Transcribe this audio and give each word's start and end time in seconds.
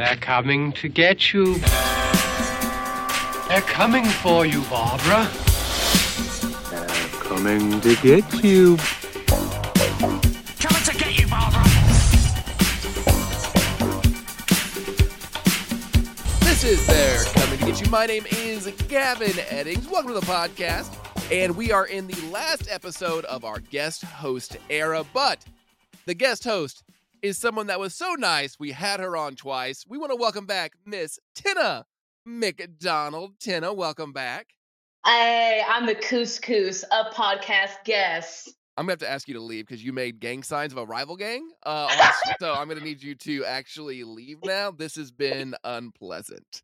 They're 0.00 0.16
coming 0.16 0.72
to 0.72 0.88
get 0.88 1.34
you. 1.34 1.56
They're 3.48 3.60
coming 3.66 4.06
for 4.06 4.46
you, 4.46 4.62
Barbara. 4.62 5.28
They're 6.70 6.86
coming 7.20 7.82
to 7.82 7.94
get 7.96 8.42
you. 8.42 8.78
Coming 10.58 10.84
to 10.84 10.96
get 10.96 11.18
you, 11.20 11.26
Barbara. 11.26 11.64
This 16.40 16.64
is 16.64 16.86
They're 16.86 17.24
Coming 17.34 17.58
to 17.58 17.66
Get 17.66 17.82
You. 17.82 17.90
My 17.90 18.06
name 18.06 18.24
is 18.32 18.68
Gavin 18.88 19.28
Eddings. 19.28 19.86
Welcome 19.90 20.14
to 20.14 20.20
the 20.20 20.26
podcast. 20.26 20.96
And 21.30 21.54
we 21.54 21.72
are 21.72 21.84
in 21.84 22.06
the 22.06 22.18
last 22.30 22.68
episode 22.70 23.26
of 23.26 23.44
our 23.44 23.58
guest 23.58 24.04
host 24.04 24.56
era. 24.70 25.04
But 25.12 25.44
the 26.06 26.14
guest 26.14 26.44
host 26.44 26.84
is 27.22 27.38
someone 27.38 27.66
that 27.66 27.80
was 27.80 27.94
so 27.94 28.14
nice, 28.14 28.58
we 28.58 28.72
had 28.72 29.00
her 29.00 29.16
on 29.16 29.34
twice. 29.34 29.84
We 29.88 29.98
want 29.98 30.12
to 30.12 30.16
welcome 30.16 30.46
back 30.46 30.72
Miss 30.86 31.18
Tennah 31.34 31.84
McDonald. 32.24 33.38
Tennah, 33.38 33.74
welcome 33.74 34.12
back. 34.12 34.48
Hey, 35.04 35.62
I'm 35.66 35.86
the 35.86 35.94
couscous 35.94 36.82
of 36.84 37.12
podcast 37.12 37.84
guests. 37.84 38.52
I'm 38.76 38.84
gonna 38.84 38.92
have 38.92 38.98
to 39.00 39.10
ask 39.10 39.28
you 39.28 39.34
to 39.34 39.40
leave 39.40 39.66
because 39.66 39.84
you 39.84 39.92
made 39.92 40.20
gang 40.20 40.42
signs 40.42 40.72
of 40.72 40.78
a 40.78 40.86
rival 40.86 41.16
gang. 41.16 41.48
Uh, 41.64 42.12
so 42.40 42.54
I'm 42.54 42.68
gonna 42.68 42.80
need 42.80 43.02
you 43.02 43.14
to 43.16 43.44
actually 43.44 44.04
leave 44.04 44.38
now. 44.44 44.70
This 44.70 44.96
has 44.96 45.10
been 45.10 45.54
unpleasant. 45.64 46.62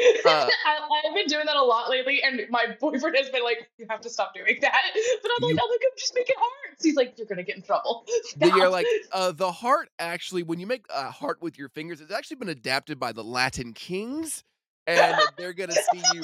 Uh, 0.24 0.48
I, 0.66 1.08
I've 1.08 1.14
been 1.14 1.26
doing 1.26 1.46
that 1.46 1.56
a 1.56 1.62
lot 1.62 1.88
lately, 1.88 2.22
and 2.22 2.42
my 2.50 2.76
boyfriend 2.80 3.16
has 3.16 3.30
been 3.30 3.42
like, 3.42 3.70
"You 3.78 3.86
have 3.88 4.00
to 4.02 4.10
stop 4.10 4.34
doing 4.34 4.58
that." 4.60 4.80
But 5.22 5.30
I'm 5.36 5.42
like, 5.42 5.52
"I'm 5.52 5.70
like, 5.70 5.80
I'm 5.82 5.98
just 5.98 6.14
making 6.14 6.36
hearts." 6.38 6.84
He's 6.84 6.94
like, 6.94 7.14
"You're 7.16 7.26
gonna 7.26 7.42
get 7.42 7.56
in 7.56 7.62
trouble." 7.62 8.06
You're 8.40 8.68
like 8.68 8.86
uh, 9.12 9.32
the 9.32 9.50
heart. 9.50 9.88
Actually, 9.98 10.42
when 10.42 10.60
you 10.60 10.66
make 10.66 10.84
a 10.90 11.10
heart 11.10 11.40
with 11.40 11.58
your 11.58 11.68
fingers, 11.70 12.00
it's 12.00 12.12
actually 12.12 12.36
been 12.36 12.48
adapted 12.50 12.98
by 12.98 13.12
the 13.12 13.24
Latin 13.24 13.72
kings, 13.72 14.44
and 14.86 15.20
they're 15.36 15.52
gonna 15.52 15.72
see 15.72 16.02
you. 16.14 16.22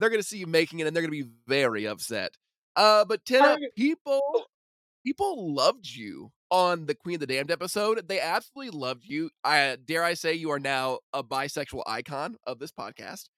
They're 0.00 0.10
gonna 0.10 0.22
see 0.22 0.38
you 0.38 0.46
making 0.46 0.80
it, 0.80 0.86
and 0.86 0.94
they're 0.94 1.02
gonna 1.02 1.10
be 1.10 1.28
very 1.46 1.86
upset. 1.86 2.36
Uh, 2.74 3.04
but 3.04 3.24
Tina, 3.24 3.56
people, 3.76 4.20
people 5.04 5.54
loved 5.54 5.86
you 5.88 6.30
on 6.50 6.86
the 6.86 6.94
Queen 6.94 7.14
of 7.14 7.20
the 7.20 7.26
Damned 7.26 7.50
episode. 7.50 8.08
They 8.08 8.20
absolutely 8.20 8.78
loved 8.78 9.04
you. 9.04 9.30
I 9.44 9.76
dare 9.84 10.04
I 10.04 10.14
say 10.14 10.34
you 10.34 10.50
are 10.50 10.58
now 10.58 10.98
a 11.12 11.22
bisexual 11.22 11.82
icon 11.86 12.36
of 12.46 12.58
this 12.58 12.72
podcast. 12.72 13.28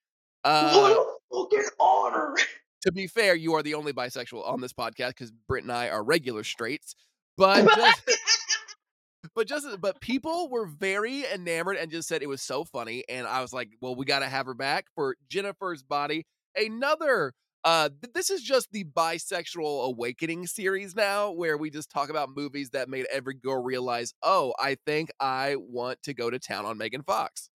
Uh, 0.43 0.73
what 0.73 0.91
a 0.91 1.35
fucking 1.35 1.69
honor. 1.79 2.35
to 2.81 2.91
be 2.91 3.07
fair, 3.07 3.35
you 3.35 3.53
are 3.53 3.63
the 3.63 3.73
only 3.73 3.93
bisexual 3.93 4.47
on 4.47 4.61
this 4.61 4.73
podcast 4.73 5.09
because 5.09 5.31
Britt 5.47 5.63
and 5.63 5.71
I 5.71 5.89
are 5.89 6.03
regular 6.03 6.43
straights. 6.43 6.95
But 7.37 7.67
just, 7.75 8.01
but 9.35 9.47
just 9.47 9.67
but 9.81 10.01
people 10.01 10.49
were 10.49 10.65
very 10.65 11.25
enamored 11.33 11.77
and 11.77 11.91
just 11.91 12.07
said 12.07 12.21
it 12.21 12.29
was 12.29 12.41
so 12.41 12.63
funny. 12.63 13.03
And 13.09 13.27
I 13.27 13.41
was 13.41 13.53
like, 13.53 13.69
well, 13.81 13.95
we 13.95 14.05
got 14.05 14.19
to 14.19 14.27
have 14.27 14.45
her 14.45 14.53
back 14.53 14.85
for 14.95 15.15
Jennifer's 15.29 15.83
Body. 15.83 16.25
Another. 16.55 17.33
Uh, 17.63 17.89
th- 18.01 18.13
this 18.13 18.29
is 18.29 18.41
just 18.41 18.71
the 18.71 18.85
bisexual 18.85 19.85
awakening 19.85 20.47
series 20.47 20.95
now, 20.95 21.31
where 21.31 21.57
we 21.57 21.69
just 21.69 21.89
talk 21.89 22.09
about 22.09 22.29
movies 22.35 22.69
that 22.71 22.89
made 22.89 23.05
every 23.11 23.33
girl 23.33 23.61
realize, 23.61 24.13
oh, 24.23 24.53
I 24.59 24.77
think 24.85 25.09
I 25.19 25.55
want 25.57 26.01
to 26.03 26.13
go 26.13 26.29
to 26.29 26.39
town 26.39 26.65
on 26.65 26.77
Megan 26.77 27.03
Fox. 27.03 27.49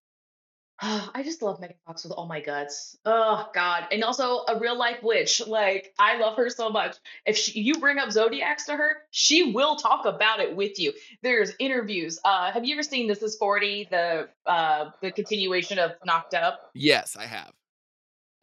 I 0.80 1.22
just 1.22 1.40
love 1.40 1.60
Megan 1.60 1.76
Fox 1.86 2.04
with 2.04 2.12
all 2.12 2.26
my 2.26 2.40
guts. 2.40 2.98
Oh 3.04 3.48
God, 3.54 3.86
and 3.92 4.02
also 4.02 4.44
a 4.48 4.58
real 4.58 4.76
life 4.76 5.02
witch. 5.02 5.40
Like 5.46 5.94
I 5.98 6.18
love 6.18 6.36
her 6.36 6.50
so 6.50 6.68
much. 6.68 6.96
If 7.24 7.36
she, 7.36 7.60
you 7.60 7.78
bring 7.78 7.98
up 7.98 8.10
zodiacs 8.10 8.66
to 8.66 8.76
her, 8.76 8.96
she 9.10 9.52
will 9.52 9.76
talk 9.76 10.04
about 10.04 10.40
it 10.40 10.54
with 10.54 10.78
you. 10.78 10.92
There's 11.22 11.52
interviews. 11.58 12.18
Uh, 12.24 12.50
have 12.50 12.64
you 12.64 12.74
ever 12.74 12.82
seen 12.82 13.06
This 13.06 13.22
Is 13.22 13.36
Forty, 13.36 13.86
the 13.90 14.28
uh, 14.46 14.90
the 15.00 15.12
continuation 15.12 15.78
of 15.78 15.92
Knocked 16.04 16.34
Up? 16.34 16.70
Yes, 16.74 17.16
I 17.16 17.26
have. 17.26 17.52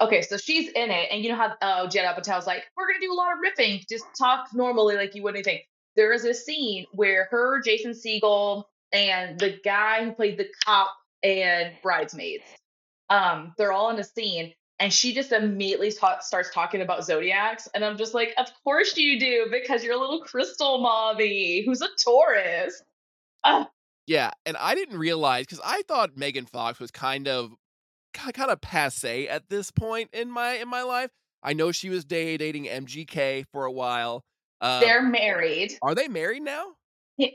Okay, 0.01 0.23
so 0.23 0.35
she's 0.35 0.69
in 0.69 0.89
it, 0.89 1.09
and 1.11 1.23
you 1.23 1.29
know 1.29 1.35
how 1.35 1.53
uh, 1.61 1.87
Judd 1.87 2.05
Apatow's 2.05 2.47
like, 2.47 2.63
we're 2.75 2.87
gonna 2.87 2.99
do 2.99 3.13
a 3.13 3.15
lot 3.15 3.33
of 3.33 3.37
riffing, 3.39 3.87
just 3.87 4.05
talk 4.17 4.47
normally 4.51 4.95
like 4.95 5.13
you 5.13 5.21
would 5.21 5.35
anything. 5.35 5.59
There 5.95 6.11
is 6.11 6.25
a 6.25 6.33
scene 6.33 6.87
where 6.91 7.27
her, 7.29 7.61
Jason 7.61 7.91
Segel, 7.91 8.63
and 8.91 9.39
the 9.39 9.59
guy 9.63 10.03
who 10.03 10.11
played 10.13 10.39
the 10.39 10.47
cop 10.65 10.89
and 11.21 11.73
bridesmaids, 11.83 12.45
um, 13.11 13.53
they're 13.59 13.71
all 13.71 13.91
in 13.91 13.99
a 13.99 14.03
scene, 14.03 14.53
and 14.79 14.91
she 14.91 15.13
just 15.13 15.31
immediately 15.31 15.91
ta- 15.91 16.19
starts 16.21 16.49
talking 16.51 16.81
about 16.81 17.05
zodiacs, 17.05 17.67
and 17.75 17.85
I'm 17.85 17.97
just 17.97 18.15
like, 18.15 18.33
of 18.39 18.47
course 18.63 18.97
you 18.97 19.19
do, 19.19 19.49
because 19.51 19.83
you're 19.83 19.93
a 19.93 19.99
little 19.99 20.21
crystal 20.21 20.79
mommy 20.79 21.63
who's 21.63 21.81
a 21.81 21.89
Taurus. 22.03 22.81
Ah, 23.43 23.69
Yeah, 24.07 24.31
and 24.47 24.57
I 24.57 24.73
didn't 24.73 24.97
realize 24.97 25.45
because 25.45 25.61
I 25.63 25.83
thought 25.87 26.17
Megan 26.17 26.47
Fox 26.47 26.79
was 26.79 26.89
kind 26.89 27.27
of 27.27 27.51
kind 28.13 28.51
of 28.51 28.61
passe 28.61 29.27
at 29.27 29.49
this 29.49 29.71
point 29.71 30.09
in 30.13 30.29
my 30.31 30.53
in 30.53 30.67
my 30.67 30.83
life. 30.83 31.11
I 31.43 31.53
know 31.53 31.71
she 31.71 31.89
was 31.89 32.05
da- 32.05 32.37
dating 32.37 32.65
MGK 32.65 33.45
for 33.51 33.65
a 33.65 33.71
while. 33.71 34.23
Uh, 34.59 34.79
they're 34.79 35.01
married. 35.01 35.73
are 35.81 35.95
they 35.95 36.07
married 36.07 36.43
now? 36.43 36.65
yeah, 37.17 37.29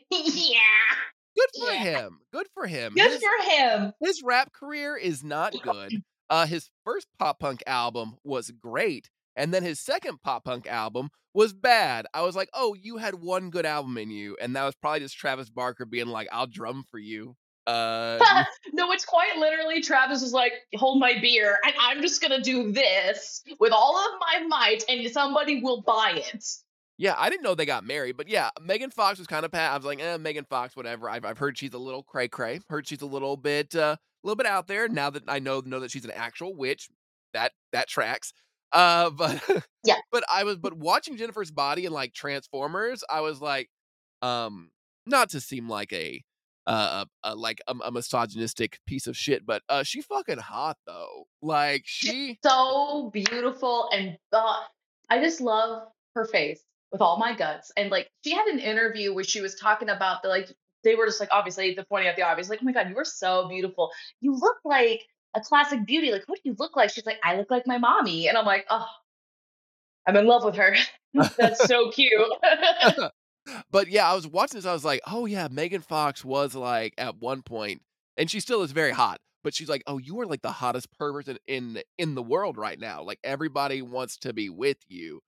Good 1.36 1.48
for 1.60 1.72
Yeah. 1.72 1.82
him. 1.82 2.18
Good 2.32 2.46
for 2.54 2.66
him. 2.66 2.94
good 2.94 3.10
his, 3.10 3.20
for 3.22 3.50
him. 3.50 3.92
his 4.00 4.22
rap 4.24 4.52
career 4.52 4.96
is 4.96 5.22
not 5.24 5.54
good. 5.62 5.92
Uh, 6.30 6.46
his 6.46 6.70
first 6.84 7.06
pop 7.18 7.38
punk 7.40 7.62
album 7.66 8.16
was 8.24 8.50
great, 8.50 9.10
and 9.36 9.52
then 9.54 9.62
his 9.62 9.78
second 9.80 10.22
pop 10.22 10.44
punk 10.44 10.66
album 10.66 11.08
was 11.34 11.52
bad. 11.52 12.06
I 12.14 12.22
was 12.22 12.34
like, 12.34 12.48
oh, 12.54 12.74
you 12.74 12.96
had 12.96 13.16
one 13.16 13.50
good 13.50 13.66
album 13.66 13.98
in 13.98 14.10
you, 14.10 14.36
and 14.40 14.56
that 14.56 14.64
was 14.64 14.74
probably 14.76 15.00
just 15.00 15.16
Travis 15.18 15.50
Barker 15.50 15.84
being 15.84 16.06
like, 16.08 16.28
I'll 16.32 16.46
drum 16.46 16.84
for 16.90 16.98
you. 16.98 17.36
Uh, 17.66 18.44
no, 18.72 18.92
it's 18.92 19.04
quite 19.04 19.36
literally 19.36 19.80
Travis 19.80 20.22
is 20.22 20.32
like, 20.32 20.52
hold 20.74 21.00
my 21.00 21.18
beer, 21.20 21.58
and 21.64 21.74
I'm 21.80 22.00
just 22.00 22.22
gonna 22.22 22.40
do 22.40 22.72
this 22.72 23.42
with 23.58 23.72
all 23.72 23.98
of 23.98 24.20
my 24.20 24.46
might, 24.46 24.84
and 24.88 25.10
somebody 25.10 25.60
will 25.62 25.82
buy 25.82 26.12
it. 26.14 26.44
Yeah, 26.98 27.14
I 27.18 27.28
didn't 27.28 27.42
know 27.42 27.54
they 27.54 27.66
got 27.66 27.84
married, 27.84 28.16
but 28.16 28.28
yeah, 28.28 28.48
Megan 28.60 28.90
Fox 28.90 29.18
was 29.18 29.26
kind 29.26 29.44
of 29.44 29.52
pat. 29.52 29.72
I 29.72 29.76
was 29.76 29.84
like, 29.84 30.00
eh, 30.00 30.16
Megan 30.16 30.46
Fox, 30.48 30.74
whatever. 30.74 31.10
I've, 31.10 31.26
I've 31.26 31.36
heard 31.36 31.58
she's 31.58 31.74
a 31.74 31.78
little 31.78 32.02
cray 32.02 32.26
cray. 32.28 32.60
Heard 32.70 32.88
she's 32.88 33.02
a 33.02 33.06
little 33.06 33.36
bit, 33.36 33.74
uh, 33.76 33.96
a 33.98 34.26
little 34.26 34.36
bit 34.36 34.46
out 34.46 34.66
there. 34.66 34.88
Now 34.88 35.10
that 35.10 35.24
I 35.28 35.38
know 35.38 35.60
know 35.60 35.80
that 35.80 35.90
she's 35.90 36.06
an 36.06 36.12
actual 36.12 36.54
witch, 36.54 36.88
that 37.34 37.52
that 37.72 37.88
tracks. 37.88 38.32
Uh, 38.72 39.10
but 39.16 39.42
Yeah. 39.84 39.96
but 40.10 40.24
I 40.32 40.44
was 40.44 40.56
but 40.56 40.74
watching 40.74 41.16
Jennifer's 41.18 41.50
body 41.50 41.84
in 41.84 41.92
like 41.92 42.14
Transformers, 42.14 43.04
I 43.10 43.20
was 43.20 43.42
like, 43.42 43.68
um, 44.22 44.70
not 45.04 45.30
to 45.30 45.40
seem 45.40 45.68
like 45.68 45.92
a 45.92 46.22
uh, 46.66 47.04
a 47.22 47.34
like 47.34 47.60
a, 47.68 47.74
a 47.84 47.90
misogynistic 47.92 48.78
piece 48.86 49.06
of 49.06 49.16
shit, 49.16 49.46
but 49.46 49.62
uh, 49.68 49.82
she 49.82 50.02
fucking 50.02 50.38
hot 50.38 50.76
though. 50.86 51.26
Like 51.42 51.82
she, 51.84 52.38
So 52.42 53.10
beautiful, 53.12 53.88
and 53.92 54.16
uh, 54.32 54.60
I 55.08 55.20
just 55.20 55.40
love 55.40 55.88
her 56.14 56.24
face 56.24 56.60
with 56.92 57.00
all 57.00 57.18
my 57.18 57.34
guts. 57.34 57.70
And 57.76 57.90
like, 57.90 58.10
she 58.24 58.32
had 58.32 58.46
an 58.46 58.58
interview 58.58 59.14
where 59.14 59.24
she 59.24 59.40
was 59.40 59.54
talking 59.54 59.90
about 59.90 60.22
the 60.22 60.28
like, 60.28 60.50
they 60.84 60.94
were 60.94 61.06
just 61.06 61.20
like, 61.20 61.28
obviously, 61.32 61.74
the 61.74 61.84
pointing 61.84 62.08
out 62.08 62.16
the 62.16 62.22
obvious, 62.22 62.48
like, 62.48 62.60
oh 62.62 62.64
my 62.64 62.72
god, 62.72 62.88
you 62.88 62.96
are 62.96 63.04
so 63.04 63.48
beautiful. 63.48 63.90
You 64.20 64.34
look 64.34 64.56
like 64.64 65.02
a 65.34 65.40
classic 65.40 65.84
beauty. 65.84 66.12
Like, 66.12 66.24
what 66.26 66.36
do 66.42 66.48
you 66.48 66.56
look 66.58 66.76
like? 66.76 66.90
She's 66.90 67.06
like, 67.06 67.18
I 67.22 67.36
look 67.36 67.50
like 67.50 67.66
my 67.66 67.78
mommy, 67.78 68.28
and 68.28 68.36
I'm 68.38 68.46
like, 68.46 68.66
oh, 68.70 68.86
I'm 70.06 70.16
in 70.16 70.26
love 70.26 70.44
with 70.44 70.56
her. 70.56 70.76
That's 71.36 71.64
so 71.66 71.90
cute. 71.90 72.12
but 73.70 73.88
yeah, 73.88 74.10
I 74.10 74.14
was 74.14 74.26
watching 74.26 74.58
this. 74.58 74.66
I 74.66 74.72
was 74.72 74.84
like, 74.84 75.00
oh 75.06 75.26
yeah, 75.26 75.48
Megan 75.50 75.82
Fox 75.82 76.24
was 76.24 76.54
like 76.54 76.94
at 76.98 77.18
one 77.18 77.42
point, 77.42 77.82
and 78.16 78.30
she 78.30 78.40
still 78.40 78.62
is 78.62 78.72
very 78.72 78.92
hot. 78.92 79.20
But 79.44 79.54
she's 79.54 79.68
like, 79.68 79.84
oh, 79.86 79.98
you 79.98 80.18
are 80.20 80.26
like 80.26 80.42
the 80.42 80.50
hottest 80.50 80.90
person 80.98 81.38
in 81.46 81.80
in 81.98 82.14
the 82.14 82.22
world 82.22 82.56
right 82.56 82.78
now. 82.78 83.02
Like 83.02 83.20
everybody 83.22 83.82
wants 83.82 84.16
to 84.18 84.32
be 84.32 84.48
with 84.48 84.78
you, 84.88 85.20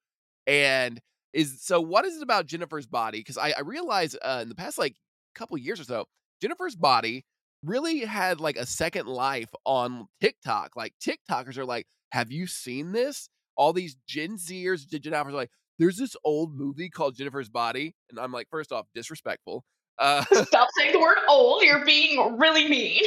and 0.46 1.00
is 1.32 1.62
so. 1.62 1.80
What 1.80 2.04
is 2.04 2.16
it 2.16 2.22
about 2.22 2.46
Jennifer's 2.46 2.86
body? 2.86 3.18
Because 3.20 3.38
I, 3.38 3.54
I 3.56 3.60
realized 3.60 4.18
uh, 4.22 4.40
in 4.42 4.48
the 4.48 4.54
past 4.54 4.78
like 4.78 4.96
couple 5.34 5.56
years 5.56 5.80
or 5.80 5.84
so, 5.84 6.06
Jennifer's 6.40 6.76
body 6.76 7.24
really 7.64 8.00
had 8.00 8.40
like 8.40 8.56
a 8.56 8.66
second 8.66 9.06
life 9.06 9.50
on 9.64 10.06
TikTok. 10.20 10.76
Like 10.76 10.94
TikTokers 11.00 11.56
are 11.56 11.64
like, 11.64 11.86
have 12.10 12.32
you 12.32 12.46
seen 12.46 12.92
this? 12.92 13.28
All 13.56 13.72
these 13.72 13.96
Gen 14.06 14.36
Zers, 14.36 14.88
Gen 14.88 15.12
Alphas 15.12 15.28
are 15.28 15.32
like, 15.32 15.50
there's 15.78 15.96
this 15.96 16.16
old 16.24 16.54
movie 16.54 16.88
called 16.88 17.16
Jennifer's 17.16 17.48
Body, 17.48 17.94
and 18.10 18.18
I'm 18.18 18.32
like, 18.32 18.48
first 18.50 18.72
off, 18.72 18.86
disrespectful. 18.94 19.64
Uh, 19.98 20.24
Stop 20.44 20.68
saying 20.78 20.92
the 20.92 21.00
word 21.00 21.18
old. 21.28 21.62
You're 21.62 21.84
being 21.84 22.36
really 22.38 22.68
mean. 22.68 23.02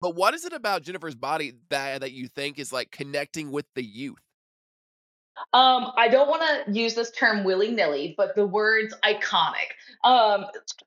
but 0.00 0.14
what 0.14 0.34
is 0.34 0.44
it 0.44 0.52
about 0.52 0.82
Jennifer's 0.82 1.14
Body 1.14 1.52
that 1.70 2.00
that 2.00 2.12
you 2.12 2.28
think 2.28 2.58
is 2.58 2.72
like 2.72 2.90
connecting 2.90 3.50
with 3.50 3.66
the 3.74 3.82
youth? 3.84 4.18
Um, 5.54 5.92
I 5.96 6.08
don't 6.08 6.28
want 6.28 6.42
to 6.42 6.72
use 6.72 6.94
this 6.94 7.10
term 7.10 7.44
willy 7.44 7.70
nilly, 7.70 8.14
but 8.16 8.34
the 8.34 8.46
words 8.46 8.94
iconic. 9.02 9.72
Um, 10.04 10.44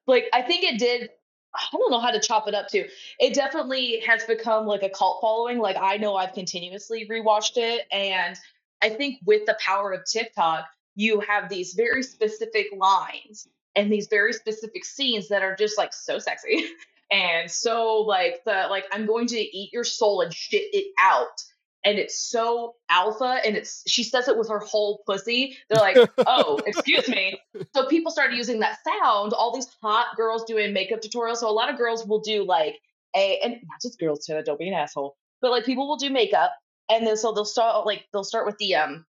like 0.07 0.25
I 0.33 0.41
think 0.41 0.63
it 0.63 0.79
did. 0.79 1.09
I 1.55 1.65
don't 1.71 1.89
know 1.89 2.01
how 2.01 2.11
to 2.11 2.19
chop 2.19 2.47
it 2.49 2.53
up 2.53 2.67
to. 2.69 2.85
It 3.19 3.33
definitely 3.33 4.01
has 4.05 4.25
become 4.25 4.65
like 4.65 4.83
a 4.83 4.89
cult 4.89 5.19
following. 5.21 5.59
Like 5.59 5.77
I 5.79 5.97
know 5.97 6.15
I've 6.15 6.33
continuously 6.33 7.07
rewatched 7.09 7.55
it, 7.55 7.85
and 7.91 8.37
I 8.83 8.89
think 8.89 9.19
with 9.25 9.45
the 9.45 9.57
power 9.59 9.93
of 9.93 10.01
TikTok, 10.05 10.65
you 10.95 11.19
have 11.21 11.49
these 11.49 11.73
very 11.73 12.03
specific 12.03 12.67
lines 12.75 13.47
and 13.75 13.91
these 13.91 14.07
very 14.07 14.33
specific 14.33 14.85
scenes 14.85 15.27
that 15.29 15.43
are 15.43 15.55
just 15.55 15.77
like 15.77 15.93
so 15.93 16.17
sexy. 16.19 16.65
and 17.11 17.51
so 17.51 18.01
like 18.01 18.43
the 18.45 18.67
like 18.69 18.85
I'm 18.91 19.05
going 19.05 19.27
to 19.27 19.37
eat 19.37 19.71
your 19.73 19.83
soul 19.83 20.21
and 20.21 20.33
shit 20.33 20.63
it 20.73 20.93
out. 20.99 21.43
And 21.83 21.99
it's 21.99 22.19
so 22.19 22.73
alpha, 22.89 23.41
and 23.45 23.55
it's 23.55 23.83
she 23.85 24.03
says 24.03 24.27
it 24.27 24.35
with 24.35 24.49
her 24.49 24.57
whole 24.57 25.03
pussy. 25.05 25.55
They're 25.69 25.79
like, 25.79 25.97
"Oh, 26.25 26.59
excuse 26.65 27.07
me." 27.07 27.39
So 27.75 27.85
people 27.85 28.11
started 28.11 28.35
using 28.35 28.61
that 28.61 28.79
sound. 28.83 29.33
All 29.33 29.53
these 29.53 29.67
hot 29.83 30.07
girls 30.17 30.45
doing 30.45 30.73
makeup 30.73 31.01
tutorials. 31.01 31.37
So 31.37 31.47
a 31.47 31.53
lot 31.53 31.69
of 31.69 31.77
girls 31.77 32.03
will 32.07 32.21
do 32.21 32.43
like 32.43 32.79
a, 33.15 33.39
and 33.43 33.53
not 33.53 33.81
just 33.83 33.99
girls 33.99 34.25
too. 34.25 34.41
Don't 34.43 34.57
be 34.57 34.67
an 34.67 34.73
asshole. 34.73 35.15
But 35.43 35.51
like 35.51 35.63
people 35.63 35.87
will 35.87 35.97
do 35.97 36.09
makeup, 36.09 36.53
and 36.89 37.05
then 37.05 37.17
so 37.17 37.33
they'll 37.33 37.45
start 37.45 37.85
like 37.85 38.07
they'll 38.11 38.23
start 38.23 38.47
with 38.47 38.57
the 38.57 38.73
um, 38.73 39.05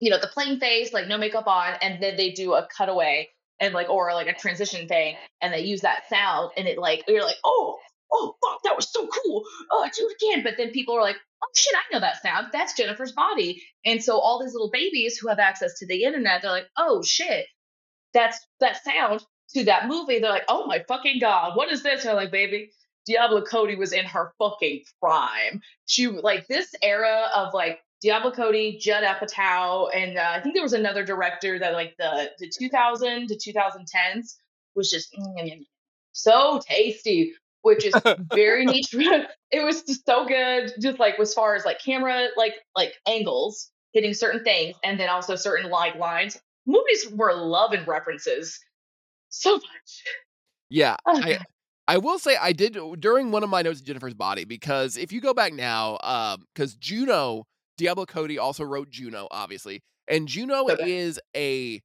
you 0.00 0.10
know, 0.10 0.18
the 0.20 0.28
plain 0.28 0.60
face, 0.60 0.92
like 0.92 1.08
no 1.08 1.18
makeup 1.18 1.46
on, 1.46 1.74
and 1.82 2.02
then 2.02 2.16
they 2.16 2.30
do 2.30 2.54
a 2.54 2.68
cutaway 2.76 3.28
and 3.60 3.74
like 3.74 3.88
or 3.88 4.12
like 4.14 4.28
a 4.28 4.34
transition 4.34 4.88
thing, 4.88 5.16
and 5.40 5.52
they 5.52 5.60
use 5.60 5.80
that 5.82 6.08
sound, 6.08 6.52
and 6.56 6.68
it 6.68 6.78
like 6.78 7.04
you're 7.08 7.24
like, 7.24 7.36
oh, 7.44 7.78
oh 8.12 8.34
fuck, 8.44 8.62
that 8.64 8.76
was 8.76 8.90
so 8.92 9.06
cool. 9.06 9.44
Oh, 9.70 9.88
do 9.96 10.08
it 10.08 10.16
again. 10.22 10.44
But 10.44 10.54
then 10.56 10.70
people 10.70 10.94
are 10.96 11.02
like, 11.02 11.16
oh 11.42 11.48
shit, 11.54 11.74
I 11.74 11.92
know 11.92 12.00
that 12.00 12.22
sound. 12.22 12.48
That's 12.52 12.74
Jennifer's 12.74 13.12
body. 13.12 13.62
And 13.84 14.02
so 14.02 14.18
all 14.18 14.42
these 14.42 14.52
little 14.52 14.70
babies 14.70 15.18
who 15.18 15.28
have 15.28 15.38
access 15.38 15.78
to 15.78 15.86
the 15.86 16.04
internet, 16.04 16.42
they're 16.42 16.50
like, 16.50 16.68
oh 16.76 17.02
shit, 17.02 17.46
that's 18.14 18.38
that 18.60 18.82
sound 18.82 19.24
to 19.54 19.64
that 19.64 19.88
movie. 19.88 20.18
They're 20.18 20.30
like, 20.30 20.44
oh 20.48 20.66
my 20.66 20.84
fucking 20.86 21.20
god, 21.20 21.56
what 21.56 21.70
is 21.70 21.82
this? 21.82 22.04
they're 22.04 22.14
like, 22.14 22.30
baby. 22.30 22.70
Diablo 23.06 23.42
Cody 23.42 23.74
was 23.74 23.94
in 23.94 24.04
her 24.04 24.34
fucking 24.38 24.82
prime. 25.00 25.62
She 25.86 26.08
like 26.08 26.46
this 26.46 26.74
era 26.82 27.30
of 27.34 27.54
like 27.54 27.80
Diablo 28.00 28.30
Cody, 28.30 28.78
Judd 28.78 29.02
Apatow, 29.02 29.88
and 29.94 30.18
uh, 30.18 30.32
I 30.34 30.40
think 30.40 30.54
there 30.54 30.62
was 30.62 30.72
another 30.72 31.04
director 31.04 31.58
that 31.58 31.72
like 31.72 31.96
the 31.98 32.30
the 32.38 32.48
2000 32.48 33.28
to 33.28 33.34
2010s 33.34 34.36
was 34.74 34.90
just 34.90 35.12
mm, 35.12 35.66
so 36.12 36.60
tasty 36.66 37.34
which 37.62 37.84
is 37.84 37.94
very 38.32 38.64
niche. 38.66 38.94
it 39.50 39.64
was 39.64 39.82
just 39.82 40.06
so 40.06 40.26
good, 40.26 40.72
just 40.80 40.98
like 40.98 41.18
as 41.18 41.34
far 41.34 41.54
as 41.54 41.64
like 41.64 41.80
camera, 41.80 42.28
like 42.36 42.54
like 42.76 42.94
angles, 43.06 43.70
hitting 43.92 44.14
certain 44.14 44.44
things, 44.44 44.76
and 44.84 44.98
then 44.98 45.08
also 45.08 45.36
certain 45.36 45.70
like 45.70 45.96
lines. 45.96 46.38
Movies 46.66 47.08
were 47.10 47.34
loving 47.34 47.84
references 47.86 48.58
so 49.28 49.54
much. 49.54 50.02
Yeah, 50.68 50.96
I 51.06 51.40
I 51.86 51.98
will 51.98 52.18
say 52.18 52.36
I 52.36 52.52
did 52.52 52.78
during 53.00 53.30
one 53.30 53.42
of 53.42 53.50
my 53.50 53.62
notes 53.62 53.80
of 53.80 53.86
Jennifer's 53.86 54.14
Body 54.14 54.44
because 54.44 54.96
if 54.96 55.12
you 55.12 55.20
go 55.20 55.34
back 55.34 55.52
now, 55.52 55.98
um, 56.02 56.44
because 56.54 56.74
Juno 56.74 57.46
Diablo 57.78 58.04
Cody 58.04 58.38
also 58.38 58.64
wrote 58.64 58.90
Juno, 58.90 59.28
obviously, 59.30 59.82
and 60.08 60.28
Juno 60.28 60.66
is 60.66 61.18
a 61.34 61.80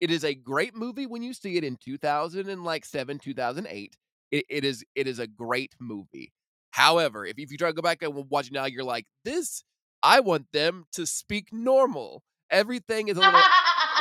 it 0.00 0.10
is 0.10 0.24
a 0.24 0.34
great 0.34 0.74
movie 0.74 1.06
when 1.06 1.22
you 1.22 1.32
see 1.32 1.56
it 1.56 1.64
in 1.64 1.76
2000 1.76 2.48
and 2.48 2.64
like 2.64 2.84
7 2.84 3.18
2008 3.18 3.96
it, 4.32 4.44
it 4.48 4.64
is 4.64 4.84
it 4.94 5.06
is 5.06 5.18
a 5.18 5.26
great 5.26 5.74
movie. 5.80 6.32
However 6.72 7.24
if, 7.24 7.38
if 7.38 7.52
you 7.52 7.58
try 7.58 7.68
to 7.68 7.74
go 7.74 7.82
back 7.82 8.02
and 8.02 8.14
watch 8.28 8.48
it 8.48 8.52
now 8.52 8.64
you're 8.64 8.84
like 8.84 9.06
this 9.24 9.62
i 10.02 10.20
want 10.20 10.46
them 10.52 10.86
to 10.92 11.06
speak 11.06 11.48
normal. 11.52 12.22
Everything 12.50 13.08
is 13.08 13.16
a 13.16 13.20
little 13.20 13.40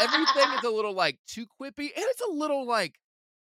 everything 0.02 0.50
is 0.58 0.64
a 0.64 0.70
little 0.72 0.94
like 0.94 1.20
too 1.28 1.46
quippy 1.46 1.90
and 1.96 2.06
it's 2.10 2.22
a 2.22 2.32
little 2.32 2.66
like 2.66 2.96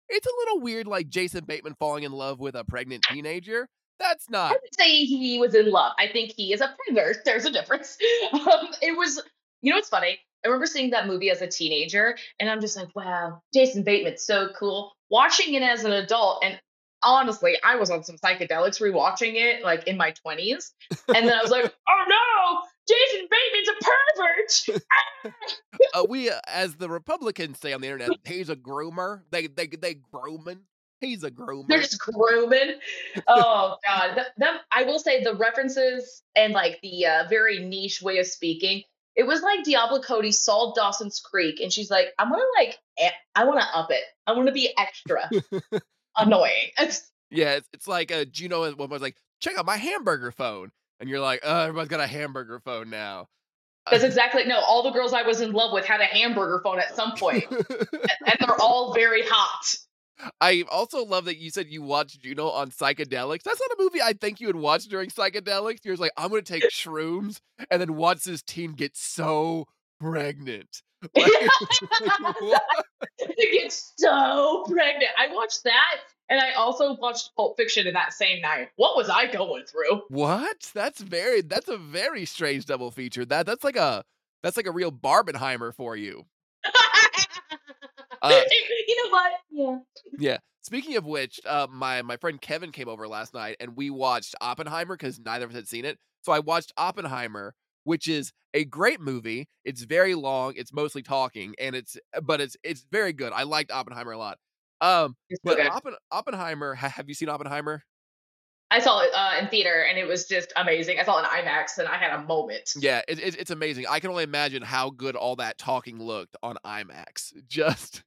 it's 0.09 0.27
a 0.27 0.35
little 0.39 0.61
weird 0.61 0.87
like 0.87 1.09
jason 1.09 1.43
bateman 1.45 1.75
falling 1.79 2.03
in 2.03 2.11
love 2.11 2.39
with 2.39 2.55
a 2.55 2.63
pregnant 2.63 3.03
teenager 3.03 3.67
that's 3.99 4.29
not. 4.29 4.51
I 4.51 4.53
would 4.53 4.75
say 4.77 5.05
he 5.05 5.39
was 5.39 5.55
in 5.55 5.71
love. 5.71 5.93
I 5.97 6.07
think 6.07 6.33
he 6.35 6.53
is 6.53 6.61
a 6.61 6.75
predator. 6.85 7.21
There's 7.25 7.45
a 7.45 7.51
difference. 7.51 7.97
Um, 8.33 8.69
it 8.81 8.97
was, 8.97 9.21
you 9.61 9.71
know, 9.71 9.77
what's 9.77 9.89
funny. 9.89 10.19
I 10.43 10.47
remember 10.47 10.67
seeing 10.67 10.91
that 10.91 11.07
movie 11.07 11.31
as 11.31 11.41
a 11.41 11.47
teenager, 11.47 12.17
and 12.39 12.49
I'm 12.49 12.61
just 12.61 12.77
like, 12.77 12.95
wow, 12.95 13.41
Jason 13.53 13.83
Bateman's 13.83 14.23
so 14.23 14.49
cool. 14.57 14.91
Watching 15.09 15.55
it 15.55 15.63
as 15.63 15.83
an 15.83 15.91
adult, 15.91 16.43
and 16.43 16.59
honestly, 17.01 17.55
I 17.63 17.75
was 17.75 17.89
on 17.89 18.03
some 18.03 18.17
psychedelics 18.17 18.79
rewatching 18.81 19.35
it, 19.35 19.63
like 19.63 19.87
in 19.87 19.97
my 19.97 20.13
20s, 20.25 20.71
and 21.07 21.27
then 21.27 21.33
I 21.33 21.41
was 21.41 21.51
like, 21.51 21.65
oh 21.89 22.03
no, 22.07 22.61
Jason 22.87 23.27
Bateman's 23.31 23.69
a 23.69 24.73
pervert. 24.73 25.33
uh, 25.93 26.05
we 26.07 26.29
uh, 26.29 26.39
as 26.47 26.75
the 26.75 26.89
republicans 26.89 27.59
say 27.59 27.73
on 27.73 27.81
the 27.81 27.87
internet 27.87 28.11
he's 28.25 28.49
a 28.49 28.55
groomer 28.55 29.21
they 29.31 29.47
they 29.47 29.67
they 29.67 29.95
grooming 29.95 30.59
he's 31.01 31.23
a 31.23 31.31
groomer 31.31 31.67
They're 31.67 31.81
just 31.81 31.99
grooming. 31.99 32.75
Oh 33.27 33.77
god, 33.85 34.17
that, 34.17 34.27
that 34.37 34.61
I 34.71 34.83
will 34.83 34.99
say 34.99 35.23
the 35.23 35.35
references 35.35 36.23
and 36.35 36.53
like 36.53 36.79
the 36.81 37.05
uh, 37.05 37.23
very 37.29 37.59
niche 37.65 38.01
way 38.01 38.17
of 38.19 38.27
speaking. 38.27 38.83
It 39.15 39.25
was 39.25 39.41
like 39.41 39.63
Diablo 39.63 40.01
Cody 40.01 40.31
saw 40.33 40.73
Dawson's 40.73 41.21
Creek, 41.21 41.61
and 41.61 41.71
she's 41.71 41.89
like, 41.89 42.07
"I'm 42.19 42.29
gonna 42.29 42.43
like, 42.57 42.77
eh, 42.97 43.11
I 43.33 43.45
want 43.45 43.61
to 43.61 43.65
up 43.77 43.89
it. 43.91 44.03
I 44.27 44.33
want 44.33 44.47
to 44.47 44.53
be 44.53 44.73
extra 44.77 45.29
annoying." 46.17 46.71
Yeah, 47.31 47.53
it's, 47.53 47.67
it's 47.73 47.87
like 47.87 48.11
uh, 48.11 48.23
Juno 48.25 48.63
at 48.63 48.77
one 48.77 48.87
point 48.87 48.91
was 48.91 49.01
like, 49.01 49.17
check 49.41 49.57
out 49.57 49.65
my 49.65 49.77
hamburger 49.77 50.31
phone, 50.31 50.71
and 50.99 51.09
you're 51.09 51.19
like, 51.19 51.41
oh, 51.43 51.61
everybody's 51.63 51.89
got 51.89 51.99
a 51.99 52.07
hamburger 52.07 52.59
phone 52.59 52.89
now. 52.91 53.27
that's 53.89 54.03
exactly 54.03 54.45
no. 54.45 54.59
All 54.59 54.83
the 54.83 54.91
girls 54.91 55.11
I 55.11 55.23
was 55.23 55.41
in 55.41 55.51
love 55.51 55.73
with 55.73 55.85
had 55.85 56.01
a 56.01 56.05
hamburger 56.05 56.61
phone 56.63 56.79
at 56.79 56.95
some 56.95 57.13
point, 57.15 57.45
and 57.49 58.37
they're 58.39 58.61
all 58.61 58.93
very 58.93 59.23
hot. 59.25 59.75
I 60.39 60.63
also 60.71 61.03
love 61.03 61.25
that 61.25 61.37
you 61.37 61.49
said 61.49 61.67
you 61.67 61.81
watched 61.81 62.21
Juno 62.21 62.47
on 62.47 62.71
psychedelics. 62.71 63.43
That's 63.43 63.59
not 63.59 63.77
a 63.77 63.83
movie 63.83 64.01
I 64.01 64.13
think 64.13 64.39
you 64.39 64.47
would 64.47 64.55
watch 64.55 64.85
during 64.85 65.09
psychedelics. 65.09 65.79
You're 65.83 65.95
like, 65.95 66.11
I'm 66.17 66.29
gonna 66.29 66.41
take 66.41 66.63
shrooms 66.69 67.39
and 67.69 67.81
then 67.81 67.95
watch 67.95 68.23
this 68.23 68.41
teen 68.41 68.73
get 68.73 68.95
so 68.95 69.67
pregnant. 69.99 70.81
Like, 71.15 71.31
what? 72.39 72.63
to 73.19 73.47
get 73.51 73.71
so 73.71 74.63
pregnant. 74.67 75.11
I 75.19 75.31
watched 75.33 75.63
that, 75.65 75.99
and 76.29 76.39
I 76.39 76.53
also 76.53 76.95
watched 76.95 77.35
Pulp 77.35 77.57
Fiction 77.57 77.85
in 77.85 77.93
that 77.93 78.13
same 78.13 78.41
night. 78.41 78.69
What 78.75 78.97
was 78.97 79.07
I 79.07 79.27
going 79.27 79.65
through? 79.65 80.01
What? 80.09 80.71
That's 80.73 81.01
very 81.01 81.41
that's 81.41 81.67
a 81.67 81.77
very 81.77 82.25
strange 82.25 82.65
double 82.65 82.89
feature. 82.89 83.23
That 83.23 83.45
that's 83.45 83.63
like 83.63 83.75
a 83.75 84.03
that's 84.41 84.57
like 84.57 84.65
a 84.65 84.71
real 84.71 84.91
Barbenheimer 84.91 85.75
for 85.75 85.95
you. 85.95 86.25
Uh, 88.25 88.41
you 88.87 89.03
know 89.03 89.09
what? 89.11 89.31
Yeah. 89.51 89.77
Yeah. 90.19 90.37
Speaking 90.63 90.97
of 90.97 91.05
which, 91.05 91.39
uh, 91.45 91.67
my 91.71 92.01
my 92.01 92.17
friend 92.17 92.41
Kevin 92.41 92.71
came 92.71 92.87
over 92.87 93.07
last 93.07 93.33
night 93.33 93.57
and 93.59 93.75
we 93.75 93.89
watched 93.89 94.35
Oppenheimer 94.41 94.95
because 94.95 95.19
neither 95.19 95.45
of 95.45 95.51
us 95.51 95.55
had 95.55 95.67
seen 95.67 95.85
it. 95.85 95.97
So 96.23 96.31
I 96.31 96.39
watched 96.39 96.73
Oppenheimer, 96.77 97.53
which 97.83 98.07
is 98.07 98.31
a 98.55 98.65
great 98.65 98.99
movie. 98.99 99.47
It's 99.63 99.83
very 99.83 100.15
long. 100.15 100.53
It's 100.55 100.73
mostly 100.73 101.03
talking, 101.03 101.53
and 101.59 101.75
it's 101.75 101.97
but 102.23 102.41
it's 102.41 102.57
it's 102.63 102.85
very 102.91 103.13
good. 103.13 103.31
I 103.31 103.43
liked 103.43 103.71
Oppenheimer 103.71 104.13
a 104.13 104.17
lot. 104.17 104.37
Um, 104.81 105.15
It's 105.29 105.39
but 105.43 105.57
good. 105.57 105.67
Oppen- 105.67 105.95
Oppenheimer. 106.11 106.73
Ha- 106.75 106.89
have 106.89 107.07
you 107.07 107.13
seen 107.13 107.29
Oppenheimer? 107.29 107.83
I 108.71 108.79
saw 108.79 109.01
it 109.01 109.11
uh, 109.13 109.35
in 109.39 109.47
theater, 109.49 109.85
and 109.87 109.97
it 109.97 110.05
was 110.05 110.25
just 110.25 110.51
amazing. 110.55 110.99
I 110.99 111.03
saw 111.03 111.19
it 111.19 111.21
in 111.21 111.25
IMAX, 111.45 111.77
and 111.77 111.87
I 111.87 111.97
had 111.97 112.19
a 112.19 112.23
moment. 112.23 112.71
Yeah, 112.75 113.01
it, 113.07 113.19
it, 113.19 113.39
it's 113.39 113.51
amazing. 113.51 113.85
I 113.87 113.99
can 113.99 114.09
only 114.09 114.23
imagine 114.23 114.63
how 114.63 114.89
good 114.89 115.15
all 115.15 115.35
that 115.35 115.57
talking 115.59 115.99
looked 115.99 116.35
on 116.41 116.57
IMAX. 116.65 117.31
Just 117.47 118.03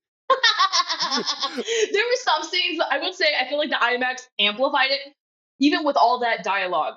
there 1.92 2.02
were 2.04 2.16
some 2.22 2.42
scenes 2.42 2.80
I 2.90 2.98
will 2.98 3.12
say 3.12 3.26
I 3.40 3.48
feel 3.48 3.58
like 3.58 3.70
the 3.70 3.76
IMAX 3.76 4.28
amplified 4.38 4.90
it, 4.90 5.14
even 5.60 5.84
with 5.84 5.96
all 5.96 6.20
that 6.20 6.44
dialogue. 6.44 6.94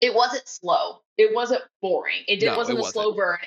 It 0.00 0.14
wasn't 0.14 0.46
slow. 0.46 0.98
It 1.16 1.34
wasn't 1.34 1.62
boring. 1.82 2.22
It, 2.28 2.38
did, 2.38 2.46
No, 2.46 2.56
wasn't 2.56 2.78
a 2.78 2.82
wasn't. 2.82 2.92
slow 2.94 3.14
burn. 3.14 3.38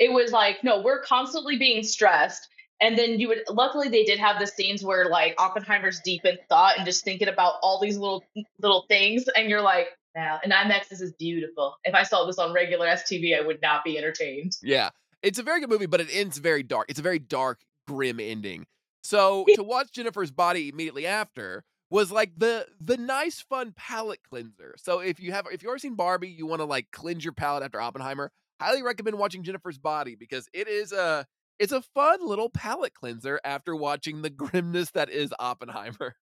It 0.00 0.12
was 0.12 0.32
like, 0.32 0.64
no, 0.64 0.82
we're 0.82 1.02
constantly 1.02 1.56
being 1.58 1.84
stressed. 1.84 2.48
And 2.80 2.98
then 2.98 3.20
you 3.20 3.28
would 3.28 3.42
luckily 3.48 3.88
they 3.88 4.02
did 4.02 4.18
have 4.18 4.40
the 4.40 4.46
scenes 4.48 4.82
where 4.82 5.08
like 5.08 5.36
Oppenheimer's 5.38 6.00
deep 6.04 6.24
in 6.24 6.36
thought 6.48 6.76
and 6.76 6.84
just 6.84 7.04
thinking 7.04 7.28
about 7.28 7.54
all 7.62 7.80
these 7.80 7.96
little 7.96 8.24
little 8.60 8.84
things, 8.88 9.24
and 9.36 9.48
you're 9.48 9.60
like, 9.62 9.86
wow, 10.16 10.40
and 10.42 10.52
IMAX 10.52 10.88
this 10.88 11.00
is 11.00 11.12
beautiful. 11.12 11.76
If 11.84 11.94
I 11.94 12.02
saw 12.02 12.26
this 12.26 12.38
on 12.38 12.52
regular 12.52 12.88
STV, 12.88 13.38
I 13.38 13.46
would 13.46 13.62
not 13.62 13.84
be 13.84 13.96
entertained. 13.96 14.56
Yeah, 14.62 14.90
it's 15.22 15.38
a 15.38 15.44
very 15.44 15.60
good 15.60 15.70
movie, 15.70 15.86
but 15.86 16.00
it 16.00 16.08
ends 16.12 16.38
very 16.38 16.64
dark. 16.64 16.86
It's 16.88 16.98
a 16.98 17.02
very 17.02 17.20
dark, 17.20 17.60
grim 17.86 18.18
ending. 18.18 18.66
So 19.02 19.44
to 19.54 19.62
watch 19.62 19.92
Jennifer's 19.92 20.30
Body 20.30 20.68
immediately 20.68 21.06
after 21.06 21.64
was 21.90 22.10
like 22.10 22.32
the 22.36 22.66
the 22.80 22.96
nice, 22.96 23.40
fun 23.40 23.74
palate 23.76 24.20
cleanser. 24.28 24.74
So 24.78 25.00
if 25.00 25.20
you 25.20 25.32
have 25.32 25.46
if 25.52 25.62
you've 25.62 25.70
ever 25.70 25.78
seen 25.78 25.94
Barbie, 25.94 26.30
you 26.30 26.46
want 26.46 26.60
to 26.60 26.64
like 26.64 26.90
cleanse 26.90 27.24
your 27.24 27.34
palate 27.34 27.62
after 27.62 27.80
Oppenheimer. 27.80 28.32
Highly 28.60 28.82
recommend 28.82 29.18
watching 29.18 29.42
Jennifer's 29.42 29.78
Body 29.78 30.14
because 30.14 30.48
it 30.54 30.68
is 30.68 30.92
a 30.92 31.26
it's 31.58 31.72
a 31.72 31.82
fun 31.82 32.26
little 32.26 32.48
palate 32.48 32.94
cleanser 32.94 33.40
after 33.44 33.76
watching 33.76 34.22
the 34.22 34.30
grimness 34.30 34.90
that 34.92 35.10
is 35.10 35.34
Oppenheimer. 35.38 36.16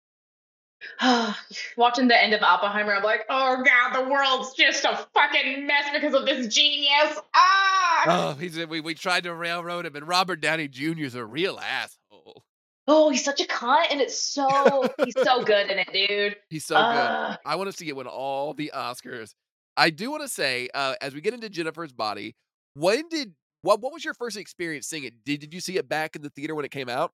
Watching 1.76 2.08
the 2.08 2.22
end 2.22 2.32
of 2.32 2.40
Oppenheimer, 2.42 2.94
I'm 2.94 3.02
like, 3.02 3.26
oh 3.28 3.62
god, 3.62 4.00
the 4.02 4.08
world's 4.08 4.54
just 4.54 4.82
a 4.86 5.06
fucking 5.12 5.66
mess 5.66 5.90
because 5.92 6.14
of 6.14 6.24
this 6.24 6.52
genius. 6.52 7.18
Ah! 7.34 8.04
Oh, 8.06 8.34
he's 8.40 8.56
we 8.66 8.80
we 8.80 8.94
tried 8.94 9.24
to 9.24 9.34
railroad 9.34 9.84
him, 9.84 9.94
and 9.94 10.08
Robert 10.08 10.40
Downey 10.40 10.68
Jr. 10.68 11.04
is 11.04 11.14
a 11.14 11.24
real 11.24 11.58
asshole. 11.58 11.99
Oh, 12.92 13.08
he's 13.08 13.24
such 13.24 13.40
a 13.40 13.44
cunt, 13.44 13.84
and 13.92 14.00
it's 14.00 14.20
so 14.20 14.84
he's 15.04 15.14
so 15.22 15.44
good 15.44 15.70
in 15.70 15.78
it, 15.78 15.92
dude. 15.92 16.34
He's 16.48 16.64
so 16.64 16.74
good. 16.74 16.82
Ah. 16.82 17.38
I 17.46 17.54
want 17.54 17.70
to 17.70 17.76
see 17.76 17.88
it 17.88 17.94
win 17.94 18.08
all 18.08 18.52
the 18.52 18.72
Oscars. 18.74 19.34
I 19.76 19.90
do 19.90 20.10
want 20.10 20.22
to 20.22 20.28
say, 20.28 20.68
uh, 20.74 20.94
as 21.00 21.14
we 21.14 21.20
get 21.20 21.32
into 21.32 21.48
Jennifer's 21.48 21.92
Body, 21.92 22.34
when 22.74 23.08
did 23.08 23.32
what 23.62 23.80
what 23.80 23.92
was 23.92 24.04
your 24.04 24.14
first 24.14 24.36
experience 24.36 24.88
seeing 24.88 25.04
it? 25.04 25.14
Did 25.24 25.38
did 25.38 25.54
you 25.54 25.60
see 25.60 25.76
it 25.76 25.88
back 25.88 26.16
in 26.16 26.22
the 26.22 26.30
theater 26.30 26.56
when 26.56 26.64
it 26.64 26.72
came 26.72 26.88
out? 26.88 27.12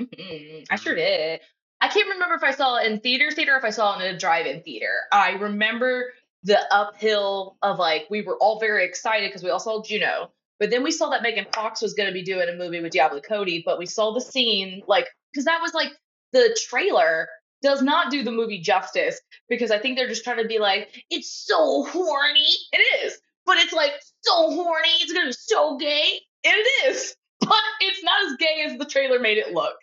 I 0.00 0.76
sure 0.76 0.96
did. 0.96 1.40
I 1.80 1.86
can't 1.86 2.08
remember 2.08 2.34
if 2.34 2.42
I 2.42 2.50
saw 2.50 2.78
it 2.78 2.90
in 2.90 2.98
theater 2.98 3.30
theater 3.30 3.54
or 3.54 3.58
if 3.58 3.64
I 3.64 3.70
saw 3.70 3.96
it 3.96 4.04
in 4.04 4.12
a 4.12 4.18
drive-in 4.18 4.62
theater. 4.62 5.02
I 5.12 5.32
remember 5.34 6.12
the 6.42 6.58
uphill 6.74 7.58
of 7.62 7.78
like 7.78 8.06
we 8.10 8.22
were 8.22 8.36
all 8.38 8.58
very 8.58 8.84
excited 8.84 9.28
because 9.28 9.44
we 9.44 9.50
all 9.50 9.60
saw 9.60 9.82
Juno, 9.82 10.32
but 10.58 10.70
then 10.70 10.82
we 10.82 10.90
saw 10.90 11.10
that 11.10 11.22
Megan 11.22 11.46
Fox 11.54 11.82
was 11.82 11.94
going 11.94 12.08
to 12.08 12.12
be 12.14 12.22
doing 12.22 12.48
a 12.48 12.54
movie 12.56 12.80
with 12.80 12.92
Diablo 12.92 13.20
Cody, 13.20 13.62
but 13.64 13.78
we 13.78 13.86
saw 13.86 14.12
the 14.12 14.20
scene 14.20 14.82
like 14.86 15.06
because 15.32 15.44
that 15.44 15.60
was 15.60 15.74
like 15.74 15.92
the 16.32 16.56
trailer 16.68 17.28
does 17.62 17.82
not 17.82 18.10
do 18.10 18.22
the 18.22 18.30
movie 18.32 18.60
justice 18.60 19.20
because 19.48 19.70
I 19.70 19.78
think 19.78 19.96
they're 19.96 20.08
just 20.08 20.24
trying 20.24 20.42
to 20.42 20.48
be 20.48 20.58
like 20.58 20.88
it's 21.10 21.30
so 21.46 21.84
horny. 21.84 22.46
It 22.72 23.04
is, 23.04 23.18
but 23.44 23.58
it's 23.58 23.72
like 23.72 23.92
so 24.22 24.50
horny. 24.50 24.88
It's 25.00 25.12
gonna 25.12 25.26
be 25.26 25.32
so 25.32 25.76
gay. 25.76 26.20
And 26.44 26.54
it 26.54 26.88
is, 26.90 27.16
but 27.40 27.58
it's 27.80 28.02
not 28.04 28.24
as 28.26 28.36
gay 28.36 28.64
as 28.66 28.78
the 28.78 28.84
trailer 28.84 29.18
made 29.18 29.38
it 29.38 29.52
look. 29.52 29.74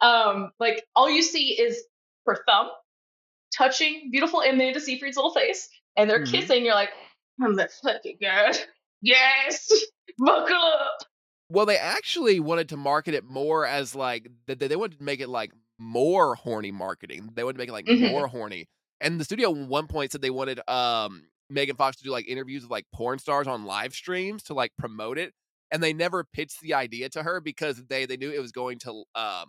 Um, 0.00 0.52
like 0.60 0.84
all 0.94 1.10
you 1.10 1.22
see 1.22 1.48
is 1.60 1.82
her 2.26 2.42
thumb 2.46 2.68
touching 3.56 4.10
beautiful 4.12 4.40
Amanda 4.42 4.80
Seyfried's 4.80 5.16
little 5.16 5.32
face, 5.34 5.68
and 5.96 6.08
they're 6.08 6.20
Mhm. 6.24 6.30
kissing. 6.30 6.64
You're 6.64 6.74
like, 6.74 6.90
I'm 7.42 7.54
the 7.56 7.68
fucking 7.82 8.18
good. 8.20 8.64
Yes, 9.02 9.70
buckle 10.18 10.56
up. 10.56 10.98
Well, 11.50 11.66
they 11.66 11.78
actually 11.78 12.40
wanted 12.40 12.68
to 12.70 12.76
market 12.76 13.14
it 13.14 13.24
more 13.24 13.66
as 13.66 13.94
like 13.94 14.28
they, 14.46 14.54
they 14.54 14.76
wanted 14.76 14.98
to 14.98 15.04
make 15.04 15.20
it 15.20 15.28
like 15.28 15.52
more 15.78 16.34
horny 16.34 16.70
marketing. 16.72 17.30
They 17.34 17.42
wanted 17.44 17.54
to 17.54 17.58
make 17.58 17.68
it 17.68 17.72
like 17.72 17.86
Mhm. 17.86 18.10
more 18.10 18.26
horny. 18.26 18.66
And 19.00 19.18
the 19.20 19.24
studio 19.24 19.50
at 19.50 19.68
one 19.68 19.86
point 19.86 20.12
said 20.12 20.20
they 20.20 20.30
wanted 20.30 20.60
um 20.68 21.22
Megan 21.50 21.76
Fox 21.76 21.96
to 21.98 22.02
do 22.04 22.10
like 22.10 22.28
interviews 22.28 22.62
with 22.62 22.70
like 22.70 22.84
porn 22.92 23.18
stars 23.18 23.46
on 23.46 23.64
live 23.64 23.94
streams 23.94 24.42
to 24.44 24.54
like 24.54 24.72
promote 24.78 25.16
it. 25.18 25.32
And 25.70 25.82
they 25.82 25.92
never 25.92 26.24
pitched 26.24 26.60
the 26.60 26.74
idea 26.74 27.08
to 27.10 27.22
her 27.22 27.40
because 27.40 27.82
they 27.86 28.04
they 28.06 28.16
knew 28.16 28.30
it 28.30 28.40
was 28.40 28.52
going 28.52 28.78
to 28.80 29.04
um 29.14 29.46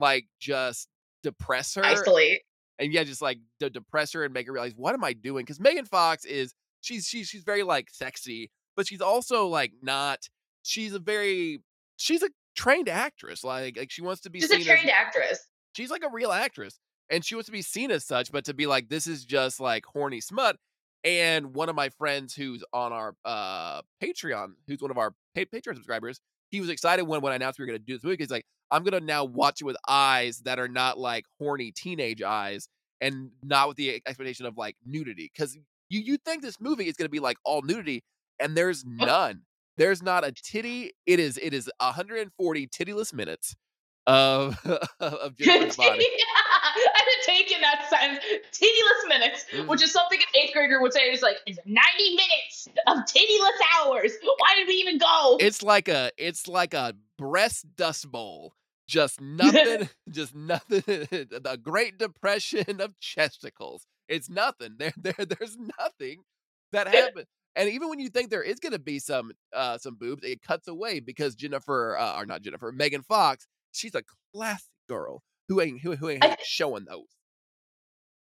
like 0.00 0.26
just 0.40 0.88
depress 1.22 1.74
her 1.76 1.84
Isolate. 1.84 2.40
and 2.78 2.92
yeah, 2.92 3.04
just 3.04 3.22
like 3.22 3.38
de- 3.60 3.70
depress 3.70 4.12
her 4.12 4.24
and 4.24 4.34
make 4.34 4.46
her 4.46 4.52
realize 4.52 4.74
what 4.76 4.94
am 4.94 5.04
I 5.04 5.12
doing? 5.14 5.44
Because 5.44 5.60
Megan 5.60 5.86
Fox 5.86 6.24
is 6.26 6.52
she's 6.82 7.06
she's 7.06 7.28
she's 7.28 7.44
very 7.44 7.62
like 7.62 7.88
sexy, 7.90 8.50
but 8.78 8.86
she's 8.86 9.00
also 9.02 9.48
like 9.48 9.72
not. 9.82 10.20
She's 10.62 10.94
a 10.94 11.00
very 11.00 11.60
she's 11.96 12.22
a 12.22 12.30
trained 12.56 12.88
actress. 12.88 13.42
Like 13.42 13.76
like 13.76 13.90
she 13.90 14.02
wants 14.02 14.20
to 14.22 14.30
be 14.30 14.40
She's 14.40 14.50
a 14.52 14.62
trained 14.64 14.88
as 14.88 14.94
actress. 14.94 15.40
she's 15.72 15.90
like 15.90 16.04
a 16.04 16.08
real 16.10 16.30
actress, 16.30 16.78
and 17.10 17.24
she 17.24 17.34
wants 17.34 17.46
to 17.46 17.52
be 17.52 17.60
seen 17.62 17.90
as 17.90 18.06
such. 18.06 18.30
But 18.30 18.44
to 18.44 18.54
be 18.54 18.66
like 18.66 18.88
this 18.88 19.08
is 19.08 19.24
just 19.24 19.58
like 19.60 19.84
horny 19.84 20.20
smut. 20.20 20.56
And 21.04 21.54
one 21.54 21.68
of 21.68 21.74
my 21.74 21.88
friends 21.90 22.34
who's 22.34 22.62
on 22.72 22.92
our 22.92 23.14
uh 23.24 23.82
Patreon, 24.02 24.52
who's 24.68 24.80
one 24.80 24.90
of 24.92 24.98
our 24.98 25.10
pa- 25.34 25.42
Patreon 25.52 25.74
subscribers, 25.74 26.20
he 26.50 26.60
was 26.60 26.70
excited 26.70 27.02
when 27.04 27.20
when 27.20 27.32
I 27.32 27.36
announced 27.36 27.58
we 27.58 27.64
were 27.64 27.66
gonna 27.66 27.80
do 27.80 27.94
this 27.94 28.04
movie. 28.04 28.16
He's 28.20 28.30
like, 28.30 28.46
I'm 28.70 28.84
gonna 28.84 29.00
now 29.00 29.24
watch 29.24 29.60
it 29.60 29.64
with 29.64 29.76
eyes 29.88 30.38
that 30.44 30.60
are 30.60 30.68
not 30.68 30.98
like 30.98 31.24
horny 31.40 31.72
teenage 31.72 32.22
eyes 32.22 32.68
and 33.00 33.30
not 33.42 33.66
with 33.68 33.76
the 33.76 33.94
expectation 34.06 34.46
of 34.46 34.56
like 34.56 34.76
nudity. 34.86 35.30
Because 35.34 35.56
you 35.88 36.00
you 36.00 36.16
think 36.18 36.42
this 36.42 36.60
movie 36.60 36.86
is 36.88 36.94
gonna 36.96 37.08
be 37.08 37.20
like 37.20 37.38
all 37.44 37.62
nudity, 37.62 38.02
and 38.40 38.56
there's 38.56 38.84
none. 38.84 39.42
There's 39.76 40.02
not 40.02 40.24
a 40.24 40.32
titty. 40.32 40.92
It 41.06 41.20
is 41.20 41.38
it 41.38 41.54
is 41.54 41.70
140 41.80 42.66
tittyless 42.68 43.12
minutes 43.12 43.54
of 44.06 44.58
of 45.00 45.36
Jennifer's 45.38 45.76
body. 45.76 46.06
I 46.60 46.98
had 46.98 47.34
taken 47.34 47.60
that 47.60 47.86
sentence, 47.88 48.24
tittyless 48.52 49.08
minutes, 49.08 49.44
Mm. 49.52 49.66
which 49.68 49.82
is 49.82 49.92
something 49.92 50.18
an 50.18 50.40
eighth 50.40 50.52
grader 50.52 50.80
would 50.82 50.92
say. 50.92 51.02
It's 51.10 51.22
like 51.22 51.36
it's 51.46 51.58
90 51.64 51.76
minutes 52.10 52.68
of 52.86 52.98
tittyless 53.04 53.58
hours. 53.78 54.12
Why 54.22 54.54
did 54.56 54.68
we 54.68 54.74
even 54.74 54.98
go? 54.98 55.36
It's 55.40 55.62
like 55.62 55.88
a 55.88 56.10
it's 56.18 56.46
like 56.48 56.74
a 56.74 56.94
breast 57.16 57.66
dust 57.76 58.10
bowl. 58.10 58.54
Just 58.88 59.20
nothing, 59.20 59.88
just 60.10 60.34
nothing. 60.34 60.82
The 60.86 61.58
Great 61.62 61.98
Depression 61.98 62.80
of 62.80 62.98
chesticles. 63.00 63.86
It's 64.08 64.30
nothing. 64.30 64.76
There, 64.78 64.94
there, 64.96 65.26
there's 65.26 65.58
nothing 65.78 66.22
that 66.72 66.88
happened. 66.88 67.26
And 67.58 67.68
even 67.68 67.88
when 67.88 67.98
you 67.98 68.08
think 68.08 68.30
there 68.30 68.42
is 68.42 68.60
going 68.60 68.72
to 68.72 68.78
be 68.78 69.00
some, 69.00 69.32
uh, 69.52 69.78
some 69.78 69.96
boobs, 69.96 70.22
it 70.24 70.40
cuts 70.42 70.68
away 70.68 71.00
because 71.00 71.34
Jennifer, 71.34 71.98
uh, 71.98 72.16
or 72.16 72.24
not 72.24 72.40
Jennifer, 72.42 72.70
Megan 72.70 73.02
Fox, 73.02 73.48
she's 73.72 73.96
a 73.96 74.02
classic 74.32 74.64
girl 74.88 75.22
who 75.48 75.60
ain't 75.60 75.80
who, 75.80 75.96
who 75.96 76.08
ain't 76.08 76.24
I- 76.24 76.36
showing 76.44 76.84
those. 76.84 77.06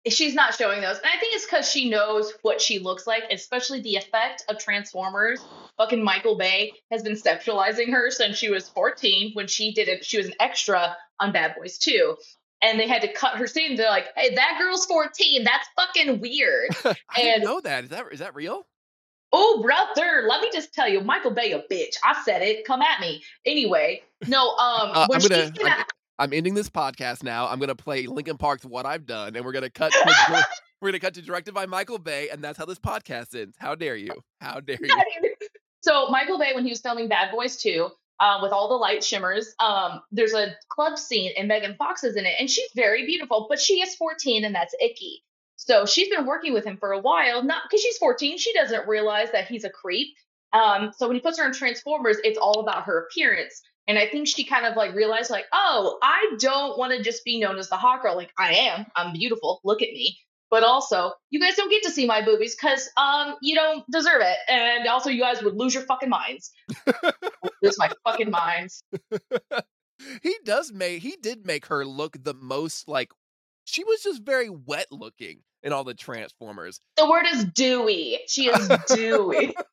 She's 0.07 0.33
not 0.33 0.55
showing 0.55 0.81
those. 0.81 0.97
And 0.97 1.05
I 1.05 1.19
think 1.19 1.35
it's 1.35 1.45
because 1.45 1.69
she 1.69 1.87
knows 1.87 2.33
what 2.41 2.59
she 2.59 2.79
looks 2.79 3.05
like, 3.05 3.21
especially 3.29 3.81
the 3.81 3.95
effect 3.97 4.43
of 4.49 4.57
Transformers. 4.57 5.39
Fucking 5.77 6.03
Michael 6.03 6.35
Bay 6.35 6.73
has 6.91 7.03
been 7.03 7.13
sexualizing 7.13 7.91
her 7.91 8.09
since 8.09 8.35
she 8.35 8.49
was 8.49 8.67
14 8.69 9.31
when 9.33 9.45
she 9.45 9.73
did 9.73 9.87
it. 9.87 10.03
She 10.03 10.17
was 10.17 10.25
an 10.25 10.33
extra 10.39 10.97
on 11.19 11.31
Bad 11.31 11.55
Boys 11.55 11.77
2. 11.77 12.17
And 12.63 12.79
they 12.79 12.87
had 12.87 13.03
to 13.03 13.13
cut 13.13 13.37
her 13.37 13.45
scene. 13.45 13.75
They're 13.75 13.89
like, 13.91 14.07
hey, 14.15 14.33
that 14.33 14.57
girl's 14.59 14.87
14. 14.87 15.43
That's 15.43 15.67
fucking 15.75 16.19
weird. 16.19 16.69
I 16.85 17.21
didn't 17.21 17.43
know 17.43 17.61
that. 17.61 17.83
Is 17.83 17.89
that 17.91 18.05
is 18.11 18.19
that 18.19 18.33
real? 18.33 18.65
Oh, 19.33 19.61
brother, 19.61 20.25
let 20.27 20.41
me 20.41 20.49
just 20.51 20.73
tell 20.73 20.89
you, 20.89 21.01
Michael 21.01 21.31
Bay 21.31 21.53
a 21.53 21.59
bitch. 21.59 21.95
I 22.03 22.21
said 22.23 22.41
it. 22.41 22.65
Come 22.65 22.81
at 22.81 22.99
me. 22.99 23.23
Anyway, 23.45 24.01
no, 24.27 24.49
um, 24.57 24.91
Uh, 24.93 25.07
when 25.07 25.21
I'm 25.21 25.27
gonna. 25.27 25.41
she's 25.43 25.51
gonna, 25.51 25.85
I'm, 26.19 26.33
ending 26.33 26.53
this 26.53 26.69
podcast 26.69 27.23
now. 27.23 27.47
I'm 27.47 27.59
gonna 27.59 27.75
play 27.75 28.07
Linkin 28.07 28.37
Park's 28.37 28.65
"What 28.65 28.85
I've 28.85 29.05
Done," 29.05 29.35
and 29.35 29.45
we're 29.45 29.53
gonna 29.53 29.69
cut. 29.69 29.93
To, 29.93 30.45
we're 30.81 30.89
gonna 30.89 30.99
cut 30.99 31.13
to 31.13 31.21
directed 31.21 31.53
by 31.53 31.65
Michael 31.65 31.97
Bay, 31.97 32.29
and 32.29 32.43
that's 32.43 32.57
how 32.57 32.65
this 32.65 32.79
podcast 32.79 33.39
ends. 33.39 33.55
How 33.57 33.75
dare 33.75 33.95
you? 33.95 34.11
How 34.41 34.59
dare 34.59 34.77
you? 34.81 35.35
so 35.81 36.09
Michael 36.09 36.37
Bay, 36.37 36.51
when 36.53 36.65
he 36.65 36.71
was 36.71 36.81
filming 36.81 37.07
Bad 37.07 37.31
Boys 37.31 37.55
2, 37.57 37.89
uh, 38.19 38.39
with 38.41 38.51
all 38.51 38.69
the 38.69 38.75
light 38.75 39.03
shimmers, 39.03 39.55
um, 39.59 40.01
there's 40.11 40.33
a 40.33 40.55
club 40.69 40.97
scene 40.97 41.31
and 41.37 41.47
Megan 41.47 41.75
Fox 41.75 42.03
is 42.03 42.15
in 42.15 42.25
it, 42.25 42.35
and 42.39 42.49
she's 42.49 42.69
very 42.75 43.05
beautiful, 43.05 43.47
but 43.49 43.59
she 43.59 43.81
is 43.81 43.95
14 43.95 44.45
and 44.45 44.53
that's 44.53 44.75
icky. 44.79 45.23
So 45.63 45.85
she's 45.85 46.09
been 46.09 46.25
working 46.25 46.53
with 46.53 46.65
him 46.65 46.77
for 46.77 46.91
a 46.91 46.99
while, 46.99 47.43
not 47.43 47.61
because 47.63 47.83
she's 47.83 47.97
14, 47.99 48.39
she 48.39 48.51
doesn't 48.51 48.87
realize 48.87 49.31
that 49.31 49.47
he's 49.47 49.63
a 49.63 49.69
creep. 49.69 50.07
Um, 50.53 50.91
so 50.97 51.07
when 51.07 51.15
he 51.15 51.21
puts 51.21 51.37
her 51.37 51.45
in 51.45 51.53
Transformers, 51.53 52.17
it's 52.23 52.39
all 52.39 52.61
about 52.61 52.85
her 52.85 53.05
appearance. 53.05 53.61
And 53.87 53.99
I 53.99 54.07
think 54.07 54.27
she 54.27 54.43
kind 54.43 54.65
of 54.65 54.75
like 54.75 54.95
realized, 54.95 55.29
like, 55.29 55.45
oh, 55.53 55.99
I 56.01 56.35
don't 56.39 56.79
want 56.79 56.93
to 56.93 57.03
just 57.03 57.23
be 57.23 57.39
known 57.39 57.59
as 57.59 57.69
the 57.69 57.75
hot 57.75 58.01
girl. 58.01 58.15
Like 58.15 58.31
I 58.39 58.53
am. 58.53 58.87
I'm 58.95 59.13
beautiful. 59.13 59.61
Look 59.63 59.83
at 59.83 59.89
me. 59.89 60.17
But 60.49 60.63
also, 60.63 61.11
you 61.29 61.39
guys 61.39 61.55
don't 61.55 61.69
get 61.69 61.83
to 61.83 61.91
see 61.91 62.07
my 62.07 62.25
boobies 62.25 62.55
because 62.55 62.89
um 62.97 63.35
you 63.43 63.53
don't 63.53 63.83
deserve 63.91 64.21
it. 64.21 64.37
And 64.49 64.87
also 64.87 65.11
you 65.11 65.21
guys 65.21 65.43
would 65.43 65.55
lose 65.55 65.75
your 65.75 65.83
fucking 65.83 66.09
minds. 66.09 66.51
lose 67.61 67.77
my 67.77 67.91
fucking 68.03 68.31
minds. 68.31 68.83
he 70.23 70.35
does 70.43 70.73
make. 70.73 71.03
He 71.03 71.17
did 71.21 71.45
make 71.45 71.67
her 71.67 71.85
look 71.85 72.17
the 72.23 72.33
most 72.33 72.87
like. 72.87 73.11
She 73.63 73.83
was 73.83 74.01
just 74.01 74.23
very 74.23 74.49
wet 74.49 74.87
looking 74.91 75.41
in 75.63 75.73
all 75.73 75.83
the 75.83 75.93
Transformers. 75.93 76.79
The 76.97 77.09
word 77.09 77.25
is 77.31 77.45
dewy. 77.45 78.19
She 78.27 78.47
is 78.47 78.69
dewy. 78.87 79.55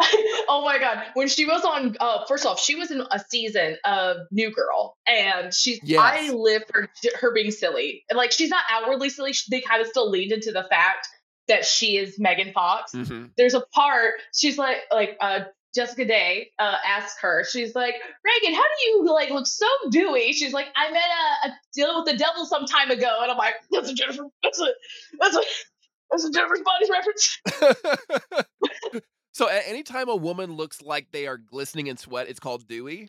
oh 0.48 0.62
my 0.64 0.78
god. 0.78 1.04
When 1.14 1.28
she 1.28 1.44
was 1.46 1.64
on 1.64 1.96
uh 2.00 2.24
first 2.26 2.44
off, 2.46 2.58
she 2.60 2.74
was 2.74 2.90
in 2.90 3.02
a 3.10 3.20
season 3.30 3.76
of 3.84 4.16
New 4.30 4.50
Girl 4.52 4.96
and 5.06 5.52
she's 5.54 5.78
I 5.82 6.20
Yes. 6.22 6.32
live 6.32 6.62
for 6.72 6.88
her 7.20 7.32
being 7.32 7.50
silly. 7.50 8.04
And 8.10 8.16
like 8.16 8.32
she's 8.32 8.48
not 8.50 8.64
outwardly 8.70 9.10
silly, 9.10 9.32
they 9.50 9.60
kind 9.60 9.80
of 9.80 9.88
still 9.88 10.10
leaned 10.10 10.32
into 10.32 10.50
the 10.52 10.64
fact 10.64 11.08
that 11.48 11.64
she 11.64 11.96
is 11.96 12.18
Megan 12.18 12.52
Fox. 12.52 12.92
Mhm. 12.92 13.30
There's 13.36 13.54
a 13.54 13.60
part 13.60 14.14
she's 14.34 14.58
like 14.58 14.78
like 14.90 15.16
uh 15.20 15.40
Jessica 15.74 16.04
Day 16.04 16.50
uh, 16.58 16.76
asks 16.86 17.20
her, 17.20 17.44
she's 17.44 17.74
like, 17.74 17.94
Reagan, 18.24 18.54
how 18.54 18.62
do 18.62 18.90
you 18.90 19.12
like 19.12 19.30
look 19.30 19.46
so 19.46 19.66
dewy? 19.90 20.32
She's 20.32 20.52
like, 20.52 20.66
I 20.76 20.90
met 20.90 21.00
a, 21.00 21.48
a 21.48 21.52
deal 21.74 22.02
with 22.02 22.12
the 22.12 22.18
devil 22.18 22.44
some 22.44 22.66
time 22.66 22.90
ago, 22.90 23.18
and 23.22 23.30
I'm 23.30 23.38
like, 23.38 23.54
that's 23.70 23.90
a 23.90 23.94
Jennifer, 23.94 24.24
that's 24.42 24.60
a 24.60 24.68
that's 25.18 25.36
a 25.36 25.42
that's 26.10 26.24
a 26.24 26.30
Jennifer's 26.30 26.60
Bodies 26.60 26.90
reference. 26.90 27.40
so, 29.32 29.48
at 29.48 29.62
any 29.66 29.82
time 29.82 30.08
a 30.08 30.16
woman 30.16 30.52
looks 30.52 30.82
like 30.82 31.08
they 31.10 31.26
are 31.26 31.38
glistening 31.38 31.86
in 31.86 31.96
sweat, 31.96 32.28
it's 32.28 32.40
called 32.40 32.66
dewy. 32.66 33.08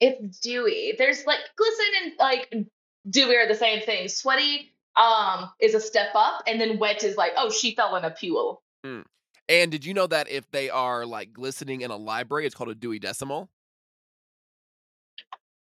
It's 0.00 0.40
dewy. 0.40 0.94
There's 0.96 1.26
like 1.26 1.40
glisten 1.56 1.86
and 2.02 2.12
like 2.18 2.54
dewy 3.08 3.36
are 3.36 3.46
the 3.46 3.54
same 3.54 3.82
thing. 3.82 4.08
Sweaty 4.08 4.72
um 4.96 5.50
is 5.60 5.74
a 5.74 5.80
step 5.80 6.08
up, 6.14 6.42
and 6.46 6.60
then 6.60 6.78
wet 6.78 7.04
is 7.04 7.16
like, 7.16 7.32
oh, 7.36 7.50
she 7.50 7.74
fell 7.74 7.94
in 7.96 8.04
a 8.04 8.10
pool. 8.10 8.62
And 9.48 9.70
did 9.70 9.84
you 9.84 9.92
know 9.92 10.06
that 10.06 10.30
if 10.30 10.50
they 10.50 10.70
are 10.70 11.04
like 11.04 11.32
glistening 11.32 11.82
in 11.82 11.90
a 11.90 11.96
library, 11.96 12.46
it's 12.46 12.54
called 12.54 12.70
a 12.70 12.74
Dewey 12.74 12.98
Decimal? 12.98 13.50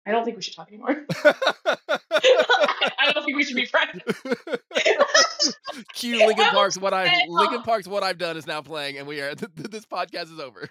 I 0.05 0.11
don't 0.11 0.25
think 0.25 0.35
we 0.35 0.43
should 0.43 0.55
talk 0.55 0.67
anymore. 0.67 1.05
I 1.25 3.11
don't 3.13 3.23
think 3.23 3.37
we 3.37 3.43
should 3.43 3.55
be 3.55 3.65
friends. 3.65 4.01
Cue 5.93 6.17
Linkin 6.17 6.45
Park's 6.51 6.77
what 6.77 6.93
I 6.93 7.03
Linkin 7.27 7.59
oh. 7.59 7.63
Park's 7.63 7.87
what 7.87 8.03
I've 8.03 8.17
done 8.17 8.37
is 8.37 8.45
now 8.45 8.61
playing, 8.61 8.97
and 8.97 9.07
we 9.07 9.21
are 9.21 9.33
this 9.35 9.85
podcast 9.85 10.31
is 10.31 10.39
over. 10.39 10.69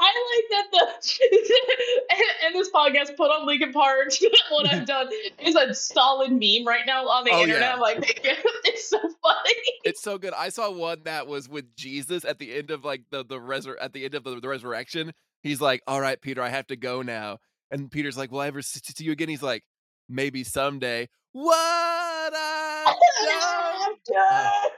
I 0.00 0.44
like 0.50 0.50
that 0.50 0.66
the 0.72 0.86
and 2.46 2.54
this 2.54 2.70
podcast 2.70 3.16
put 3.16 3.30
on 3.30 3.46
Linkin 3.46 3.72
Park. 3.72 4.08
what 4.50 4.72
I've 4.72 4.86
done 4.86 5.08
is 5.40 5.54
a 5.56 5.74
solid 5.74 6.30
meme 6.30 6.66
right 6.66 6.84
now 6.86 7.06
on 7.08 7.24
the 7.24 7.30
Oh, 7.32 7.40
internet. 7.42 7.60
yeah. 7.60 7.72
I'm 7.74 7.80
like, 7.80 8.20
it's 8.64 8.88
so 8.88 8.98
funny. 9.00 9.52
It's 9.84 10.02
so 10.02 10.18
good. 10.18 10.32
I 10.34 10.48
saw 10.50 10.70
one 10.70 11.02
that 11.04 11.26
was 11.26 11.48
with 11.48 11.74
Jesus 11.76 12.24
at 12.24 12.38
the 12.38 12.54
end 12.54 12.70
of 12.70 12.84
like 12.84 13.02
the 13.10 13.24
the 13.24 13.38
resur- 13.38 13.76
at 13.80 13.92
the 13.92 14.04
end 14.04 14.14
of 14.14 14.24
the, 14.24 14.40
the 14.40 14.48
resurrection. 14.48 15.12
He's 15.42 15.60
like, 15.60 15.82
"All 15.86 16.00
right, 16.00 16.20
Peter, 16.20 16.40
I 16.42 16.48
have 16.48 16.66
to 16.68 16.76
go 16.76 17.02
now." 17.02 17.38
And 17.70 17.90
Peter's 17.90 18.16
like, 18.16 18.30
"Will 18.32 18.40
I 18.40 18.46
ever 18.46 18.62
see 18.62 18.80
you 19.04 19.12
again?" 19.12 19.28
He's 19.28 19.42
like, 19.42 19.62
"Maybe 20.08 20.44
someday." 20.44 21.08
What 21.32 22.32
I 22.34 23.94
done? 24.06 24.70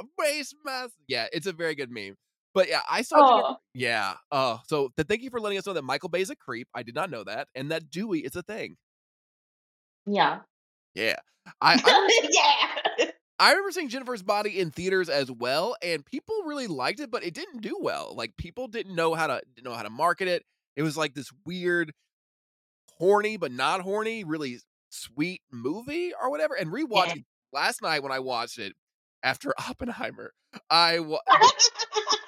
Embrace 0.00 0.54
my 0.64 0.86
yeah, 1.08 1.26
it's 1.32 1.46
a 1.46 1.52
very 1.52 1.74
good 1.74 1.90
meme. 1.90 2.16
But 2.54 2.68
yeah, 2.68 2.82
I 2.88 3.02
saw 3.02 3.16
Oh, 3.18 3.56
yeah. 3.74 4.14
Oh, 4.30 4.60
so 4.68 4.90
th- 4.96 5.08
thank 5.08 5.22
you 5.22 5.30
for 5.30 5.40
letting 5.40 5.58
us 5.58 5.66
know 5.66 5.72
that 5.72 5.82
Michael 5.82 6.08
Bay's 6.08 6.30
a 6.30 6.36
creep. 6.36 6.68
I 6.74 6.82
did 6.84 6.94
not 6.94 7.10
know 7.10 7.24
that, 7.24 7.48
and 7.54 7.70
that 7.72 7.90
Dewey 7.90 8.20
is 8.20 8.36
a 8.36 8.42
thing. 8.42 8.76
yeah. 10.06 10.40
Yeah, 10.94 11.16
I 11.60 11.80
I, 11.84 12.28
yeah. 13.00 13.06
I 13.40 13.50
remember 13.50 13.72
seeing 13.72 13.88
Jennifer's 13.88 14.22
Body 14.22 14.60
in 14.60 14.70
theaters 14.70 15.08
as 15.08 15.28
well, 15.30 15.74
and 15.82 16.06
people 16.06 16.36
really 16.46 16.68
liked 16.68 17.00
it, 17.00 17.10
but 17.10 17.24
it 17.24 17.34
didn't 17.34 17.62
do 17.62 17.76
well. 17.80 18.14
Like 18.16 18.36
people 18.36 18.68
didn't 18.68 18.94
know 18.94 19.14
how 19.14 19.26
to 19.26 19.42
didn't 19.56 19.64
know 19.68 19.74
how 19.76 19.82
to 19.82 19.90
market 19.90 20.28
it. 20.28 20.44
It 20.76 20.82
was 20.82 20.96
like 20.96 21.14
this 21.14 21.30
weird, 21.44 21.92
horny 22.98 23.36
but 23.36 23.50
not 23.50 23.80
horny, 23.80 24.22
really 24.22 24.60
sweet 24.90 25.42
movie 25.52 26.12
or 26.20 26.30
whatever. 26.30 26.54
And 26.54 26.70
rewatching 26.70 27.24
last 27.52 27.82
night 27.82 28.04
when 28.04 28.12
I 28.12 28.20
watched 28.20 28.58
it 28.60 28.74
after 29.24 29.52
Oppenheimer, 29.68 30.32
I 30.70 31.00
wa- 31.00 31.18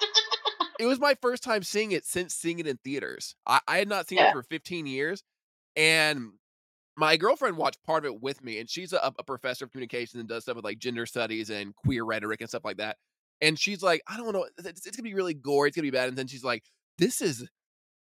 it 0.79 0.85
was 0.85 0.99
my 0.99 1.15
first 1.21 1.43
time 1.43 1.63
seeing 1.63 1.91
it 1.91 2.05
since 2.05 2.33
seeing 2.35 2.59
it 2.59 2.67
in 2.67 2.77
theaters. 2.77 3.35
I, 3.45 3.59
I 3.67 3.77
had 3.77 3.87
not 3.89 4.07
seen 4.07 4.19
Yeah. 4.19 4.29
it 4.29 4.31
for 4.31 4.43
15 4.43 4.85
years, 4.87 5.23
and 5.75 6.31
my 6.97 7.17
girlfriend 7.17 7.57
watched 7.57 7.83
part 7.83 8.05
of 8.05 8.13
it 8.13 8.21
with 8.21 8.43
me, 8.43 8.59
and 8.59 8.69
she's 8.69 8.93
a, 8.93 9.13
a 9.19 9.23
professor 9.23 9.65
of 9.65 9.71
communication 9.71 10.19
and 10.19 10.29
does 10.29 10.43
stuff 10.43 10.55
with 10.55 10.65
like 10.65 10.79
gender 10.79 11.05
studies 11.05 11.49
and 11.49 11.75
queer 11.75 12.03
rhetoric 12.03 12.41
and 12.41 12.49
stuff 12.49 12.65
like 12.65 12.77
that. 12.77 12.97
And 13.41 13.59
she's 13.59 13.83
like, 13.83 14.01
I 14.07 14.17
don't 14.17 14.33
know, 14.33 14.47
it's, 14.57 14.85
it's 14.87 14.97
gonna 14.97 15.03
be 15.03 15.13
really 15.13 15.35
gory, 15.35 15.69
it's 15.69 15.75
gonna 15.77 15.85
be 15.85 15.91
bad. 15.91 16.09
And 16.09 16.17
then 16.17 16.27
she's 16.27 16.43
like, 16.43 16.63
this 16.97 17.21
is 17.21 17.47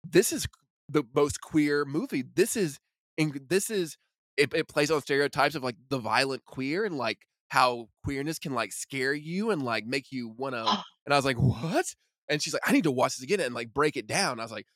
this 0.04 0.32
is 0.32 0.46
the 0.88 1.04
most 1.14 1.40
queer 1.40 1.84
movie. 1.84 2.22
This 2.34 2.56
is 2.56 2.78
and 3.18 3.32
this 3.48 3.70
is 3.70 3.96
it, 4.36 4.52
it 4.54 4.68
plays 4.68 4.90
on 4.90 5.00
stereotypes 5.00 5.54
of 5.54 5.62
like 5.62 5.76
the 5.90 5.98
violent 5.98 6.44
queer 6.44 6.84
and 6.84 6.96
like 6.96 7.18
how 7.50 7.88
queerness 8.04 8.38
can 8.38 8.54
like 8.54 8.72
scare 8.72 9.12
you 9.14 9.50
and 9.50 9.62
like 9.62 9.86
make 9.86 10.10
you 10.12 10.28
want 10.28 10.54
to. 10.54 10.78
And 11.04 11.12
I 11.12 11.16
was 11.18 11.24
like, 11.24 11.36
what? 11.36 11.86
And 12.32 12.42
she's 12.42 12.54
like, 12.54 12.62
I 12.66 12.72
need 12.72 12.84
to 12.84 12.90
watch 12.90 13.16
this 13.16 13.22
again 13.22 13.40
and 13.40 13.54
like 13.54 13.74
break 13.74 13.96
it 13.96 14.06
down. 14.06 14.40
I 14.40 14.42
was 14.42 14.52
like, 14.52 14.66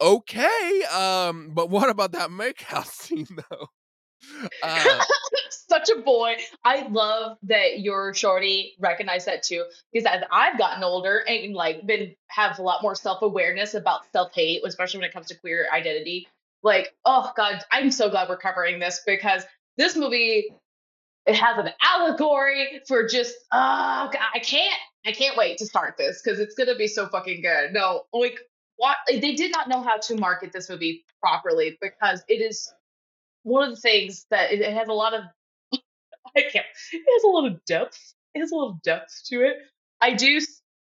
okay, 0.00 0.82
um, 0.94 1.50
but 1.52 1.68
what 1.68 1.90
about 1.90 2.12
that 2.12 2.30
makeout 2.30 2.86
scene 2.90 3.26
though? 3.50 3.66
Uh, 4.62 5.04
Such 5.68 5.90
a 5.90 6.00
boy. 6.00 6.36
I 6.64 6.86
love 6.86 7.36
that 7.42 7.80
your 7.80 8.14
shorty 8.14 8.74
recognized 8.78 9.26
that 9.26 9.42
too. 9.42 9.64
Because 9.92 10.06
as 10.06 10.22
I've 10.30 10.56
gotten 10.56 10.84
older 10.84 11.24
and 11.26 11.52
like 11.52 11.84
been 11.84 12.14
have 12.28 12.58
a 12.58 12.62
lot 12.62 12.80
more 12.80 12.94
self 12.94 13.22
awareness 13.22 13.74
about 13.74 14.02
self 14.12 14.32
hate, 14.32 14.62
especially 14.64 15.00
when 15.00 15.10
it 15.10 15.12
comes 15.12 15.26
to 15.28 15.34
queer 15.34 15.66
identity. 15.72 16.28
Like, 16.62 16.94
oh 17.04 17.32
god, 17.36 17.62
I'm 17.72 17.90
so 17.90 18.08
glad 18.08 18.28
we're 18.28 18.36
covering 18.36 18.78
this 18.78 19.02
because 19.04 19.44
this 19.76 19.96
movie 19.96 20.46
it 21.26 21.34
has 21.34 21.58
an 21.58 21.70
allegory 21.82 22.80
for 22.86 23.08
just 23.08 23.34
oh 23.52 24.08
god, 24.12 24.22
I 24.32 24.38
can't 24.38 24.80
I 25.06 25.12
can't 25.12 25.36
wait 25.36 25.58
to 25.58 25.66
start 25.66 25.96
this 25.96 26.22
because 26.22 26.40
it's 26.40 26.54
gonna 26.54 26.76
be 26.76 26.88
so 26.88 27.08
fucking 27.08 27.42
good. 27.42 27.72
No, 27.72 28.04
like 28.12 28.38
what 28.76 28.96
eh, 29.10 29.20
they 29.20 29.34
did 29.34 29.52
not 29.52 29.68
know 29.68 29.82
how 29.82 29.98
to 29.98 30.16
market 30.16 30.52
this 30.52 30.68
movie 30.68 31.04
properly 31.20 31.78
because 31.80 32.22
it 32.28 32.40
is 32.40 32.72
one 33.42 33.68
of 33.68 33.74
the 33.74 33.80
things 33.80 34.26
that 34.30 34.52
it, 34.52 34.60
it 34.60 34.72
has 34.72 34.88
a 34.88 34.92
lot 34.92 35.14
of 35.14 35.22
I 36.36 36.42
can't 36.42 36.66
it 36.92 37.04
has 37.14 37.24
a 37.24 37.28
lot 37.28 37.46
of 37.46 37.64
depth. 37.64 38.14
It 38.34 38.40
has 38.40 38.50
a 38.50 38.56
lot 38.56 38.70
of 38.70 38.82
depth 38.82 39.22
to 39.26 39.42
it. 39.42 39.56
I 40.00 40.14
do 40.14 40.40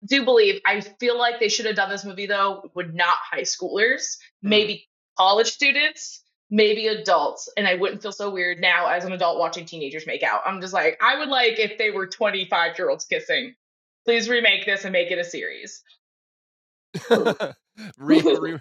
do 0.06 0.24
believe 0.24 0.60
I 0.66 0.80
feel 0.80 1.18
like 1.18 1.40
they 1.40 1.48
should 1.48 1.66
have 1.66 1.76
done 1.76 1.90
this 1.90 2.04
movie 2.04 2.26
though 2.26 2.70
with 2.74 2.94
not 2.94 3.16
high 3.30 3.42
schoolers, 3.42 4.16
mm. 4.44 4.50
maybe 4.50 4.88
college 5.18 5.50
students, 5.50 6.22
maybe 6.50 6.86
adults, 6.88 7.50
and 7.56 7.66
I 7.66 7.74
wouldn't 7.74 8.02
feel 8.02 8.12
so 8.12 8.30
weird 8.30 8.60
now 8.60 8.86
as 8.86 9.04
an 9.04 9.12
adult 9.12 9.38
watching 9.38 9.66
teenagers 9.66 10.06
make 10.06 10.22
out. 10.22 10.42
I'm 10.46 10.60
just 10.60 10.72
like 10.72 10.98
I 11.02 11.18
would 11.18 11.28
like 11.28 11.58
if 11.58 11.78
they 11.78 11.90
were 11.90 12.06
25 12.06 12.78
year 12.78 12.90
olds 12.90 13.04
kissing. 13.04 13.54
Please 14.04 14.28
remake 14.28 14.66
this 14.66 14.84
and 14.84 14.92
make 14.92 15.10
it 15.10 15.18
a 15.18 15.24
series. 15.24 15.82
re- 17.98 18.20
re- 18.40 18.58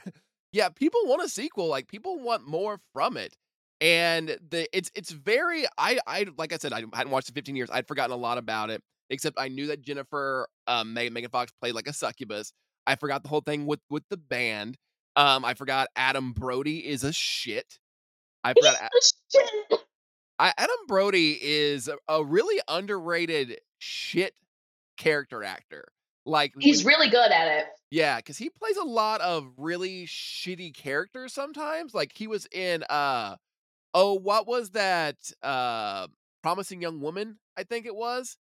yeah, 0.51 0.69
people 0.69 1.01
want 1.05 1.23
a 1.23 1.29
sequel. 1.29 1.67
Like 1.67 1.87
people 1.87 2.19
want 2.19 2.47
more 2.47 2.79
from 2.93 3.17
it. 3.17 3.35
And 3.81 4.37
the 4.49 4.67
it's 4.75 4.89
it's 4.95 5.11
very 5.11 5.65
I 5.77 5.99
I 6.07 6.27
like 6.37 6.53
I 6.53 6.57
said 6.57 6.71
I 6.71 6.83
hadn't 6.93 7.09
watched 7.11 7.29
it 7.29 7.35
15 7.35 7.55
years. 7.55 7.69
I'd 7.71 7.87
forgotten 7.87 8.13
a 8.13 8.17
lot 8.17 8.37
about 8.37 8.69
it, 8.69 8.81
except 9.09 9.37
I 9.39 9.49
knew 9.49 9.67
that 9.67 9.81
Jennifer 9.81 10.47
um 10.67 10.93
Meg- 10.93 11.11
Megan 11.11 11.29
Fox 11.29 11.51
played 11.61 11.75
like 11.75 11.87
a 11.87 11.93
succubus. 11.93 12.53
I 12.87 12.95
forgot 12.95 13.23
the 13.23 13.29
whole 13.29 13.41
thing 13.41 13.65
with 13.65 13.81
with 13.89 14.03
the 14.09 14.17
band. 14.17 14.77
Um, 15.15 15.43
I 15.45 15.53
forgot 15.53 15.89
Adam 15.95 16.33
Brody 16.33 16.87
is 16.87 17.03
a 17.03 17.11
shit. 17.11 17.77
I 18.43 18.53
forgot 18.53 18.75
A- 18.81 19.77
I, 20.39 20.53
Adam 20.57 20.75
Brody 20.87 21.37
is 21.41 21.87
a, 21.87 21.97
a 22.07 22.23
really 22.23 22.59
underrated 22.67 23.59
shit 23.77 24.33
character 24.97 25.43
actor. 25.43 25.85
Like 26.25 26.53
He's 26.59 26.83
when- 26.85 26.95
really 26.95 27.09
good 27.09 27.31
at 27.31 27.47
it. 27.59 27.65
yeah, 27.91 28.17
because 28.17 28.37
he 28.37 28.49
plays 28.49 28.77
a 28.77 28.83
lot 28.85 29.19
of 29.21 29.51
really 29.57 30.05
shitty 30.05 30.73
characters 30.73 31.33
sometimes. 31.33 31.93
Like 31.93 32.11
he 32.15 32.27
was 32.27 32.47
in 32.51 32.83
uh 32.89 33.35
oh, 33.93 34.13
what 34.13 34.47
was 34.47 34.71
that? 34.71 35.15
Uh 35.41 36.07
Promising 36.41 36.81
Young 36.81 36.99
Woman, 37.01 37.37
I 37.57 37.63
think 37.63 37.85
it 37.85 37.95
was. 37.95 38.37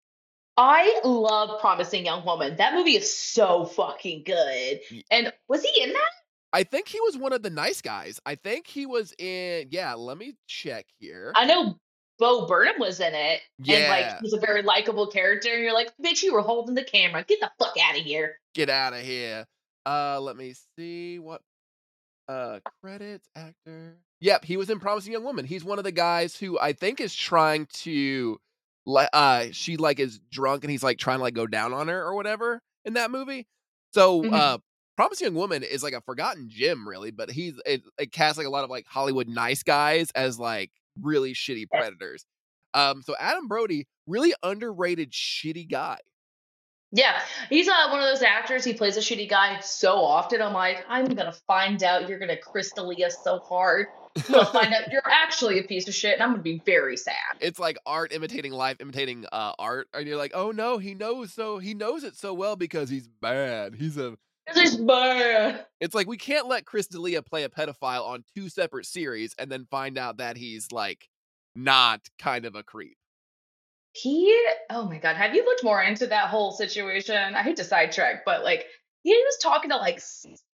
I 0.55 0.99
love 1.03 1.59
Promising 1.59 2.05
Young 2.05 2.25
Woman. 2.25 2.55
That 2.57 2.73
movie 2.73 2.95
is 2.95 3.11
so 3.17 3.65
fucking 3.65 4.23
good. 4.25 4.81
And 5.09 5.33
was 5.47 5.63
he 5.63 5.83
in 5.83 5.91
that? 5.93 6.09
I 6.55 6.63
think 6.63 6.87
he 6.87 6.99
was 7.01 7.17
one 7.17 7.33
of 7.33 7.41
the 7.41 7.49
nice 7.49 7.81
guys. 7.81 8.19
I 8.27 8.35
think 8.35 8.67
he 8.67 8.85
was 8.85 9.13
in 9.17 9.69
yeah, 9.71 9.93
let 9.95 10.17
me 10.17 10.35
check 10.47 10.85
here. 10.99 11.33
I 11.35 11.45
know 11.45 11.79
Bo 12.19 12.45
Burnham 12.47 12.75
was 12.79 12.99
in 12.99 13.13
it. 13.13 13.41
And 13.67 13.89
like 13.89 14.19
he's 14.21 14.33
a 14.33 14.39
very 14.39 14.61
likable 14.61 15.07
character. 15.07 15.49
And 15.53 15.63
you're 15.63 15.73
like, 15.73 15.91
bitch, 16.03 16.23
you 16.23 16.33
were 16.33 16.41
holding 16.41 16.75
the 16.75 16.83
camera. 16.83 17.23
Get 17.27 17.39
the 17.39 17.51
fuck 17.59 17.75
out 17.83 17.97
of 17.97 18.03
here. 18.03 18.39
Get 18.53 18.69
out 18.69 18.93
of 18.93 19.01
here. 19.01 19.45
Uh 19.85 20.19
let 20.21 20.35
me 20.37 20.53
see 20.77 21.19
what 21.19 21.41
uh 22.29 22.59
credits 22.81 23.27
actor. 23.35 23.97
Yep, 24.21 24.45
he 24.45 24.55
was 24.55 24.69
in 24.69 24.79
Promising 24.79 25.11
Young 25.11 25.23
Woman. 25.25 25.45
He's 25.45 25.65
one 25.65 25.77
of 25.77 25.83
the 25.83 25.91
guys 25.91 26.37
who 26.37 26.57
I 26.57 26.71
think 26.73 27.01
is 27.01 27.13
trying 27.13 27.65
to 27.83 28.39
like 28.85 29.09
uh 29.13 29.47
she 29.51 29.77
like 29.77 29.99
is 29.99 30.19
drunk 30.31 30.63
and 30.63 30.71
he's 30.71 30.83
like 30.83 30.97
trying 30.97 31.17
to 31.19 31.23
like 31.23 31.33
go 31.33 31.47
down 31.47 31.73
on 31.73 31.87
her 31.89 32.03
or 32.03 32.15
whatever 32.15 32.61
in 32.85 32.93
that 32.93 33.11
movie. 33.11 33.47
So 33.93 34.21
Mhm. 34.23 34.33
uh 34.33 34.57
Promising 34.95 35.25
Young 35.25 35.35
Woman 35.35 35.63
is 35.63 35.81
like 35.81 35.93
a 35.93 36.01
forgotten 36.01 36.49
gem 36.49 36.87
really, 36.87 37.09
but 37.11 37.31
he's 37.31 37.55
it, 37.65 37.81
it 37.97 38.11
casts 38.11 38.37
like 38.37 38.45
a 38.45 38.49
lot 38.51 38.63
of 38.63 38.69
like 38.69 38.85
Hollywood 38.85 39.27
nice 39.27 39.63
guys 39.63 40.11
as 40.11 40.37
like 40.39 40.69
really 41.01 41.33
shitty 41.33 41.65
predators. 41.69 42.25
Um 42.73 43.01
so 43.01 43.15
Adam 43.19 43.47
Brody, 43.47 43.87
really 44.07 44.33
underrated 44.43 45.11
shitty 45.11 45.69
guy. 45.69 45.97
Yeah. 46.95 47.19
He's 47.49 47.67
uh, 47.67 47.87
one 47.89 48.01
of 48.01 48.05
those 48.05 48.21
actors. 48.21 48.63
He 48.63 48.73
plays 48.73 48.97
a 48.97 48.99
shitty 48.99 49.27
guy 49.27 49.59
so 49.61 49.95
often. 49.95 50.43
I'm 50.43 50.53
like, 50.53 50.85
I'm 50.87 51.05
going 51.05 51.25
to 51.25 51.35
find 51.47 51.81
out 51.81 52.07
you're 52.07 52.19
going 52.19 52.29
to 52.29 52.37
Chris 52.37 52.71
D'Elia 52.71 53.09
so 53.09 53.39
hard. 53.39 53.87
I'm 54.15 54.21
to 54.35 54.45
find 54.45 54.71
out 54.71 54.91
you're 54.91 55.01
actually 55.09 55.57
a 55.57 55.63
piece 55.63 55.87
of 55.87 55.95
shit. 55.95 56.13
And 56.13 56.21
I'm 56.21 56.29
going 56.29 56.41
to 56.41 56.43
be 56.43 56.61
very 56.63 56.95
sad. 56.95 57.15
it's 57.39 57.57
like 57.57 57.79
art 57.87 58.13
imitating 58.13 58.51
life 58.51 58.77
imitating 58.79 59.25
uh 59.31 59.53
art 59.57 59.87
and 59.95 60.07
you're 60.07 60.17
like 60.17 60.33
oh 60.35 60.51
no 60.51 60.77
he 60.77 60.93
knows 60.93 61.33
so 61.33 61.57
he 61.57 61.73
knows 61.73 62.03
it 62.03 62.15
so 62.15 62.31
well 62.31 62.55
because 62.55 62.89
he's 62.91 63.07
bad 63.07 63.73
he's 63.73 63.97
a 63.97 64.15
It's 65.79 65.93
like 65.95 66.07
we 66.07 66.17
can't 66.17 66.47
let 66.47 66.65
chris 66.65 66.87
d'elia 66.87 67.21
play 67.21 67.43
a 67.43 67.49
pedophile 67.49 68.05
on 68.07 68.23
two 68.35 68.49
separate 68.49 68.85
series 68.85 69.33
and 69.37 69.51
then 69.51 69.65
find 69.69 69.97
out 69.97 70.17
that 70.17 70.37
he's 70.37 70.71
like 70.71 71.07
not 71.55 72.01
kind 72.19 72.45
of 72.45 72.55
a 72.55 72.63
creep 72.63 72.97
He, 73.93 74.45
oh 74.69 74.85
my 74.85 74.97
God, 74.97 75.15
have 75.15 75.35
you 75.35 75.45
looked 75.45 75.63
more 75.63 75.81
into 75.81 76.07
that 76.07 76.27
whole 76.29 76.51
situation? 76.51 77.35
I 77.35 77.43
hate 77.43 77.57
to 77.57 77.63
sidetrack, 77.63 78.25
but 78.25 78.43
like 78.43 78.65
he 79.03 79.11
was 79.11 79.37
talking 79.41 79.69
to 79.69 79.77
like 79.77 80.01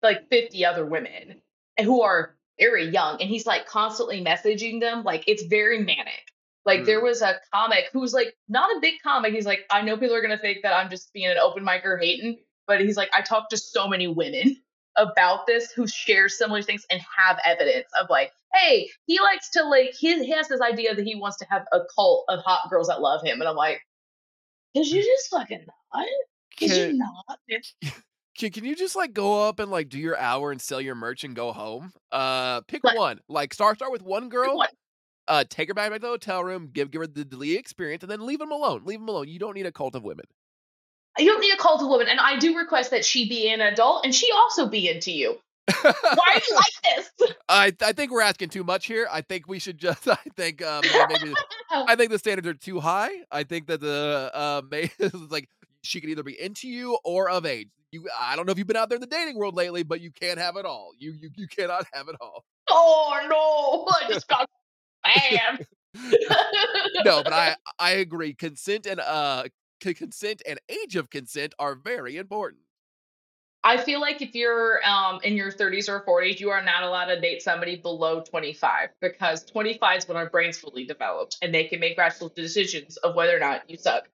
like 0.03 0.29
50 0.29 0.65
other 0.65 0.85
women 0.85 1.41
who 1.81 2.01
are 2.03 2.35
very 2.59 2.87
young, 2.89 3.19
and 3.19 3.29
he's 3.29 3.47
like 3.47 3.65
constantly 3.65 4.23
messaging 4.23 4.79
them. 4.79 5.03
Like 5.03 5.23
it's 5.27 5.43
very 5.43 5.79
manic. 5.83 6.31
Like 6.65 6.81
Mm. 6.81 6.85
there 6.85 7.01
was 7.01 7.21
a 7.21 7.39
comic 7.53 7.85
who's 7.91 8.13
like 8.13 8.35
not 8.47 8.69
a 8.77 8.79
big 8.79 8.95
comic. 9.03 9.33
He's 9.33 9.45
like, 9.47 9.61
I 9.71 9.81
know 9.81 9.97
people 9.97 10.15
are 10.15 10.21
gonna 10.21 10.37
think 10.37 10.59
that 10.63 10.73
I'm 10.73 10.89
just 10.91 11.11
being 11.13 11.27
an 11.29 11.37
open 11.37 11.65
micer 11.65 11.99
hating, 11.99 12.37
but 12.67 12.81
he's 12.81 12.97
like, 12.97 13.09
I 13.13 13.21
talk 13.21 13.49
to 13.49 13.57
so 13.57 13.87
many 13.87 14.07
women 14.07 14.57
about 14.95 15.47
this 15.47 15.71
who 15.71 15.87
share 15.87 16.29
similar 16.29 16.61
things 16.61 16.85
and 16.91 17.01
have 17.17 17.39
evidence 17.45 17.87
of 17.99 18.07
like, 18.09 18.31
hey, 18.53 18.89
he 19.05 19.19
likes 19.19 19.49
to 19.51 19.63
like 19.63 19.93
he, 19.97 20.23
he 20.23 20.31
has 20.31 20.47
this 20.47 20.61
idea 20.61 20.95
that 20.95 21.05
he 21.05 21.15
wants 21.15 21.37
to 21.37 21.45
have 21.49 21.65
a 21.71 21.79
cult 21.95 22.25
of 22.29 22.39
hot 22.41 22.69
girls 22.69 22.87
that 22.87 23.01
love 23.01 23.23
him, 23.23 23.39
and 23.39 23.49
I'm 23.49 23.55
like, 23.55 23.81
did 24.73 24.87
you 24.87 25.01
just 25.03 25.29
fucking 25.29 25.65
not? 25.93 26.05
Did 26.57 26.69
you 26.69 26.87
can, 26.87 26.97
not? 26.97 27.39
can, 28.37 28.51
can 28.51 28.65
you 28.65 28.75
just 28.75 28.95
like 28.95 29.13
go 29.13 29.47
up 29.47 29.59
and 29.59 29.71
like 29.71 29.89
do 29.89 29.99
your 29.99 30.17
hour 30.17 30.51
and 30.51 30.61
sell 30.61 30.81
your 30.81 30.95
merch 30.95 31.23
and 31.23 31.35
go 31.35 31.51
home? 31.51 31.91
Uh 32.11 32.61
pick 32.61 32.83
Like- 32.83 32.97
one 32.97 33.19
like 33.27 33.53
start 33.53 33.77
start 33.77 33.91
with 33.91 34.03
one 34.03 34.29
girl 34.29 34.63
uh 35.27 35.43
take 35.49 35.69
her 35.69 35.73
back 35.73 35.91
to 35.91 35.99
the 35.99 36.07
hotel 36.07 36.43
room 36.43 36.69
give 36.71 36.91
give 36.91 37.01
her 37.01 37.07
the 37.07 37.23
d'elia 37.23 37.57
experience 37.57 38.03
and 38.03 38.11
then 38.11 38.25
leave 38.25 38.39
them 38.39 38.51
alone 38.51 38.83
leave 38.85 38.99
them 38.99 39.09
alone. 39.09 39.27
You 39.27 39.39
don't 39.39 39.55
need 39.55 39.65
a 39.65 39.71
cult 39.71 39.95
of 39.95 40.03
women 40.03 40.25
You 41.17 41.25
don't 41.27 41.41
need 41.41 41.53
a 41.53 41.57
cult 41.57 41.81
of 41.81 41.89
women, 41.89 42.07
and 42.07 42.19
I 42.19 42.37
do 42.37 42.57
request 42.57 42.91
that 42.91 43.05
she 43.05 43.29
be 43.29 43.49
an 43.51 43.61
adult 43.61 44.03
and 44.03 44.13
she 44.15 44.29
also 44.31 44.67
be 44.67 44.89
into 44.89 45.11
you. 45.11 45.37
Why 45.81 45.93
are 46.11 46.41
you 46.49 46.55
like 46.55 46.95
this? 46.95 47.31
I 47.47 47.73
I 47.81 47.93
think 47.93 48.11
we're 48.11 48.21
asking 48.21 48.49
too 48.49 48.63
much 48.63 48.85
here. 48.87 49.07
I 49.11 49.21
think 49.21 49.47
we 49.47 49.59
should 49.59 49.77
just. 49.77 50.07
I 50.09 50.17
think 50.35 50.61
may- 50.61 50.81
maybe. 51.09 51.33
I 51.71 51.95
think 51.95 52.11
the 52.11 52.19
standards 52.19 52.47
are 52.47 52.53
too 52.53 52.79
high. 52.79 53.11
I 53.31 53.43
think 53.43 53.67
that 53.67 53.79
the 53.79 54.31
uh, 54.33 54.61
may 54.69 54.91
like 55.29 55.47
she 55.83 56.01
can 56.01 56.09
either 56.09 56.23
be 56.23 56.39
into 56.39 56.67
you 56.67 56.97
or 57.03 57.29
of 57.29 57.45
age. 57.45 57.69
You, 57.91 58.07
I 58.19 58.35
don't 58.35 58.45
know 58.47 58.51
if 58.51 58.57
you've 58.57 58.67
been 58.67 58.75
out 58.75 58.89
there 58.89 58.95
in 58.95 59.01
the 59.01 59.07
dating 59.07 59.37
world 59.37 59.55
lately, 59.55 59.83
but 59.83 60.01
you 60.01 60.11
can't 60.11 60.39
have 60.39 60.55
it 60.57 60.65
all. 60.65 60.91
You 60.97 61.13
you 61.13 61.29
you 61.35 61.47
cannot 61.47 61.85
have 61.93 62.07
it 62.09 62.15
all. 62.19 62.43
oh 62.69 63.19
no, 63.29 63.93
I 63.93 64.11
just 64.11 64.27
got 64.27 64.49
banned. 65.03 65.65
No, 67.05 67.23
but 67.23 67.31
I 67.33 67.55
I 67.79 67.91
agree. 67.91 68.33
Consent 68.33 68.85
and 68.87 68.99
uh 68.99 69.43
consent 69.91 70.43
and 70.47 70.59
age 70.69 70.95
of 70.95 71.09
consent 71.09 71.55
are 71.57 71.73
very 71.73 72.17
important. 72.17 72.61
I 73.63 73.77
feel 73.77 74.01
like 74.01 74.21
if 74.21 74.35
you're 74.35 74.85
um, 74.85 75.19
in 75.23 75.35
your 75.35 75.51
30s 75.51 75.87
or 75.87 76.03
40s, 76.05 76.39
you 76.39 76.49
are 76.49 76.61
not 76.61 76.83
allowed 76.83 77.05
to 77.05 77.19
date 77.19 77.41
somebody 77.41 77.77
below 77.77 78.21
25 78.21 78.89
because 78.99 79.45
25 79.45 79.99
is 79.99 80.07
when 80.07 80.17
our 80.17 80.29
brain's 80.29 80.57
fully 80.57 80.85
developed 80.85 81.37
and 81.41 81.53
they 81.53 81.63
can 81.65 81.79
make 81.79 81.97
rational 81.97 82.29
decisions 82.29 82.97
of 82.97 83.15
whether 83.15 83.35
or 83.35 83.39
not 83.39 83.69
you 83.69 83.77
suck. 83.77 84.09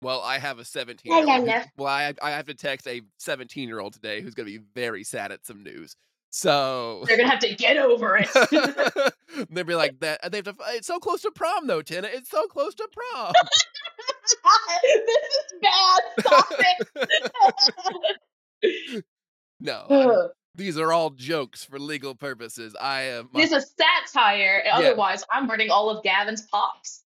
Well, 0.00 0.20
I 0.20 0.38
have 0.38 0.60
a 0.60 0.64
17 0.64 1.12
year 1.12 1.38
old. 1.38 1.48
Well, 1.76 1.88
I 1.88 2.14
I 2.22 2.30
have 2.30 2.46
to 2.46 2.54
text 2.54 2.86
a 2.86 3.02
17 3.18 3.68
year 3.68 3.80
old 3.80 3.94
today 3.94 4.20
who's 4.20 4.34
going 4.34 4.46
to 4.46 4.58
be 4.58 4.64
very 4.74 5.02
sad 5.02 5.32
at 5.32 5.44
some 5.44 5.64
news. 5.64 5.96
So 6.30 7.04
They're 7.06 7.16
gonna 7.16 7.28
have 7.30 7.40
to 7.40 7.54
get 7.54 7.76
over 7.78 8.18
it. 8.18 8.28
they'd 9.50 9.66
be 9.66 9.74
like 9.74 9.98
that. 10.00 10.30
They 10.30 10.38
have 10.38 10.44
to. 10.44 10.54
It's 10.68 10.86
so 10.86 10.98
close 10.98 11.22
to 11.22 11.30
prom, 11.30 11.66
though, 11.66 11.82
Tennah. 11.82 12.12
It's 12.12 12.30
so 12.30 12.46
close 12.46 12.74
to 12.76 12.88
prom. 12.92 13.32
this 15.06 15.34
is 15.34 15.54
bad. 15.62 16.00
Stop 16.20 16.46
it. 18.62 19.04
no, 19.60 19.86
I- 19.88 19.94
Ugh. 19.94 20.30
these 20.54 20.76
are 20.78 20.92
all 20.92 21.10
jokes 21.10 21.64
for 21.64 21.78
legal 21.78 22.14
purposes. 22.14 22.76
I 22.80 23.02
am. 23.02 23.30
This 23.34 23.52
is 23.52 23.72
satire. 23.78 24.62
Otherwise, 24.70 25.24
I'm 25.32 25.46
burning 25.46 25.70
all 25.70 25.88
of 25.90 26.02
Gavin's 26.04 26.42
pops. 26.42 27.04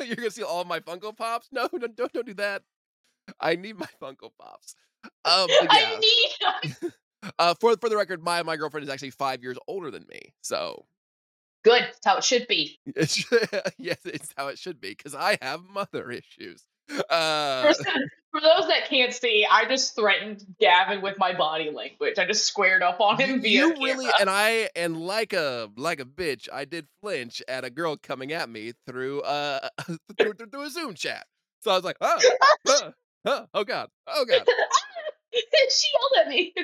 You're 0.00 0.16
gonna 0.16 0.30
see 0.30 0.42
all 0.42 0.64
my 0.64 0.80
Funko 0.80 1.16
Pops. 1.16 1.48
No, 1.52 1.68
no, 1.72 1.86
don't 1.86 2.12
don't 2.12 2.26
do 2.26 2.34
that. 2.34 2.62
I 3.40 3.56
need 3.56 3.78
my 3.78 3.88
Funko 4.02 4.30
Pops. 4.40 4.74
Um, 5.24 5.46
yeah. 5.48 5.66
I 5.70 5.98
need. 6.00 6.92
Uh, 7.38 7.54
for 7.60 7.76
for 7.76 7.88
the 7.88 7.96
record, 7.96 8.22
my 8.22 8.42
my 8.42 8.56
girlfriend 8.56 8.84
is 8.84 8.90
actually 8.90 9.10
five 9.10 9.42
years 9.42 9.58
older 9.66 9.90
than 9.90 10.06
me, 10.08 10.34
so 10.40 10.86
Good. 11.64 11.82
That's 11.82 12.06
how 12.06 12.16
it 12.16 12.24
should 12.24 12.46
be. 12.46 12.78
it's 12.86 13.24
yes, 13.78 13.98
it's 14.04 14.32
how 14.36 14.48
it 14.48 14.58
should 14.58 14.80
be 14.80 14.90
because 14.90 15.14
I 15.14 15.38
have 15.42 15.62
mother 15.62 16.10
issues. 16.10 16.64
Uh, 17.10 17.74
For, 18.32 18.40
those 18.40 18.66
that 18.68 18.88
can't 18.88 19.12
see, 19.12 19.46
I 19.50 19.66
just 19.66 19.94
threatened 19.94 20.42
Gavin 20.58 21.02
with 21.02 21.18
my 21.18 21.34
body 21.34 21.70
language. 21.70 22.18
I 22.18 22.24
just 22.24 22.46
squared 22.46 22.82
up 22.82 23.00
on 23.00 23.20
him 23.20 23.42
via 23.42 23.50
you 23.50 23.74
really 23.74 24.08
and 24.18 24.30
I 24.30 24.70
and 24.74 24.96
like 24.96 25.34
a 25.34 25.68
like 25.76 26.00
a 26.00 26.04
bitch, 26.04 26.48
I 26.50 26.64
did 26.64 26.86
flinch 27.02 27.42
at 27.48 27.64
a 27.64 27.70
girl 27.70 27.96
coming 27.96 28.32
at 28.32 28.48
me 28.48 28.72
through 28.86 29.20
uh 29.22 29.68
through, 29.86 29.98
through, 30.34 30.46
through 30.50 30.62
a 30.62 30.70
Zoom 30.70 30.94
chat. 30.94 31.26
So 31.60 31.70
I 31.72 31.74
was 31.74 31.84
like, 31.84 31.96
oh, 32.00 32.18
huh, 33.26 33.46
oh 33.52 33.64
god, 33.64 33.90
oh 34.06 34.24
god. 34.24 34.46
she 35.68 35.88
yelled 35.92 36.26
at 36.26 36.28
me. 36.28 36.54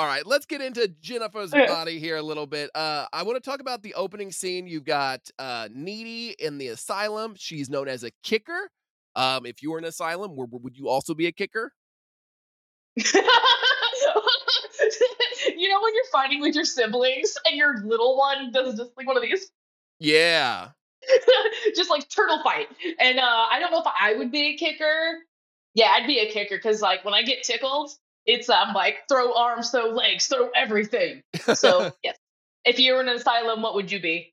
All 0.00 0.06
right, 0.06 0.26
let's 0.26 0.46
get 0.46 0.62
into 0.62 0.88
Jennifer's 1.02 1.50
body 1.50 1.98
here 1.98 2.16
a 2.16 2.22
little 2.22 2.46
bit. 2.46 2.70
Uh, 2.74 3.04
I 3.12 3.22
want 3.22 3.36
to 3.36 3.50
talk 3.50 3.60
about 3.60 3.82
the 3.82 3.92
opening 3.92 4.32
scene. 4.32 4.66
You've 4.66 4.86
got 4.86 5.20
uh, 5.38 5.68
Needy 5.74 6.34
in 6.38 6.56
the 6.56 6.68
asylum. 6.68 7.34
She's 7.36 7.68
known 7.68 7.86
as 7.86 8.02
a 8.02 8.10
kicker. 8.22 8.70
Um, 9.14 9.44
if 9.44 9.62
you 9.62 9.70
were 9.70 9.76
in 9.76 9.84
an 9.84 9.90
asylum, 9.90 10.36
would, 10.36 10.48
would 10.52 10.74
you 10.74 10.88
also 10.88 11.12
be 11.12 11.26
a 11.26 11.32
kicker? 11.32 11.74
you 12.96 13.04
know 13.12 13.20
when 15.82 15.94
you're 15.94 16.10
fighting 16.10 16.40
with 16.40 16.54
your 16.54 16.64
siblings 16.64 17.36
and 17.44 17.58
your 17.58 17.84
little 17.84 18.16
one 18.16 18.52
does 18.52 18.78
just 18.78 18.92
like 18.96 19.06
one 19.06 19.18
of 19.18 19.22
these, 19.22 19.50
Yeah. 19.98 20.68
just 21.76 21.90
like 21.90 22.08
turtle 22.08 22.42
fight. 22.42 22.68
And 22.98 23.18
uh, 23.18 23.46
I 23.50 23.58
don't 23.60 23.70
know 23.70 23.80
if 23.80 23.86
I 24.00 24.14
would 24.14 24.32
be 24.32 24.54
a 24.54 24.56
kicker. 24.56 25.18
Yeah, 25.74 25.90
I'd 25.90 26.06
be 26.06 26.20
a 26.20 26.32
kicker 26.32 26.56
because 26.56 26.80
like 26.80 27.04
when 27.04 27.12
I 27.12 27.22
get 27.22 27.42
tickled, 27.42 27.90
it's 28.26 28.48
um 28.48 28.72
like 28.74 28.98
throw 29.08 29.34
arms, 29.34 29.70
throw 29.70 29.88
legs, 29.90 30.26
throw 30.26 30.50
everything. 30.54 31.22
So 31.54 31.92
yes, 32.02 32.16
if 32.64 32.78
you 32.78 32.94
were 32.94 33.00
in 33.00 33.08
an 33.08 33.16
asylum, 33.16 33.62
what 33.62 33.74
would 33.74 33.90
you 33.90 34.00
be? 34.00 34.32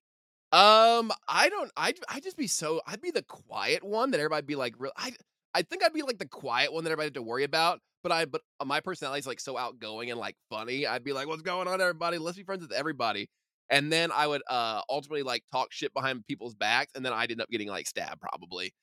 um, 0.54 1.12
I 1.28 1.50
don't. 1.50 1.70
I'd 1.76 1.96
I'd 2.08 2.24
just 2.24 2.38
be 2.38 2.48
so. 2.48 2.82
I'd 2.88 3.02
be 3.02 3.12
the 3.12 3.24
quiet 3.24 3.84
one 3.84 4.12
that 4.12 4.20
everybody'd 4.20 4.48
be 4.48 4.56
like. 4.56 4.76
Real. 4.78 4.94
I 4.96 5.12
I 5.54 5.64
think 5.64 5.84
I'd 5.84 5.94
be 5.94 6.04
like 6.04 6.20
the 6.20 6.28
quiet 6.28 6.72
one 6.72 6.86
that 6.86 6.92
everybody 6.92 7.08
had 7.08 7.14
to 7.16 7.22
worry 7.22 7.44
about. 7.44 7.80
But 8.02 8.12
I 8.14 8.26
but 8.26 8.42
my 8.66 8.80
personality 8.80 9.20
is 9.20 9.28
like 9.28 9.42
so 9.42 9.58
outgoing 9.58 10.10
and 10.10 10.20
like 10.20 10.36
funny. 10.50 10.88
I'd 10.88 11.04
be 11.04 11.12
like, 11.12 11.28
"What's 11.28 11.42
going 11.42 11.68
on, 11.68 11.82
everybody? 11.82 12.18
Let's 12.18 12.38
be 12.38 12.44
friends 12.44 12.62
with 12.62 12.72
everybody." 12.72 13.28
And 13.70 13.92
then 13.92 14.12
I 14.14 14.26
would 14.28 14.42
uh 14.50 14.82
ultimately 14.90 15.24
like 15.24 15.44
talk 15.52 15.74
shit 15.74 15.94
behind 15.94 16.26
people's 16.28 16.56
backs, 16.56 16.94
and 16.96 17.06
then 17.06 17.12
I'd 17.12 17.32
end 17.32 17.42
up 17.42 17.50
getting 17.50 17.68
like 17.68 17.88
stabbed 17.88 18.22
probably. 18.22 18.74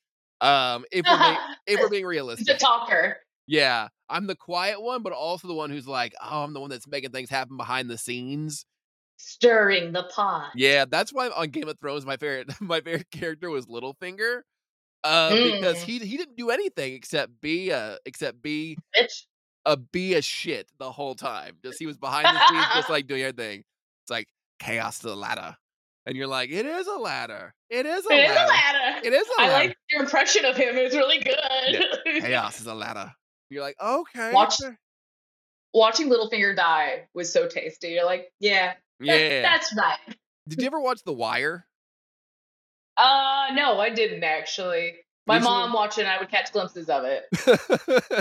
Um, 0.41 0.85
if 0.91 1.05
we're 1.09 1.17
being, 1.17 1.37
if 1.67 1.79
we're 1.79 1.89
being 1.89 2.05
realistic, 2.05 2.45
the 2.45 2.53
talker. 2.53 3.17
Yeah, 3.47 3.89
I'm 4.09 4.27
the 4.27 4.35
quiet 4.35 4.81
one, 4.81 5.03
but 5.03 5.13
also 5.13 5.47
the 5.47 5.53
one 5.53 5.69
who's 5.69 5.87
like, 5.87 6.13
oh, 6.21 6.43
I'm 6.43 6.53
the 6.53 6.59
one 6.61 6.69
that's 6.69 6.87
making 6.87 7.11
things 7.11 7.29
happen 7.29 7.57
behind 7.57 7.89
the 7.89 7.97
scenes. 7.97 8.65
Stirring 9.17 9.93
the 9.93 10.03
pot. 10.03 10.51
Yeah, 10.55 10.85
that's 10.85 11.11
why 11.13 11.29
on 11.29 11.49
Game 11.49 11.67
of 11.67 11.79
Thrones, 11.79 12.05
my 12.05 12.17
favorite 12.17 12.49
my 12.61 12.81
favorite 12.81 13.11
character 13.11 13.49
was 13.49 13.65
Littlefinger, 13.67 14.41
uh, 15.03 15.37
because 15.37 15.81
Mm. 15.81 15.85
he 15.85 15.99
he 15.99 16.17
didn't 16.17 16.37
do 16.37 16.49
anything 16.51 16.93
except 16.93 17.41
be 17.41 17.71
uh 17.73 17.97
except 18.05 18.41
be 18.41 18.77
Bitch. 18.95 19.25
a 19.65 19.77
be 19.77 20.15
a 20.15 20.21
shit 20.21 20.69
the 20.79 20.91
whole 20.91 21.15
time. 21.15 21.57
Just 21.63 21.79
he 21.79 21.87
was 21.87 21.97
behind 21.97 22.33
the 22.35 22.39
scenes, 22.41 22.69
just 22.71 22.89
like 22.89 23.07
doing 23.07 23.23
everything. 23.23 23.63
It's 24.03 24.11
like 24.11 24.27
chaos 24.59 24.99
to 24.99 25.07
the 25.09 25.15
ladder, 25.17 25.55
and 26.05 26.15
you're 26.17 26.27
like, 26.27 26.51
it 26.51 26.65
is 26.65 26.87
a 26.87 26.97
ladder. 26.97 27.53
It 27.69 27.85
is 27.85 28.05
a 28.05 28.13
It 28.13 28.19
is 28.29 28.35
a 28.35 28.45
ladder. 28.45 28.47
ladder. 28.47 29.07
It 29.07 29.13
is 29.13 29.27
a 29.27 29.41
ladder. 29.41 29.63
I 29.63 29.67
like 29.67 29.77
your 29.89 30.03
impression 30.03 30.45
of 30.45 30.55
him. 30.57 30.75
It's 30.77 30.95
really 30.95 31.19
good. 31.19 31.85
chaos 32.19 32.59
is 32.61 32.67
a 32.67 32.73
ladder. 32.75 33.13
You're 33.49 33.61
like, 33.63 33.75
okay, 33.81 34.31
Watch- 34.33 34.57
sure." 34.57 34.77
Watching 35.73 36.09
Littlefinger 36.09 36.55
die 36.55 37.07
was 37.13 37.31
so 37.33 37.47
tasty. 37.49 37.89
You're 37.89 38.05
like, 38.05 38.31
yeah, 38.39 38.75
that- 39.01 39.19
yeah. 39.19 39.41
that's 39.41 39.75
right. 39.77 39.97
Did 40.47 40.61
you 40.61 40.67
ever 40.67 40.79
watch 40.79 41.03
The 41.03 41.11
Wire? 41.13 41.65
Uh, 42.97 43.47
no, 43.53 43.79
I 43.79 43.89
didn't 43.89 44.23
actually. 44.23 44.95
My 45.27 45.39
mom 45.39 45.73
watched 45.73 45.97
it. 45.97 46.01
and 46.01 46.09
I 46.11 46.19
would 46.19 46.29
catch 46.29 46.51
glimpses 46.51 46.87
of 46.87 47.03
it. 47.03 47.25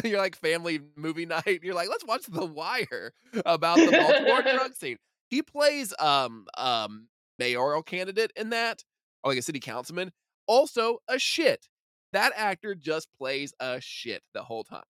You're 0.05 0.19
like 0.19 0.37
family 0.37 0.81
movie 0.97 1.27
night. 1.27 1.61
You're 1.63 1.75
like, 1.75 1.91
let's 1.91 2.05
watch 2.05 2.25
The 2.27 2.47
Wire 2.47 3.13
about 3.45 3.77
the 3.77 3.91
Baltimore 3.91 4.43
drug 4.57 4.75
scene. 4.75 4.97
He 5.29 5.43
plays 5.43 5.93
um 5.99 6.47
um 6.57 7.09
mayoral 7.39 7.83
candidate 7.83 8.33
in 8.37 8.51
that, 8.51 8.83
or 9.23 9.33
like 9.33 9.39
a 9.39 9.43
city 9.43 9.61
councilman. 9.61 10.13
Also 10.47 10.99
a 11.09 11.19
shit. 11.19 11.69
That 12.15 12.33
actor 12.37 12.75
just 12.75 13.09
plays 13.19 13.53
a 13.61 13.81
shit 13.81 14.23
the 14.33 14.43
whole 14.43 14.65
time. 14.65 14.85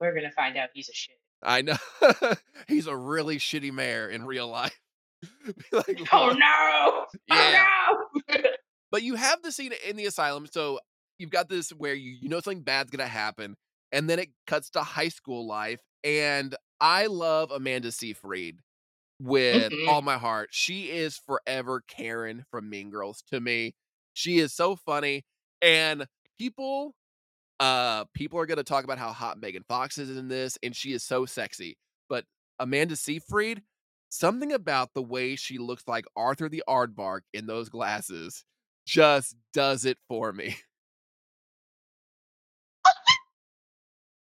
We're 0.00 0.14
gonna 0.14 0.30
find 0.32 0.56
out 0.56 0.70
he's 0.74 0.88
a 0.88 0.94
shit. 0.94 1.16
I 1.42 1.62
know 1.62 1.76
he's 2.68 2.86
a 2.86 2.96
really 2.96 3.36
shitty 3.38 3.72
mayor 3.72 4.08
in 4.08 4.24
real 4.24 4.48
life. 4.48 4.78
Like, 5.72 6.00
Oh 6.12 6.34
no! 6.38 7.06
Yeah. 7.34 7.64
Oh 7.90 8.06
no! 8.28 8.40
But 8.90 9.02
you 9.02 9.14
have 9.14 9.40
the 9.42 9.50
scene 9.52 9.72
in 9.86 9.96
the 9.96 10.04
asylum, 10.06 10.46
so 10.50 10.80
you've 11.18 11.30
got 11.30 11.48
this 11.48 11.70
where 11.70 11.94
you 11.94 12.10
you 12.20 12.28
know 12.28 12.40
something 12.40 12.62
bad's 12.62 12.90
gonna 12.90 13.06
happen, 13.08 13.56
and 13.92 14.08
then 14.08 14.18
it 14.18 14.28
cuts 14.46 14.70
to 14.70 14.82
high 14.82 15.08
school 15.08 15.46
life. 15.46 15.80
And 16.02 16.54
I 16.80 17.06
love 17.06 17.50
Amanda 17.50 17.90
Seyfried 17.92 18.58
with 19.20 19.72
Mhm. 19.72 19.88
all 19.88 20.02
my 20.02 20.18
heart. 20.18 20.50
She 20.52 20.90
is 20.90 21.16
forever 21.16 21.82
Karen 21.88 22.44
from 22.50 22.68
Mean 22.68 22.90
Girls 22.90 23.22
to 23.30 23.40
me. 23.40 23.74
She 24.12 24.38
is 24.38 24.52
so 24.52 24.76
funny, 24.76 25.24
and 25.62 26.06
people, 26.38 26.94
uh, 27.60 28.04
people 28.14 28.38
are 28.38 28.46
gonna 28.46 28.64
talk 28.64 28.84
about 28.84 28.98
how 28.98 29.12
hot 29.12 29.40
Megan 29.40 29.64
Fox 29.68 29.98
is 29.98 30.16
in 30.16 30.28
this, 30.28 30.58
and 30.62 30.74
she 30.74 30.92
is 30.92 31.02
so 31.02 31.26
sexy. 31.26 31.76
But 32.08 32.24
Amanda 32.58 32.96
Seyfried, 32.96 33.62
something 34.08 34.52
about 34.52 34.94
the 34.94 35.02
way 35.02 35.36
she 35.36 35.58
looks 35.58 35.84
like 35.86 36.04
Arthur 36.16 36.48
the 36.48 36.62
Aardvark 36.68 37.20
in 37.32 37.46
those 37.46 37.68
glasses 37.68 38.44
just 38.86 39.36
does 39.52 39.84
it 39.84 39.98
for 40.08 40.32
me. 40.32 40.56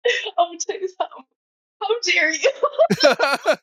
I'm 0.39 0.49
gonna 0.49 0.59
tell 0.59 0.81
you 0.81 0.89
something. 0.89 1.25
How 1.83 1.89
dare 2.05 2.33
you? 2.33 2.51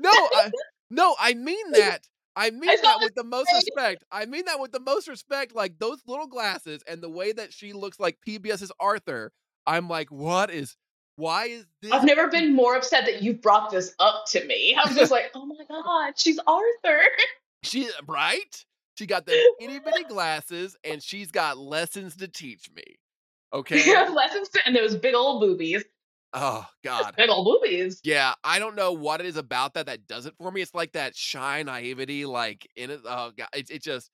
no, 0.00 0.10
I, 0.10 0.50
no, 0.90 1.16
I 1.18 1.34
mean 1.34 1.72
that. 1.72 2.06
I 2.36 2.50
mean 2.50 2.76
saw 2.76 2.82
that 2.82 2.98
with 3.00 3.14
the 3.14 3.24
most 3.24 3.50
respect. 3.52 4.04
I 4.12 4.26
mean 4.26 4.44
that 4.44 4.60
with 4.60 4.72
the 4.72 4.80
most 4.80 5.08
respect. 5.08 5.54
Like 5.54 5.78
those 5.78 6.02
little 6.06 6.26
glasses 6.26 6.82
and 6.86 7.00
the 7.00 7.08
way 7.08 7.32
that 7.32 7.52
she 7.52 7.72
looks 7.72 7.98
like 7.98 8.18
PBS's 8.26 8.70
Arthur. 8.78 9.32
I'm 9.66 9.88
like, 9.88 10.10
what 10.12 10.50
is? 10.50 10.76
Why 11.16 11.46
is 11.46 11.66
this? 11.80 11.92
I've 11.92 12.04
never 12.04 12.28
been 12.28 12.54
more 12.54 12.76
upset 12.76 13.06
that 13.06 13.22
you 13.22 13.32
brought 13.32 13.70
this 13.70 13.94
up 13.98 14.26
to 14.28 14.44
me. 14.44 14.76
I'm 14.78 14.94
just 14.94 15.10
like, 15.10 15.30
oh 15.34 15.46
my 15.46 15.56
god, 15.68 16.18
she's 16.18 16.38
Arthur. 16.46 17.00
She 17.62 17.88
right? 18.06 18.64
She 18.96 19.06
got 19.06 19.26
the 19.26 19.32
itty 19.60 19.80
bitty 19.80 20.04
glasses 20.04 20.76
and 20.84 21.02
she's 21.02 21.32
got 21.32 21.58
lessons 21.58 22.16
to 22.16 22.28
teach 22.28 22.70
me. 22.74 22.84
Okay. 23.52 23.76
Lessons 24.10 24.48
to- 24.50 24.60
and 24.66 24.76
those 24.76 24.96
big 24.96 25.14
old 25.14 25.40
boobies. 25.40 25.82
Oh 26.38 26.66
God. 26.84 27.14
Old 27.30 27.46
movies. 27.62 28.00
Yeah, 28.04 28.34
I 28.44 28.58
don't 28.58 28.76
know 28.76 28.92
what 28.92 29.20
it 29.20 29.26
is 29.26 29.38
about 29.38 29.72
that 29.74 29.86
that 29.86 30.06
does 30.06 30.26
it 30.26 30.34
for 30.36 30.52
me. 30.52 30.60
It's 30.60 30.74
like 30.74 30.92
that 30.92 31.16
shy 31.16 31.62
naivety, 31.62 32.26
like 32.26 32.68
in 32.76 32.90
it. 32.90 33.00
Oh 33.06 33.32
God, 33.36 33.48
it, 33.54 33.70
it 33.70 33.82
just. 33.82 34.10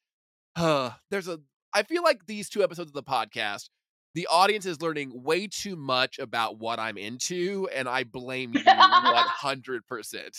Uh, 0.54 0.90
there's 1.11 1.26
a. 1.26 1.40
I 1.74 1.82
feel 1.82 2.04
like 2.04 2.24
these 2.26 2.48
two 2.48 2.62
episodes 2.62 2.90
of 2.90 2.94
the 2.94 3.02
podcast, 3.02 3.70
the 4.14 4.28
audience 4.30 4.66
is 4.66 4.80
learning 4.80 5.20
way 5.24 5.48
too 5.48 5.74
much 5.74 6.20
about 6.20 6.61
what 6.61 6.78
I'm 6.78 6.96
into, 6.96 7.68
and 7.74 7.88
I 7.88 8.04
blame 8.04 8.52
you 8.54 8.62
100. 8.64 9.87
percent 9.88 10.37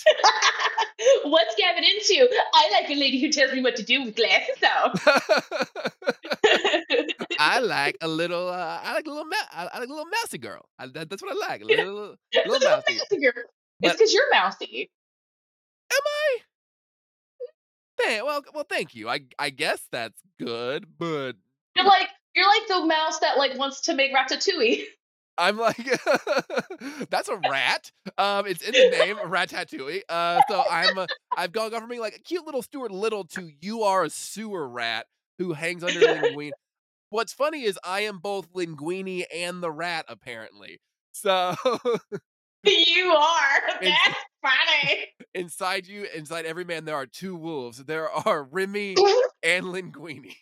What's 1.26 1.56
Gavin 1.56 1.84
into? 1.84 2.30
I 2.54 2.70
like 2.72 2.90
a 2.90 2.96
lady 2.96 3.20
who 3.20 3.30
tells 3.30 3.52
me 3.52 3.62
what 3.62 3.76
to 3.76 3.84
do 3.84 4.04
with 4.04 4.16
glasses 4.16 4.56
on. 4.64 4.94
I 7.46 7.60
like 7.60 7.98
a 8.02 8.08
little. 8.08 8.50
Uh, 8.50 8.80
I 8.84 8.94
like 8.94 9.06
a 9.06 9.10
little. 9.10 9.26
Ma- 9.26 9.36
I 9.52 9.64
like 9.80 9.90
a 9.90 9.94
little 9.94 10.06
mousy 10.22 10.38
girl. 10.38 10.66
I, 10.80 10.88
that, 10.88 11.10
that's 11.10 11.22
what 11.22 11.32
I 11.32 11.48
like. 11.50 11.62
A 11.62 11.66
little, 11.66 11.94
little, 12.34 12.52
little 12.54 12.70
mousy. 12.70 12.98
mousy 12.98 13.22
girl. 13.22 13.44
But- 13.80 13.92
It's 13.92 13.98
because 13.98 14.14
you're 14.14 14.30
mousy. 14.32 14.90
Am 15.92 16.00
I? 16.06 16.38
Thank, 17.98 18.24
well, 18.26 18.42
well, 18.54 18.66
thank 18.68 18.96
you. 18.96 19.10
I 19.10 19.22
I 19.38 19.50
guess 19.50 19.80
that's 19.92 20.20
good, 20.40 20.86
but 20.98 21.34
You're 21.76 21.86
like 21.86 22.10
you're 22.36 22.48
like 22.48 22.68
the 22.68 22.86
mouse 22.86 23.20
that 23.20 23.38
like 23.38 23.58
wants 23.58 23.82
to 23.82 23.94
make 23.94 24.14
ratatouille. 24.14 24.84
I'm 25.38 25.58
like, 25.58 25.78
that's 27.10 27.28
a 27.28 27.38
rat. 27.50 27.92
Um, 28.20 28.46
it's 28.46 28.62
in 28.62 28.72
the 28.72 28.96
name, 29.00 29.16
Ratatouille. 29.18 30.02
Uh, 30.08 30.40
so 30.48 30.64
I'm, 30.70 30.96
uh, 30.96 31.08
I've 31.36 31.52
gone, 31.52 31.72
gone 31.72 31.80
from 31.80 31.90
being 31.90 32.02
like 32.02 32.16
a 32.16 32.20
cute 32.20 32.46
little 32.46 32.62
Stuart 32.62 32.92
Little 32.92 33.24
to 33.30 33.50
you 33.60 33.82
are 33.82 34.04
a 34.04 34.12
sewer 34.12 34.68
rat 34.68 35.08
who 35.40 35.54
hangs 35.54 35.84
under 35.84 36.00
Linguini. 36.00 36.52
What's 37.14 37.32
funny 37.32 37.62
is 37.62 37.78
I 37.84 38.00
am 38.00 38.18
both 38.18 38.52
Linguini 38.54 39.26
and 39.32 39.62
the 39.62 39.70
rat, 39.70 40.06
apparently. 40.08 40.82
So 41.12 41.54
you 42.64 43.12
are. 43.12 43.62
That's 43.80 44.18
funny. 44.42 45.06
inside 45.36 45.86
you, 45.86 46.08
inside 46.16 46.48
every 46.48 46.66
man, 46.66 46.86
there 46.86 46.96
are 46.96 47.06
two 47.06 47.36
wolves. 47.36 47.78
There 47.78 48.10
are 48.10 48.42
Remy 48.42 48.96
and 49.44 49.68
Linguini, 49.68 50.38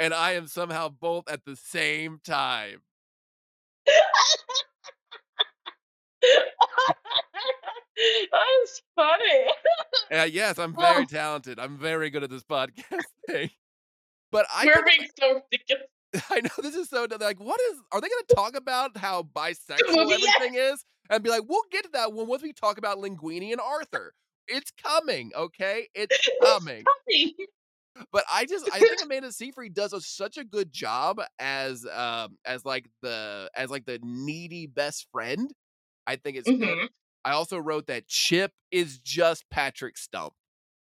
and 0.00 0.12
I 0.12 0.32
am 0.32 0.48
somehow 0.48 0.88
both 0.88 1.30
at 1.30 1.44
the 1.44 1.54
same 1.54 2.18
time. 2.24 2.82
That's 8.32 8.82
funny. 8.96 9.44
Uh, 10.10 10.24
yes, 10.24 10.58
I'm 10.58 10.74
very 10.74 11.06
talented. 11.06 11.60
I'm 11.60 11.78
very 11.78 12.10
good 12.10 12.24
at 12.24 12.30
this 12.30 12.42
podcast 12.42 13.04
thing. 13.28 13.50
But 14.30 14.46
I 14.54 14.66
We're 14.66 14.84
being 14.84 15.08
so 15.18 15.42
ridiculous. 15.50 15.86
I 16.30 16.40
know 16.40 16.50
this 16.62 16.74
is 16.74 16.88
so. 16.88 17.06
Like, 17.20 17.40
what 17.40 17.60
is? 17.70 17.78
Are 17.92 18.00
they 18.00 18.08
going 18.08 18.24
to 18.28 18.34
talk 18.34 18.56
about 18.56 18.96
how 18.96 19.22
bisexual 19.34 19.94
movie, 19.94 20.22
yeah. 20.22 20.30
everything 20.36 20.54
is, 20.58 20.84
and 21.10 21.22
be 21.22 21.30
like, 21.30 21.42
we'll 21.48 21.62
get 21.70 21.84
to 21.84 21.90
that 21.92 22.12
one 22.12 22.26
once 22.26 22.42
we 22.42 22.52
talk 22.52 22.78
about 22.78 22.98
Linguini 22.98 23.52
and 23.52 23.60
Arthur. 23.60 24.14
It's 24.46 24.70
coming, 24.82 25.32
okay? 25.36 25.88
It's 25.94 26.16
coming. 26.42 26.84
Funny. 27.06 27.34
but 28.12 28.24
I 28.32 28.46
just, 28.46 28.68
I 28.72 28.78
think 28.78 29.02
Amanda 29.04 29.30
Seyfried 29.32 29.74
does 29.74 29.92
a, 29.92 30.00
such 30.00 30.38
a 30.38 30.44
good 30.44 30.72
job 30.72 31.20
as, 31.38 31.84
um, 31.86 32.38
as 32.46 32.64
like 32.64 32.86
the, 33.02 33.50
as 33.54 33.68
like 33.70 33.84
the 33.84 33.98
needy 34.02 34.66
best 34.66 35.06
friend. 35.12 35.52
I 36.06 36.16
think 36.16 36.38
it's. 36.38 36.48
good. 36.48 36.60
Mhm. 36.60 36.88
I 37.24 37.32
also 37.32 37.58
wrote 37.58 37.88
that 37.88 38.06
Chip 38.06 38.52
is 38.70 38.98
just 38.98 39.44
Patrick 39.50 39.98
Stump. 39.98 40.32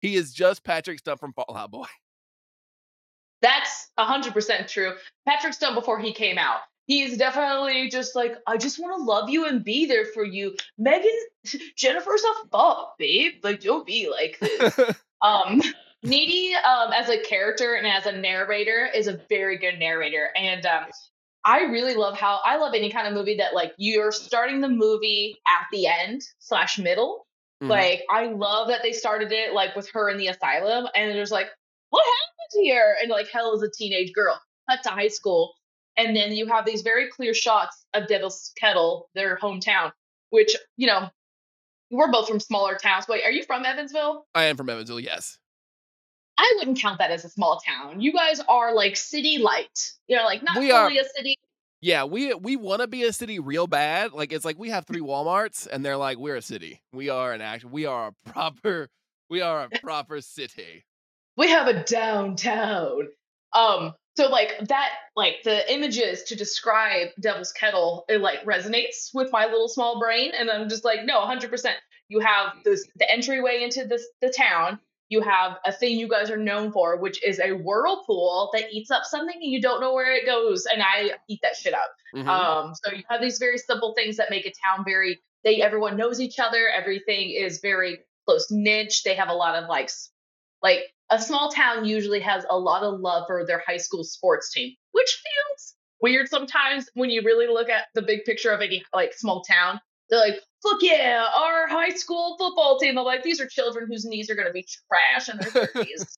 He 0.02 0.16
is 0.16 0.32
just 0.32 0.64
Patrick 0.64 1.00
Stump 1.00 1.20
from 1.20 1.34
Fallout 1.34 1.72
Boy. 1.72 1.88
That's 3.42 3.90
hundred 3.98 4.34
percent 4.34 4.68
true. 4.68 4.94
Patrick 5.28 5.54
Stump 5.54 5.76
before 5.76 6.00
he 6.00 6.14
came 6.14 6.38
out. 6.38 6.60
He's 6.86 7.18
definitely 7.18 7.90
just 7.90 8.16
like, 8.16 8.36
I 8.48 8.56
just 8.58 8.80
want 8.80 8.96
to 8.98 9.04
love 9.04 9.30
you 9.30 9.46
and 9.46 9.62
be 9.64 9.86
there 9.86 10.06
for 10.06 10.24
you. 10.24 10.56
Megan, 10.78 11.12
Jennifer's 11.76 12.24
a 12.24 12.48
fuck, 12.50 12.98
babe. 12.98 13.34
Like, 13.44 13.60
don't 13.62 13.86
be 13.86 14.10
like 14.10 14.40
this. 14.40 14.80
um 15.22 15.62
needy 16.04 16.54
um 16.54 16.94
as 16.94 17.10
a 17.10 17.20
character 17.24 17.74
and 17.74 17.88
as 17.88 18.06
a 18.06 18.12
narrator 18.12 18.88
is 18.94 19.08
a 19.08 19.20
very 19.30 19.58
good 19.58 19.80
narrator 19.80 20.30
and 20.36 20.64
um 20.68 20.84
i 21.44 21.62
really 21.62 21.96
love 21.96 22.16
how 22.16 22.40
i 22.46 22.56
love 22.58 22.76
any 22.76 22.92
kind 22.92 23.08
of 23.08 23.16
movie 23.16 23.36
that 23.38 23.56
like 23.56 23.74
you're 23.80 24.12
starting 24.12 24.62
the 24.62 24.70
movie 24.70 25.36
at 25.48 25.66
the 25.72 25.88
end 25.88 26.22
slash 26.38 26.78
middle 26.78 27.26
Mhm. 27.64 27.70
like 27.70 28.04
i 28.12 28.28
love 28.28 28.68
that 28.68 28.84
they 28.84 28.92
started 28.94 29.32
it 29.32 29.56
like 29.56 29.76
with 29.76 29.90
her 29.90 30.12
in 30.12 30.18
the 30.18 30.28
asylum 30.28 30.88
and 30.96 31.10
there's 31.16 31.32
like 31.32 31.48
what 31.90 32.04
happened 32.06 32.64
here 32.64 32.96
and 33.02 33.10
like 33.10 33.28
hell 33.30 33.54
is 33.56 33.64
a 33.64 33.70
teenage 33.70 34.14
girl 34.14 34.40
cut 34.70 34.80
to 34.84 34.90
high 34.90 35.08
school 35.08 35.54
and 35.98 36.16
then 36.16 36.32
you 36.32 36.46
have 36.48 36.66
these 36.66 36.82
very 36.82 37.10
clear 37.10 37.34
shots 37.34 37.86
of 37.94 38.08
devil's 38.08 38.52
kettle 38.58 39.10
their 39.16 39.38
hometown 39.38 39.92
which 40.30 40.56
you 40.78 40.88
know 40.88 41.10
we're 41.92 42.12
both 42.12 42.28
from 42.28 42.40
smaller 42.40 42.76
towns 42.76 43.08
wait 43.08 43.24
are 43.24 43.32
you 43.32 43.44
from 43.44 43.66
evansville 43.66 44.26
I 44.36 44.44
am 44.46 44.58
from 44.58 44.70
Evansville. 44.70 45.00
Yes. 45.00 45.38
I 46.40 46.54
wouldn't 46.60 46.80
count 46.80 47.00
that 47.00 47.10
as 47.10 47.26
a 47.26 47.30
small 47.30 47.60
town. 47.66 48.00
You 48.00 48.14
guys 48.14 48.40
are 48.48 48.76
like 48.76 48.96
city 48.96 49.40
light. 49.40 49.92
You 50.08 50.18
know, 50.18 50.24
like 50.26 50.44
not 50.44 50.58
We 50.60 50.70
are- 50.72 50.88
a 50.88 51.04
city. 51.16 51.36
Yeah, 51.82 52.04
we 52.04 52.34
we 52.36 52.56
want 52.56 52.82
to 52.82 52.88
be 52.88 53.04
a 53.04 53.14
city 53.14 53.40
real 53.40 53.66
bad. 53.66 54.12
Like 54.12 54.32
it's 54.32 54.46
like 54.46 54.58
we 54.60 54.70
have 54.70 54.86
three 54.86 55.00
WalMarts, 55.02 55.68
and 55.72 55.84
they're 55.86 55.98
like 55.98 56.18
we're 56.20 56.36
a 56.36 56.42
city. 56.42 56.82
We 56.94 57.10
are 57.10 57.34
an 57.34 57.42
act. 57.42 57.66
We 57.66 57.86
are 57.86 58.10
a 58.10 58.30
proper. 58.30 58.90
We 59.30 59.42
are 59.42 59.64
a 59.64 59.80
proper 59.80 60.22
city. 60.22 60.86
We 61.38 61.50
have 61.50 61.68
a 61.68 61.84
downtown. 61.84 63.08
Um, 63.54 63.94
so 64.18 64.28
like 64.30 64.68
that, 64.68 64.90
like 65.16 65.44
the 65.44 65.72
images 65.72 66.24
to 66.24 66.36
describe 66.36 67.10
Devil's 67.20 67.52
Kettle, 67.52 68.06
it 68.10 68.20
like 68.20 68.44
resonates 68.46 69.12
with 69.14 69.32
my 69.32 69.46
little 69.46 69.70
small 69.70 70.00
brain, 70.00 70.32
and 70.38 70.50
I'm 70.50 70.68
just 70.70 70.84
like, 70.84 71.06
no, 71.06 71.20
100. 71.20 71.50
percent 71.52 71.76
You 72.10 72.20
have 72.22 72.54
this 72.66 72.86
the 72.96 73.10
entryway 73.10 73.62
into 73.64 73.86
this 73.86 74.08
the 74.22 74.34
town. 74.36 74.80
You 75.10 75.22
have 75.22 75.58
a 75.66 75.72
thing 75.72 75.98
you 75.98 76.10
guys 76.10 76.30
are 76.32 76.38
known 76.38 76.72
for, 76.72 76.98
which 76.98 77.24
is 77.24 77.40
a 77.40 77.52
whirlpool 77.54 78.50
that 78.54 78.74
eats 78.74 78.92
up 78.92 79.04
something 79.06 79.36
and 79.42 79.52
you 79.52 79.62
don't 79.62 79.80
know 79.80 79.94
where 79.94 80.14
it 80.16 80.26
goes, 80.26 80.66
and 80.66 80.82
I 80.82 81.12
eat 81.30 81.40
that 81.44 81.56
shit 81.56 81.74
up. 81.76 81.94
Mhm. 82.16 82.28
Um, 82.28 82.74
so 82.84 82.92
you 82.92 83.04
have 83.10 83.22
these 83.22 83.38
very 83.38 83.58
simple 83.60 83.94
things 83.94 84.18
that 84.18 84.30
make 84.32 84.46
a 84.48 84.54
town 84.66 84.84
very 84.84 85.22
they 85.44 85.62
everyone 85.62 85.96
knows 85.96 86.20
each 86.20 86.40
other, 86.40 86.68
everything 86.68 87.30
is 87.30 87.60
very 87.62 88.00
close 88.26 88.48
niche. 88.50 89.04
They 89.04 89.16
have 89.16 89.30
a 89.30 89.34
lot 89.34 89.56
of 89.62 89.70
like 89.70 89.92
like 90.64 90.92
a 91.10 91.22
small 91.22 91.52
town 91.52 91.86
usually 91.86 92.20
has 92.20 92.46
a 92.50 92.58
lot 92.58 92.84
of 92.84 93.00
love 93.00 93.24
for 93.28 93.46
their 93.46 93.64
high 93.66 93.78
school 93.78 94.04
sports 94.04 94.52
team, 94.52 94.74
which 94.92 95.22
feels 95.24 95.76
weird 96.02 96.28
sometimes 96.28 96.90
when 96.94 97.10
you 97.10 97.22
really 97.24 97.48
look 97.48 97.70
at 97.70 97.86
the 97.96 98.02
big 98.02 98.24
picture 98.26 98.52
of 98.52 98.62
any 98.62 98.84
like 98.94 99.14
small 99.14 99.44
town. 99.44 99.80
They're 100.10 100.20
like, 100.20 100.40
fuck 100.64 100.80
yeah, 100.82 101.26
our 101.36 101.68
high 101.68 101.90
school 101.90 102.38
football 102.40 102.80
team. 102.80 102.98
I'm 102.98 103.06
like, 103.06 103.24
these 103.24 103.42
are 103.42 103.48
children 103.48 103.88
whose 103.90 104.06
knees 104.06 104.30
are 104.30 104.36
gonna 104.36 104.52
be 104.52 104.66
trash 104.88 105.30
in 105.30 105.38
their 105.38 105.68
30s. 105.68 106.18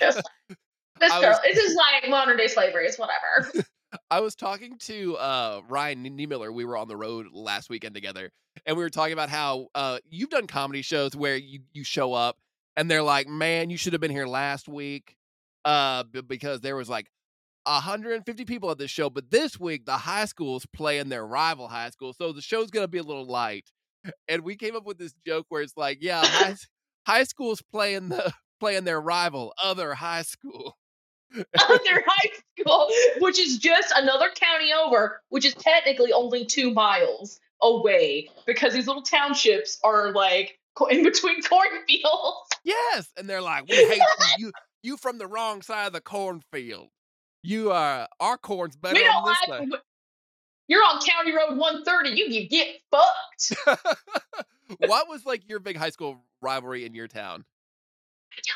Just 0.00 0.22
this 1.00 1.12
girl, 1.12 1.38
was- 1.44 1.56
is 1.56 1.74
like 1.76 2.08
modern 2.08 2.36
day 2.36 2.48
slavery. 2.48 2.86
It's 2.86 2.98
whatever. 2.98 3.64
I 4.10 4.20
was 4.20 4.34
talking 4.34 4.78
to 4.80 5.16
uh, 5.16 5.60
Ryan 5.68 6.04
Niemiller. 6.04 6.52
We 6.52 6.64
were 6.64 6.78
on 6.78 6.88
the 6.88 6.96
road 6.96 7.26
last 7.32 7.68
weekend 7.68 7.94
together, 7.94 8.30
and 8.64 8.76
we 8.76 8.82
were 8.82 8.90
talking 8.90 9.12
about 9.12 9.28
how 9.28 9.68
uh, 9.74 9.98
you've 10.08 10.30
done 10.30 10.46
comedy 10.46 10.82
shows 10.82 11.14
where 11.14 11.36
you 11.36 11.60
you 11.72 11.84
show 11.84 12.14
up 12.14 12.38
and 12.76 12.90
they're 12.90 13.02
like, 13.02 13.28
"Man, 13.28 13.70
you 13.70 13.76
should 13.76 13.92
have 13.92 14.00
been 14.00 14.10
here 14.10 14.26
last 14.26 14.68
week," 14.68 15.16
uh, 15.64 16.04
because 16.26 16.60
there 16.60 16.76
was 16.76 16.88
like 16.88 17.10
150 17.64 18.44
people 18.44 18.70
at 18.70 18.78
this 18.78 18.90
show. 18.90 19.10
But 19.10 19.30
this 19.30 19.58
week, 19.58 19.86
the 19.86 19.96
high 19.96 20.24
school's 20.24 20.66
playing 20.66 21.08
their 21.08 21.26
rival 21.26 21.68
high 21.68 21.90
school, 21.90 22.12
so 22.12 22.32
the 22.32 22.42
show's 22.42 22.70
gonna 22.70 22.88
be 22.88 22.98
a 22.98 23.02
little 23.02 23.26
light. 23.26 23.70
And 24.28 24.42
we 24.42 24.56
came 24.56 24.74
up 24.76 24.84
with 24.84 24.98
this 24.98 25.14
joke 25.26 25.46
where 25.48 25.62
it's 25.62 25.76
like, 25.76 25.98
"Yeah, 26.00 26.24
high, 26.24 26.56
high 27.06 27.24
school's 27.24 27.62
playing 27.62 28.08
the 28.08 28.32
playing 28.60 28.84
their 28.84 29.00
rival, 29.00 29.52
other 29.62 29.94
high 29.94 30.22
school." 30.22 30.76
other 31.60 32.04
high 32.06 32.30
school, 32.58 32.88
which 33.20 33.38
is 33.38 33.58
just 33.58 33.92
another 33.96 34.28
county 34.34 34.72
over, 34.72 35.22
which 35.30 35.46
is 35.46 35.54
technically 35.54 36.12
only 36.12 36.44
two 36.44 36.70
miles 36.72 37.40
away 37.62 38.28
because 38.46 38.74
these 38.74 38.86
little 38.86 39.02
townships 39.02 39.78
are 39.82 40.12
like 40.12 40.58
in 40.90 41.02
between 41.02 41.42
cornfields. 41.48 42.50
Yes, 42.64 43.10
and 43.16 43.28
they're 43.28 43.42
like, 43.42 43.66
"We 43.68 43.76
hate 43.76 43.98
you. 43.98 44.02
You 44.38 44.52
you 44.82 44.96
from 44.96 45.18
the 45.18 45.26
wrong 45.26 45.62
side 45.62 45.86
of 45.86 45.92
the 45.92 46.00
cornfield. 46.00 46.88
You 47.42 47.72
are 47.72 48.08
our 48.20 48.38
corn's 48.38 48.76
better 48.76 48.94
we 48.94 49.04
don't 49.04 49.24
like. 49.48 49.80
You're 50.68 50.82
on 50.82 51.00
County 51.00 51.32
Road 51.32 51.58
130. 51.58 52.10
You 52.10 52.26
can 52.28 52.48
get 52.48 52.76
fucked. 52.90 53.96
what 54.86 55.08
was 55.08 55.26
like 55.26 55.48
your 55.48 55.58
big 55.58 55.76
high 55.76 55.90
school 55.90 56.24
rivalry 56.40 56.84
in 56.84 56.94
your 56.94 57.08
town? 57.08 57.44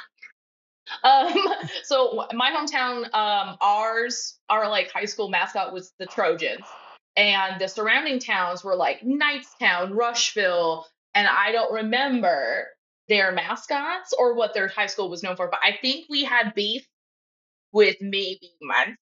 Um, 1.02 1.34
so 1.82 2.28
my 2.32 2.52
hometown, 2.52 3.12
um, 3.12 3.56
ours, 3.60 4.38
our 4.48 4.68
like 4.68 4.88
high 4.92 5.04
school 5.04 5.28
mascot 5.28 5.72
was 5.72 5.92
the 5.98 6.06
Trojans, 6.06 6.64
and 7.16 7.60
the 7.60 7.66
surrounding 7.66 8.20
towns 8.20 8.62
were 8.62 8.76
like 8.76 9.00
Knightstown, 9.00 9.96
Rushville, 9.96 10.86
and 11.12 11.26
I 11.26 11.50
don't 11.50 11.72
remember 11.72 12.68
their 13.08 13.32
mascots 13.32 14.12
or 14.18 14.34
what 14.34 14.54
their 14.54 14.68
high 14.68 14.86
school 14.86 15.08
was 15.10 15.22
known 15.22 15.36
for, 15.36 15.48
but 15.48 15.60
I 15.62 15.78
think 15.80 16.06
we 16.08 16.24
had 16.24 16.54
beef 16.54 16.86
with 17.72 17.96
maybe 18.00 18.52
Muncie. 18.62 18.96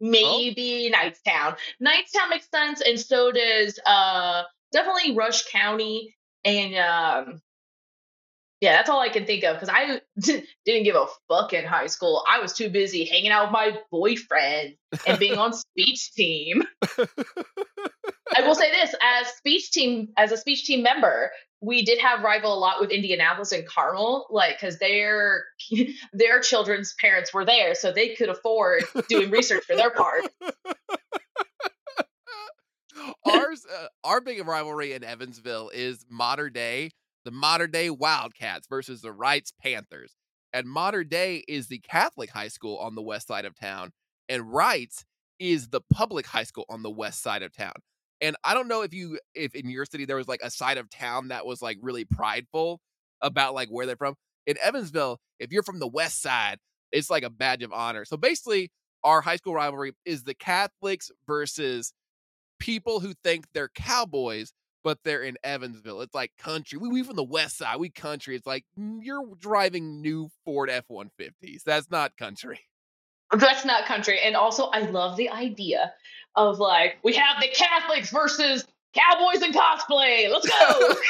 maybe 0.00 0.92
Knightstown. 0.94 1.56
Knightstown 1.82 2.30
makes 2.30 2.48
sense, 2.50 2.80
and 2.80 2.98
so 2.98 3.32
does 3.32 3.78
uh 3.86 4.42
definitely 4.72 5.14
Rush 5.16 5.50
County 5.50 6.14
and 6.44 6.74
um 6.76 7.40
yeah, 8.60 8.72
that's 8.76 8.88
all 8.88 9.00
I 9.00 9.10
can 9.10 9.26
think 9.26 9.44
of 9.44 9.56
because 9.56 9.68
I 9.68 10.00
didn't 10.64 10.84
give 10.84 10.96
a 10.96 11.06
fuck 11.28 11.52
in 11.52 11.64
high 11.66 11.86
school. 11.86 12.24
I 12.26 12.40
was 12.40 12.54
too 12.54 12.70
busy 12.70 13.04
hanging 13.04 13.30
out 13.30 13.46
with 13.46 13.52
my 13.52 13.78
boyfriend 13.90 14.76
and 15.06 15.18
being 15.18 15.36
on 15.36 15.52
speech 15.52 16.12
team. 16.14 16.62
I 18.34 18.40
will 18.40 18.54
say 18.54 18.70
this 18.70 18.94
as 19.02 19.26
speech 19.34 19.70
team 19.70 20.08
as 20.16 20.32
a 20.32 20.36
speech 20.38 20.64
team 20.64 20.82
member, 20.82 21.30
we 21.64 21.82
did 21.82 21.98
have 21.98 22.22
rival 22.22 22.54
a 22.54 22.58
lot 22.58 22.80
with 22.80 22.90
Indianapolis 22.90 23.52
and 23.52 23.66
Carmel, 23.66 24.26
like 24.30 24.60
because 24.60 24.78
their 24.78 25.44
their 26.12 26.40
children's 26.40 26.94
parents 27.00 27.32
were 27.32 27.44
there, 27.44 27.74
so 27.74 27.92
they 27.92 28.14
could 28.14 28.28
afford 28.28 28.84
doing 29.08 29.30
research 29.30 29.64
for 29.64 29.76
their 29.76 29.90
part. 29.90 30.22
Ours, 33.26 33.66
uh, 33.72 33.86
our 34.04 34.20
big 34.20 34.46
rivalry 34.46 34.92
in 34.92 35.02
Evansville 35.02 35.70
is 35.74 36.04
Mater 36.08 36.50
Dei, 36.50 36.90
the 37.24 37.30
Mater 37.30 37.66
Dei 37.66 37.90
Wildcats 37.90 38.66
versus 38.68 39.00
the 39.00 39.08
Reitz 39.08 39.52
Panthers. 39.60 40.14
And 40.52 40.68
Mater 40.68 41.02
Dei 41.02 41.42
is 41.48 41.66
the 41.66 41.78
Catholic 41.78 42.30
high 42.30 42.48
school 42.48 42.76
on 42.78 42.94
the 42.94 43.02
west 43.02 43.26
side 43.26 43.44
of 43.44 43.58
town, 43.58 43.90
and 44.28 44.44
Reitz 44.44 45.04
is 45.38 45.68
the 45.68 45.80
public 45.92 46.26
high 46.26 46.44
school 46.44 46.64
on 46.68 46.82
the 46.82 46.90
west 46.90 47.22
side 47.22 47.42
of 47.42 47.52
town. 47.52 47.74
And 48.24 48.36
I 48.42 48.54
don't 48.54 48.68
know 48.68 48.80
if 48.82 48.94
you 48.94 49.18
if 49.34 49.54
in 49.54 49.68
your 49.68 49.84
city 49.84 50.06
there 50.06 50.16
was 50.16 50.28
like 50.28 50.40
a 50.42 50.50
side 50.50 50.78
of 50.78 50.88
town 50.88 51.28
that 51.28 51.44
was 51.44 51.60
like 51.60 51.76
really 51.82 52.06
prideful 52.06 52.80
about 53.20 53.54
like 53.54 53.68
where 53.68 53.84
they're 53.84 53.96
from. 53.96 54.14
In 54.46 54.56
Evansville, 54.62 55.20
if 55.38 55.52
you're 55.52 55.62
from 55.62 55.78
the 55.78 55.86
west 55.86 56.22
side, 56.22 56.58
it's 56.90 57.10
like 57.10 57.22
a 57.22 57.30
badge 57.30 57.62
of 57.62 57.72
honor. 57.72 58.04
So 58.06 58.16
basically, 58.16 58.70
our 59.02 59.20
high 59.20 59.36
school 59.36 59.54
rivalry 59.54 59.92
is 60.06 60.24
the 60.24 60.34
Catholics 60.34 61.10
versus 61.26 61.92
people 62.58 63.00
who 63.00 63.12
think 63.22 63.44
they're 63.52 63.68
cowboys, 63.68 64.54
but 64.82 64.98
they're 65.04 65.22
in 65.22 65.36
Evansville. 65.44 66.00
It's 66.00 66.14
like 66.14 66.32
country. 66.38 66.78
We 66.78 66.88
we 66.88 67.02
from 67.02 67.16
the 67.16 67.24
west 67.24 67.58
side. 67.58 67.78
We 67.78 67.90
country. 67.90 68.36
It's 68.36 68.46
like 68.46 68.64
mm, 68.78 69.00
you're 69.02 69.26
driving 69.38 70.00
new 70.00 70.30
Ford 70.46 70.70
F 70.70 70.84
one 70.88 71.10
fifties. 71.18 71.62
That's 71.64 71.90
not 71.90 72.16
country. 72.16 72.60
That's 73.32 73.64
not 73.64 73.86
country. 73.86 74.20
And 74.20 74.36
also, 74.36 74.66
I 74.66 74.80
love 74.80 75.16
the 75.16 75.30
idea 75.30 75.92
of 76.36 76.58
like 76.58 76.98
we 77.02 77.14
have 77.14 77.40
the 77.40 77.48
Catholics 77.48 78.10
versus 78.10 78.64
cowboys 78.94 79.42
and 79.42 79.54
cosplay. 79.54 80.30
Let's 80.30 80.48
go. 80.48 80.94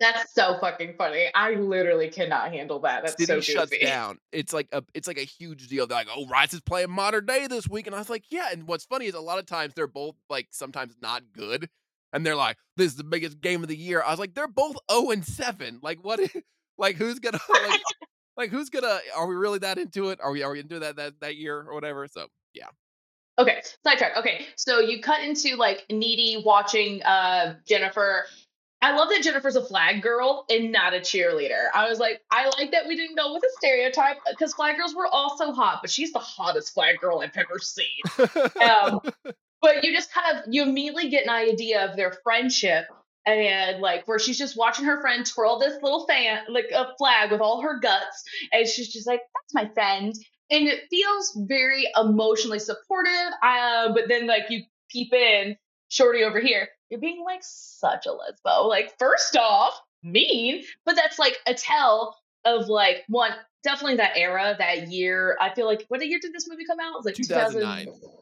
That's 0.00 0.32
so 0.32 0.58
fucking 0.60 0.94
funny. 0.96 1.26
I 1.34 1.54
literally 1.54 2.08
cannot 2.08 2.52
handle 2.52 2.78
that. 2.80 3.02
That's 3.02 3.16
City 3.16 3.26
so 3.26 3.40
shuts 3.40 3.72
goofy. 3.72 3.84
down. 3.84 4.18
It's 4.30 4.52
like 4.52 4.68
a 4.72 4.84
it's 4.94 5.08
like 5.08 5.18
a 5.18 5.24
huge 5.24 5.66
deal. 5.66 5.86
They're 5.88 5.98
like, 5.98 6.08
oh, 6.14 6.24
Reitz 6.26 6.54
is 6.54 6.60
playing 6.60 6.90
Mater 6.90 7.20
Dei 7.20 7.48
this 7.48 7.68
week, 7.68 7.86
and 7.86 7.96
I 7.96 7.98
was 7.98 8.08
like, 8.08 8.24
yeah. 8.30 8.48
And 8.52 8.68
what's 8.68 8.84
funny 8.84 9.06
is 9.06 9.14
a 9.14 9.20
lot 9.20 9.40
of 9.40 9.46
times 9.46 9.74
they're 9.74 9.88
both 9.88 10.14
like 10.30 10.46
sometimes 10.50 10.94
not 11.02 11.24
good, 11.32 11.68
and 12.12 12.24
they're 12.24 12.36
like, 12.36 12.58
this 12.76 12.92
is 12.92 12.96
the 12.96 13.04
biggest 13.04 13.40
game 13.40 13.62
of 13.62 13.68
the 13.68 13.76
year. 13.76 14.00
I 14.00 14.10
was 14.10 14.20
like, 14.20 14.34
they're 14.34 14.46
both 14.46 14.76
zero 14.90 15.10
and 15.10 15.24
seven. 15.24 15.80
Like 15.82 15.98
what? 16.02 16.20
Like 16.80 16.94
who's 16.94 17.18
gonna 17.18 17.40
like, 17.48 17.80
like 18.38 18.50
who's 18.50 18.70
gonna? 18.70 19.00
Are 19.14 19.26
we 19.26 19.34
really 19.34 19.58
that 19.58 19.76
into 19.76 20.08
it? 20.08 20.20
Are 20.22 20.30
we 20.30 20.42
are 20.42 20.52
we 20.52 20.60
into 20.60 20.78
that 20.78 20.96
that 20.96 21.20
that 21.20 21.36
year 21.36 21.58
or 21.58 21.74
whatever? 21.74 22.06
So 22.06 22.28
yeah. 22.54 22.68
Okay, 23.38 23.60
sidetrack. 23.84 24.16
Okay, 24.16 24.46
so 24.56 24.80
you 24.80 25.02
cut 25.02 25.22
into 25.22 25.56
like 25.56 25.84
needy 25.90 26.42
watching 26.46 27.02
uh 27.02 27.56
Jennifer. 27.66 28.24
I 28.80 28.94
love 28.96 29.08
that 29.08 29.22
Jennifer's 29.24 29.56
a 29.56 29.64
flag 29.64 30.02
girl 30.02 30.44
and 30.48 30.70
not 30.70 30.94
a 30.94 30.98
cheerleader. 30.98 31.66
I 31.74 31.88
was 31.88 31.98
like, 31.98 32.20
I 32.30 32.48
like 32.58 32.70
that 32.70 32.86
we 32.86 32.94
didn't 32.94 33.16
go 33.16 33.34
with 33.34 33.42
a 33.42 33.50
stereotype 33.58 34.18
because 34.30 34.54
flag 34.54 34.76
girls 34.76 34.94
were 34.94 35.08
also 35.08 35.50
hot, 35.50 35.80
but 35.82 35.90
she's 35.90 36.12
the 36.12 36.20
hottest 36.20 36.74
flag 36.74 37.00
girl 37.00 37.20
I've 37.20 37.36
ever 37.36 37.58
seen. 37.58 37.86
Um, 38.62 39.00
but 39.60 39.82
you 39.82 39.92
just 39.92 40.12
kind 40.12 40.38
of 40.38 40.44
you 40.48 40.62
immediately 40.62 41.10
get 41.10 41.24
an 41.24 41.30
idea 41.30 41.84
of 41.84 41.96
their 41.96 42.12
friendship 42.22 42.86
and 43.28 43.80
like 43.80 44.06
where 44.06 44.18
she's 44.18 44.38
just 44.38 44.56
watching 44.56 44.84
her 44.84 45.00
friend 45.00 45.26
twirl 45.26 45.58
this 45.58 45.82
little 45.82 46.06
fan 46.06 46.40
like 46.48 46.70
a 46.74 46.88
flag 46.96 47.30
with 47.30 47.40
all 47.40 47.60
her 47.62 47.78
guts 47.80 48.24
and 48.52 48.66
she's 48.66 48.92
just 48.92 49.06
like 49.06 49.20
that's 49.20 49.54
my 49.54 49.72
friend 49.74 50.14
and 50.50 50.66
it 50.66 50.84
feels 50.90 51.36
very 51.46 51.86
emotionally 51.96 52.58
supportive 52.58 53.32
uh, 53.42 53.92
but 53.92 54.04
then 54.08 54.26
like 54.26 54.44
you 54.50 54.62
peep 54.90 55.12
in 55.12 55.56
shorty 55.88 56.24
over 56.24 56.40
here 56.40 56.68
you're 56.90 57.00
being 57.00 57.22
like 57.24 57.40
such 57.42 58.06
a 58.06 58.10
lesbo 58.10 58.68
like 58.68 58.98
first 58.98 59.36
off 59.36 59.78
mean 60.02 60.62
but 60.84 60.96
that's 60.96 61.18
like 61.18 61.36
a 61.46 61.54
tell 61.54 62.16
of 62.44 62.68
like 62.68 63.04
one 63.08 63.32
definitely 63.64 63.96
that 63.96 64.16
era 64.16 64.54
that 64.58 64.88
year 64.88 65.36
i 65.40 65.52
feel 65.52 65.66
like 65.66 65.84
what 65.88 66.06
year 66.06 66.18
did 66.22 66.32
this 66.32 66.48
movie 66.48 66.64
come 66.64 66.78
out 66.80 66.92
it 66.92 66.96
was 66.96 67.04
like 67.04 67.14
2009. 67.14 67.86
2000 67.86 68.18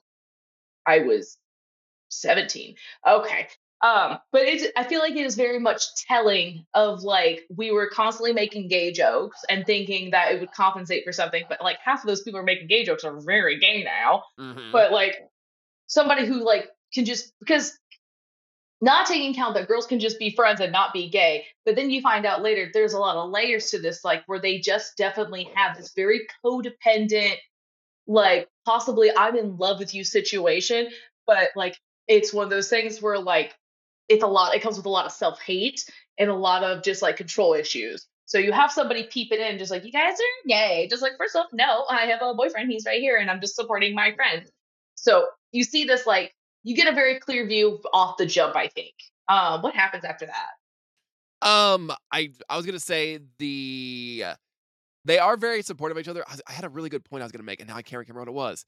I 0.87 1.01
was 1.01 1.37
17. 2.11 2.77
Okay. 3.07 3.49
Um, 3.83 4.19
but 4.33 4.43
it's 4.43 4.65
I 4.77 4.85
feel 4.85 5.01
like 5.01 5.17
it 5.17 5.27
is 5.27 5.37
very 5.37 5.59
much 5.59 5.85
telling 6.09 6.65
of 6.73 7.03
like 7.03 7.43
we 7.55 7.71
were 7.71 7.89
constantly 7.89 8.33
making 8.33 8.69
gay 8.69 8.91
jokes 8.91 9.39
and 9.51 9.67
thinking 9.67 10.11
that 10.13 10.33
it 10.33 10.41
would 10.41 10.53
compensate 10.53 11.05
for 11.05 11.13
something, 11.13 11.45
but 11.49 11.61
like 11.61 11.79
half 11.85 12.03
of 12.03 12.07
those 12.07 12.23
people 12.23 12.41
are 12.41 12.45
making 12.45 12.69
gay 12.69 12.85
jokes 12.85 13.05
are 13.05 13.21
very 13.21 13.59
gay 13.59 13.83
now. 13.85 14.25
Mhm. 14.41 14.73
But 14.73 14.93
like 14.93 15.29
somebody 15.89 16.27
who 16.27 16.43
like 16.45 16.71
can 16.95 17.05
just 17.05 17.33
because 17.39 17.79
not 18.81 19.07
taking 19.07 19.33
account 19.33 19.55
that 19.55 19.69
girls 19.69 19.87
can 19.87 20.01
just 20.01 20.19
be 20.19 20.35
friends 20.35 20.61
and 20.61 20.73
not 20.73 20.93
be 20.93 21.09
gay, 21.09 21.47
but 21.65 21.77
then 21.77 21.91
you 21.91 22.01
find 22.01 22.27
out 22.27 22.43
later 22.43 22.71
there's 22.73 22.93
a 22.93 22.99
lot 22.99 23.17
of 23.17 23.31
layers 23.31 23.71
to 23.71 23.79
this, 23.79 24.05
like 24.05 24.23
where 24.27 24.41
they 24.41 24.59
just 24.59 24.97
definitely 24.97 25.51
have 25.55 25.77
this 25.77 25.93
very 25.95 26.27
codependent, 26.45 27.37
like 28.07 28.49
possibly 28.65 29.11
I'm 29.15 29.37
in 29.37 29.57
love 29.57 29.79
with 29.79 29.95
you 29.95 30.03
situation, 30.05 30.89
but 31.27 31.51
like 31.57 31.79
it's 32.09 32.33
one 32.33 32.45
of 32.45 32.51
those 32.51 32.69
things 32.69 33.01
where 33.03 33.19
like 33.19 33.55
it's 34.09 34.23
a 34.23 34.27
lot, 34.27 34.55
it 34.55 34.63
comes 34.63 34.77
with 34.77 34.87
a 34.87 34.91
lot 34.91 35.07
of 35.07 35.13
self 35.13 35.41
hate 35.41 35.85
and 36.19 36.31
a 36.31 36.35
lot 36.35 36.63
of 36.63 36.83
just 36.83 37.03
like 37.03 37.17
control 37.17 37.55
issues. 37.55 38.07
So 38.25 38.39
you 38.39 38.53
have 38.53 38.73
somebody 38.73 39.05
peeping 39.05 39.41
in, 39.41 39.59
just 39.59 39.71
like, 39.71 39.85
you 39.85 39.93
guys 39.93 40.15
are 40.15 40.49
gay. 40.49 40.89
Just 40.91 41.03
like, 41.03 41.13
first 41.17 41.37
off, 41.37 41.47
no, 41.53 41.85
I 41.89 42.07
have 42.07 42.21
a 42.23 42.35
boyfriend. 42.35 42.71
He's 42.71 42.85
right 42.85 43.01
here 43.01 43.19
and 43.19 43.31
I'm 43.31 43.41
just 43.41 43.55
supporting 43.55 43.95
my 43.95 44.13
friend. 44.15 44.51
So 44.97 45.27
you 45.53 45.63
see 45.63 45.85
this 45.85 46.07
like 46.07 46.35
you 46.67 46.75
get 46.75 46.89
a 46.89 46.95
very 46.95 47.21
clear 47.21 47.47
view 47.47 47.81
off 47.93 48.17
the 48.17 48.27
jump, 48.27 48.57
I 48.57 48.67
think. 48.67 48.95
Um, 49.29 49.63
what 49.63 49.75
happens 49.75 50.05
after 50.05 50.27
that? 50.27 51.49
Um, 51.49 51.93
I 52.11 52.31
I 52.49 52.57
was 52.57 52.67
gonna 52.67 52.81
say 52.81 53.21
the 53.39 54.25
uh, 54.27 54.35
they 55.05 55.19
are 55.19 55.37
very 55.37 55.63
supportive 55.63 55.97
of 55.97 56.01
each 56.01 56.09
other. 56.09 56.25
I, 56.27 56.35
I 56.49 56.53
had 56.53 56.65
a 56.65 56.69
really 56.69 56.89
good 56.89 57.05
point 57.05 57.23
I 57.23 57.25
was 57.25 57.33
gonna 57.33 57.45
make, 57.45 57.61
and 57.61 57.69
now 57.69 57.77
I 57.77 57.83
can't 57.83 58.01
remember 58.01 58.21
what 58.21 58.29
it 58.29 58.35
was. 58.35 58.65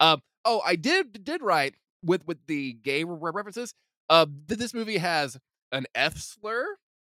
Um, 0.00 0.20
oh, 0.44 0.60
I 0.66 0.76
did 0.76 1.24
did 1.24 1.42
write 1.42 1.74
with 2.04 2.26
with 2.26 2.38
the 2.46 2.74
gay 2.74 3.04
references. 3.04 3.72
Uh, 4.10 4.26
this 4.46 4.72
movie 4.74 4.98
has 4.98 5.36
an 5.72 5.86
F 5.94 6.16
slur, 6.16 6.66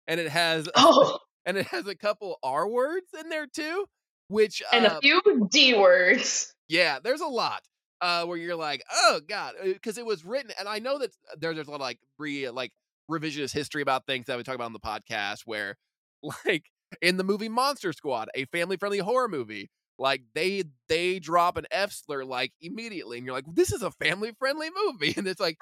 and 0.07 0.19
it 0.19 0.29
has 0.29 0.67
Oh, 0.75 1.19
and 1.45 1.57
it 1.57 1.67
has 1.67 1.87
a 1.87 1.95
couple 1.95 2.37
R 2.43 2.67
words 2.67 3.07
in 3.19 3.29
there 3.29 3.47
too, 3.47 3.85
which 4.27 4.61
and 4.71 4.85
uh, 4.85 4.95
a 4.97 5.01
few 5.01 5.21
D 5.49 5.73
words. 5.75 6.53
yeah, 6.67 6.99
there's 7.03 7.21
a 7.21 7.27
lot 7.27 7.61
uh, 8.01 8.25
where 8.25 8.37
you're 8.37 8.55
like, 8.55 8.83
oh 8.91 9.21
god, 9.27 9.53
because 9.63 9.97
it 9.97 10.05
was 10.05 10.25
written, 10.25 10.51
and 10.59 10.67
I 10.67 10.79
know 10.79 10.97
that 10.99 11.11
there, 11.37 11.53
there's 11.53 11.67
a 11.67 11.71
lot 11.71 11.77
of 11.77 11.81
like 11.81 11.99
re 12.17 12.49
like 12.49 12.71
revisionist 13.09 13.53
history 13.53 13.81
about 13.81 14.05
things 14.05 14.25
that 14.25 14.37
we 14.37 14.43
talk 14.43 14.55
about 14.55 14.65
on 14.65 14.73
the 14.73 14.79
podcast, 14.79 15.41
where 15.45 15.77
like 16.45 16.65
in 17.01 17.17
the 17.17 17.23
movie 17.23 17.49
Monster 17.49 17.93
Squad, 17.93 18.29
a 18.35 18.45
family 18.45 18.77
friendly 18.77 18.99
horror 18.99 19.27
movie, 19.27 19.69
like 19.99 20.21
they 20.33 20.63
they 20.89 21.19
drop 21.19 21.57
an 21.57 21.65
F 21.71 21.91
slur 21.91 22.23
like 22.23 22.53
immediately, 22.61 23.17
and 23.17 23.25
you're 23.25 23.35
like, 23.35 23.45
this 23.53 23.71
is 23.71 23.81
a 23.81 23.91
family 23.91 24.31
friendly 24.37 24.69
movie, 24.85 25.13
and 25.17 25.27
it's 25.27 25.39
like, 25.41 25.57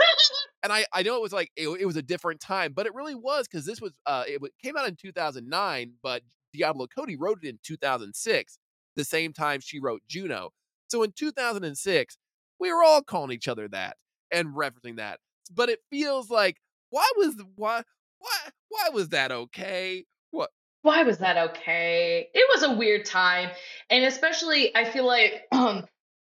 and 0.64 0.72
I 0.74 0.86
I 0.94 1.04
know 1.04 1.16
it 1.16 1.22
was 1.22 1.34
like 1.34 1.52
it, 1.56 1.68
it 1.68 1.86
was 1.86 1.96
a 1.96 2.02
different 2.02 2.42
time, 2.42 2.74
but 2.74 2.86
it 2.86 2.94
really 2.94 3.16
was 3.16 3.48
because 3.48 3.66
this 3.66 3.82
was 3.82 3.94
uh 4.06 4.24
it 4.28 4.42
came 4.64 4.78
out 4.78 4.88
in 4.88 4.96
2009, 4.96 5.94
but 6.04 6.22
Diablo 6.54 6.88
Cody 6.88 7.16
wrote 7.16 7.40
it 7.44 7.50
in 7.50 7.60
2006, 7.64 8.58
the 8.96 9.04
same 9.04 9.34
time 9.34 9.60
she 9.62 9.80
wrote 9.80 10.02
Juno. 10.08 10.52
So 10.88 11.04
in 11.04 11.12
2006, 11.12 12.18
we 12.60 12.72
were 12.72 12.84
all 12.84 13.02
calling 13.02 13.32
each 13.32 13.48
other 13.48 13.68
that 13.70 13.98
and 14.32 14.56
referencing 14.56 14.98
that. 14.98 15.20
But 15.54 15.70
it 15.70 15.80
feels 15.90 16.30
like 16.30 16.58
why 16.90 17.10
was 17.18 17.36
why 17.56 17.84
why 18.20 18.38
why 18.70 18.90
was 18.94 19.10
that 19.10 19.32
okay? 19.32 20.06
What 20.32 20.50
Why 20.86 21.02
was 21.02 21.18
that 21.18 21.36
okay? 21.50 22.30
It 22.32 22.48
was 22.54 22.62
a 22.62 22.76
weird 22.76 23.06
time. 23.06 23.50
And 23.90 24.06
especially, 24.06 24.76
I 24.76 24.86
feel 24.86 25.08
like 25.08 25.48
um, 25.52 25.86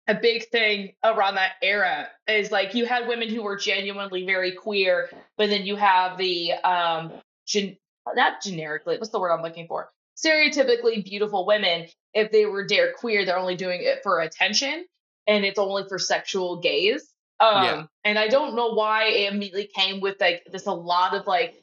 a 0.07 0.15
big 0.15 0.47
thing 0.49 0.93
around 1.03 1.35
that 1.35 1.55
era 1.61 2.07
is 2.29 2.49
like 2.49 2.73
you 2.73 2.85
had 2.85 3.09
women 3.09 3.27
who 3.27 3.43
were 3.43 3.57
genuinely 3.57 4.25
very 4.25 4.53
queer, 4.53 5.09
but 5.37 5.49
then 5.49 5.65
you 5.65 5.75
have 5.75 6.17
the, 6.17 6.53
um, 6.53 7.11
gen- 7.45 7.75
not 8.15 8.41
generically, 8.41 8.97
what's 8.97 9.09
the 9.09 9.19
word 9.19 9.33
I'm 9.33 9.41
looking 9.41 9.67
for? 9.67 9.89
Stereotypically 10.15 11.03
beautiful 11.03 11.45
women. 11.45 11.87
If 12.13 12.31
they 12.31 12.45
were 12.45 12.65
dare 12.65 12.93
queer, 12.93 13.25
they're 13.25 13.37
only 13.37 13.57
doing 13.57 13.81
it 13.83 13.99
for 14.01 14.21
attention 14.21 14.85
and 15.27 15.43
it's 15.43 15.59
only 15.59 15.83
for 15.89 15.99
sexual 15.99 16.61
gaze. 16.61 17.13
Um, 17.41 17.63
Yeah. 17.65 17.83
And 18.05 18.17
I 18.17 18.29
don't 18.29 18.55
know 18.55 18.69
why 18.75 19.07
it 19.09 19.33
immediately 19.33 19.69
came 19.75 19.99
with 19.99 20.15
like 20.21 20.47
this 20.49 20.67
a 20.67 20.71
lot 20.71 21.13
of 21.13 21.27
like 21.27 21.61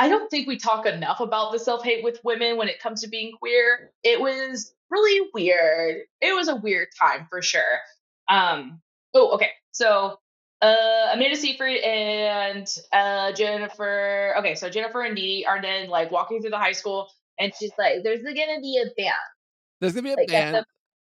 I 0.00 0.08
don't 0.08 0.30
think 0.30 0.48
we 0.48 0.56
talk 0.56 0.86
enough 0.86 1.20
about 1.20 1.52
the 1.52 1.58
self 1.58 1.84
hate 1.84 2.02
with 2.02 2.20
women 2.24 2.56
when 2.56 2.68
it 2.68 2.80
comes 2.80 3.02
to 3.02 3.08
being 3.08 3.32
queer. 3.38 3.92
It 4.02 4.18
was 4.20 4.72
really 4.90 5.28
weird. 5.34 6.04
It 6.22 6.34
was 6.34 6.48
a 6.48 6.56
weird 6.56 6.88
time 6.98 7.26
for 7.28 7.42
sure. 7.42 7.78
Um. 8.28 8.80
Oh, 9.14 9.32
okay. 9.34 9.50
So, 9.72 10.18
uh, 10.62 11.08
Amanda 11.12 11.36
Seyfried 11.36 11.82
and 11.82 12.66
uh 12.92 13.32
Jennifer. 13.32 14.34
Okay, 14.38 14.54
so 14.54 14.70
Jennifer 14.70 15.02
and 15.02 15.14
Dee 15.14 15.40
Dee 15.40 15.44
are 15.44 15.60
then 15.60 15.88
like 15.90 16.10
walking 16.10 16.40
through 16.40 16.50
the 16.50 16.58
high 16.58 16.72
school, 16.72 17.08
and 17.38 17.52
she's 17.58 17.72
like, 17.78 18.02
"There's 18.02 18.22
gonna 18.22 18.60
be 18.62 18.82
a 18.82 18.86
band. 19.00 19.14
There's 19.80 19.92
gonna 19.92 20.04
be 20.04 20.12
a 20.12 20.16
Like, 20.16 20.28
band. 20.28 20.54
the- 20.56 20.64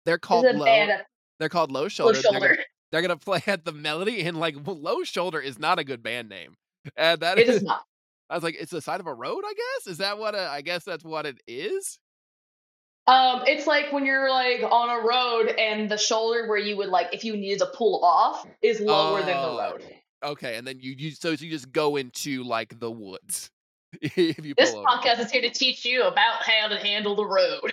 They're 0.06 0.18
called 0.18 0.44
low. 0.46 0.66
at 0.66 1.06
They're 1.40 1.50
called 1.50 1.72
Low 1.72 1.84
Low 1.84 1.88
Shoulder. 1.88 2.14
They're 2.22 2.32
gonna, 2.32 2.40
Shoulder. 2.48 2.64
they're 2.92 3.02
gonna 3.02 3.18
play 3.30 3.42
at 3.48 3.64
the 3.64 3.72
Melody, 3.72 4.22
and 4.24 4.38
like 4.40 4.56
Low 4.66 5.04
Shoulder 5.04 5.40
is 5.40 5.58
not 5.58 5.80
a 5.80 5.84
good 5.86 6.04
band 6.04 6.28
name. 6.28 6.56
And 6.98 7.22
that 7.22 7.38
It 7.40 7.48
is, 7.48 7.58
is 7.58 7.64
not. 7.64 7.82
I 8.30 8.36
was 8.36 8.44
like, 8.44 8.56
it's 8.60 8.72
the 8.72 8.82
side 8.82 9.00
of 9.00 9.08
a 9.08 9.14
road. 9.14 9.44
I 9.46 9.54
guess 9.54 9.92
is 9.92 9.98
that 10.00 10.18
what? 10.18 10.36
A, 10.36 10.50
I 10.50 10.62
guess 10.62 10.84
that's 10.84 11.04
what 11.04 11.26
it 11.26 11.40
is. 11.48 12.00
Um, 13.06 13.44
it's 13.46 13.68
like 13.68 13.92
when 13.92 14.06
you're 14.06 14.30
like 14.30 14.62
on 14.64 14.90
a 14.90 15.06
road 15.06 15.54
and 15.60 15.92
the 15.92 15.98
shoulder 15.98 16.48
where 16.48 16.58
you 16.58 16.78
would 16.78 16.88
like 16.90 17.10
if 17.14 17.26
you 17.26 17.36
needed 17.36 17.60
to 17.60 17.66
pull 17.76 18.04
off 18.04 18.48
is 18.62 18.80
lower 18.80 19.20
than 19.20 19.28
the 19.28 19.34
Oh, 19.34 19.58
road. 19.60 19.84
Okay, 20.24 20.56
and 20.56 20.66
then 20.66 20.80
you 20.80 20.96
you 20.98 21.12
so 21.12 21.32
you 21.32 21.50
just 21.50 21.72
go 21.74 21.98
into 21.98 22.44
like 22.44 22.80
the 22.80 22.90
woods 22.90 23.52
if 24.02 24.46
you 24.46 24.54
This 24.58 24.72
pull 24.72 24.80
over. 24.80 24.88
podcast 24.88 25.20
is 25.20 25.32
here 25.32 25.42
to 25.42 25.50
teach 25.50 25.84
you 25.84 26.04
about 26.04 26.44
how 26.44 26.70
to 26.70 26.78
handle 26.78 27.18
the 27.18 27.26
road. 27.26 27.72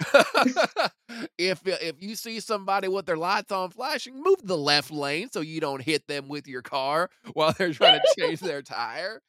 if 1.39 1.61
if 1.65 2.03
you 2.03 2.17
see 2.17 2.41
somebody 2.41 2.89
with 2.89 3.07
their 3.07 3.17
lights 3.17 3.53
on 3.53 3.71
flashing, 3.71 4.21
move 4.21 4.39
the 4.43 4.59
left 4.59 4.91
lane 4.91 5.31
so 5.31 5.41
you 5.43 5.61
don't 5.61 5.81
hit 5.81 6.09
them 6.09 6.27
with 6.27 6.49
your 6.49 6.63
car 6.63 7.09
while 7.35 7.53
they're 7.53 7.73
trying 7.73 8.01
to 8.01 8.21
change 8.21 8.41
their 8.41 8.63
tire. 8.63 9.23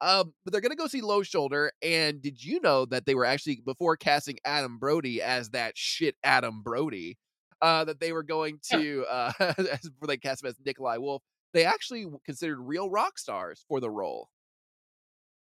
Um, 0.00 0.32
but 0.44 0.52
they're 0.52 0.60
gonna 0.60 0.76
go 0.76 0.86
see 0.86 1.00
Low 1.00 1.22
Shoulder. 1.22 1.72
And 1.82 2.22
did 2.22 2.42
you 2.42 2.60
know 2.60 2.84
that 2.86 3.06
they 3.06 3.14
were 3.14 3.24
actually 3.24 3.60
before 3.64 3.96
casting 3.96 4.38
Adam 4.44 4.78
Brody 4.78 5.20
as 5.22 5.50
that 5.50 5.76
shit 5.76 6.16
Adam 6.24 6.62
Brody, 6.62 7.18
uh, 7.62 7.84
that 7.84 8.00
they 8.00 8.12
were 8.12 8.22
going 8.22 8.58
to 8.72 9.04
uh, 9.10 9.32
as, 9.40 9.88
before 9.88 10.06
they 10.06 10.16
cast 10.16 10.42
him 10.42 10.48
as 10.48 10.56
Nikolai 10.64 10.96
Wolf, 10.96 11.22
they 11.52 11.64
actually 11.64 12.06
considered 12.24 12.60
real 12.60 12.90
rock 12.90 13.18
stars 13.18 13.64
for 13.68 13.80
the 13.80 13.90
role. 13.90 14.28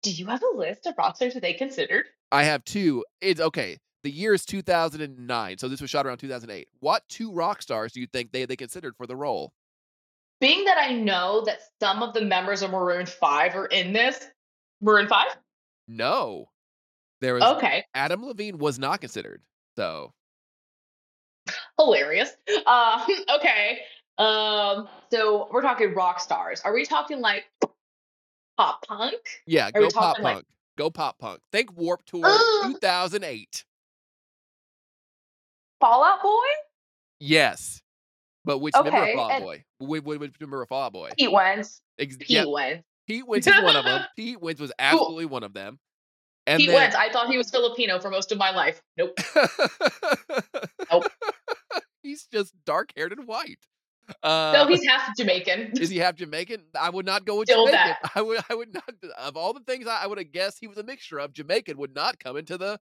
Do 0.01 0.11
you 0.11 0.27
have 0.27 0.41
a 0.41 0.57
list 0.57 0.85
of 0.85 0.95
rock 0.97 1.17
stars 1.17 1.33
that 1.33 1.41
they 1.41 1.53
considered? 1.53 2.05
I 2.31 2.43
have 2.43 2.63
two. 2.63 3.03
It's 3.21 3.41
okay. 3.41 3.77
The 4.03 4.11
year 4.11 4.33
is 4.33 4.45
2009, 4.45 5.57
so 5.57 5.67
this 5.67 5.81
was 5.81 5.89
shot 5.89 6.05
around 6.05 6.19
2008. 6.19 6.69
What 6.79 7.03
two 7.09 7.33
rock 7.33 7.61
stars 7.61 7.91
do 7.91 7.99
you 7.99 8.07
think 8.07 8.31
they 8.31 8.45
they 8.45 8.55
considered 8.55 8.95
for 8.95 9.05
the 9.05 9.15
role? 9.15 9.51
Being 10.39 10.63
that 10.65 10.77
I 10.77 10.93
know 10.93 11.43
that 11.45 11.59
some 11.81 12.01
of 12.01 12.13
the 12.13 12.21
members 12.21 12.61
of 12.61 12.71
Maroon 12.71 13.05
5 13.05 13.55
are 13.55 13.65
in 13.65 13.91
this. 13.91 14.25
Maroon 14.81 15.07
5? 15.07 15.27
No, 15.87 16.49
there 17.21 17.33
was 17.33 17.43
Okay. 17.43 17.83
Adam 17.93 18.25
Levine 18.25 18.57
was 18.57 18.77
not 18.79 19.01
considered. 19.01 19.41
So 19.75 20.13
Hilarious. 21.79 22.29
Uh, 22.67 23.05
okay. 23.37 23.79
Um, 24.17 24.87
so 25.11 25.47
we're 25.51 25.61
talking 25.61 25.93
rock 25.93 26.19
stars. 26.19 26.61
Are 26.63 26.73
we 26.73 26.85
talking 26.85 27.21
like 27.21 27.45
pop 28.57 28.85
punk? 28.85 29.15
yeah, 29.47 29.69
Are 29.73 29.81
go 29.81 29.89
pop 29.89 29.93
talking, 30.17 30.23
like- 30.23 30.33
punk. 30.35 30.45
Go 30.77 30.89
pop 30.89 31.17
punk. 31.19 31.41
Think 31.51 31.75
Warped 31.75 32.07
Tour 32.07 32.21
Ugh. 32.23 32.71
2008. 32.73 33.65
Fall 35.81 36.03
Out 36.03 36.21
Boy? 36.21 36.29
Yes, 37.19 37.81
but 38.45 38.59
which 38.59 38.73
member 38.75 38.89
of 38.89 38.95
Okay, 38.95 39.15
Fall 39.15 39.31
Out 39.31 39.41
Boy? 39.41 39.63
Which, 39.79 40.03
which, 40.03 40.19
which 40.19 40.39
member 40.39 40.61
of 40.61 40.69
Fall 40.69 40.83
Out 40.83 40.93
Boy? 40.93 41.09
Pete 41.17 41.31
Wentz. 41.31 41.81
Ex- 41.97 42.15
Pete 42.17 42.29
yeah, 42.29 42.45
Wentz. 42.45 42.83
Pete 43.09 43.27
Wentz 43.27 43.47
is 43.47 43.61
one 43.61 43.75
of 43.75 43.83
them. 43.83 44.03
Pete 44.15 44.41
Wentz 44.41 44.61
was 44.61 44.71
absolutely 44.79 45.25
one 45.25 45.43
of 45.43 45.53
them. 45.53 45.79
And 46.47 46.59
Pete 46.59 46.69
then, 46.69 46.75
Wentz. 46.77 46.95
I 46.95 47.11
thought 47.11 47.27
he 47.29 47.37
was 47.37 47.49
Filipino 47.51 47.99
for 47.99 48.09
most 48.09 48.31
of 48.31 48.37
my 48.37 48.51
life. 48.51 48.81
Nope. 48.97 49.17
Nope. 50.91 51.03
He's 52.03 52.25
just 52.31 52.53
dark 52.65 52.91
haired 52.95 53.11
and 53.11 53.27
white. 53.27 53.59
Uh, 54.23 54.51
No, 54.55 54.67
he's 54.67 54.83
half 54.87 55.15
Jamaican. 55.15 55.73
is 55.79 55.89
he 55.89 55.97
half 55.99 56.15
Jamaican? 56.17 56.63
I 56.79 56.89
would 56.89 57.05
not 57.05 57.25
go 57.25 57.37
with 57.37 57.47
Still 57.47 57.67
Jamaican. 57.67 57.95
that. 58.01 58.11
I 58.15 58.21
would. 58.23 58.39
I 58.49 58.55
would 58.55 58.73
not. 58.73 58.83
Of 59.19 59.37
all 59.37 59.53
the 59.53 59.59
things 59.59 59.85
I, 59.85 60.03
I 60.03 60.07
would 60.07 60.17
have 60.17 60.31
guessed, 60.31 60.57
he 60.59 60.65
was 60.67 60.77
a 60.79 60.83
mixture 60.83 61.19
of 61.19 61.33
Jamaican. 61.33 61.77
Would 61.77 61.93
not 61.93 62.17
come 62.19 62.35
into 62.37 62.57
the. 62.57 62.79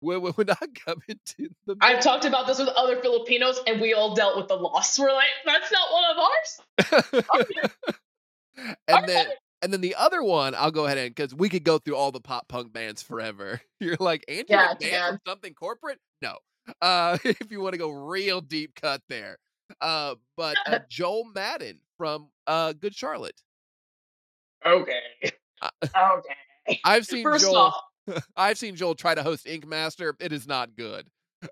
Would, 0.00 0.36
would- 0.36 0.48
not 0.48 0.58
come 0.84 1.00
into 1.06 1.50
the. 1.66 1.76
I've 1.80 2.00
talked 2.00 2.24
about 2.24 2.48
this 2.48 2.58
with 2.58 2.68
other 2.68 3.00
Filipinos, 3.00 3.60
and 3.68 3.80
we 3.80 3.94
all 3.94 4.14
dealt 4.16 4.36
with 4.36 4.48
the 4.48 4.56
loss. 4.56 4.98
We're 4.98 5.12
like, 5.12 5.28
that's 5.46 5.70
not 5.70 5.92
one 5.92 6.04
of 6.10 6.18
ours. 6.18 7.24
and 8.88 9.06
then 9.08 9.26
Okay. 9.26 9.34
And 9.64 9.72
then 9.72 9.80
the 9.80 9.94
other 9.94 10.22
one, 10.22 10.54
I'll 10.54 10.70
go 10.70 10.84
ahead 10.84 10.98
and 10.98 11.12
because 11.14 11.34
we 11.34 11.48
could 11.48 11.64
go 11.64 11.78
through 11.78 11.96
all 11.96 12.12
the 12.12 12.20
pop 12.20 12.46
punk 12.48 12.72
bands 12.72 13.02
forever. 13.02 13.60
You're 13.80 13.96
like, 13.98 14.24
Andrew 14.28 14.44
Yeah, 14.80 15.08
from 15.08 15.18
something 15.26 15.54
corporate? 15.54 15.98
No. 16.22 16.36
Uh, 16.80 17.18
if 17.24 17.50
you 17.50 17.60
want 17.60 17.72
to 17.72 17.78
go 17.78 17.90
real 17.90 18.40
deep 18.40 18.74
cut 18.80 19.00
there. 19.08 19.38
Uh, 19.80 20.14
but 20.36 20.56
uh, 20.66 20.80
Joel 20.90 21.24
Madden 21.34 21.78
from 21.96 22.28
uh 22.46 22.74
Good 22.74 22.94
Charlotte. 22.94 23.40
Okay. 24.64 25.00
Uh, 25.62 25.70
Okay. 25.96 26.80
I've 26.84 27.06
seen 27.06 27.22
First 27.22 27.44
Joel. 27.44 27.56
off, 27.56 28.24
I've 28.36 28.58
seen 28.58 28.76
Joel 28.76 28.94
try 28.94 29.14
to 29.14 29.22
host 29.22 29.46
Ink 29.46 29.66
Master. 29.66 30.14
It 30.20 30.32
is 30.32 30.46
not 30.46 30.76
good. 30.76 31.06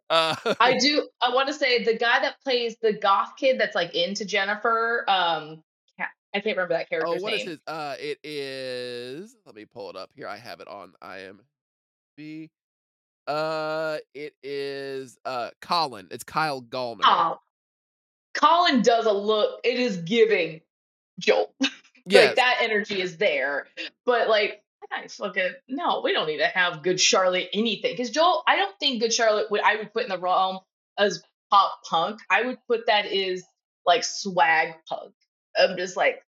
Uh, 0.09 0.35
I 0.61 0.79
do. 0.79 1.09
I 1.21 1.35
want 1.35 1.49
to 1.49 1.55
say 1.55 1.83
the 1.85 1.95
guy 1.95 2.21
that 2.21 2.37
plays 2.43 2.77
the 2.81 2.93
goth 2.95 3.37
kid 3.37 3.61
that's 3.61 3.75
like 3.75 3.95
into 3.95 4.25
Jennifer. 4.25 5.05
Um, 5.09 5.63
I 6.35 6.41
can't 6.41 6.57
remember 6.57 6.75
that 6.75 6.89
character. 6.89 7.09
oh, 7.09 7.21
what 7.21 7.33
is 7.35 7.41
name. 7.41 7.49
his? 7.49 7.59
Uh, 7.67 7.95
it 7.99 8.19
is. 8.25 9.37
Let 9.45 9.55
me 9.55 9.65
pull 9.65 9.91
it 9.91 9.97
up 9.97 10.11
here. 10.15 10.27
I 10.27 10.39
have 10.39 10.61
it 10.61 10.69
on 10.69 10.93
IMDb. 11.03 12.49
Uh, 13.27 13.99
it 14.15 14.35
is 14.43 15.19
uh 15.25 15.51
Colin. 15.61 16.09
It's 16.11 16.25
Kyle 16.25 16.63
Gallner. 16.63 17.03
Oh, 17.05 17.39
Colin 18.35 18.83
does 18.83 19.07
a 19.07 19.13
look. 19.13 19.61
It 19.63 19.79
is 19.79 19.99
giving 19.99 20.63
Joel. 21.19 21.55
yes. 22.07 22.29
Like 22.29 22.37
that 22.37 22.59
energy 22.63 23.01
is 23.01 23.17
there. 23.19 23.67
But 24.05 24.29
like, 24.29 24.63
I 24.91 25.07
fucking 25.07 25.53
no, 25.69 26.01
we 26.03 26.13
don't 26.13 26.27
need 26.27 26.39
to 26.39 26.47
have 26.47 26.83
Good 26.83 27.01
Charlotte 27.01 27.49
anything. 27.53 27.93
Because 27.93 28.11
Joel, 28.11 28.43
I 28.47 28.57
don't 28.57 28.79
think 28.81 29.01
Good 29.01 29.13
Charlotte 29.13 29.51
would 29.51 29.61
I 29.61 29.77
would 29.77 29.93
put 29.93 30.05
in 30.05 30.09
the 30.09 30.19
realm 30.19 30.59
as 30.99 31.23
pop 31.51 31.81
punk. 31.89 32.21
I 32.31 32.43
would 32.43 32.59
put 32.67 32.87
that 32.87 33.07
is 33.07 33.45
like 33.87 34.05
swag 34.05 34.75
punk. 34.89 35.13
I'm 35.59 35.77
just 35.77 35.97
like, 35.97 36.23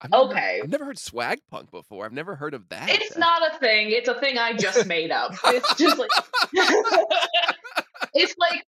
I've 0.00 0.10
never, 0.10 0.24
okay. 0.24 0.60
I've 0.62 0.70
never 0.70 0.84
heard 0.84 0.98
swag 0.98 1.40
punk 1.50 1.70
before. 1.70 2.04
I've 2.04 2.12
never 2.12 2.34
heard 2.34 2.54
of 2.54 2.68
that. 2.70 2.88
it's 2.90 3.16
not 3.16 3.54
a 3.54 3.58
thing. 3.58 3.90
It's 3.90 4.08
a 4.08 4.18
thing 4.18 4.38
I 4.38 4.54
just 4.56 4.86
made 4.86 5.10
up. 5.10 5.32
It's 5.46 5.74
just 5.76 5.98
like 5.98 6.10
it's 8.14 8.34
like 8.38 8.64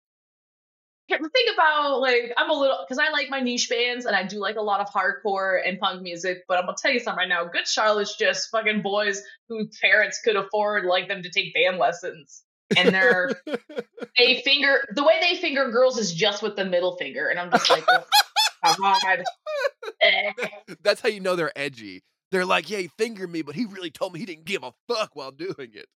think 1.09 1.55
about 1.55 2.01
like 2.01 2.33
I'm 2.37 2.51
a 2.51 2.55
little 2.55 2.79
because 2.87 2.99
I 2.99 3.11
like 3.11 3.29
my 3.31 3.41
niche 3.41 3.69
bands 3.69 4.07
and 4.07 4.17
I 4.17 4.25
do 4.25 4.39
like 4.39 4.57
a 4.57 4.63
lot 4.63 4.81
of 4.81 4.89
hardcore 4.89 5.59
and 5.65 5.79
punk 5.79 6.03
music, 6.03 6.45
but 6.49 6.59
I'm 6.59 6.65
gonna 6.65 6.77
tell 6.81 6.93
you 6.93 7.01
something 7.01 7.19
right 7.19 7.29
now. 7.29 7.45
Good 7.45 7.67
Charlotte's 7.67 8.17
just 8.17 8.51
fucking 8.51 8.83
boys 8.83 9.23
whose 9.49 9.77
parents 9.83 10.21
could 10.25 10.37
afford 10.37 10.85
like 10.85 11.09
them 11.09 11.23
to 11.23 11.31
take 11.31 11.55
band 11.55 11.79
lessons. 11.79 12.43
And 12.77 12.95
they're 12.95 13.33
they 14.19 14.41
finger 14.43 14.85
the 14.95 15.05
way 15.05 15.21
they 15.21 15.37
finger 15.41 15.71
girls 15.71 15.99
is 15.99 16.15
just 16.15 16.43
with 16.43 16.57
the 16.57 16.65
middle 16.65 16.97
finger, 16.97 17.29
and 17.29 17.39
I'm 17.39 17.51
just 17.51 17.69
like, 17.69 17.85
oh, 17.89 18.05
God. 18.65 19.25
That's 20.83 21.01
how 21.01 21.09
you 21.09 21.21
know 21.21 21.37
they're 21.37 21.57
edgy. 21.57 22.03
They're 22.31 22.45
like, 22.45 22.69
yeah, 22.69 22.79
he 22.79 22.89
fingered 22.89 23.31
me, 23.31 23.43
but 23.43 23.55
he 23.55 23.65
really 23.65 23.91
told 23.91 24.13
me 24.13 24.19
he 24.21 24.27
didn't 24.27 24.45
give 24.45 24.63
a 24.65 24.73
fuck 24.89 25.15
while 25.15 25.31
doing 25.31 25.71
it. 25.75 25.87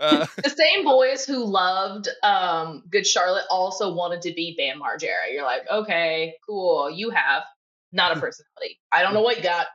Uh, 0.00 0.26
the 0.42 0.50
same 0.50 0.82
boys 0.82 1.24
who 1.24 1.44
loved 1.44 2.08
um 2.24 2.82
Good 2.90 3.06
Charlotte 3.06 3.44
also 3.48 3.94
wanted 3.94 4.20
to 4.22 4.32
be 4.34 4.56
Bam 4.58 4.80
Margera. 4.80 5.32
You're 5.32 5.44
like, 5.44 5.62
okay, 5.70 6.34
cool, 6.44 6.90
you 6.90 7.10
have 7.10 7.44
not 7.92 8.10
a 8.10 8.18
personality. 8.18 8.80
I 8.90 9.04
don't 9.04 9.14
know 9.14 9.22
what 9.22 9.36
you 9.36 9.44
got. 9.44 9.68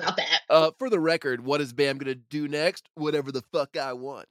Not 0.00 0.16
that. 0.16 0.40
uh, 0.48 0.70
for 0.78 0.88
the 0.88 0.98
record, 0.98 1.44
what 1.44 1.60
is 1.60 1.74
Bam 1.74 1.98
gonna 1.98 2.14
do 2.14 2.48
next? 2.48 2.88
Whatever 2.94 3.30
the 3.30 3.42
fuck 3.52 3.76
I 3.76 3.92
want. 3.92 4.26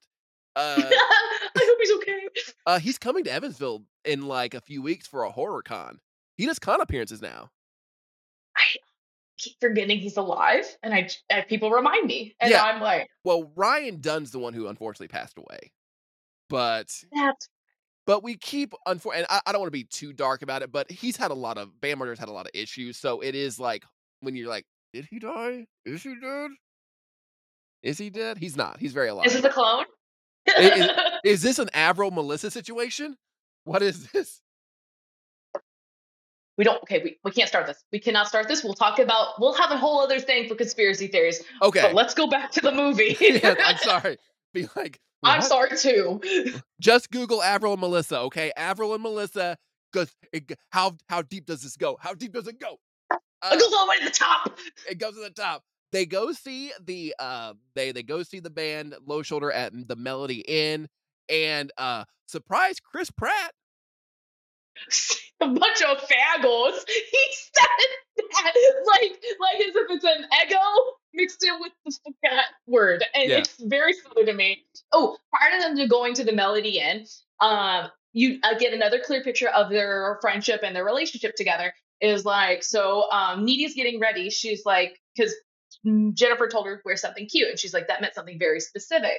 Uh, 0.55 0.89
I 0.89 1.49
hope 1.55 1.77
he's 1.81 1.91
okay. 1.91 2.27
uh, 2.65 2.79
he's 2.79 2.97
coming 2.97 3.23
to 3.25 3.31
Evansville 3.31 3.83
in 4.05 4.27
like 4.27 4.55
a 4.55 4.61
few 4.61 4.81
weeks 4.81 5.05
for 5.05 5.21
a 5.23 5.29
horror 5.29 5.61
con. 5.61 5.99
He 6.35 6.47
does 6.47 6.57
con 6.57 6.81
appearances 6.81 7.21
now. 7.21 7.51
Keep 9.37 9.55
forgetting 9.61 9.99
he's 9.99 10.17
alive, 10.17 10.65
and 10.83 10.93
I, 10.93 11.09
I 11.31 11.41
people 11.41 11.69
remind 11.71 12.07
me, 12.07 12.35
and 12.39 12.49
Yeah. 12.51 12.63
I'm 12.63 12.81
like, 12.81 13.07
Well, 13.23 13.51
Ryan 13.55 14.01
Dunn's 14.01 14.31
the 14.31 14.39
one 14.39 14.53
who 14.53 14.67
unfortunately 14.67 15.07
passed 15.09 15.37
away, 15.37 15.71
but 16.49 16.87
that's 17.13 17.49
but 18.05 18.23
we 18.23 18.37
keep 18.37 18.73
unfor- 18.87 19.15
and 19.15 19.25
I, 19.29 19.41
I 19.45 19.51
don't 19.51 19.59
want 19.59 19.67
to 19.67 19.77
be 19.77 19.83
too 19.83 20.13
dark 20.13 20.41
about 20.41 20.61
it, 20.61 20.71
but 20.71 20.89
he's 20.89 21.17
had 21.17 21.29
a 21.31 21.35
lot 21.35 21.57
of 21.57 21.79
Bam 21.81 21.99
Margera's 21.99 22.19
had 22.19 22.29
a 22.29 22.31
lot 22.31 22.45
of 22.45 22.51
issues, 22.53 22.97
so 22.97 23.19
it 23.21 23.35
is 23.35 23.59
like 23.59 23.83
when 24.21 24.35
you're 24.35 24.47
like, 24.49 24.65
did 24.93 25.05
he 25.09 25.19
die? 25.19 25.67
Is 25.85 26.03
he 26.03 26.15
dead? 26.19 26.51
Is 27.83 27.97
he 27.97 28.09
dead? 28.09 28.37
He's 28.37 28.55
not. 28.57 28.79
He's 28.79 28.93
very 28.93 29.09
alive. 29.09 29.27
is 29.27 29.33
this 29.33 29.43
a 29.43 29.49
clone? 29.49 29.85
Is 31.23 31.41
this 31.41 31.59
an 31.59 31.69
Avril 31.73 32.09
Melissa 32.09 32.49
situation? 32.49 33.15
What 33.65 33.83
is 33.83 34.07
this? 34.11 34.41
We 36.57 36.63
don't. 36.63 36.81
Okay, 36.83 37.01
we, 37.03 37.17
we 37.23 37.31
can't 37.31 37.47
start 37.47 37.67
this. 37.67 37.83
We 37.91 37.99
cannot 37.99 38.27
start 38.27 38.47
this. 38.47 38.63
We'll 38.63 38.73
talk 38.73 38.99
about. 38.99 39.39
We'll 39.39 39.53
have 39.53 39.71
a 39.71 39.77
whole 39.77 40.01
other 40.01 40.19
thing 40.19 40.47
for 40.47 40.55
conspiracy 40.55 41.07
theories. 41.07 41.43
Okay. 41.61 41.81
But 41.81 41.93
let's 41.93 42.13
go 42.13 42.27
back 42.27 42.51
to 42.53 42.61
the 42.61 42.71
movie. 42.71 43.15
yeah, 43.21 43.55
I'm 43.63 43.77
sorry. 43.77 44.17
Be 44.53 44.67
like, 44.75 44.99
I'm 45.23 45.41
sorry 45.41 45.77
too. 45.77 46.21
Just 46.79 47.11
Google 47.11 47.41
Avril 47.43 47.73
and 47.73 47.81
Melissa, 47.81 48.19
okay? 48.21 48.51
Avril 48.57 48.93
and 48.93 49.03
Melissa. 49.03 49.57
Goes 49.93 50.13
how 50.71 50.97
how 51.09 51.21
deep 51.21 51.45
does 51.45 51.61
this 51.61 51.77
go? 51.77 51.97
How 51.99 52.13
deep 52.13 52.33
does 52.33 52.47
it 52.47 52.59
go? 52.59 52.77
It 53.11 53.19
Uh, 53.41 53.55
goes 53.55 53.71
all 53.73 53.85
the 53.85 53.89
way 53.91 53.99
to 53.99 54.05
the 54.05 54.11
top. 54.11 54.57
it 54.89 54.97
goes 54.97 55.13
to 55.13 55.21
the 55.21 55.29
top. 55.29 55.63
They 55.93 56.05
go 56.05 56.31
see 56.33 56.71
the 56.83 57.15
uh 57.19 57.53
they 57.75 57.91
they 57.93 58.03
go 58.03 58.23
see 58.23 58.39
the 58.39 58.49
band 58.49 58.95
Low 59.05 59.21
Shoulder 59.21 59.51
at 59.51 59.71
the 59.87 59.95
Melody 59.95 60.41
Inn 60.41 60.87
and 61.29 61.71
uh 61.77 62.03
surprise 62.27 62.79
Chris 62.81 63.09
Pratt. 63.11 63.53
a 65.41 65.47
bunch 65.47 65.81
of 65.81 65.97
faggots. 65.99 66.83
He 66.87 67.25
said 67.31 68.23
that 68.33 68.53
like 68.87 69.23
like 69.39 69.67
as 69.67 69.75
if 69.75 69.87
it's 69.89 70.03
an 70.03 70.25
ego 70.45 70.57
mixed 71.13 71.43
in 71.43 71.59
with 71.59 71.71
the 71.85 72.13
cat 72.23 72.45
word, 72.67 73.03
and 73.13 73.29
Yeah. 73.29 73.37
it's 73.37 73.55
very 73.61 73.93
silly 73.93 74.25
to 74.25 74.33
me. 74.33 74.63
Oh, 74.91 75.17
prior 75.33 75.59
to 75.59 75.63
them 75.67 75.77
to 75.77 75.87
going 75.87 76.13
to 76.15 76.23
the 76.23 76.33
Melody 76.33 76.79
Inn, 76.79 77.05
um, 77.39 77.89
you 78.13 78.39
uh, 78.43 78.57
get 78.57 78.73
another 78.73 78.99
clear 78.99 79.23
picture 79.23 79.49
of 79.49 79.69
their 79.69 80.17
friendship 80.21 80.61
and 80.63 80.75
their 80.75 80.85
relationship 80.85 81.35
together. 81.35 81.73
Is 81.99 82.25
like 82.25 82.63
so. 82.63 83.09
Um, 83.11 83.43
Needy's 83.43 83.73
getting 83.73 83.99
ready. 83.99 84.29
She's 84.29 84.63
like 84.65 84.99
because 85.15 85.33
Jennifer 86.13 86.47
told 86.47 86.67
her 86.67 86.77
to 86.77 86.81
wear 86.85 86.95
something 86.95 87.27
cute, 87.27 87.49
and 87.49 87.57
she's 87.59 87.73
like 87.73 87.87
that 87.87 88.01
meant 88.01 88.13
something 88.13 88.37
very 88.37 88.59
specific 88.59 89.17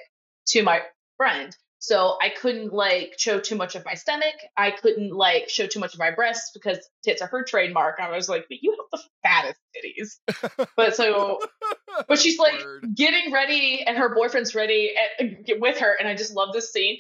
to 0.49 0.63
my 0.63 0.83
friend. 1.17 1.57
So 1.81 2.17
I 2.21 2.31
couldn't 2.31 2.73
like 2.73 3.15
show 3.19 3.39
too 3.39 3.55
much 3.55 3.77
of 3.77 3.85
my 3.85 3.95
stomach. 3.95 4.35
I 4.57 4.73
couldn't 4.73 5.13
like 5.13 5.49
show 5.49 5.67
too 5.67 5.79
much 5.79 5.95
of 5.95 6.01
my 6.01 6.11
breasts 6.11 6.51
because 6.53 6.79
tits 7.05 7.23
are 7.23 7.29
her 7.29 7.45
trademark. 7.45 8.01
I 8.01 8.11
was 8.11 8.29
like, 8.29 8.47
but 8.49 8.59
you 8.63 8.73
have 8.73 9.01
the 9.01 9.09
fattest 9.23 9.61
titties. 9.77 10.67
But 10.77 10.97
so, 10.97 11.39
but 12.09 12.19
she's 12.19 12.39
like 12.39 12.61
Word. 12.61 12.97
getting 12.97 13.33
ready, 13.33 13.85
and 13.87 13.97
her 13.97 14.13
boyfriend's 14.15 14.55
ready 14.55 14.93
eh, 14.97 15.25
at, 15.25 15.47
get 15.47 15.61
with 15.61 15.79
her, 15.79 15.95
and 15.99 16.09
I 16.09 16.17
just 16.17 16.35
love 16.35 16.53
this 16.53 16.73
scene 16.73 16.99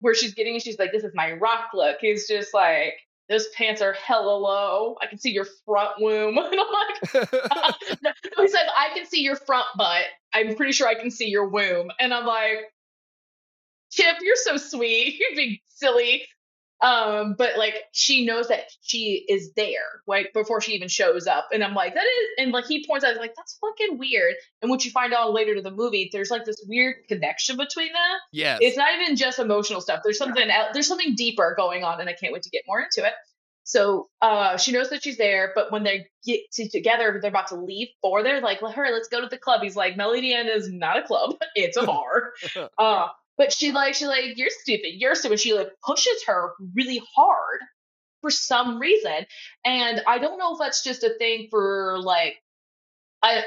where 0.00 0.14
she's 0.14 0.34
getting. 0.34 0.58
She's 0.60 0.78
like, 0.78 0.92
"This 0.92 1.02
is 1.02 1.12
my 1.14 1.32
rock 1.32 1.70
look." 1.74 1.96
He's 2.00 2.28
just 2.28 2.54
like, 2.54 2.94
"Those 3.28 3.48
pants 3.48 3.82
are 3.82 3.94
hella 3.94 4.36
low. 4.36 4.96
I 5.02 5.06
can 5.06 5.18
see 5.18 5.30
your 5.30 5.46
front 5.66 6.00
womb." 6.00 6.38
And 6.52 6.60
I'm 6.60 7.22
like, 7.32 7.32
no, 7.32 8.10
no, 8.36 8.42
he 8.42 8.48
says, 8.48 8.60
I 8.76 8.90
can 8.94 9.06
see 9.06 9.22
your 9.22 9.36
front 9.36 9.66
butt. 9.76 10.04
I'm 10.32 10.54
pretty 10.54 10.72
sure 10.72 10.86
I 10.86 10.94
can 10.94 11.10
see 11.10 11.28
your 11.28 11.48
womb. 11.48 11.90
And 11.98 12.14
I'm 12.14 12.26
like, 12.26 12.58
Chip, 13.90 14.16
you're 14.22 14.36
so 14.36 14.56
sweet. 14.56 15.16
You're 15.20 15.36
being 15.36 15.58
silly. 15.68 16.24
Um, 16.82 17.34
but 17.36 17.58
like 17.58 17.74
she 17.92 18.24
knows 18.24 18.48
that 18.48 18.64
she 18.80 19.26
is 19.28 19.52
there, 19.54 20.00
like 20.06 20.32
before 20.32 20.62
she 20.62 20.72
even 20.72 20.88
shows 20.88 21.26
up. 21.26 21.48
And 21.52 21.62
I'm 21.62 21.74
like, 21.74 21.92
that 21.94 22.04
is 22.04 22.28
and 22.38 22.52
like 22.52 22.66
he 22.66 22.86
points 22.86 23.04
out, 23.04 23.16
like, 23.16 23.34
that's 23.36 23.58
fucking 23.60 23.98
weird. 23.98 24.34
And 24.62 24.70
what 24.70 24.84
you 24.84 24.90
find 24.90 25.12
out 25.12 25.34
later 25.34 25.54
to 25.56 25.60
the 25.60 25.70
movie, 25.70 26.08
there's 26.10 26.30
like 26.30 26.46
this 26.46 26.64
weird 26.66 26.96
connection 27.08 27.58
between 27.58 27.92
them. 27.92 28.18
Yeah. 28.32 28.56
It's 28.62 28.78
not 28.78 28.98
even 28.98 29.16
just 29.16 29.38
emotional 29.38 29.82
stuff. 29.82 30.00
There's 30.02 30.16
something 30.16 30.50
out, 30.50 30.72
there's 30.72 30.86
something 30.86 31.14
deeper 31.14 31.54
going 31.54 31.84
on, 31.84 32.00
and 32.00 32.08
I 32.08 32.14
can't 32.14 32.32
wait 32.32 32.44
to 32.44 32.50
get 32.50 32.62
more 32.66 32.80
into 32.80 33.06
it. 33.06 33.12
So 33.64 34.08
uh, 34.20 34.56
she 34.56 34.72
knows 34.72 34.90
that 34.90 35.02
she's 35.04 35.16
there, 35.16 35.52
but 35.54 35.70
when 35.70 35.84
they 35.84 36.06
get 36.24 36.40
to, 36.54 36.68
together, 36.68 37.18
they're 37.20 37.30
about 37.30 37.48
to 37.48 37.56
leave 37.56 37.88
for 38.00 38.22
there. 38.22 38.40
Like, 38.40 38.62
let 38.62 38.74
her, 38.74 38.90
let's 38.90 39.08
go 39.08 39.20
to 39.20 39.28
the 39.28 39.38
club. 39.38 39.62
He's 39.62 39.76
like, 39.76 39.96
Melody 39.96 40.32
Inn 40.32 40.48
is 40.48 40.72
not 40.72 40.98
a 40.98 41.02
club; 41.02 41.36
it's 41.54 41.76
a 41.76 41.84
bar. 41.84 42.32
uh, 42.78 43.08
but 43.40 43.54
she 43.54 43.72
like, 43.72 43.94
she 43.94 44.06
like, 44.06 44.36
you're 44.36 44.50
stupid, 44.50 45.00
you're 45.00 45.14
stupid. 45.14 45.40
She 45.40 45.54
like 45.54 45.70
pushes 45.82 46.24
her 46.26 46.50
really 46.74 47.00
hard 47.16 47.60
for 48.20 48.30
some 48.30 48.78
reason, 48.78 49.24
and 49.64 50.02
I 50.06 50.18
don't 50.18 50.38
know 50.38 50.52
if 50.52 50.58
that's 50.58 50.84
just 50.84 51.04
a 51.04 51.14
thing 51.18 51.48
for 51.50 51.98
like, 52.02 52.34
I, 53.22 53.44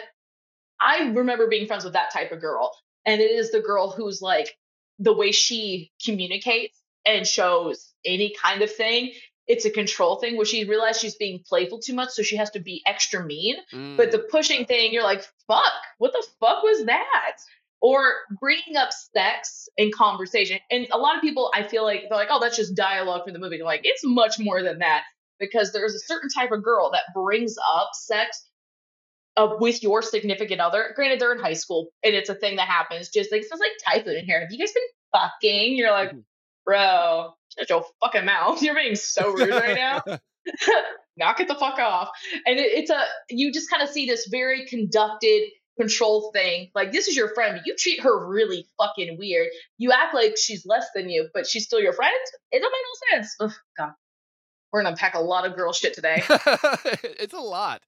I 0.82 1.10
remember 1.10 1.46
being 1.48 1.68
friends 1.68 1.84
with 1.84 1.94
that 1.94 2.12
type 2.12 2.32
of 2.32 2.41
girl, 2.41 2.76
and 3.06 3.22
it 3.22 3.30
is 3.30 3.52
the 3.52 3.60
girl 3.62 3.91
who's 3.91 4.20
like 4.20 4.50
the 4.98 5.14
way 5.14 5.32
she 5.32 5.91
communicates 6.04 6.82
and 7.06 7.28
shows 7.28 7.94
any 8.04 8.34
kind 8.41 8.64
of 8.64 8.74
thing 8.74 9.12
it's 9.46 9.66
a 9.66 9.70
control 9.70 10.16
thing 10.16 10.38
where 10.38 10.46
she 10.46 10.64
realized 10.64 11.02
she's 11.02 11.16
being 11.16 11.44
playful 11.46 11.78
too 11.80 11.94
much 11.94 12.10
so 12.12 12.24
she 12.24 12.38
has 12.38 12.50
to 12.52 12.62
be 12.62 12.82
extra 12.88 13.24
mean. 13.26 13.58
But 13.98 14.12
the 14.12 14.20
Mm. 14.20 14.30
pushing 14.30 14.66
thing 14.66 14.94
you're 14.94 15.04
like 15.04 15.24
fuck. 15.48 15.74
What 15.98 16.14
the 16.14 16.26
fuck 16.39 16.64
was 16.64 16.86
that 16.86 17.36
or 17.84 18.01
bringing 18.39 18.75
up 18.77 18.89
sex 18.91 19.67
in 19.77 19.91
conversation 19.91 20.57
and 20.71 20.88
a 20.91 20.97
lot 20.97 21.15
of 21.15 21.21
people 21.21 21.51
i 21.53 21.61
feel 21.61 21.84
like 21.84 22.03
they're 22.09 22.17
like 22.17 22.29
oh 22.31 22.39
that's 22.39 22.57
just 22.57 22.73
dialogue 22.75 23.23
from 23.25 23.34
the 23.34 23.39
movie 23.39 23.61
like 23.61 23.81
it's 23.84 24.01
much 24.03 24.39
more 24.39 24.63
than 24.63 24.79
that 24.79 25.03
because 25.39 25.71
there's 25.73 25.93
a 25.93 25.99
certain 25.99 26.29
type 26.29 26.51
of 26.51 26.63
girl 26.63 26.89
that 26.91 27.03
brings 27.13 27.55
up 27.75 27.89
sex 27.93 28.43
uh, 29.36 29.55
with 29.59 29.81
your 29.81 30.03
significant 30.03 30.61
other. 30.61 30.93
Granted, 30.95 31.19
they're 31.19 31.34
in 31.34 31.39
high 31.39 31.53
school 31.53 31.89
and 32.03 32.13
it's 32.13 32.29
a 32.29 32.36
thing 32.36 32.57
that 32.57 32.67
happens. 32.67 33.09
Just 33.09 33.31
like 33.31 33.41
it 33.41 33.47
smells 33.47 33.61
like 33.61 33.71
typhoid 33.84 34.15
in 34.15 34.25
here. 34.25 34.39
Have 34.39 34.51
you 34.51 34.59
guys 34.59 34.71
been 34.71 34.84
fucking? 35.11 35.75
You're 35.75 35.91
like, 35.91 36.11
Mhm. 36.11 36.23
bro, 36.65 37.34
shut 37.57 37.67
your 37.67 37.84
fucking 37.99 38.25
mouth. 38.25 38.61
You're 38.61 38.75
being 38.75 38.95
so 38.95 39.31
rude 39.31 39.49
right 39.49 39.75
now. 39.75 40.03
Knock 41.17 41.39
it 41.39 41.47
the 41.47 41.55
fuck 41.55 41.79
off. 41.79 42.09
And 42.45 42.59
it, 42.59 42.71
it's 42.73 42.91
a 42.91 43.03
you 43.29 43.51
just 43.51 43.71
kind 43.71 43.81
of 43.81 43.89
see 43.89 44.05
this 44.05 44.27
very 44.29 44.67
conducted 44.67 45.49
control 45.80 46.32
thing. 46.34 46.69
Like 46.76 46.91
this 46.91 47.07
is 47.07 47.15
your 47.15 47.34
friend, 47.34 47.55
but 47.57 47.65
you 47.65 47.76
treat 47.78 48.01
her 48.01 48.28
really 48.28 48.65
fucking 48.82 49.17
weird. 49.17 49.47
You 49.78 49.91
act 49.91 50.13
like 50.13 50.36
she's 50.38 50.65
less 50.65 50.86
than 50.95 51.09
you, 51.09 51.30
but 51.34 51.47
she's 51.47 51.65
still 51.65 51.80
your 51.80 51.93
friend. 51.93 52.13
It 52.51 52.59
don't 52.59 52.71
make 52.71 52.82
no 53.11 53.17
sense. 53.17 53.36
Ugh, 53.39 53.53
God, 53.78 53.91
we're 54.71 54.82
gonna 54.82 54.91
unpack 54.91 55.15
a 55.15 55.19
lot 55.19 55.45
of 55.45 55.55
girl 55.55 55.74
shit 55.74 55.93
today. 55.93 56.24
it's 56.30 57.34
a 57.34 57.39
lot. 57.39 57.82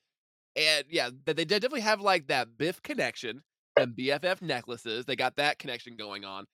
And 0.55 0.85
yeah, 0.89 1.09
they 1.25 1.45
definitely 1.45 1.81
have 1.81 2.01
like 2.01 2.27
that 2.27 2.57
Biff 2.57 2.81
connection 2.81 3.41
and 3.77 3.93
BFF 3.95 4.41
necklaces. 4.41 5.05
They 5.05 5.15
got 5.17 5.35
that 5.35 5.59
connection 5.59 5.97
going 5.97 6.23
on. 6.23 6.45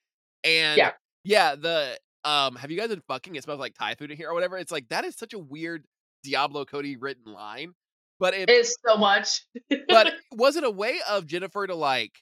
And 0.43 0.77
Yeah. 0.77 0.91
yeah, 1.23 1.55
the 1.55 1.97
um 2.23 2.55
have 2.55 2.71
you 2.71 2.77
guys 2.79 2.89
been 2.89 3.03
fucking? 3.07 3.35
It 3.35 3.43
smells 3.43 3.59
like 3.59 3.75
Thai 3.75 3.95
food 3.95 4.11
in 4.11 4.17
here 4.17 4.29
or 4.29 4.33
whatever. 4.33 4.57
It's 4.57 4.71
like 4.71 4.89
that 4.89 5.05
is 5.05 5.15
such 5.15 5.33
a 5.33 5.39
weird 5.39 5.85
Diablo 6.23 6.65
Cody 6.65 6.95
written 6.97 7.31
line. 7.31 7.73
But 8.21 8.33
It's 8.37 8.77
so 8.87 8.95
much. 8.95 9.41
but 9.89 10.13
was 10.31 10.55
it 10.55 10.63
a 10.63 10.71
way 10.71 10.99
of 11.09 11.27
Jennifer 11.27 11.67
to 11.67 11.75
like 11.75 12.13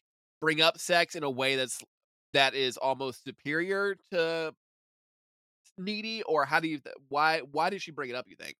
bring 0.42 0.62
up 0.62 0.80
sex 0.80 1.14
in 1.14 1.24
a 1.24 1.30
way 1.30 1.56
that's 1.56 1.80
that 2.34 2.56
is 2.56 2.78
almost 2.78 3.24
superior 3.24 3.98
to 4.12 4.54
needy 5.78 6.24
or 6.24 6.46
how 6.46 6.60
do 6.60 6.68
you 6.68 6.80
why 7.10 7.42
why 7.52 7.70
did 7.70 7.82
she 7.82 7.92
bring 7.92 8.10
it 8.10 8.16
up 8.16 8.26
you 8.28 8.36
think 8.36 8.56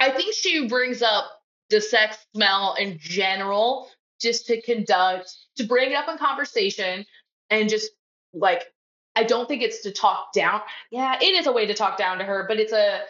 I 0.00 0.10
think 0.10 0.34
she 0.34 0.66
brings 0.66 1.02
up 1.02 1.24
the 1.68 1.80
sex 1.80 2.18
smell 2.34 2.74
in 2.78 2.98
general 2.98 3.88
just 4.20 4.46
to 4.46 4.60
conduct, 4.62 5.32
to 5.56 5.64
bring 5.64 5.92
it 5.92 5.94
up 5.94 6.08
in 6.08 6.18
conversation 6.18 7.06
and 7.50 7.68
just 7.68 7.90
like, 8.32 8.64
I 9.16 9.24
don't 9.24 9.48
think 9.48 9.62
it's 9.62 9.82
to 9.82 9.92
talk 9.92 10.32
down. 10.32 10.60
Yeah, 10.90 11.16
it 11.20 11.34
is 11.36 11.46
a 11.46 11.52
way 11.52 11.66
to 11.66 11.74
talk 11.74 11.98
down 11.98 12.18
to 12.18 12.24
her, 12.24 12.44
but 12.48 12.58
it's 12.58 12.72
a, 12.72 13.02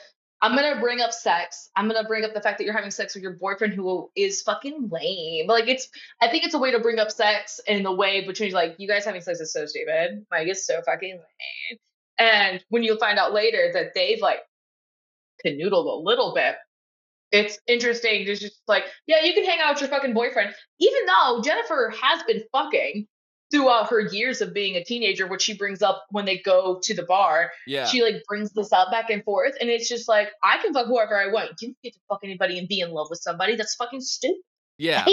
I'm 0.43 0.57
to 0.57 0.81
bring 0.81 1.01
up 1.01 1.13
sex. 1.13 1.69
I'm 1.77 1.89
to 2.03 2.09
bring 2.09 2.25
up 2.25 2.33
the 2.33 2.41
fact 2.41 2.59
that 2.59 2.65
you're 2.65 2.75
having 2.75 2.91
sex 2.91 3.15
with 3.15 3.23
your 3.23 3.35
boyfriend 3.35 3.75
who 3.75 4.11
is 4.17 4.41
fucking 4.43 4.89
lame. 4.91 5.47
Like, 5.47 5.69
it's, 5.69 5.89
I 6.21 6.29
think 6.29 6.45
it's 6.45 6.55
a 6.55 6.59
way 6.59 6.71
to 6.71 6.81
bring 6.81 6.99
up 6.99 7.11
sex 7.11 7.61
in 7.67 7.83
the 7.83 7.93
way 7.93 8.27
between 8.27 8.53
like, 8.53 8.77
you 8.79 8.89
guys 8.89 9.05
having 9.05 9.21
sex 9.21 9.41
is 9.41 9.53
so 9.53 9.67
stupid. 9.67 10.25
Like, 10.31 10.49
it's 10.49 10.67
so 10.67 10.81
fucking 10.87 11.13
lame. 11.13 11.79
And 12.19 12.65
when 12.69 12.83
you 12.83 12.97
find 12.99 13.19
out 13.19 13.35
later 13.35 13.71
that 13.75 13.93
they've 13.95 14.21
like 14.21 14.41
canoodled 15.45 15.87
a 15.87 16.03
little 16.03 16.33
bit, 16.35 16.57
it's 17.33 17.59
interesting. 17.67 18.27
It's 18.27 18.41
just 18.41 18.61
like, 18.67 18.85
yeah, 19.07 19.23
you 19.23 19.35
can 19.35 19.45
hang 19.45 19.61
out 19.61 19.75
with 19.75 19.83
your 19.83 19.91
fucking 19.91 20.15
boyfriend, 20.15 20.55
even 20.79 21.01
though 21.07 21.43
Jennifer 21.43 21.93
has 22.01 22.23
been 22.25 22.43
fucking 22.51 23.07
throughout 23.51 23.91
her 23.91 24.01
years 24.01 24.41
of 24.41 24.55
being 24.55 24.77
a 24.77 24.85
teenager, 24.85 25.27
which 25.27 25.43
she 25.43 25.55
brings 25.57 25.83
up 25.83 26.05
when 26.11 26.25
they 26.25 26.39
go 26.39 26.79
to 26.83 26.95
the 26.95 27.03
bar. 27.03 27.51
yeah 27.67 27.87
She 27.87 28.03
like 28.03 28.23
brings 28.29 28.53
this 28.53 28.73
up 28.73 28.91
back 28.91 29.11
and 29.11 29.25
forth, 29.25 29.55
and 29.61 29.69
it's 29.69 29.89
just 29.89 30.09
like, 30.09 30.29
I 30.43 30.59
can 30.59 30.73
fuck 30.73 30.87
whoever 30.87 31.19
I 31.19 31.33
want. 31.33 31.51
You 31.61 31.69
don't 31.69 31.77
get 31.83 31.95
to 31.95 32.01
fuck 32.09 32.21
anybody 32.23 32.59
and 32.59 32.69
be 32.69 32.81
in 32.81 32.91
love 32.91 33.09
with 33.11 33.21
somebody. 33.21 33.57
That's 33.57 33.75
fucking 33.75 34.01
stupid. 34.01 34.37
Yeah 34.79 35.05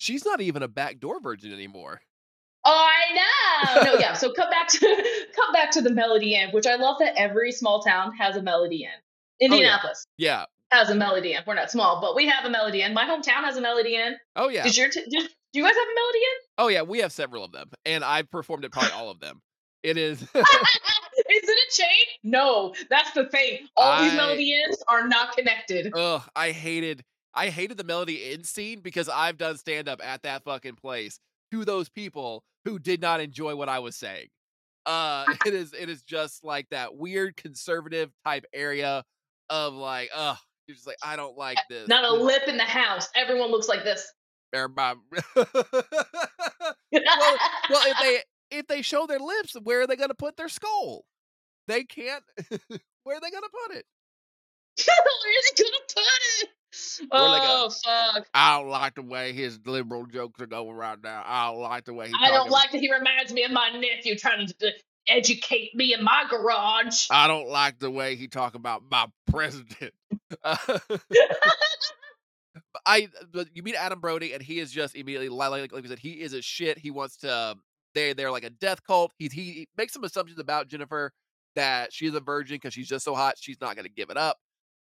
she's 0.00 0.24
not 0.24 0.40
even 0.40 0.62
a 0.62 0.68
backdoor 0.68 1.20
virgin 1.20 1.52
anymore 1.52 2.00
Oh, 2.62 2.88
I 2.90 3.14
know. 3.84 3.92
No, 3.92 3.98
yeah. 3.98 4.12
So 4.16 4.32
come 4.34 4.50
back 4.50 4.68
to 4.68 4.78
come 5.34 5.52
back 5.54 5.70
to 5.72 5.80
the 5.80 5.88
Melody 5.90 6.34
Inn, 6.34 6.50
which 6.50 6.66
I 6.66 6.76
love 6.76 6.96
that 6.98 7.14
every 7.16 7.52
small 7.52 7.82
town 7.82 8.14
has 8.18 8.36
a 8.36 8.42
Melody 8.42 8.82
Inn. 8.84 8.90
Oh, 9.40 9.44
Indianapolis 9.46 10.04
yeah 10.18 10.44
has 10.70 10.90
a 10.90 10.94
Melody 10.94 11.32
Inn. 11.32 11.40
We're 11.46 11.54
not 11.54 11.70
small, 11.70 12.02
but 12.02 12.14
we 12.14 12.26
have 12.28 12.44
a 12.44 12.50
Melody 12.50 12.82
Inn. 12.82 12.92
My 12.92 13.04
hometown 13.06 13.44
has 13.44 13.56
a 13.56 13.62
Melody 13.62 13.96
Inn. 13.96 14.16
oh 14.36 14.50
yeah 14.50 14.64
Did 14.64 14.76
your 14.76 14.90
t- 14.90 15.04
did, 15.08 15.30
do 15.52 15.58
you 15.58 15.64
guys 15.64 15.74
have 15.74 15.82
a 15.82 15.94
Melody 15.94 16.18
Inn? 16.18 16.48
oh 16.58 16.68
yeah 16.68 16.82
we 16.82 16.98
have 16.98 17.12
several 17.12 17.44
of 17.44 17.52
them 17.52 17.70
and 17.84 18.04
i've 18.04 18.30
performed 18.30 18.64
at 18.64 18.72
probably 18.72 18.92
all 18.92 19.10
of 19.10 19.20
them 19.20 19.40
it 19.82 19.96
is 19.96 20.22
Is 21.30 21.48
it 21.48 21.58
a 21.68 21.82
chain? 21.82 22.04
No, 22.24 22.74
that's 22.88 23.12
the 23.12 23.26
thing. 23.26 23.60
All 23.76 24.02
these 24.02 24.12
I- 24.12 24.16
Melody 24.16 24.52
Inns 24.64 24.82
are 24.88 25.06
not 25.06 25.36
connected. 25.36 25.92
Ugh, 25.94 26.22
I 26.34 26.50
hated 26.50 27.02
I 27.34 27.48
hated 27.48 27.76
the 27.76 27.84
Melody 27.84 28.32
Inn 28.32 28.42
scene 28.42 28.80
because 28.80 29.08
I've 29.08 29.38
done 29.38 29.56
stand 29.56 29.88
up 29.88 30.00
at 30.04 30.22
that 30.22 30.42
fucking 30.44 30.74
place 30.74 31.20
to 31.52 31.64
those 31.64 31.88
people 31.88 32.42
who 32.64 32.78
did 32.78 33.00
not 33.00 33.20
enjoy 33.20 33.54
what 33.54 33.68
I 33.68 33.78
was 33.78 33.96
saying. 33.96 34.26
Uh 34.86 35.24
it 35.46 35.54
is 35.54 35.72
it 35.72 35.88
is 35.88 36.02
just 36.02 36.44
like 36.44 36.68
that 36.70 36.96
weird 36.96 37.36
conservative 37.36 38.10
type 38.24 38.44
area 38.52 39.04
of 39.50 39.74
like, 39.74 40.10
ugh, 40.14 40.38
you're 40.66 40.74
just 40.74 40.86
like, 40.86 40.98
I 41.02 41.16
don't 41.16 41.36
like 41.36 41.58
this. 41.68 41.88
Not 41.88 42.04
a 42.04 42.12
lip 42.12 42.42
in 42.48 42.56
the 42.56 42.64
house. 42.64 43.08
Everyone 43.14 43.50
looks 43.50 43.68
like 43.68 43.84
this. 43.84 44.10
Everybody- 44.52 45.00
well, 45.34 45.54
well, 46.92 47.82
if 47.86 47.96
they 48.00 48.22
if 48.50 48.66
they 48.66 48.82
show 48.82 49.06
their 49.06 49.18
lips, 49.20 49.56
where 49.62 49.82
are 49.82 49.86
they 49.86 49.96
gonna 49.96 50.14
put 50.14 50.36
their 50.36 50.48
skull? 50.48 51.04
They 51.68 51.84
can't. 51.84 52.24
where 53.04 53.16
are 53.16 53.20
they 53.20 53.30
gonna 53.30 53.48
put 53.66 53.76
it? 53.76 53.84
Where's 54.76 55.52
he 55.56 55.62
gonna 55.62 55.76
put 55.94 56.02
it? 56.42 56.48
Where 57.10 57.20
they 57.20 57.38
go? 57.46 57.66
Oh 57.66 57.70
fuck! 57.70 58.26
I 58.34 58.58
don't 58.58 58.68
like 58.68 58.94
the 58.94 59.02
way 59.02 59.32
his 59.32 59.58
liberal 59.66 60.06
jokes 60.06 60.40
are 60.40 60.46
going 60.46 60.74
right 60.76 60.98
now. 61.02 61.22
I 61.26 61.50
don't 61.50 61.60
like 61.60 61.84
the 61.84 61.94
way 61.94 62.08
he. 62.08 62.14
I 62.20 62.30
don't 62.30 62.50
like 62.50 62.72
that 62.72 62.80
he 62.80 62.92
reminds 62.92 63.32
me 63.32 63.44
of 63.44 63.50
my 63.50 63.70
nephew 63.70 64.16
trying 64.16 64.46
to 64.46 64.54
uh, 64.66 64.70
educate 65.08 65.74
me 65.74 65.94
in 65.94 66.04
my 66.04 66.24
garage. 66.30 67.06
I 67.10 67.26
don't 67.26 67.48
like 67.48 67.78
the 67.80 67.90
way 67.90 68.16
he 68.16 68.28
talk 68.28 68.54
about 68.54 68.82
my 68.90 69.06
president. 69.30 69.92
I, 72.86 73.08
but 73.32 73.48
you 73.54 73.62
meet 73.62 73.74
Adam 73.74 74.00
Brody, 74.00 74.32
and 74.32 74.42
he 74.42 74.60
is 74.60 74.70
just 74.72 74.94
immediately 74.94 75.28
like, 75.28 75.50
like, 75.50 75.72
like 75.72 75.82
we 75.82 75.88
said, 75.88 75.98
he 75.98 76.20
is 76.20 76.32
a 76.34 76.42
shit. 76.42 76.78
He 76.78 76.90
wants 76.90 77.16
to. 77.18 77.56
They 77.94 78.12
they're 78.12 78.30
like 78.30 78.44
a 78.44 78.50
death 78.50 78.82
cult. 78.84 79.12
He 79.18 79.28
he 79.28 79.68
makes 79.76 79.92
some 79.92 80.04
assumptions 80.04 80.38
about 80.38 80.68
Jennifer 80.68 81.12
that 81.56 81.92
she's 81.92 82.14
a 82.14 82.20
virgin 82.20 82.56
because 82.56 82.72
she's 82.72 82.88
just 82.88 83.04
so 83.04 83.14
hot. 83.14 83.34
She's 83.38 83.60
not 83.60 83.74
going 83.74 83.86
to 83.86 83.92
give 83.92 84.10
it 84.10 84.16
up, 84.16 84.38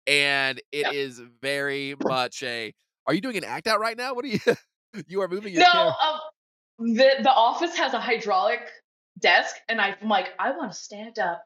and 0.07 0.61
it 0.73 0.93
is 0.95 1.19
Yep. 1.19 1.29
very 1.41 1.95
much 2.05 2.43
a. 2.43 2.75
Are 3.07 3.15
you 3.15 3.21
doing 3.23 3.37
an 3.39 3.45
act 3.45 3.67
out 3.67 3.81
right 3.81 3.97
now? 3.97 4.15
What 4.15 4.25
are 4.25 4.29
you? 4.29 4.39
you 5.09 5.23
are 5.23 5.29
moving 5.29 5.55
your 5.55 5.63
No, 5.63 5.95
um, 6.03 6.21
the 6.79 7.11
the 7.23 7.33
office 7.33 7.77
has 7.77 7.95
a 7.95 8.01
hydraulic 8.01 8.61
desk, 9.21 9.57
and 9.69 9.81
I'm 9.81 9.97
like, 10.09 10.31
I 10.39 10.51
want 10.53 10.73
to 10.73 10.77
stand 10.79 11.19
up. 11.19 11.43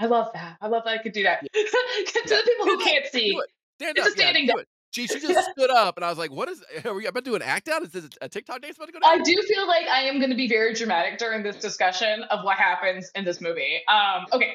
I 0.00 0.06
love 0.06 0.28
that. 0.34 0.56
I 0.60 0.68
love 0.68 0.84
that 0.84 0.98
I 1.00 1.02
could 1.02 1.12
do 1.12 1.22
that. 1.24 1.40
to 1.52 2.26
Yeah. 2.26 2.36
the 2.36 2.42
people 2.44 2.66
who 2.66 2.78
can't 2.84 3.06
see, 3.06 3.38
Stand 3.80 3.96
It's 3.96 4.06
up. 4.06 4.08
a 4.08 4.10
standing 4.12 4.46
yeah, 4.46 4.54
it. 4.58 4.68
She, 4.90 5.06
she 5.06 5.20
just 5.20 5.50
stood 5.50 5.70
up, 5.70 5.96
and 5.96 6.04
I 6.04 6.08
was 6.08 6.18
like, 6.18 6.30
"What 6.30 6.48
is? 6.48 6.62
Are 6.84 6.94
we 6.94 7.06
about 7.06 7.24
to 7.24 7.30
do 7.30 7.34
an 7.36 7.42
act 7.42 7.68
out? 7.68 7.82
Is 7.82 7.90
this 7.90 8.08
a 8.20 8.28
TikTok 8.28 8.62
dance 8.62 8.76
about 8.76 8.86
to 8.86 8.92
go 8.92 9.00
down?" 9.00 9.20
I 9.20 9.22
do 9.22 9.34
feel 9.46 9.66
like 9.66 9.86
I 9.86 10.02
am 10.02 10.18
going 10.18 10.30
to 10.30 10.36
be 10.36 10.48
very 10.48 10.74
dramatic 10.74 11.18
during 11.18 11.42
this 11.42 11.56
discussion 11.56 12.22
of 12.30 12.44
what 12.44 12.56
happens 12.56 13.10
in 13.14 13.24
this 13.24 13.40
movie. 13.40 13.80
Um, 13.88 14.26
okay, 14.32 14.54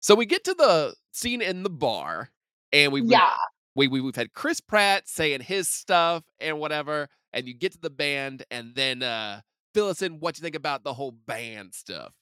So 0.00 0.14
we 0.14 0.26
get 0.26 0.44
to 0.44 0.54
the 0.54 0.94
scene 1.12 1.42
in 1.42 1.62
the 1.62 1.70
bar, 1.70 2.30
and 2.72 2.92
we 2.92 3.02
yeah, 3.02 3.34
we, 3.74 3.88
we 3.88 4.00
we've 4.00 4.16
had 4.16 4.32
Chris 4.32 4.60
Pratt 4.60 5.08
saying 5.08 5.40
his 5.40 5.68
stuff 5.68 6.22
and 6.40 6.58
whatever, 6.58 7.08
and 7.32 7.46
you 7.46 7.54
get 7.54 7.72
to 7.72 7.78
the 7.80 7.90
band, 7.90 8.44
and 8.50 8.74
then 8.74 9.02
uh 9.02 9.42
fill 9.74 9.88
us 9.88 10.00
in 10.02 10.20
what 10.20 10.38
you 10.38 10.42
think 10.42 10.54
about 10.54 10.84
the 10.84 10.94
whole 10.94 11.12
band 11.12 11.74
stuff. 11.74 12.14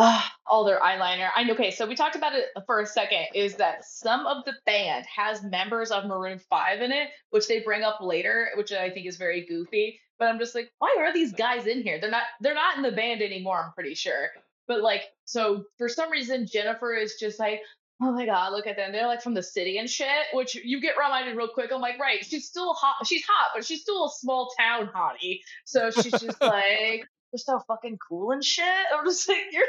Ah, 0.00 0.32
all 0.46 0.64
their 0.64 0.78
eyeliner. 0.78 1.28
I 1.34 1.42
know. 1.42 1.54
Okay, 1.54 1.72
so 1.72 1.84
we 1.84 1.96
talked 1.96 2.14
about 2.14 2.32
it 2.32 2.46
for 2.66 2.80
a 2.80 2.86
second. 2.86 3.26
Is 3.34 3.56
that 3.56 3.84
some 3.84 4.26
of 4.26 4.44
the 4.44 4.52
band 4.64 5.04
has 5.06 5.42
members 5.42 5.90
of 5.90 6.06
Maroon 6.06 6.38
Five 6.38 6.80
in 6.80 6.92
it, 6.92 7.08
which 7.30 7.48
they 7.48 7.60
bring 7.60 7.82
up 7.82 7.98
later, 8.00 8.50
which 8.56 8.70
I 8.70 8.90
think 8.90 9.08
is 9.08 9.16
very 9.16 9.44
goofy. 9.44 9.98
But 10.20 10.28
I'm 10.28 10.38
just 10.38 10.54
like, 10.54 10.70
why 10.78 10.94
are 11.00 11.12
these 11.12 11.32
guys 11.32 11.66
in 11.66 11.82
here? 11.82 12.00
They're 12.00 12.12
not. 12.12 12.22
They're 12.40 12.54
not 12.54 12.76
in 12.76 12.82
the 12.84 12.92
band 12.92 13.22
anymore. 13.22 13.60
I'm 13.60 13.72
pretty 13.72 13.94
sure. 13.96 14.28
But 14.68 14.82
like, 14.82 15.02
so 15.24 15.64
for 15.78 15.88
some 15.88 16.10
reason, 16.12 16.46
Jennifer 16.46 16.94
is 16.94 17.16
just 17.18 17.40
like, 17.40 17.60
oh 18.00 18.12
my 18.12 18.24
god, 18.24 18.52
look 18.52 18.68
at 18.68 18.76
them. 18.76 18.92
They're 18.92 19.06
like 19.08 19.22
from 19.22 19.34
the 19.34 19.42
city 19.42 19.78
and 19.78 19.90
shit. 19.90 20.26
Which 20.32 20.54
you 20.54 20.80
get 20.80 20.94
reminded 20.96 21.36
real 21.36 21.48
quick. 21.48 21.72
I'm 21.72 21.80
like, 21.80 21.98
right, 21.98 22.24
she's 22.24 22.46
still 22.46 22.74
hot. 22.74 23.04
She's 23.04 23.24
hot, 23.24 23.50
but 23.52 23.64
she's 23.64 23.82
still 23.82 24.04
a 24.06 24.10
small 24.10 24.52
town 24.56 24.90
hottie. 24.94 25.40
So 25.64 25.90
she's 25.90 26.12
just 26.12 26.40
like, 26.40 27.04
they're 27.32 27.38
so 27.38 27.60
fucking 27.68 27.98
cool 28.06 28.32
and 28.32 28.44
shit. 28.44 28.64
I'm 28.96 29.04
just 29.04 29.28
like, 29.28 29.38
you're 29.52 29.64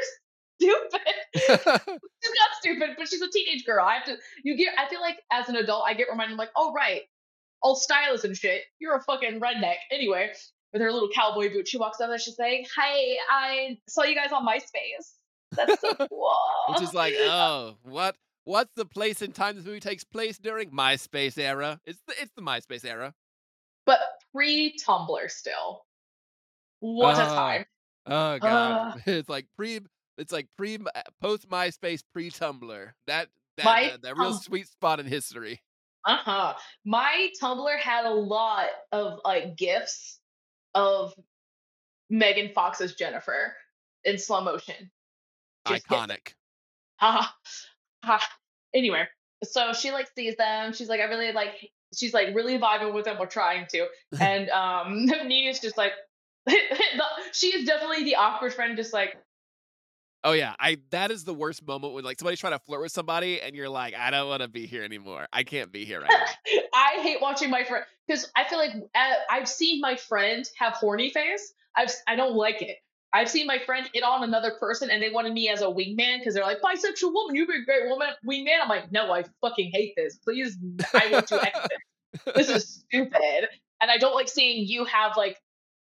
stupid. 0.60 1.00
she's 1.34 2.32
not 2.34 2.50
stupid, 2.60 2.90
but 2.98 3.08
she's 3.08 3.22
a 3.22 3.30
teenage 3.30 3.64
girl. 3.64 3.84
I 3.84 3.94
have 3.94 4.04
to. 4.06 4.16
You 4.42 4.56
get. 4.56 4.74
I 4.78 4.88
feel 4.88 5.00
like 5.00 5.18
as 5.32 5.48
an 5.48 5.56
adult, 5.56 5.84
I 5.86 5.94
get 5.94 6.08
reminded. 6.10 6.32
I'm 6.32 6.38
like, 6.38 6.50
oh 6.56 6.72
right, 6.72 7.02
all 7.62 7.76
stylish 7.76 8.24
and 8.24 8.36
shit. 8.36 8.62
You're 8.78 8.96
a 8.96 9.02
fucking 9.02 9.40
redneck. 9.40 9.76
Anyway, 9.90 10.30
with 10.72 10.82
her 10.82 10.92
little 10.92 11.08
cowboy 11.14 11.50
boot, 11.52 11.68
she 11.68 11.78
walks 11.78 11.98
down 11.98 12.08
there. 12.08 12.18
She's 12.18 12.38
like, 12.38 12.66
"Hi, 12.76 13.16
I 13.30 13.78
saw 13.88 14.04
you 14.04 14.14
guys 14.14 14.32
on 14.32 14.46
MySpace. 14.46 15.14
That's 15.52 15.80
so 15.80 15.94
cool." 16.08 16.34
Which 16.68 16.82
is 16.82 16.94
like, 16.94 17.14
oh, 17.18 17.76
what? 17.82 18.16
What's 18.44 18.72
the 18.74 18.86
place 18.86 19.22
and 19.22 19.34
time 19.34 19.56
this 19.56 19.64
movie 19.64 19.80
takes 19.80 20.02
place 20.02 20.38
during? 20.38 20.70
MySpace 20.70 21.38
era. 21.38 21.80
It's 21.84 22.00
the 22.06 22.14
it's 22.20 22.32
the 22.34 22.42
MySpace 22.42 22.84
era. 22.84 23.14
but 23.86 24.00
pre 24.34 24.76
Tumblr 24.78 25.30
still. 25.30 25.82
What 26.80 27.16
a 27.18 27.22
Oh. 27.30 27.34
time. 27.34 27.64
Oh 28.06 28.38
god, 28.38 28.96
Uh. 28.96 29.00
it's 29.06 29.28
like 29.28 29.46
pre. 29.56 29.80
It's 30.18 30.32
like 30.32 30.48
pre 30.56 30.78
post 31.22 31.48
MySpace 31.48 32.02
pre 32.12 32.30
Tumblr. 32.30 32.90
That 33.06 33.28
that, 33.56 33.64
My 33.64 33.88
that 33.90 34.02
that 34.02 34.16
real 34.18 34.32
Tum- 34.32 34.40
sweet 34.40 34.68
spot 34.68 35.00
in 35.00 35.06
history. 35.06 35.62
Uh 36.04 36.16
huh. 36.16 36.54
My 36.84 37.30
Tumblr 37.40 37.78
had 37.78 38.04
a 38.06 38.10
lot 38.10 38.66
of 38.92 39.20
like 39.24 39.56
gifs 39.56 40.18
of 40.74 41.14
Megan 42.08 42.52
Fox 42.54 42.80
as 42.80 42.94
Jennifer 42.94 43.54
in 44.04 44.18
slow 44.18 44.40
motion. 44.42 44.90
Just. 45.68 45.86
Iconic. 45.88 46.34
Ha 46.96 47.34
ha. 48.04 48.28
Anyway, 48.74 49.06
so 49.44 49.72
she 49.72 49.90
like 49.90 50.08
sees 50.16 50.36
them. 50.36 50.72
She's 50.72 50.88
like, 50.88 51.00
I 51.00 51.04
really 51.04 51.32
like. 51.32 51.70
She's 51.94 52.14
like 52.14 52.34
really 52.34 52.58
vibing 52.58 52.94
with 52.94 53.04
them. 53.04 53.16
We're 53.18 53.26
trying 53.26 53.66
to, 53.72 53.86
and 54.20 54.48
um, 54.50 55.04
Nina's 55.26 55.60
just 55.60 55.76
like, 55.76 55.92
she 57.32 57.48
is 57.48 57.66
definitely 57.66 58.04
the 58.04 58.16
awkward 58.16 58.54
friend. 58.54 58.76
Just 58.76 58.92
like, 58.92 59.16
Oh 60.22 60.32
yeah, 60.32 60.54
I 60.60 60.78
that 60.90 61.10
is 61.10 61.24
the 61.24 61.32
worst 61.32 61.66
moment 61.66 61.94
when 61.94 62.04
like 62.04 62.18
somebody's 62.18 62.40
trying 62.40 62.52
to 62.52 62.58
flirt 62.58 62.82
with 62.82 62.92
somebody 62.92 63.40
and 63.40 63.54
you're 63.54 63.70
like, 63.70 63.94
I 63.94 64.10
don't 64.10 64.28
want 64.28 64.42
to 64.42 64.48
be 64.48 64.66
here 64.66 64.82
anymore. 64.82 65.26
I 65.32 65.44
can't 65.44 65.72
be 65.72 65.84
here 65.84 66.00
right 66.02 66.10
now. 66.10 66.60
I 66.74 67.00
hate 67.00 67.22
watching 67.22 67.48
my 67.48 67.64
friend 67.64 67.84
because 68.06 68.30
I 68.36 68.44
feel 68.44 68.58
like 68.58 68.72
uh, 68.94 69.12
I've 69.30 69.48
seen 69.48 69.80
my 69.80 69.96
friend 69.96 70.44
have 70.58 70.74
horny 70.74 71.10
face. 71.10 71.54
I've 71.74 71.90
I 72.06 72.16
don't 72.16 72.34
like 72.34 72.60
it. 72.60 72.76
I've 73.14 73.30
seen 73.30 73.46
my 73.46 73.58
friend 73.58 73.88
hit 73.92 74.04
on 74.04 74.22
another 74.22 74.52
person 74.60 74.90
and 74.90 75.02
they 75.02 75.10
wanted 75.10 75.32
me 75.32 75.48
as 75.48 75.62
a 75.62 75.66
wingman 75.66 76.18
because 76.18 76.34
they're 76.34 76.44
like 76.44 76.60
bisexual 76.60 77.12
woman, 77.12 77.34
you'd 77.34 77.48
be 77.48 77.56
a 77.56 77.64
great 77.64 77.88
woman 77.88 78.08
wingman. 78.24 78.58
I'm 78.62 78.68
like, 78.68 78.92
no, 78.92 79.10
I 79.10 79.24
fucking 79.40 79.70
hate 79.72 79.94
this. 79.96 80.16
Please, 80.16 80.58
I 80.94 81.08
want 81.10 81.26
to 81.28 81.42
exit. 81.42 82.34
This 82.36 82.50
is 82.50 82.84
stupid, 82.90 83.48
and 83.80 83.90
I 83.90 83.96
don't 83.96 84.14
like 84.14 84.28
seeing 84.28 84.66
you 84.66 84.84
have 84.84 85.16
like. 85.16 85.38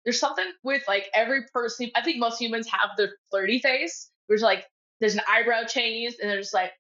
There's 0.05 0.19
something 0.19 0.45
with 0.63 0.83
like 0.87 1.09
every 1.13 1.43
person. 1.53 1.89
I 1.95 2.01
think 2.01 2.19
most 2.19 2.39
humans 2.39 2.67
have 2.69 2.91
their 2.97 3.13
flirty 3.29 3.59
face. 3.59 4.09
There's 4.27 4.41
like 4.41 4.65
there's 4.99 5.15
an 5.15 5.21
eyebrow 5.29 5.63
change 5.63 6.15
and 6.21 6.29
they're 6.29 6.39
just 6.39 6.53
like, 6.53 6.71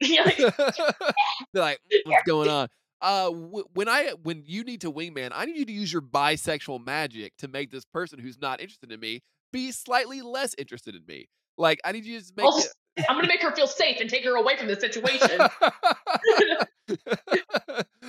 like 0.02 0.36
They're 1.52 1.62
like, 1.62 1.80
what's 2.04 2.22
going 2.26 2.48
on? 2.48 2.68
Uh, 3.00 3.30
w- 3.30 3.64
when 3.74 3.88
I 3.88 4.12
when 4.22 4.44
you 4.46 4.64
need 4.64 4.82
to 4.82 4.92
wingman, 4.92 5.30
I 5.34 5.44
need 5.44 5.56
you 5.56 5.64
to 5.64 5.72
use 5.72 5.92
your 5.92 6.02
bisexual 6.02 6.84
magic 6.84 7.36
to 7.38 7.48
make 7.48 7.70
this 7.70 7.84
person 7.84 8.18
who's 8.18 8.40
not 8.40 8.60
interested 8.60 8.92
in 8.92 9.00
me 9.00 9.22
be 9.52 9.72
slightly 9.72 10.22
less 10.22 10.54
interested 10.56 10.94
in 10.94 11.02
me. 11.06 11.28
Like 11.58 11.80
I 11.84 11.92
need 11.92 12.04
you 12.04 12.20
to 12.20 12.32
make 12.36 12.46
Also, 12.46 12.68
I'm 13.08 13.16
gonna 13.16 13.28
make 13.28 13.42
her 13.42 13.54
feel 13.54 13.66
safe 13.66 13.98
and 14.00 14.08
take 14.08 14.24
her 14.24 14.36
away 14.36 14.56
from 14.56 14.68
the 14.68 14.78
situation. 14.78 15.40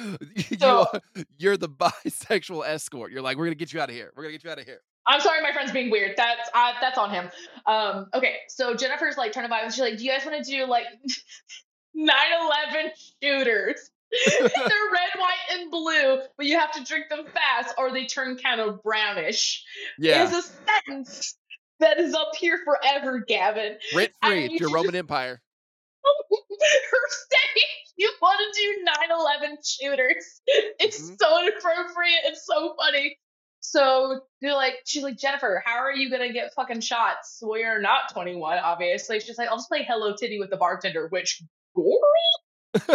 you 0.35 0.57
So- 0.59 0.85
are, 0.93 1.01
you're 1.37 1.57
the 1.57 1.69
bisexual 2.05 2.67
escort. 2.67 3.11
You're 3.11 3.21
like, 3.21 3.37
we're 3.37 3.45
gonna 3.45 3.55
get 3.55 3.73
you 3.73 3.79
out 3.81 3.89
of 3.89 3.95
here. 3.95 4.11
We're 4.15 4.23
gonna 4.23 4.33
get 4.33 4.43
you 4.43 4.49
out 4.49 4.59
of 4.59 4.65
here. 4.65 4.79
I'm 5.05 5.19
sorry, 5.19 5.41
my 5.41 5.51
friend's 5.51 5.71
being 5.73 5.91
weird. 5.91 6.15
That's 6.15 6.49
uh, 6.53 6.73
that's 6.79 6.97
on 6.97 7.09
him. 7.11 7.29
Um, 7.65 8.07
okay, 8.13 8.35
so 8.47 8.73
Jennifer's 8.73 9.17
like 9.17 9.33
trying 9.33 9.47
to 9.49 9.53
vibe. 9.53 9.65
She's 9.65 9.79
like, 9.81 9.97
"Do 9.97 10.03
you 10.05 10.11
guys 10.11 10.25
want 10.25 10.43
to 10.43 10.49
do 10.49 10.65
like 10.65 10.85
9/11 11.97 12.89
shooters? 13.21 13.89
They're 14.27 14.49
red, 14.49 15.09
white, 15.17 15.33
and 15.59 15.71
blue, 15.71 16.19
but 16.37 16.45
you 16.45 16.57
have 16.59 16.71
to 16.73 16.83
drink 16.83 17.09
them 17.09 17.25
fast, 17.33 17.73
or 17.77 17.91
they 17.91 18.05
turn 18.05 18.37
kind 18.37 18.61
of 18.61 18.81
brownish." 18.81 19.63
Yeah, 19.99 20.23
Is 20.23 20.33
a 20.33 20.41
sentence 20.87 21.35
that 21.81 21.99
is 21.99 22.13
up 22.13 22.31
here 22.37 22.61
forever, 22.63 23.25
Gavin. 23.27 23.77
rent 23.93 24.11
I 24.21 24.29
free. 24.29 24.45
It's 24.45 24.59
your 24.61 24.69
you 24.69 24.69
to- 24.69 24.73
Roman 24.73 24.95
Empire. 24.95 25.41
Her 28.67 28.75
saying 28.75 29.09
you 29.09 29.17
want 29.17 29.39
to 29.39 29.47
do 29.47 29.53
9-11 29.55 29.57
shooters. 29.65 30.41
It's 30.79 30.99
Mhm. 31.01 31.17
so 31.19 31.41
inappropriate. 31.41 32.19
It's 32.25 32.45
so 32.45 32.75
funny. 32.79 33.17
So 33.61 34.19
they're 34.41 34.53
like, 34.53 34.75
she's 34.85 35.03
like, 35.03 35.17
Jennifer, 35.17 35.61
how 35.65 35.77
are 35.77 35.91
you 35.93 36.09
gonna 36.09 36.33
get 36.33 36.53
fucking 36.53 36.81
shots? 36.81 37.39
We're 37.41 37.79
not 37.79 38.11
21, 38.11 38.57
obviously. 38.59 39.19
She's 39.21 39.37
like, 39.37 39.47
I'll 39.47 39.55
just 39.57 39.69
play 39.69 39.83
Hello 39.87 40.13
Titty 40.15 40.37
with 40.39 40.49
the 40.49 40.57
bartender, 40.57 41.07
which 41.09 41.41
gory? 41.75 41.97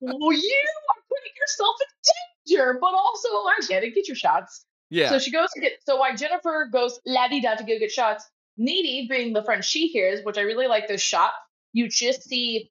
Well, 0.00 0.32
you 0.32 0.64
are 0.90 1.02
putting 1.08 1.32
yourself 1.40 1.76
in 1.80 2.52
danger, 2.54 2.78
but 2.80 2.92
also 2.94 3.28
I 3.28 3.54
get 3.66 3.82
it, 3.82 3.94
get 3.94 4.06
your 4.08 4.14
shots. 4.16 4.64
yeah. 4.90 5.08
So 5.08 5.18
she 5.18 5.30
goes 5.32 5.48
to 5.54 5.60
get 5.60 5.72
so 5.86 5.96
while 5.96 6.14
Jennifer 6.14 6.68
goes 6.70 7.00
la 7.06 7.28
di 7.28 7.40
da 7.40 7.54
to 7.54 7.64
go 7.64 7.78
get 7.78 7.90
shots, 7.90 8.24
Needy 8.58 9.06
being 9.08 9.32
the 9.32 9.42
friend 9.42 9.64
she 9.64 9.88
hears, 9.88 10.20
which 10.24 10.36
I 10.38 10.42
really 10.42 10.66
like 10.66 10.86
this 10.86 11.00
shot, 11.00 11.32
you 11.72 11.88
just 11.88 12.24
see 12.24 12.70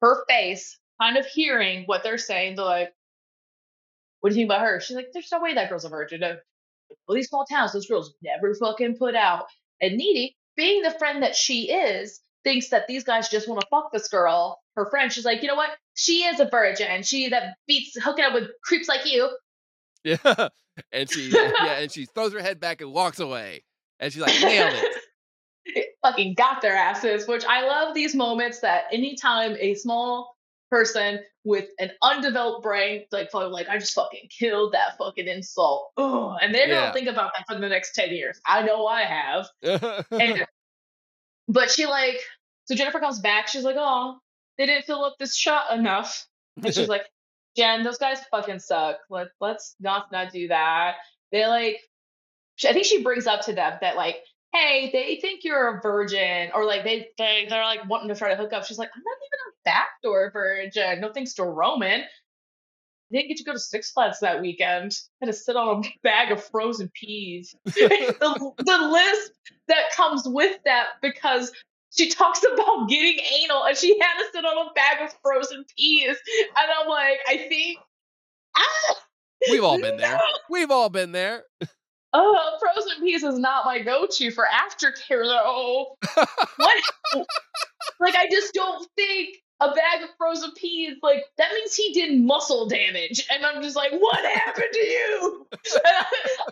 her 0.00 0.24
face 0.28 0.78
kind 1.00 1.16
of 1.16 1.26
hearing 1.26 1.84
what 1.86 2.02
they're 2.02 2.18
saying. 2.18 2.56
They're 2.56 2.64
like, 2.64 2.92
What 4.20 4.30
do 4.30 4.34
you 4.34 4.42
think 4.42 4.50
about 4.50 4.66
her? 4.66 4.80
She's 4.80 4.96
like, 4.96 5.08
There's 5.12 5.30
no 5.32 5.40
way 5.40 5.54
that 5.54 5.68
girl's 5.68 5.84
a 5.84 5.88
virgin. 5.88 6.22
All 7.08 7.14
these 7.14 7.28
small 7.28 7.44
towns, 7.46 7.72
those 7.72 7.86
girls 7.86 8.14
never 8.22 8.54
fucking 8.54 8.96
put 8.96 9.14
out. 9.14 9.44
And 9.80 9.96
Needy, 9.96 10.36
being 10.56 10.82
the 10.82 10.90
friend 10.90 11.22
that 11.22 11.36
she 11.36 11.70
is, 11.70 12.20
thinks 12.44 12.70
that 12.70 12.86
these 12.86 13.04
guys 13.04 13.28
just 13.28 13.48
want 13.48 13.60
to 13.60 13.66
fuck 13.70 13.92
this 13.92 14.08
girl, 14.08 14.60
her 14.76 14.88
friend. 14.90 15.12
She's 15.12 15.24
like, 15.24 15.42
you 15.42 15.48
know 15.48 15.54
what? 15.54 15.70
She 15.94 16.24
is 16.24 16.40
a 16.40 16.46
virgin. 16.46 17.02
She 17.02 17.28
that 17.28 17.56
beats 17.66 17.96
hooking 18.00 18.24
up 18.24 18.34
with 18.34 18.48
creeps 18.64 18.88
like 18.88 19.10
you. 19.10 19.30
Yeah. 20.04 20.48
And 20.92 21.10
she 21.10 21.28
yeah, 21.28 21.80
and 21.80 21.92
she 21.92 22.06
throws 22.06 22.32
her 22.32 22.40
head 22.40 22.58
back 22.58 22.80
and 22.80 22.90
walks 22.90 23.20
away. 23.20 23.64
And 23.98 24.10
she's 24.10 24.22
like, 24.22 24.40
nailed 24.40 24.72
it. 24.72 24.96
fucking 26.02 26.34
got 26.34 26.62
their 26.62 26.74
asses, 26.74 27.26
which 27.28 27.44
I 27.44 27.66
love 27.66 27.94
these 27.94 28.14
moments 28.14 28.60
that 28.60 28.84
anytime 28.92 29.56
a 29.58 29.74
small 29.74 30.36
person 30.70 31.20
with 31.44 31.66
an 31.78 31.90
undeveloped 32.02 32.62
brain, 32.62 33.04
like, 33.12 33.32
like 33.34 33.68
I 33.68 33.78
just 33.78 33.94
fucking 33.94 34.28
killed 34.30 34.72
that 34.72 34.96
fucking 34.98 35.26
insult. 35.26 35.90
Ugh. 35.96 36.36
And 36.40 36.54
they're 36.54 36.68
Yeah. 36.68 36.80
gonna 36.82 36.92
think 36.92 37.08
about 37.08 37.32
that 37.36 37.46
for 37.48 37.60
the 37.60 37.68
next 37.68 37.94
10 37.94 38.10
years. 38.10 38.40
I 38.46 38.62
know 38.62 38.86
I 38.86 39.02
have. 39.02 39.48
And 40.10 40.46
but 41.48 41.70
she 41.70 41.86
like 41.86 42.20
so 42.66 42.74
Jennifer 42.76 43.00
comes 43.00 43.18
back, 43.20 43.48
she's 43.48 43.64
like, 43.64 43.76
Oh, 43.78 44.18
they 44.58 44.66
didn't 44.66 44.84
fill 44.84 45.04
up 45.04 45.16
this 45.18 45.34
shot 45.36 45.72
enough. 45.76 46.26
And 46.62 46.72
she's 46.72 46.88
like, 46.94 47.06
Jen, 47.56 47.82
those 47.82 47.98
guys 47.98 48.20
fucking 48.30 48.60
suck. 48.60 48.98
Let 49.10 49.28
let's 49.40 49.74
not 49.80 50.12
not 50.12 50.32
do 50.32 50.48
that. 50.48 50.96
They 51.32 51.46
like 51.46 51.80
I 52.68 52.72
think 52.72 52.84
she 52.84 53.02
brings 53.02 53.26
up 53.26 53.40
to 53.46 53.54
them 53.54 53.78
that 53.80 53.96
like, 53.96 54.16
hey, 54.52 54.90
they 54.92 55.18
think 55.20 55.44
you're 55.44 55.76
a 55.78 55.80
virgin, 55.80 56.50
or 56.54 56.64
like 56.64 56.84
they 56.84 57.08
they 57.18 57.46
they're 57.48 57.64
like 57.64 57.88
wanting 57.88 58.08
to 58.08 58.14
try 58.14 58.30
to 58.30 58.36
hook 58.36 58.52
up. 58.52 58.64
She's 58.64 58.78
like, 58.78 58.90
I'm 58.94 59.02
not 59.02 59.16
even 59.16 59.38
a 59.48 59.52
backdoor 59.64 60.30
virgin. 60.32 61.00
No 61.00 61.12
thanks 61.12 61.34
to 61.34 61.44
Roman. 61.44 62.00
I 62.00 63.16
didn't 63.16 63.28
get 63.28 63.38
to 63.38 63.44
go 63.44 63.52
to 63.52 63.58
Six 63.58 63.90
Flags 63.90 64.20
that 64.20 64.40
weekend. 64.40 64.96
I 65.20 65.26
had 65.26 65.32
to 65.32 65.38
sit 65.38 65.56
on 65.56 65.84
a 65.84 65.88
bag 66.02 66.30
of 66.30 66.42
frozen 66.44 66.90
peas. 66.94 67.54
the, 67.64 68.52
the 68.58 68.88
list 68.88 69.32
that 69.68 69.90
comes 69.96 70.22
with 70.26 70.58
that 70.64 70.86
because 71.02 71.52
she 71.92 72.08
talks 72.08 72.44
about 72.44 72.88
getting 72.88 73.18
anal 73.42 73.64
and 73.64 73.76
she 73.76 73.98
had 74.00 74.18
to 74.18 74.24
sit 74.32 74.44
on 74.44 74.66
a 74.68 74.72
bag 74.74 75.02
of 75.02 75.12
frozen 75.22 75.64
peas. 75.76 76.16
And 76.40 76.70
I'm 76.80 76.88
like, 76.88 77.18
I 77.28 77.36
think. 77.48 77.78
Ah, 78.56 78.94
We've 79.50 79.64
all 79.64 79.80
been 79.80 79.96
there. 79.98 80.20
We've 80.48 80.70
all 80.70 80.88
been 80.88 81.12
there. 81.12 81.44
Oh, 82.12 82.58
frozen 82.60 83.00
peas 83.02 83.22
is 83.22 83.38
not 83.38 83.64
my 83.64 83.78
go-to 83.80 84.30
for 84.30 84.44
aftercare 84.52 85.24
though. 85.24 85.96
what? 86.56 86.82
like, 88.00 88.14
I 88.16 88.28
just 88.30 88.52
don't 88.54 88.86
think 88.96 89.36
a 89.60 89.68
bag 89.74 90.02
of 90.02 90.08
frozen 90.16 90.50
peas 90.52 90.94
like 91.02 91.22
that 91.36 91.52
means 91.52 91.74
he 91.74 91.92
did 91.92 92.18
muscle 92.20 92.66
damage, 92.66 93.26
and 93.30 93.44
I'm 93.44 93.62
just 93.62 93.76
like, 93.76 93.92
what 93.92 94.24
happened 94.24 94.64
to 94.72 94.78
you? 94.80 95.46
I, 95.84 96.04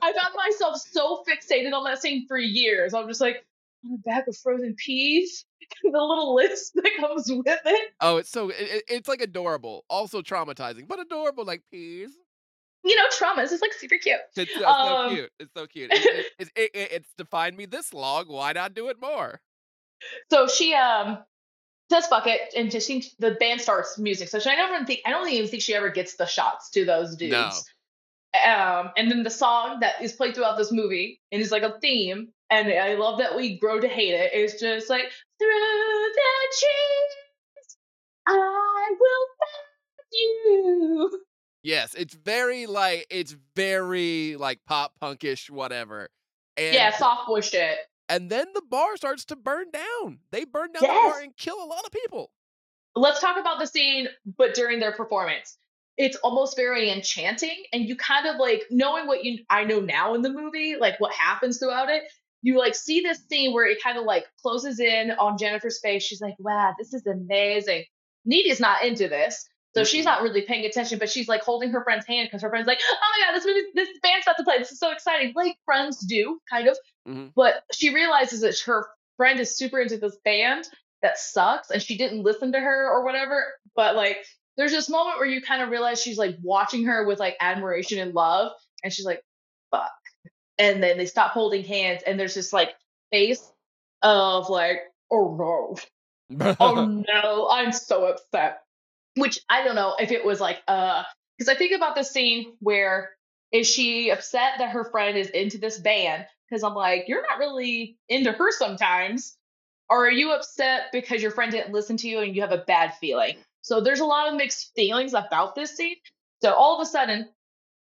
I 0.02 0.12
found 0.12 0.34
myself 0.36 0.76
so 0.78 1.24
fixated 1.28 1.72
on 1.72 1.84
that 1.84 2.02
scene 2.02 2.26
for 2.28 2.38
years. 2.38 2.92
I'm 2.94 3.08
just 3.08 3.20
like, 3.22 3.44
"On 3.84 3.94
a 3.94 3.98
bag 3.98 4.28
of 4.28 4.36
frozen 4.36 4.74
peas, 4.76 5.44
the 5.82 5.90
little 5.90 6.34
list 6.34 6.72
that 6.74 6.90
comes 7.00 7.30
with 7.32 7.46
it. 7.64 7.90
Oh, 8.00 8.18
it's 8.18 8.30
so 8.30 8.50
it, 8.50 8.56
it- 8.60 8.84
it's 8.88 9.08
like 9.08 9.22
adorable, 9.22 9.84
also 9.88 10.20
traumatizing, 10.22 10.86
but 10.86 11.00
adorable 11.00 11.44
like 11.46 11.62
peas. 11.72 12.10
You 12.88 12.96
know, 12.96 13.04
traumas 13.12 13.52
is 13.52 13.60
like 13.60 13.74
super 13.74 13.96
cute. 14.02 14.16
It's 14.34 14.54
so, 14.54 14.66
Um, 14.66 15.10
so 15.10 15.14
cute. 15.14 15.30
It's 15.38 15.52
so 15.54 15.66
cute. 15.66 15.92
It, 15.92 16.04
it, 16.06 16.26
it, 16.38 16.48
it, 16.56 16.70
it- 16.74 16.92
it's 16.92 17.12
defined 17.18 17.56
me 17.56 17.66
this 17.66 17.92
long. 17.92 18.24
Why 18.28 18.52
not 18.52 18.72
do 18.74 18.88
it 18.88 18.98
more? 19.00 19.40
So 20.30 20.46
she 20.48 20.72
um 20.74 21.18
says 21.90 22.06
fuck 22.06 22.26
it, 22.26 22.40
and 22.56 22.70
just 22.70 22.86
she, 22.86 23.04
the 23.18 23.32
band 23.32 23.60
starts 23.60 23.98
music. 23.98 24.28
So 24.28 24.38
she, 24.38 24.48
I 24.48 24.56
don't 24.56 24.72
even 24.74 24.86
think 24.86 25.00
I 25.04 25.10
don't 25.10 25.28
even 25.28 25.48
think 25.50 25.62
she 25.62 25.74
ever 25.74 25.90
gets 25.90 26.16
the 26.16 26.24
shots 26.26 26.70
to 26.70 26.84
those 26.86 27.14
dudes. 27.16 27.32
No. 27.32 27.50
Um, 28.50 28.90
and 28.96 29.10
then 29.10 29.22
the 29.22 29.30
song 29.30 29.80
that 29.80 30.02
is 30.02 30.12
played 30.12 30.34
throughout 30.34 30.56
this 30.58 30.70
movie 30.72 31.20
and 31.32 31.40
is 31.42 31.50
like 31.50 31.62
a 31.62 31.78
theme, 31.80 32.28
and 32.50 32.68
I 32.72 32.94
love 32.94 33.18
that 33.18 33.36
we 33.36 33.58
grow 33.58 33.80
to 33.80 33.88
hate 33.88 34.14
it. 34.14 34.30
It's 34.32 34.60
just 34.60 34.88
like 34.88 35.10
through 35.38 35.48
the 35.48 36.56
trees, 36.58 37.76
I 38.28 38.86
will 39.00 39.26
find 39.40 40.08
you. 40.12 41.20
Yes, 41.68 41.94
it's 41.94 42.14
very 42.14 42.64
like 42.64 43.06
it's 43.10 43.36
very 43.54 44.36
like 44.36 44.60
pop 44.66 44.92
punkish, 45.02 45.50
whatever. 45.50 46.08
And 46.56 46.74
yeah, 46.74 46.96
soft 46.96 47.26
boy 47.28 47.42
shit. 47.42 47.76
and 48.08 48.30
then 48.30 48.46
the 48.54 48.62
bar 48.62 48.96
starts 48.96 49.26
to 49.26 49.36
burn 49.36 49.66
down. 49.70 50.20
They 50.32 50.46
burn 50.46 50.72
down 50.72 50.82
Yes. 50.84 51.04
the 51.04 51.10
bar 51.10 51.20
and 51.20 51.36
kill 51.36 51.62
a 51.62 51.66
lot 51.66 51.84
of 51.84 51.92
people. 51.92 52.30
let's 52.96 53.20
talk 53.20 53.36
about 53.38 53.58
the 53.58 53.66
scene, 53.66 54.08
but 54.38 54.54
during 54.54 54.80
their 54.80 54.92
performance. 54.92 55.58
It's 55.98 56.16
almost 56.22 56.56
very 56.56 56.90
enchanting, 56.90 57.64
and 57.72 57.86
you 57.88 57.96
kind 57.96 58.26
of 58.26 58.36
like 58.36 58.62
knowing 58.70 59.06
what 59.06 59.24
you 59.24 59.44
I 59.50 59.64
know 59.64 59.80
now 59.80 60.14
in 60.14 60.22
the 60.22 60.30
movie, 60.32 60.76
like 60.80 60.98
what 61.00 61.12
happens 61.12 61.58
throughout 61.58 61.90
it. 61.90 62.04
You 62.40 62.56
like 62.58 62.76
see 62.76 63.00
this 63.00 63.20
scene 63.28 63.52
where 63.52 63.66
it 63.66 63.82
kind 63.82 63.98
of 63.98 64.04
like 64.04 64.24
closes 64.40 64.80
in 64.80 65.10
on 65.10 65.36
Jennifer's 65.36 65.80
face. 65.80 66.02
She's 66.02 66.20
like, 66.22 66.36
"Wow, 66.38 66.72
this 66.78 66.94
is 66.94 67.04
amazing." 67.06 67.84
Needy's 68.24 68.60
not 68.60 68.84
into 68.84 69.08
this, 69.08 69.46
so 69.78 69.84
she's 69.84 70.04
not 70.04 70.22
really 70.22 70.42
paying 70.42 70.64
attention. 70.64 70.98
But 70.98 71.10
she's 71.10 71.28
like 71.28 71.42
holding 71.42 71.70
her 71.70 71.82
friend's 71.84 72.06
hand 72.06 72.28
because 72.28 72.42
her 72.42 72.50
friend's 72.50 72.66
like, 72.66 72.80
"Oh 72.82 72.96
my 73.00 73.26
god, 73.26 73.36
this 73.36 73.46
movie, 73.46 73.66
this 73.74 73.88
band's 74.02 74.26
about 74.26 74.36
to 74.36 74.44
play. 74.44 74.58
This 74.58 74.72
is 74.72 74.78
so 74.78 74.90
exciting!" 74.90 75.32
Like 75.34 75.56
friends 75.64 75.98
do, 76.00 76.38
kind 76.50 76.68
of. 76.68 76.78
Mhm. 77.06 77.32
But 77.34 77.62
she 77.72 77.94
realizes 77.94 78.40
that 78.40 78.58
her 78.60 78.88
friend 79.16 79.40
is 79.40 79.56
super 79.56 79.80
into 79.80 79.98
this 79.98 80.16
band 80.24 80.68
that 81.02 81.18
sucks 81.18 81.70
and 81.70 81.82
she 81.82 81.96
didn't 81.96 82.22
listen 82.22 82.52
to 82.52 82.60
her 82.60 82.90
or 82.90 83.04
whatever. 83.04 83.44
But 83.76 83.94
like 83.96 84.24
there's 84.56 84.72
this 84.72 84.90
moment 84.90 85.18
where 85.18 85.28
you 85.28 85.40
kind 85.40 85.62
of 85.62 85.70
realize 85.70 86.02
she's 86.02 86.18
like 86.18 86.36
watching 86.42 86.84
her 86.86 87.06
with 87.06 87.20
like 87.20 87.36
admiration 87.40 88.00
and 88.00 88.12
love, 88.14 88.52
and 88.82 88.92
she's 88.92 89.06
like, 89.06 89.22
fuck. 89.70 89.90
And 90.58 90.82
then 90.82 90.98
they 90.98 91.06
stop 91.06 91.30
holding 91.30 91.64
hands, 91.64 92.02
and 92.04 92.18
there's 92.18 92.34
this 92.34 92.52
like 92.52 92.74
face 93.12 93.40
of 94.02 94.50
like, 94.50 94.80
oh 95.10 95.76
no, 96.30 96.56
oh 96.60 96.84
no, 96.84 97.48
I'm 97.50 97.72
so 97.72 98.06
upset. 98.06 98.60
Which 99.20 99.40
I 99.48 99.64
don't 99.64 99.74
know 99.74 99.96
if 99.98 100.10
it 100.10 100.24
was 100.24 100.40
like, 100.40 100.58
uh, 100.68 101.02
because 101.36 101.48
I 101.48 101.56
think 101.56 101.72
about 101.72 101.94
the 101.94 102.02
scene 102.02 102.54
where 102.60 103.10
is 103.52 103.66
she 103.66 104.10
upset 104.10 104.54
that 104.58 104.70
her 104.70 104.84
friend 104.84 105.16
is 105.16 105.30
into 105.30 105.58
this 105.58 105.78
band? 105.78 106.26
Because 106.48 106.62
I'm 106.62 106.74
like, 106.74 107.04
you're 107.08 107.22
not 107.22 107.38
really 107.38 107.96
into 108.08 108.32
her 108.32 108.50
sometimes. 108.50 109.36
Or 109.90 110.06
are 110.06 110.10
you 110.10 110.32
upset 110.32 110.86
because 110.92 111.22
your 111.22 111.30
friend 111.30 111.50
didn't 111.50 111.72
listen 111.72 111.96
to 111.98 112.08
you 112.08 112.20
and 112.20 112.34
you 112.34 112.42
have 112.42 112.52
a 112.52 112.64
bad 112.66 112.94
feeling? 112.94 113.36
So 113.62 113.80
there's 113.80 114.00
a 114.00 114.04
lot 114.04 114.28
of 114.28 114.34
mixed 114.34 114.72
feelings 114.74 115.14
about 115.14 115.54
this 115.54 115.76
scene. 115.76 115.96
So 116.42 116.52
all 116.52 116.76
of 116.76 116.82
a 116.82 116.90
sudden, 116.90 117.28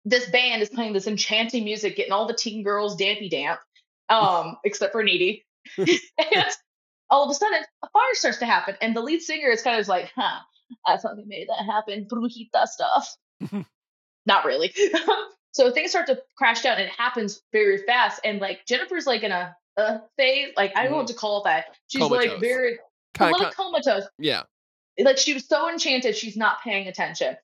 this 0.04 0.28
band 0.30 0.62
is 0.62 0.68
playing 0.68 0.92
this 0.92 1.06
enchanting 1.06 1.64
music, 1.64 1.96
getting 1.96 2.12
all 2.12 2.26
the 2.26 2.34
teen 2.34 2.62
girls 2.62 2.96
dampy 2.96 3.28
damp, 3.28 3.60
um, 4.08 4.56
except 4.64 4.92
for 4.92 5.02
Needy. 5.02 5.44
and 5.78 6.46
all 7.10 7.24
of 7.24 7.30
a 7.30 7.34
sudden, 7.34 7.62
a 7.82 7.88
fire 7.90 8.14
starts 8.14 8.38
to 8.38 8.46
happen, 8.46 8.74
and 8.80 8.96
the 8.96 9.00
lead 9.00 9.20
singer 9.20 9.48
is 9.48 9.62
kind 9.62 9.78
of 9.78 9.86
like, 9.86 10.10
"Huh, 10.16 10.40
I 10.86 10.96
fucking 10.96 11.28
made 11.28 11.48
that 11.48 11.64
happen, 11.64 12.06
brujita 12.10 12.66
stuff." 12.66 13.16
Not 14.26 14.44
really. 14.44 14.72
so 15.52 15.72
things 15.72 15.90
start 15.90 16.06
to 16.06 16.20
crash 16.38 16.62
down, 16.62 16.78
and 16.78 16.84
it 16.84 16.94
happens 16.96 17.42
very 17.52 17.78
fast. 17.78 18.20
And 18.24 18.40
like 18.40 18.64
Jennifer's 18.66 19.06
like 19.06 19.24
in 19.24 19.32
a, 19.32 19.56
a 19.76 20.00
phase, 20.16 20.52
like 20.56 20.72
I 20.76 20.82
don't 20.82 20.92
know 20.92 20.98
what 20.98 21.06
mm-hmm. 21.06 21.14
to 21.14 21.18
call 21.18 21.42
that. 21.44 21.66
She's 21.88 22.02
like 22.02 22.38
very 22.38 22.78
a 23.14 23.18
Kinda- 23.18 23.32
little 23.32 23.50
kinda- 23.50 23.56
comatose 23.56 24.04
yeah. 24.18 24.42
like 24.98 25.18
she 25.18 25.34
was 25.34 25.46
so 25.46 25.68
enchanted 25.68 26.16
she's 26.16 26.36
not 26.36 26.62
paying 26.62 26.88
attention 26.88 27.36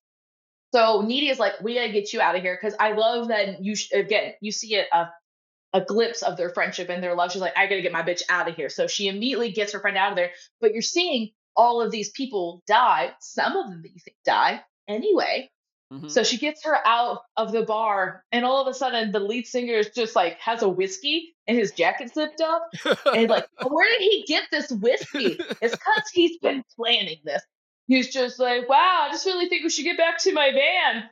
so 0.73 1.03
needy 1.03 1.29
is 1.29 1.39
like 1.39 1.61
we 1.61 1.75
gotta 1.75 1.93
get 1.93 2.13
you 2.13 2.21
out 2.21 2.35
of 2.35 2.43
here 2.43 2.59
because 2.61 2.77
i 2.81 2.93
love 2.93 3.29
that 3.29 3.63
you 3.63 3.77
sh- 3.77 3.93
again 3.93 4.33
you 4.41 4.51
see 4.51 4.77
a, 4.77 4.85
a 4.93 5.13
a 5.75 5.83
glimpse 5.83 6.23
of 6.23 6.39
their 6.39 6.49
friendship 6.49 6.89
and 6.89 7.03
their 7.03 7.15
love 7.15 7.31
she's 7.31 7.43
like 7.43 7.57
i 7.57 7.67
gotta 7.67 7.83
get 7.83 7.93
my 7.93 8.03
bitch 8.03 8.23
out 8.31 8.49
of 8.49 8.57
here 8.57 8.71
so 8.71 8.87
she 8.87 9.09
immediately 9.09 9.53
gets 9.53 9.73
her 9.73 9.81
friend 9.81 9.99
out 9.99 10.11
of 10.11 10.17
there 10.17 10.31
but 10.61 10.73
you're 10.73 10.81
seeing 10.81 11.31
all 11.59 11.83
of 11.83 11.91
these 11.91 12.09
people 12.13 12.63
die 12.67 13.13
some 13.21 13.55
of 13.57 13.69
them 13.69 13.83
that 13.83 13.93
you 13.93 14.01
think 14.01 14.17
die 14.25 14.63
anyway 14.89 15.51
Mhm. 15.91 16.11
so 16.11 16.23
she 16.23 16.37
gets 16.37 16.65
her 16.65 16.77
out 16.87 17.23
of 17.39 17.51
the 17.51 17.63
bar 17.63 18.23
and 18.31 18.45
all 18.45 18.61
of 18.61 18.67
a 18.69 18.75
sudden 18.75 19.11
the 19.11 19.21
lead 19.21 19.47
singer 19.47 19.73
is 19.73 19.89
just 19.89 20.15
like 20.15 20.39
has 20.39 20.61
a 20.63 20.69
whiskey 20.69 21.35
and 21.47 21.57
his 21.57 21.73
jacket 21.73 22.13
zipped 22.13 22.43
up 22.43 22.69
and 23.15 23.31
like, 23.31 23.47
where 23.67 23.89
did 23.89 24.03
he 24.03 24.23
get 24.29 24.43
this 24.51 24.71
whiskey? 24.71 25.39
It's 25.63 25.75
because 25.75 26.11
he's 26.13 26.37
been 26.41 26.63
planning 26.77 27.17
this. 27.25 27.41
He's 27.87 28.13
just 28.13 28.39
like, 28.39 28.69
wow, 28.69 29.07
I 29.07 29.09
just 29.11 29.25
really 29.25 29.49
think 29.49 29.65
we 29.65 29.71
should 29.71 29.85
get 29.85 29.97
back 29.97 30.19
to 30.25 30.33
my 30.35 30.51
van. 30.53 31.05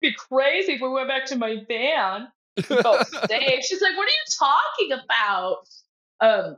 Be 0.00 0.14
crazy 0.14 0.72
if 0.72 0.80
we 0.80 0.88
went 0.88 1.08
back 1.08 1.26
to 1.26 1.36
my 1.36 1.58
van. 1.68 2.28
Felt 2.62 3.06
safe. 3.28 3.64
She's 3.66 3.82
like, 3.82 3.98
what 3.98 4.08
are 4.08 4.16
you 4.16 4.24
talking 4.38 5.04
about? 5.04 5.68
Um, 6.22 6.56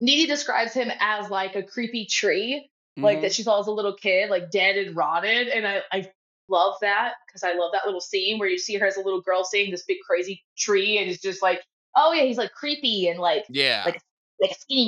Needy 0.00 0.26
describes 0.26 0.72
him 0.72 0.90
as 1.00 1.30
like 1.30 1.56
a 1.56 1.62
creepy 1.62 2.06
tree, 2.06 2.70
like 2.96 3.18
Mhm. 3.18 3.22
that 3.22 3.32
she 3.34 3.42
saw 3.42 3.60
as 3.60 3.66
a 3.66 3.72
little 3.72 3.94
kid, 3.94 4.30
like 4.30 4.50
dead 4.50 4.76
and 4.76 4.96
rotted. 4.96 5.48
And 5.48 5.66
I, 5.66 5.82
I 5.92 6.10
love 6.48 6.74
that 6.80 7.14
because 7.26 7.42
I 7.42 7.54
love 7.54 7.72
that 7.72 7.84
little 7.84 8.00
scene 8.00 8.38
where 8.38 8.48
you 8.48 8.58
see 8.58 8.76
her 8.76 8.86
as 8.86 8.96
a 8.96 9.02
little 9.02 9.20
girl 9.20 9.44
seeing 9.44 9.70
this 9.70 9.84
big 9.84 9.98
crazy 10.06 10.44
tree 10.56 10.98
and 10.98 11.10
it's 11.10 11.20
just 11.22 11.42
like, 11.42 11.60
oh 11.96 12.12
yeah, 12.12 12.22
he's 12.24 12.38
like 12.38 12.52
creepy 12.52 13.08
and 13.08 13.18
like 13.18 13.44
yeah. 13.48 13.82
like- 13.84 14.00
like 14.40 14.52
a 14.52 14.54
skinny 14.54 14.86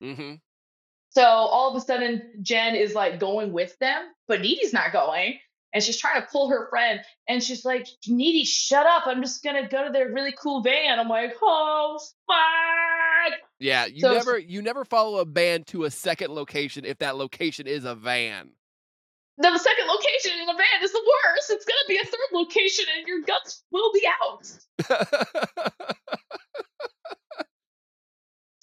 man. 0.00 0.14
Mm-hmm. 0.16 0.34
So 1.10 1.22
all 1.22 1.70
of 1.70 1.76
a 1.76 1.84
sudden, 1.84 2.32
Jen 2.42 2.74
is 2.74 2.94
like 2.94 3.20
going 3.20 3.52
with 3.52 3.78
them, 3.78 4.04
but 4.26 4.40
Needy's 4.40 4.72
not 4.72 4.90
going. 4.92 5.38
And 5.76 5.84
she's 5.84 5.98
trying 5.98 6.22
to 6.22 6.26
pull 6.32 6.48
her 6.48 6.70
friend. 6.70 7.00
And 7.28 7.42
she's 7.42 7.66
like, 7.66 7.86
Needy, 8.08 8.44
shut 8.46 8.86
up. 8.86 9.02
I'm 9.06 9.20
just 9.20 9.44
going 9.44 9.62
to 9.62 9.68
go 9.68 9.84
to 9.84 9.92
their 9.92 10.08
really 10.10 10.32
cool 10.32 10.62
van. 10.62 10.98
I'm 10.98 11.06
like, 11.08 11.34
oh, 11.42 11.98
fuck. 12.26 13.38
Yeah. 13.58 13.84
You 13.84 14.00
So- 14.00 14.14
never 14.14 14.38
you 14.38 14.62
never 14.62 14.86
follow 14.86 15.18
a 15.18 15.26
band 15.26 15.66
to 15.66 15.84
a 15.84 15.90
second 15.90 16.30
location 16.32 16.86
if 16.86 16.96
that 17.00 17.16
location 17.16 17.66
is 17.66 17.84
a 17.84 17.94
van. 17.94 18.52
The 19.36 19.58
second 19.58 19.86
location 19.86 20.32
in 20.42 20.48
a 20.48 20.54
van 20.54 20.82
is 20.82 20.92
the 20.92 21.12
worst. 21.26 21.50
It's 21.50 21.66
going 21.66 21.76
to 21.78 21.88
be 21.88 21.98
a 21.98 22.04
third 22.04 22.32
location 22.32 22.86
and 22.96 23.06
your 23.06 23.20
guts 23.20 23.62
will 23.70 23.92
be 23.92 24.08
out. 24.22 25.62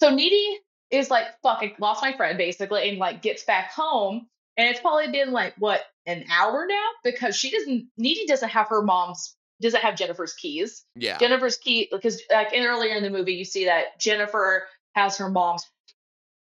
So 0.00 0.10
Needy 0.14 0.58
is 0.90 1.08
like, 1.10 1.26
fuck, 1.42 1.58
I 1.62 1.74
lost 1.78 2.02
my 2.02 2.14
friend 2.14 2.36
basically, 2.36 2.88
and 2.90 2.98
like 2.98 3.22
gets 3.22 3.44
back 3.44 3.70
home. 3.72 4.26
And 4.56 4.68
it's 4.68 4.80
probably 4.80 5.10
been 5.10 5.32
like, 5.32 5.54
what, 5.58 5.82
an 6.06 6.24
hour 6.30 6.66
now? 6.68 6.88
Because 7.02 7.36
she 7.36 7.50
doesn't, 7.50 7.86
Needy 7.96 8.26
doesn't 8.26 8.50
have 8.50 8.68
her 8.68 8.82
mom's, 8.82 9.36
doesn't 9.60 9.80
have 9.80 9.96
Jennifer's 9.96 10.34
keys. 10.34 10.84
Yeah. 10.94 11.18
Jennifer's 11.18 11.56
key, 11.56 11.88
because 11.90 12.22
like 12.30 12.52
in 12.52 12.64
earlier 12.64 12.94
in 12.94 13.02
the 13.02 13.10
movie, 13.10 13.34
you 13.34 13.44
see 13.44 13.64
that 13.66 13.98
Jennifer 13.98 14.66
has 14.94 15.16
her 15.18 15.28
mom's 15.28 15.66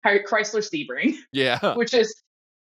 Chrysler 0.05 0.63
Sebring, 0.63 1.15
Yeah. 1.33 1.75
which 1.75 1.95
is, 1.95 2.15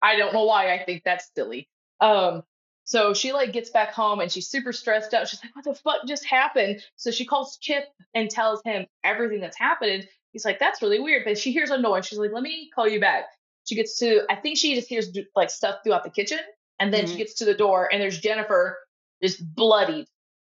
I 0.03 0.17
don't 0.17 0.33
know 0.33 0.45
why 0.45 0.73
I 0.73 0.85
think 0.85 1.03
that's 1.05 1.31
silly. 1.35 1.69
Um, 2.01 2.43
so 2.85 3.15
she 3.15 3.33
like 3.33 3.53
gets 3.53 3.71
back 3.71 3.93
home 3.93 4.21
and 4.21 4.31
she's 4.31 4.49
super 4.49 4.73
stressed 4.73 5.13
out. 5.13 5.27
She's 5.27 5.43
like, 5.43 5.57
"What 5.57 5.65
the 5.65 5.75
fuck 5.75 6.07
just 6.07 6.25
happened?" 6.25 6.81
So 6.95 7.11
she 7.11 7.25
calls 7.25 7.59
Chip 7.59 7.85
and 8.15 8.31
tells 8.31 8.63
him 8.65 8.87
everything 9.03 9.41
that's 9.41 9.59
happened. 9.59 10.07
He's 10.33 10.45
like, 10.45 10.61
"That's 10.61 10.81
really 10.83 11.01
weird." 11.01 11.25
But 11.25 11.37
she 11.37 11.51
hears 11.51 11.71
a 11.71 11.79
noise. 11.79 12.07
She's 12.07 12.19
like, 12.19 12.31
"Let 12.33 12.45
me 12.45 12.71
call 12.73 12.87
you 12.87 13.01
back." 13.01 13.25
She 13.69 13.75
gets 13.75 13.99
to, 13.99 14.23
I 14.31 14.37
think 14.37 14.57
she 14.59 14.75
just 14.75 14.89
hears 14.89 15.11
like 15.35 15.51
stuff 15.51 15.77
throughout 15.85 16.05
the 16.05 16.11
kitchen, 16.11 16.39
and 16.79 16.93
then 16.93 17.07
she 17.07 17.15
Mhm. 17.15 17.19
gets 17.19 17.35
to 17.35 17.45
the 17.45 17.55
door 17.55 17.89
and 17.93 18.01
there's 18.01 18.19
Jennifer 18.21 18.79
just 19.23 19.43
bloodied 19.55 20.07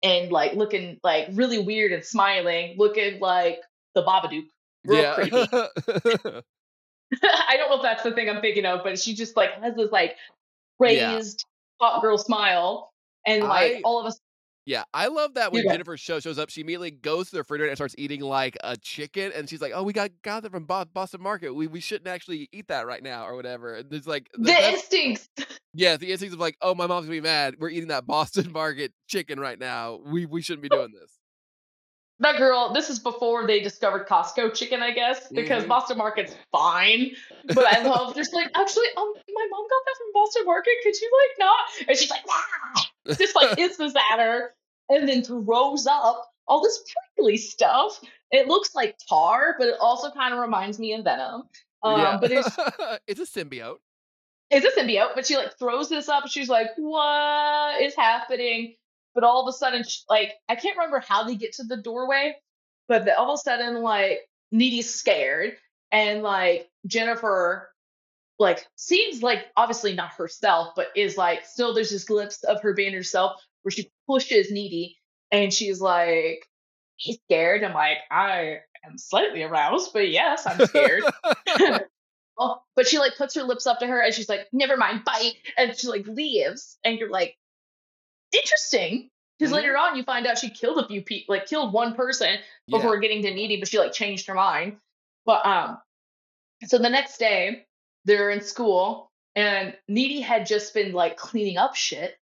and 0.02 0.30
like 0.30 0.54
looking 0.54 0.98
like 1.02 1.28
really 1.32 1.58
weird 1.58 1.92
and 1.92 2.04
smiling, 2.04 2.76
looking 2.78 3.20
like 3.20 3.60
the 3.94 4.02
Babadook. 4.02 4.46
Real 4.84 5.02
yeah. 5.02 5.14
creepy. 5.14 5.36
I 7.22 7.56
don't 7.56 7.68
know 7.70 7.76
if 7.76 7.82
that's 7.82 8.02
the 8.04 8.12
thing 8.12 8.28
I'm 8.30 8.40
thinking 8.40 8.64
of, 8.64 8.82
but 8.84 8.98
she 8.98 9.14
just 9.14 9.36
like 9.36 9.52
has 9.62 9.74
this 9.74 9.90
like 9.90 10.16
Yeah. 10.80 11.16
raised 11.16 11.44
hot 11.80 12.00
girl 12.02 12.16
smile, 12.18 12.92
and 13.26 13.42
like 13.44 13.76
I- 13.76 13.80
all 13.84 14.00
of 14.00 14.06
us. 14.06 14.20
Yeah, 14.66 14.84
I 14.92 15.06
love 15.08 15.34
that 15.34 15.52
when 15.52 15.64
Yeah. 15.64 15.72
Jennifer 15.72 15.96
show 15.96 16.20
shows 16.20 16.38
up, 16.38 16.50
she 16.50 16.60
immediately 16.60 16.90
goes 16.90 17.26
to 17.30 17.32
the 17.32 17.38
refrigerator 17.38 17.70
and 17.70 17.78
starts 17.78 17.94
eating 17.98 18.20
like 18.20 18.56
a 18.62 18.76
chicken, 18.76 19.32
and 19.34 19.48
she's 19.48 19.60
like, 19.60 19.72
"Oh, 19.74 19.82
we 19.82 19.92
got 19.92 20.10
got 20.22 20.42
that 20.42 20.52
from 20.52 20.64
Boston 20.66 21.22
Market. 21.22 21.54
We 21.54 21.66
we 21.66 21.80
shouldn't 21.80 22.08
actually 22.08 22.48
eat 22.52 22.68
that 22.68 22.86
right 22.86 23.02
now, 23.02 23.26
or 23.26 23.34
whatever." 23.36 23.74
And 23.74 23.90
there's 23.90 24.06
like, 24.06 24.28
The 24.34 24.52
instincts. 24.72 25.28
yeah, 25.74 25.96
the 25.96 26.10
instincts 26.12 26.34
of 26.34 26.40
like, 26.40 26.56
"Oh, 26.60 26.74
my 26.74 26.86
mom's 26.86 27.06
gonna 27.06 27.16
be 27.16 27.20
mad. 27.22 27.56
We're 27.58 27.70
eating 27.70 27.88
that 27.88 28.06
Boston 28.06 28.52
Market 28.52 28.92
chicken 29.08 29.40
right 29.40 29.58
now. 29.58 29.96
We 30.04 30.26
we 30.26 30.42
shouldn't 30.42 30.62
be 30.62 30.70
oh, 30.70 30.78
doing 30.78 30.92
this." 30.92 31.10
That 32.20 32.36
girl. 32.36 32.72
This 32.72 32.90
is 32.90 32.98
before 32.98 33.46
they 33.46 33.60
discovered 33.60 34.06
Costco 34.06 34.54
chicken, 34.54 34.82
I 34.82 34.90
guess, 34.92 35.28
because 35.28 35.64
Mhm. 35.64 35.68
Boston 35.68 35.96
Market's 35.98 36.36
fine. 36.52 37.12
But 37.46 37.64
I 37.66 37.82
love 37.82 38.14
just 38.20 38.34
like 38.34 38.50
actually, 38.54 38.86
um, 38.96 39.12
my 39.32 39.46
mom 39.50 39.62
got 39.68 39.82
that 39.86 39.96
from 39.96 40.12
Boston 40.12 40.44
Market. 40.44 40.72
Could 40.82 41.00
you 41.00 41.10
like 41.28 41.38
not? 41.38 41.88
And 41.88 41.96
she's 41.96 42.10
like, 42.10 42.26
"Wah!" 42.26 43.14
just 43.16 43.34
like 43.34 43.56
hits 43.58 43.78
this 43.78 43.94
at 44.12 44.18
her, 44.18 44.54
and 44.90 45.08
then 45.08 45.22
throws 45.22 45.86
up 45.86 46.30
all 46.46 46.62
this 46.62 46.84
prickly 47.16 47.38
stuff. 47.38 47.98
It 48.30 48.46
looks 48.48 48.74
like 48.74 48.96
tar, 49.08 49.56
but 49.58 49.68
it 49.68 49.76
also 49.80 50.10
kind 50.10 50.34
of 50.34 50.40
reminds 50.40 50.78
me 50.78 50.92
of 50.92 51.04
Venom. 51.04 51.44
Um, 51.82 52.00
yeah, 52.00 52.18
but 52.20 52.30
it's 52.30 52.56
it's 53.06 53.20
a 53.20 53.44
symbiote. 53.44 53.78
it's 54.50 54.66
a 54.66 54.78
symbiote, 54.80 55.14
but 55.14 55.26
she 55.26 55.36
like 55.38 55.58
throws 55.58 55.88
this 55.88 56.10
up. 56.10 56.28
She's 56.28 56.50
like, 56.50 56.68
"What 56.76 57.80
is 57.80 57.94
happening?" 57.96 58.76
But 59.14 59.24
all 59.24 59.42
of 59.42 59.48
a 59.48 59.56
sudden, 59.56 59.84
sh 59.84 60.00
like 60.08 60.32
I 60.48 60.56
can't 60.56 60.76
remember 60.76 61.00
how 61.06 61.24
they 61.24 61.36
get 61.36 61.54
to 61.54 61.64
the 61.64 61.76
doorway, 61.76 62.36
but 62.88 63.04
the, 63.04 63.16
all 63.18 63.34
of 63.34 63.34
a 63.34 63.42
sudden, 63.42 63.82
like 63.82 64.20
Needy's 64.52 64.92
scared, 64.94 65.56
and 65.90 66.22
like 66.22 66.68
Jennifer, 66.86 67.70
like 68.38 68.66
seems 68.76 69.22
like 69.22 69.46
obviously 69.56 69.94
not 69.94 70.12
herself, 70.12 70.74
but 70.76 70.88
is 70.96 71.16
like 71.16 71.44
still 71.44 71.74
there's 71.74 71.90
this 71.90 72.04
glimpse 72.04 72.42
of 72.44 72.62
her 72.62 72.74
being 72.74 72.94
herself 72.94 73.40
where 73.62 73.72
she 73.72 73.90
pushes 74.06 74.50
Needy, 74.50 74.96
and 75.32 75.52
she's 75.52 75.80
like, 75.80 76.46
"He's 76.96 77.18
scared." 77.26 77.64
I'm 77.64 77.74
like, 77.74 77.98
I 78.10 78.58
am 78.84 78.96
slightly 78.96 79.42
aroused, 79.42 79.92
but 79.92 80.08
yes, 80.08 80.46
I'm 80.46 80.66
scared. 80.66 81.04
Oh, 82.42 82.62
but 82.74 82.88
she 82.88 82.98
like 82.98 83.18
puts 83.18 83.34
her 83.34 83.42
lips 83.42 83.66
up 83.66 83.80
to 83.80 83.86
her 83.86 84.00
and 84.00 84.14
she's 84.14 84.28
like, 84.28 84.48
never 84.50 84.78
mind, 84.78 85.04
bite. 85.04 85.34
And 85.58 85.76
she 85.76 85.88
like 85.88 86.06
leaves. 86.06 86.78
And 86.82 86.98
you're 86.98 87.10
like, 87.10 87.36
interesting. 88.32 89.10
Because 89.38 89.52
Mhm. 89.52 89.56
later 89.56 89.76
on 89.78 89.96
you 89.96 90.02
find 90.02 90.26
out 90.26 90.38
she 90.38 90.50
killed 90.50 90.84
a 90.84 90.86
few 90.86 91.02
people, 91.02 91.34
like 91.34 91.46
killed 91.46 91.72
one 91.72 91.94
person 91.94 92.38
Yeah. 92.66 92.78
before 92.78 92.98
getting 92.98 93.22
to 93.22 93.30
Needy, 93.32 93.56
but 93.58 93.68
she 93.68 93.78
like 93.78 93.92
changed 93.92 94.26
her 94.26 94.34
mind. 94.34 94.78
But 95.24 95.44
um, 95.46 95.80
so 96.66 96.76
the 96.78 96.90
next 96.90 97.18
day 97.18 97.66
they're 98.04 98.30
in 98.30 98.40
school 98.42 99.10
and 99.34 99.76
Needy 99.88 100.20
had 100.20 100.46
just 100.46 100.74
been 100.74 100.92
like 100.92 101.16
cleaning 101.16 101.56
up 101.56 101.74
shit, 101.74 102.18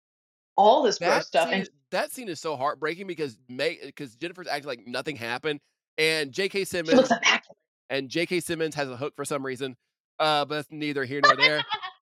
all 0.55 0.83
this 0.83 0.99
gross 0.99 1.25
stuff. 1.27 1.49
Scene, 1.49 1.61
And 1.61 1.69
that 1.91 2.11
scene 2.11 2.29
is 2.29 2.39
so 2.39 2.55
heartbreaking 2.55 3.07
because 3.07 3.37
May 3.47 3.79
because 3.83 4.15
Jennifer's 4.15 4.47
acting 4.47 4.67
like 4.67 4.85
nothing 4.85 5.15
happened, 5.15 5.59
and 5.97 6.31
J.K. 6.31 6.65
Simmons 6.65 6.97
looks 6.97 7.11
and 7.89 8.09
J.K. 8.09 8.41
Simmons 8.41 8.75
has 8.75 8.89
a 8.89 8.97
hook 8.97 9.13
for 9.15 9.25
some 9.25 9.43
reason. 9.45 9.75
Uh, 10.19 10.45
but 10.45 10.55
that's 10.55 10.67
neither 10.71 11.05
here 11.05 11.21
nor 11.23 11.35
there. 11.35 11.63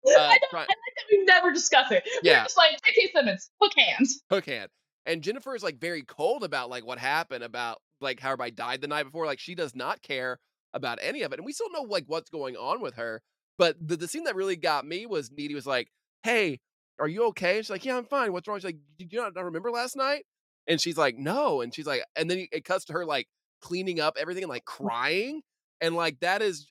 I, 0.07 0.11
Uh, 0.13 0.29
don't, 0.29 0.41
try- 0.51 0.61
I 0.61 0.63
like 0.63 0.69
that 0.69 1.05
we 1.11 1.25
never 1.25 1.53
discuss 1.53 1.91
it. 1.91 2.03
We're 2.25 2.31
Yeah. 2.33 2.45
just 2.45 2.57
like, 2.57 2.73
J.K. 2.85 3.11
Simmons, 3.15 3.51
hook 3.61 3.73
hands. 3.77 4.23
hook 4.31 4.47
hand. 4.47 4.71
And 5.07 5.23
Jennifer 5.23 5.55
is 5.55 5.63
like 5.63 5.79
very 5.81 6.03
cold 6.03 6.45
about 6.45 6.71
like 6.71 6.87
what 6.87 6.99
happened 6.99 7.43
about 7.45 7.79
like 8.01 8.21
how 8.21 8.29
everybody 8.33 8.51
died 8.53 8.81
the 8.81 8.89
night 8.89 9.05
before. 9.05 9.27
Like 9.27 9.41
she 9.41 9.55
does 9.55 9.75
not 9.75 10.03
care 10.03 10.39
about 10.75 10.99
any 11.03 11.23
of 11.23 11.33
it. 11.33 11.39
And 11.39 11.47
we 11.47 11.53
still 11.53 11.71
know 11.71 11.83
like 11.83 12.05
what's 12.07 12.31
going 12.31 12.57
on 12.57 12.81
with 12.81 12.95
her. 12.95 13.23
But 13.59 13.77
the, 13.81 13.97
the 13.97 14.09
scene 14.09 14.25
that 14.25 14.37
really 14.37 14.57
got 14.57 14.87
me 14.87 15.07
was 15.07 15.31
Needy 15.31 15.55
was 15.55 15.67
like, 15.67 15.89
Hey, 16.23 16.61
are 16.99 17.09
you 17.09 17.27
okay? 17.29 17.57
And 17.57 17.65
she's 17.65 17.71
like, 17.71 17.85
Yeah, 17.85 17.97
I'm 17.97 18.05
fine. 18.05 18.33
What's 18.33 18.47
wrong? 18.47 18.59
She's 18.59 18.65
like, 18.67 18.79
Did 18.99 19.13
you 19.13 19.21
not, 19.21 19.35
not 19.35 19.45
remember 19.45 19.71
last 19.71 19.97
night? 19.97 20.25
And 20.67 20.81
she's 20.81 20.97
like, 20.99 21.17
No. 21.17 21.61
And 21.63 21.75
she's 21.75 21.87
like, 21.87 22.03
and 22.15 22.31
then 22.31 22.47
it 22.53 22.65
cuts 22.65 22.85
to 22.87 22.93
her 22.93 23.05
like 23.07 23.27
cleaning 23.63 24.01
up 24.01 24.17
everything 24.19 24.45
and 24.45 24.51
like 24.51 24.65
crying. 24.67 25.41
And 25.81 25.95
like 25.97 26.21
that 26.21 26.43
is 26.43 26.71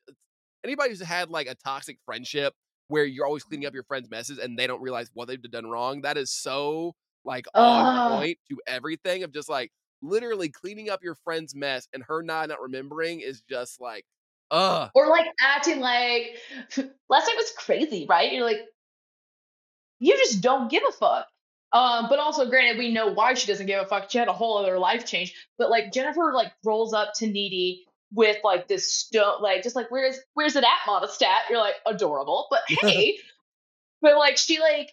anybody 0.64 0.90
who's 0.92 1.02
had 1.02 1.30
like 1.30 1.48
a 1.48 1.56
toxic 1.56 1.98
friendship 2.06 2.54
where 2.90 3.06
you're 3.06 3.26
always 3.26 3.44
cleaning 3.44 3.68
up 3.68 3.74
your 3.74 3.84
friends' 3.84 4.10
messes 4.10 4.40
and 4.40 4.58
they 4.58 4.68
don't 4.68 4.82
realize 4.82 5.10
what 5.14 5.28
they've 5.28 5.42
done 5.42 5.68
wrong. 5.68 6.02
That 6.02 6.18
is 6.18 6.32
so 6.32 6.96
like 7.24 7.46
on 7.56 7.86
Ugh. 7.86 8.12
point 8.12 8.38
to 8.50 8.58
everything 8.68 9.24
of 9.24 9.32
just 9.32 9.48
like 9.48 9.72
literally 10.02 10.50
cleaning 10.50 10.90
up 10.90 11.04
your 11.04 11.16
friend's 11.16 11.56
mess 11.56 11.88
and 11.94 12.04
her 12.04 12.22
not 12.22 12.50
not 12.50 12.62
remembering 12.62 13.20
is 13.20 13.42
just 13.50 13.82
like 13.82 14.06
uh 14.52 14.88
or 14.96 15.08
like 15.08 15.28
acting 15.42 15.80
like 15.80 16.38
last 17.10 17.28
night 17.28 17.36
was 17.38 17.54
crazy, 17.58 18.06
right? 18.10 18.34
You're 18.34 18.46
like, 18.46 18.62
you 20.00 20.18
just 20.18 20.42
don't 20.42 20.70
give 20.70 20.84
a 20.88 20.92
fuck. 20.92 21.28
Um, 21.72 22.08
but 22.10 22.18
also, 22.18 22.50
granted, 22.50 22.80
we 22.80 22.92
know 22.92 23.14
why 23.14 23.36
she 23.36 23.46
doesn't 23.46 23.68
give 23.68 23.80
a 23.80 23.86
fuck. 23.86 24.10
She 24.10 24.18
had 24.18 24.28
a 24.28 24.34
whole 24.34 24.58
other 24.58 24.80
life 24.80 25.06
change. 25.06 25.36
But 25.60 25.70
like 25.70 25.94
Jennifer, 25.94 26.32
like 26.34 26.52
rolls 26.66 26.94
up 26.94 27.14
to 27.18 27.28
Needy 27.28 27.86
with 28.12 28.38
like 28.44 28.68
this 28.68 28.94
stone, 28.94 29.42
like 29.42 29.64
just 29.64 29.76
like 29.76 29.92
where's 29.92 30.20
where's 30.34 30.56
it 30.56 30.64
at, 30.64 30.88
Modestat? 30.88 31.50
You're 31.50 31.60
like 31.60 31.76
adorable, 31.86 32.48
but 32.50 32.62
hey, 32.68 33.18
but 34.02 34.18
like 34.18 34.38
she 34.38 34.60
like 34.60 34.92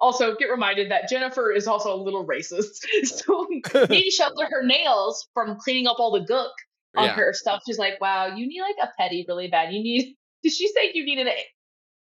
also 0.00 0.34
get 0.34 0.46
reminded 0.46 0.90
that 0.90 1.08
Jennifer 1.08 1.52
is 1.52 1.66
also 1.66 1.94
a 1.94 2.00
little 2.02 2.26
racist. 2.26 2.84
So 3.04 3.46
Needy 3.88 4.10
shows 4.10 4.32
her 4.50 4.64
nails 4.64 5.28
from 5.34 5.56
cleaning 5.56 5.86
up 5.86 5.96
all 5.98 6.12
the 6.12 6.20
gook 6.20 6.50
on 6.96 7.04
yeah 7.04 7.12
her 7.14 7.32
stuff. 7.32 7.62
She's 7.66 7.78
like, 7.78 8.00
wow, 8.00 8.26
you 8.26 8.46
need 8.46 8.60
like 8.60 8.76
a 8.82 8.90
petty 8.98 9.24
really 9.26 9.48
bad. 9.48 9.72
You 9.72 9.82
need. 9.82 10.16
Did 10.42 10.52
she 10.52 10.68
say 10.68 10.90
you 10.94 11.04
needed 11.04 11.28
a? 11.28 11.34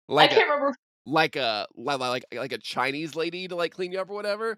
like 0.10 0.32
I 0.32 0.34
a, 0.34 0.38
can't 0.38 0.50
remember. 0.50 0.76
like 1.06 1.36
a 1.36 1.68
like 1.76 2.00
like 2.00 2.26
like 2.34 2.52
a 2.52 2.58
Chinese 2.58 3.16
lady 3.16 3.48
to 3.48 3.56
like 3.56 3.74
clean 3.74 3.92
you 3.92 4.00
up 4.00 4.10
or 4.10 4.16
whatever. 4.16 4.58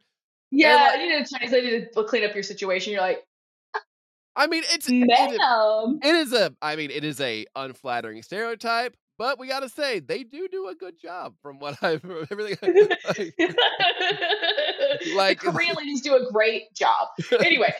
Yeah, 0.51 0.75
like- 0.75 1.01
you 1.01 1.09
need 1.09 1.21
a 1.21 1.25
Chinese 1.25 1.51
lady 1.51 1.87
to 1.93 2.03
clean 2.05 2.23
up 2.23 2.33
your 2.33 2.43
situation. 2.43 2.93
You're 2.93 3.01
like, 3.01 3.23
I 4.35 4.47
mean 4.47 4.63
it's 4.73 4.89
it 4.89 4.93
is, 4.95 5.37
ma'am. 5.37 5.99
it 6.03 6.15
is 6.15 6.33
a 6.33 6.53
I 6.61 6.75
mean 6.75 6.91
it 6.91 7.03
is 7.03 7.19
a 7.21 7.45
unflattering 7.55 8.21
stereotype, 8.23 8.95
but 9.17 9.37
we 9.39 9.47
gotta 9.47 9.69
say 9.69 9.99
they 9.99 10.23
do 10.23 10.47
do 10.47 10.67
a 10.69 10.75
good 10.75 10.99
job 10.99 11.35
from 11.41 11.59
what 11.59 11.77
I've 11.83 12.01
from 12.01 12.25
everything 12.31 12.57
like, 13.07 13.35
Like- 15.15 15.41
the 15.41 15.51
Korean 15.51 15.75
ladies 15.77 16.01
do 16.01 16.15
a 16.15 16.31
great 16.31 16.73
job. 16.73 17.09
Anyway, 17.39 17.73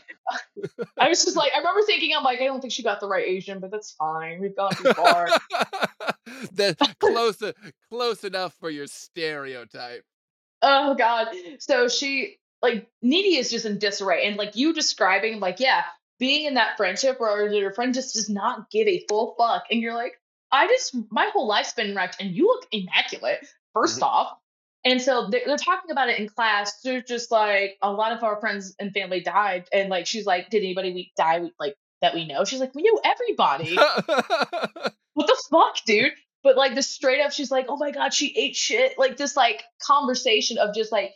I 0.99 1.09
was 1.09 1.23
just 1.23 1.35
like, 1.37 1.51
I 1.53 1.59
remember 1.59 1.81
thinking, 1.85 2.11
I'm 2.15 2.23
like, 2.23 2.41
I 2.41 2.45
don't 2.45 2.59
think 2.61 2.73
she 2.73 2.83
got 2.83 2.99
the 2.99 3.07
right 3.07 3.25
Asian, 3.25 3.59
but 3.59 3.71
that's 3.71 3.91
fine. 3.91 4.39
We've 4.41 4.55
gone 4.55 4.73
too 4.75 4.93
far. 4.93 5.27
That's 6.53 6.93
close 6.99 7.41
close 7.89 8.23
enough 8.23 8.53
for 8.59 8.69
your 8.69 8.87
stereotype. 8.87 10.03
Oh 10.61 10.95
god. 10.95 11.27
So 11.59 11.87
she 11.87 12.37
like 12.61 12.87
Needy 13.01 13.35
is 13.37 13.51
just 13.51 13.65
in 13.65 13.77
disarray. 13.79 14.25
And 14.25 14.37
like 14.37 14.55
you 14.55 14.73
describing, 14.73 15.39
like, 15.39 15.59
yeah, 15.59 15.83
being 16.23 16.45
in 16.45 16.53
that 16.53 16.77
friendship 16.77 17.19
where 17.19 17.51
your 17.51 17.73
friend 17.73 17.93
just 17.93 18.13
does 18.15 18.29
not 18.29 18.69
give 18.71 18.87
a 18.87 19.03
full 19.09 19.35
fuck. 19.37 19.65
And 19.69 19.81
you're 19.81 19.93
like, 19.93 20.13
I 20.53 20.67
just 20.67 20.95
my 21.11 21.29
whole 21.33 21.47
life's 21.47 21.73
been 21.73 21.93
wrecked 21.93 22.15
and 22.21 22.31
you 22.31 22.47
look 22.47 22.65
immaculate, 22.71 23.45
1st 23.75 23.99
Mhm. 23.99 24.03
off. 24.03 24.37
And 24.85 25.01
so 25.01 25.27
they're, 25.29 25.41
they're 25.45 25.57
talking 25.57 25.91
about 25.91 26.07
it 26.07 26.19
in 26.19 26.29
class. 26.29 26.79
They're 26.81 27.01
just 27.01 27.29
like, 27.29 27.75
a 27.81 27.91
lot 27.91 28.13
of 28.13 28.23
our 28.23 28.39
friends 28.39 28.73
and 28.79 28.93
family 28.93 29.19
died. 29.19 29.65
And 29.73 29.89
like, 29.89 30.07
she's 30.07 30.25
like, 30.25 30.49
did 30.49 30.59
anybody 30.63 30.93
we 30.93 31.11
die 31.17 31.41
we- 31.41 31.53
like 31.59 31.75
that 32.01 32.13
we 32.13 32.25
know? 32.25 32.45
She's 32.45 32.61
like, 32.61 32.73
we 32.73 32.83
knew 32.83 32.97
everybody. 33.03 33.75
what 35.13 35.27
the 35.27 35.43
fuck, 35.51 35.75
dude? 35.85 36.13
But 36.41 36.55
like 36.55 36.75
the 36.75 36.83
straight 36.83 37.21
up, 37.21 37.33
she's 37.33 37.51
like, 37.51 37.65
oh 37.67 37.75
my 37.77 37.91
god, 37.91 38.13
she 38.13 38.33
ate 38.37 38.55
shit. 38.55 38.97
Like 38.97 39.17
this 39.17 39.35
like 39.35 39.61
conversation 39.81 40.57
of 40.57 40.73
just 40.73 40.91
like 40.93 41.11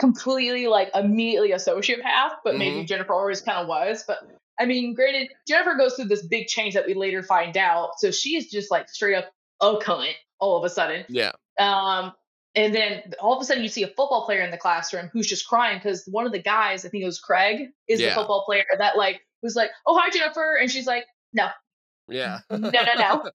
completely 0.00 0.66
like 0.66 0.90
immediately 0.94 1.52
a 1.52 1.56
sociopath, 1.56 2.32
but 2.44 2.56
maybe 2.56 2.84
Jennifer 2.84 3.12
always 3.14 3.40
kind 3.40 3.58
of 3.58 3.66
was. 3.68 4.04
But 4.06 4.18
I 4.60 4.66
mean, 4.66 4.94
granted, 4.94 5.28
Jennifer 5.48 5.74
goes 5.74 5.94
through 5.94 6.06
this 6.06 6.24
big 6.26 6.46
change 6.46 6.74
that 6.74 6.86
we 6.86 6.94
later 6.94 7.22
find 7.22 7.56
out. 7.56 7.98
So 7.98 8.10
she 8.10 8.36
is 8.36 8.48
just 8.50 8.70
like 8.70 8.88
straight 8.88 9.14
up 9.16 9.32
a 9.60 9.76
cunt 9.76 10.12
all 10.38 10.56
of 10.56 10.64
a 10.64 10.70
sudden. 10.70 11.04
Yeah. 11.08 11.32
Um, 11.58 12.12
and 12.54 12.74
then 12.74 13.02
all 13.20 13.34
of 13.34 13.40
a 13.40 13.44
sudden 13.44 13.62
you 13.62 13.68
see 13.68 13.82
a 13.82 13.88
football 13.88 14.24
player 14.26 14.42
in 14.42 14.50
the 14.50 14.58
classroom 14.58 15.08
who's 15.12 15.26
just 15.26 15.48
crying 15.48 15.78
because 15.78 16.04
one 16.06 16.26
of 16.26 16.32
the 16.32 16.38
guys, 16.42 16.84
I 16.84 16.88
think 16.90 17.02
it 17.02 17.06
was 17.06 17.18
Craig, 17.18 17.68
is 17.88 18.00
Yeah. 18.00 18.10
the 18.10 18.14
football 18.16 18.44
player 18.44 18.64
that 18.78 18.96
like 18.96 19.22
was 19.42 19.56
like, 19.56 19.70
"Oh 19.86 19.98
hi 19.98 20.10
Jennifer," 20.10 20.56
and 20.60 20.70
she's 20.70 20.86
like, 20.86 21.04
"No, 21.32 21.48
Yeah. 22.08 22.40
no, 22.50 22.58
no, 22.58 22.70
no," 22.98 23.30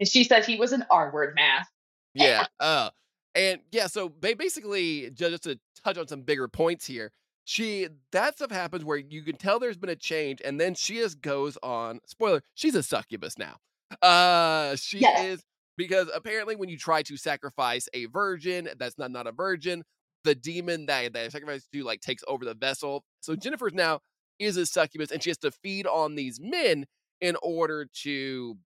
and 0.00 0.08
she 0.08 0.24
said 0.24 0.44
he 0.44 0.56
was 0.56 0.72
an 0.72 0.84
R 0.90 1.12
word 1.12 1.34
math. 1.36 1.68
yeah. 2.14 2.46
Uh, 2.58 2.90
and 3.34 3.60
yeah, 3.70 3.86
so 3.86 4.08
basically, 4.08 5.10
just 5.10 5.44
to 5.44 5.58
touch 5.84 5.98
on 5.98 6.08
some 6.08 6.22
bigger 6.22 6.48
points 6.48 6.86
here, 6.86 7.12
she 7.46 7.88
that 8.12 8.36
stuff 8.36 8.50
happens 8.52 8.84
where 8.84 8.98
you 8.98 9.22
can 9.22 9.36
tell 9.38 9.60
there's 9.60 9.78
been 9.78 9.90
a 9.90 9.96
change, 9.96 10.42
and 10.44 10.60
then 10.60 10.74
she 10.74 10.96
just 10.96 11.22
goes 11.22 11.58
on. 11.64 12.00
Spoiler: 12.06 12.42
she's 12.54 12.74
a 12.76 12.84
succubus 12.84 13.38
now. 13.38 13.56
Uh, 14.02 14.76
she 14.76 15.00
Yes. 15.00 15.20
is 15.26 15.44
because 15.78 16.10
apparently 16.14 16.56
when 16.56 16.68
you 16.68 16.78
try 16.78 17.02
to 17.04 17.16
sacrifice 17.16 17.88
a 17.94 18.06
virgin 18.06 18.68
that's 18.78 18.98
not 18.98 19.12
not 19.12 19.28
a 19.28 19.32
virgin, 19.32 19.84
the 20.24 20.34
demon 20.34 20.86
that 20.86 21.14
that 21.14 21.32
sacrifice 21.32 21.66
to 21.72 21.84
like 21.84 22.02
takes 22.02 22.24
over 22.28 22.44
the 22.44 22.54
vessel. 22.54 23.04
So 23.22 23.36
Jennifer's 23.36 23.74
now 23.74 24.00
is 24.40 24.58
a 24.58 24.66
succubus, 24.66 25.12
and 25.12 25.22
she 25.22 25.30
has 25.30 25.38
to 25.38 25.52
feed 25.52 25.86
on 25.86 26.16
these 26.16 26.40
men 26.40 26.86
in 27.22 27.36
order 27.42 27.86
to 28.02 28.58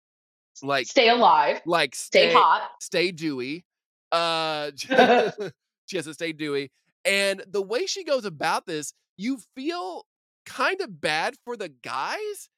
like 0.63 0.88
Stay 0.88 1.09
alive, 1.09 1.61
like 1.65 1.95
stay 1.95 2.32
hot. 2.34 2.69
stay 2.80 3.11
dewy. 3.11 3.65
Uh, 4.11 4.71
she 5.86 5.97
has 5.97 6.05
to 6.05 6.13
stay 6.13 6.32
dewy, 6.34 6.71
and 7.06 7.43
the 7.47 7.62
way 7.62 7.86
she 7.86 8.04
goes 8.04 8.26
about 8.26 8.66
this, 8.66 8.93
you 9.18 9.39
feel 9.56 10.06
kind 10.45 10.82
of 10.82 11.00
bad 11.02 11.36
for 11.45 11.56
the 11.58 11.70
guys. 11.70 12.50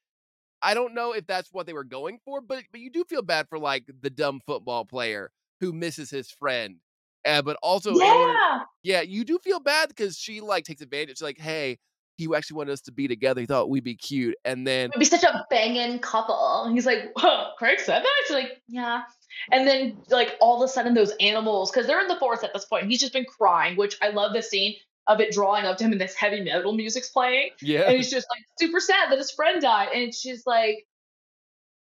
I 0.62 0.74
don't 0.74 0.94
know 0.94 1.12
if 1.12 1.26
that's 1.26 1.48
what 1.52 1.66
they 1.66 1.72
were 1.72 1.84
going 1.84 2.18
for, 2.24 2.40
but 2.40 2.64
but 2.70 2.80
you 2.80 2.90
do 2.90 3.04
feel 3.04 3.22
bad 3.22 3.48
for 3.48 3.58
like 3.58 3.84
the 4.00 4.10
dumb 4.10 4.40
football 4.46 4.84
player 4.84 5.30
who 5.60 5.72
misses 5.72 6.10
his 6.10 6.30
friend. 6.30 6.76
Uh, 7.24 7.42
but 7.42 7.56
also, 7.62 7.90
order- 7.90 8.02
Yeah, 8.04 8.60
yeah, 8.82 9.00
you 9.02 9.24
do 9.24 9.38
feel 9.38 9.60
bad 9.60 9.88
because 9.88 10.16
she 10.16 10.40
like 10.40 10.64
takes 10.64 10.82
advantage. 10.82 11.20
Like, 11.22 11.38
hey, 11.38 11.78
he 12.22 12.34
actually 12.34 12.56
wanted 12.56 12.72
us 12.72 12.80
to 12.82 12.92
be 12.92 13.08
together. 13.08 13.40
He 13.40 13.46
thought 13.46 13.70
we'd 13.70 13.84
be 13.84 13.96
cute, 13.96 14.36
and 14.44 14.66
then 14.66 14.90
would 14.94 14.98
be 14.98 15.04
such 15.04 15.24
a 15.24 15.46
banging 15.50 15.98
couple. 15.98 16.64
And 16.64 16.74
he's 16.74 16.86
like, 16.86 17.12
huh, 17.16 17.50
Craig 17.58 17.80
said 17.80 18.02
that? 18.02 18.22
She's 18.26 18.34
like, 18.34 18.62
yeah. 18.68 19.02
And 19.50 19.66
then, 19.66 19.98
like, 20.10 20.36
all 20.40 20.62
of 20.62 20.68
a 20.68 20.72
sudden, 20.72 20.94
those 20.94 21.12
animals, 21.20 21.70
because 21.70 21.86
they're 21.86 22.00
in 22.00 22.08
the 22.08 22.16
forest 22.16 22.44
at 22.44 22.52
this 22.52 22.64
point, 22.64 22.86
he's 22.86 23.00
just 23.00 23.12
been 23.12 23.24
crying, 23.24 23.76
which 23.76 23.96
I 24.02 24.10
love 24.10 24.34
the 24.34 24.42
scene 24.42 24.74
of 25.08 25.20
it 25.20 25.32
drawing 25.32 25.64
up 25.64 25.76
to 25.78 25.84
him 25.84 25.92
and 25.92 26.00
this 26.00 26.14
heavy 26.14 26.40
metal 26.42 26.72
music's 26.72 27.10
playing. 27.10 27.50
yeah, 27.60 27.82
And 27.88 27.96
he's 27.96 28.10
just 28.10 28.26
like 28.30 28.44
super 28.60 28.78
sad 28.78 29.10
that 29.10 29.18
his 29.18 29.30
friend 29.32 29.60
died. 29.60 29.88
And 29.94 30.14
she's 30.14 30.46
like, 30.46 30.86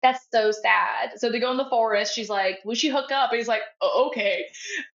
that's 0.04 0.26
so 0.30 0.52
sad. 0.52 1.12
So 1.16 1.32
they 1.32 1.40
go 1.40 1.50
in 1.50 1.56
the 1.56 1.68
forest. 1.70 2.14
She's 2.14 2.28
like, 2.28 2.58
we 2.62 2.74
should 2.74 2.92
hook 2.92 3.10
up. 3.10 3.30
And 3.30 3.38
he's 3.38 3.48
like, 3.48 3.62
oh, 3.80 4.08
okay. 4.08 4.44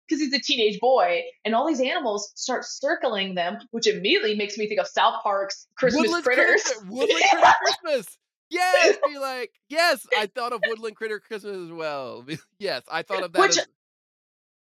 Because 0.07 0.21
he's 0.21 0.31
a 0.33 0.39
teenage 0.39 0.79
boy. 0.79 1.23
And 1.43 1.55
all 1.55 1.67
these 1.67 1.81
animals 1.81 2.31
start 2.35 2.63
circling 2.63 3.33
them, 3.33 3.57
which 3.71 3.87
immediately 3.87 4.35
makes 4.35 4.55
me 4.55 4.67
think 4.67 4.79
of 4.79 4.87
South 4.87 5.23
Park's 5.23 5.65
Christmas 5.75 6.03
Woodland 6.03 6.23
Critters. 6.23 6.61
Critter, 6.61 6.85
Woodland 6.91 7.23
Critter 7.31 7.53
Christmas. 7.63 8.17
Yes, 8.51 8.97
be 9.07 9.17
like, 9.17 9.51
yes, 9.67 10.05
I 10.15 10.27
thought 10.35 10.53
of 10.53 10.61
Woodland 10.67 10.95
Critter 10.95 11.19
Christmas 11.19 11.57
as 11.57 11.71
well. 11.71 12.23
Yes, 12.59 12.83
I 12.91 13.01
thought 13.01 13.23
of 13.23 13.33
that. 13.33 13.41
Which- 13.41 13.57
as, 13.57 13.67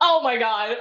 oh 0.01 0.23
my 0.23 0.39
god. 0.39 0.77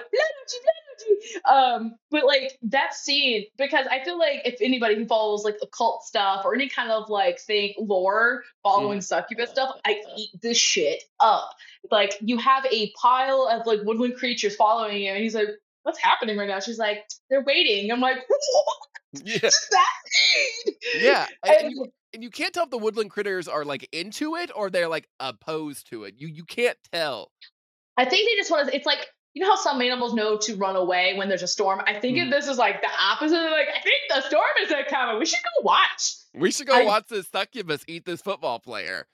Um 1.49 1.95
but 2.11 2.25
like 2.25 2.57
that 2.61 2.93
scene 2.93 3.45
because 3.57 3.85
i 3.89 4.03
feel 4.03 4.17
like 4.17 4.41
if 4.45 4.55
anybody 4.61 4.95
who 4.95 5.05
follows 5.05 5.43
like 5.43 5.57
occult 5.61 6.03
stuff 6.03 6.43
or 6.45 6.53
any 6.53 6.67
kind 6.69 6.91
of 6.91 7.09
like 7.09 7.39
thing 7.39 7.73
lore 7.79 8.43
following 8.63 9.01
succubus 9.01 9.49
stuff 9.49 9.75
i 9.85 10.01
eat 10.17 10.29
this 10.41 10.57
shit 10.57 11.03
up 11.19 11.49
like 11.91 12.13
you 12.21 12.37
have 12.37 12.65
a 12.71 12.91
pile 13.01 13.47
of 13.51 13.65
like 13.65 13.79
woodland 13.83 14.15
creatures 14.15 14.55
following 14.55 15.01
you 15.01 15.09
and 15.11 15.21
he's 15.23 15.35
like 15.35 15.49
what's 15.83 15.99
happening 15.99 16.37
right 16.37 16.47
now 16.47 16.59
she's 16.59 16.77
like 16.79 17.05
they're 17.29 17.43
waiting 17.45 17.91
i'm 17.91 18.01
like 18.01 18.17
what 18.27 19.23
yeah, 19.25 19.39
does 19.39 19.67
that 19.71 19.93
mean 20.65 20.75
yeah, 20.99 21.27
and, 21.43 21.55
and 21.55 21.65
And- 21.65 21.71
you, 21.71 21.87
and 22.13 22.23
you 22.23 22.29
can't 22.29 22.53
tell 22.53 22.63
if 22.63 22.69
the 22.69 22.77
Woodland 22.77 23.11
Critters 23.11 23.47
are 23.47 23.65
like 23.65 23.87
into 23.91 24.35
it 24.35 24.49
or 24.55 24.69
they're 24.69 24.87
like 24.87 25.07
opposed 25.19 25.89
to 25.89 26.05
it. 26.05 26.15
You 26.17 26.27
you 26.27 26.45
can't 26.45 26.77
tell. 26.91 27.31
I 27.97 28.05
think 28.05 28.29
they 28.29 28.35
just 28.35 28.49
want 28.49 28.69
to. 28.69 28.75
It's 28.75 28.85
like 28.85 29.05
you 29.37 29.43
know 29.43 29.51
how 29.51 29.55
some 29.55 29.79
animals 29.83 30.15
know 30.15 30.35
to 30.35 30.55
run 30.55 30.75
away 30.75 31.13
when 31.15 31.29
there's 31.29 31.43
a 31.43 31.47
storm. 31.47 31.79
I 31.85 31.99
think 31.99 32.17
Mhm. 32.17 32.31
this 32.31 32.47
is 32.47 32.57
like 32.57 32.81
the 32.81 32.89
opposite. 32.99 33.35
They're 33.35 33.51
like, 33.51 33.67
I 33.69 33.79
think 33.81 34.01
the 34.09 34.21
storm 34.21 34.43
is 34.63 34.73
coming. 34.89 35.19
We 35.19 35.25
should 35.27 35.43
go 35.43 35.61
watch. 35.63 36.15
We 36.33 36.49
should 36.51 36.65
go 36.65 36.73
I- 36.75 36.85
watch 36.85 37.07
this 37.07 37.27
succubus 37.27 37.83
eat 37.87 38.03
this 38.03 38.19
football 38.21 38.59
player. 38.59 39.07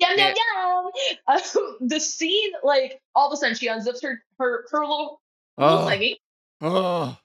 Yum 0.00 0.18
yum 0.18 0.34
yum. 0.34 0.90
Um, 1.28 1.76
the 1.80 2.00
scene, 2.00 2.52
like 2.64 3.00
all 3.14 3.28
of 3.28 3.32
a 3.32 3.36
sudden, 3.36 3.54
she 3.54 3.68
unzips 3.68 4.02
her 4.02 4.20
her 4.40 4.64
her 4.72 4.80
little, 4.80 5.20
little 5.56 5.78
Oh, 5.78 5.86
thingy, 5.88 6.16
oh, 6.60 7.16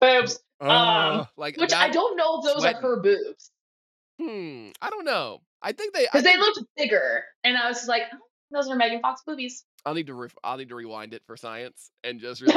boobs. 0.00 0.38
oh, 0.60 1.26
like 1.38 1.56
Which 1.56 1.72
I 1.72 1.88
don't 1.88 2.16
know 2.16 2.38
if 2.40 2.44
those 2.44 2.60
sweating. 2.62 2.78
are 2.78 2.80
her 2.96 2.96
boobs 3.00 3.50
Hmm, 4.18 4.70
I 4.82 4.90
don't 4.90 5.04
know. 5.06 5.40
I 5.62 5.72
think 5.72 5.94
they. 5.94 6.02
Because 6.04 6.24
they 6.24 6.36
looked 6.36 6.60
bigger, 6.76 7.24
and 7.44 7.56
I 7.56 7.68
was 7.68 7.78
just 7.78 7.88
like, 7.88 8.02
oh, 8.12 8.18
those 8.50 8.68
are 8.68 8.76
Megan 8.76 9.00
Fox 9.00 9.22
boobies. 9.26 9.64
I'll 9.86 9.94
need 9.94 10.06
to. 10.08 10.14
Re- 10.14 10.28
I'll 10.44 10.56
need 10.56 10.68
to 10.70 10.74
rewind 10.74 11.14
it 11.14 11.22
for 11.26 11.36
science 11.36 11.90
and 12.04 12.20
just 12.20 12.40
really. 12.42 12.54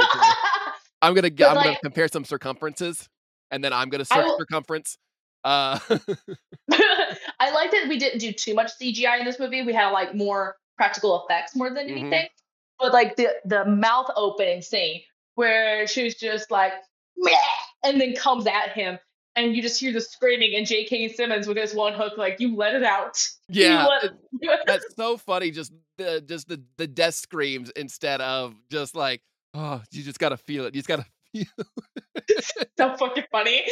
I'm 1.01 1.13
gonna. 1.13 1.27
I'm 1.27 1.33
gonna 1.35 1.77
compare 1.83 2.07
some 2.07 2.23
circumferences, 2.25 3.07
and 3.51 3.63
then 3.63 3.73
I'm 3.73 3.89
gonna 3.89 4.05
search 4.05 4.25
will- 4.25 4.37
circumference. 4.37 4.97
Uh, 5.43 5.77
I 6.71 7.51
like 7.53 7.71
that 7.71 7.85
we 7.89 7.97
didn't 7.99 8.19
do 8.19 8.31
too 8.31 8.53
much 8.53 8.71
CGI 8.81 9.19
in 9.19 9.25
this 9.25 9.39
movie. 9.39 9.61
We 9.63 9.73
had 9.73 9.89
like 9.89 10.15
more 10.15 10.55
practical 10.77 11.25
effects 11.25 11.55
more 11.55 11.69
than 11.69 11.87
Mhm. 11.87 11.99
anything. 11.99 12.27
But 12.79 12.93
like 12.93 13.15
the 13.15 13.29
the 13.45 13.65
mouth 13.65 14.09
opening 14.15 14.61
scene 14.61 15.01
where 15.35 15.85
she's 15.87 16.15
just 16.15 16.49
like 16.51 16.73
"Meh," 17.17 17.31
and 17.83 17.99
then 17.99 18.15
comes 18.15 18.47
at 18.47 18.69
him 18.69 18.97
and 19.35 19.55
you 19.55 19.61
just 19.61 19.79
hear 19.79 19.91
the 19.93 20.01
screaming 20.01 20.55
and 20.55 20.65
J.K. 20.65 21.09
Simmons 21.13 21.47
with 21.47 21.57
his 21.57 21.73
one 21.73 21.93
hook 21.93 22.17
like 22.17 22.39
you 22.39 22.55
let 22.55 22.75
it 22.75 22.83
out. 22.83 23.17
Yeah, 23.49 23.87
it- 24.03 24.11
that's 24.65 24.95
so 24.95 25.17
funny. 25.17 25.51
Just 25.51 25.71
the 25.97 26.21
just 26.21 26.47
the 26.47 26.61
the 26.77 26.87
death 26.87 27.15
screams 27.15 27.69
instead 27.71 28.21
of 28.21 28.55
just 28.69 28.95
like 28.95 29.21
oh, 29.53 29.81
you 29.91 30.03
just 30.03 30.19
gotta 30.19 30.37
feel 30.37 30.65
it. 30.65 30.75
You 30.75 30.81
just 30.81 30.87
gotta. 30.87 31.05
Feel 31.33 31.45
so 32.77 32.95
fucking 32.95 33.23
funny. 33.31 33.63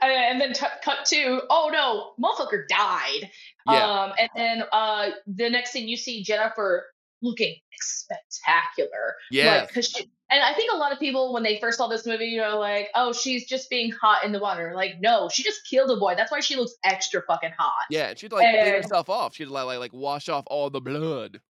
Uh, 0.00 0.06
and 0.06 0.40
then 0.40 0.54
t- 0.54 0.64
cut 0.82 1.04
to, 1.04 1.42
oh 1.50 1.68
no, 1.70 2.14
motherfucker 2.18 2.66
died. 2.68 3.30
Yeah. 3.68 3.84
Um, 3.84 4.12
and 4.18 4.30
then 4.34 4.62
uh, 4.72 5.10
the 5.26 5.50
next 5.50 5.72
thing 5.72 5.88
you 5.88 5.98
see 5.98 6.22
Jennifer 6.22 6.86
looking 7.20 7.56
spectacular. 7.78 9.16
Yeah. 9.30 9.66
Like, 9.74 9.84
she, 9.84 10.10
and 10.30 10.42
I 10.42 10.54
think 10.54 10.72
a 10.72 10.76
lot 10.76 10.92
of 10.92 10.98
people 10.98 11.34
when 11.34 11.42
they 11.42 11.60
first 11.60 11.76
saw 11.76 11.86
this 11.86 12.06
movie, 12.06 12.24
you 12.24 12.40
know, 12.40 12.58
like, 12.58 12.88
oh, 12.94 13.12
she's 13.12 13.46
just 13.46 13.68
being 13.68 13.92
hot 13.92 14.24
in 14.24 14.32
the 14.32 14.40
water. 14.40 14.72
Like, 14.74 14.94
no, 15.00 15.28
she 15.28 15.42
just 15.42 15.60
killed 15.68 15.90
a 15.90 15.96
boy. 15.96 16.14
That's 16.16 16.32
why 16.32 16.40
she 16.40 16.56
looks 16.56 16.72
extra 16.82 17.20
fucking 17.28 17.52
hot. 17.58 17.72
yeah, 17.90 18.08
and 18.08 18.18
she'd 18.18 18.32
like 18.32 18.58
clean 18.58 18.74
herself 18.74 19.10
off. 19.10 19.36
She'd 19.36 19.48
like, 19.48 19.66
like 19.66 19.80
like 19.80 19.92
wash 19.92 20.30
off 20.30 20.44
all 20.46 20.70
the 20.70 20.80
blood. 20.80 21.40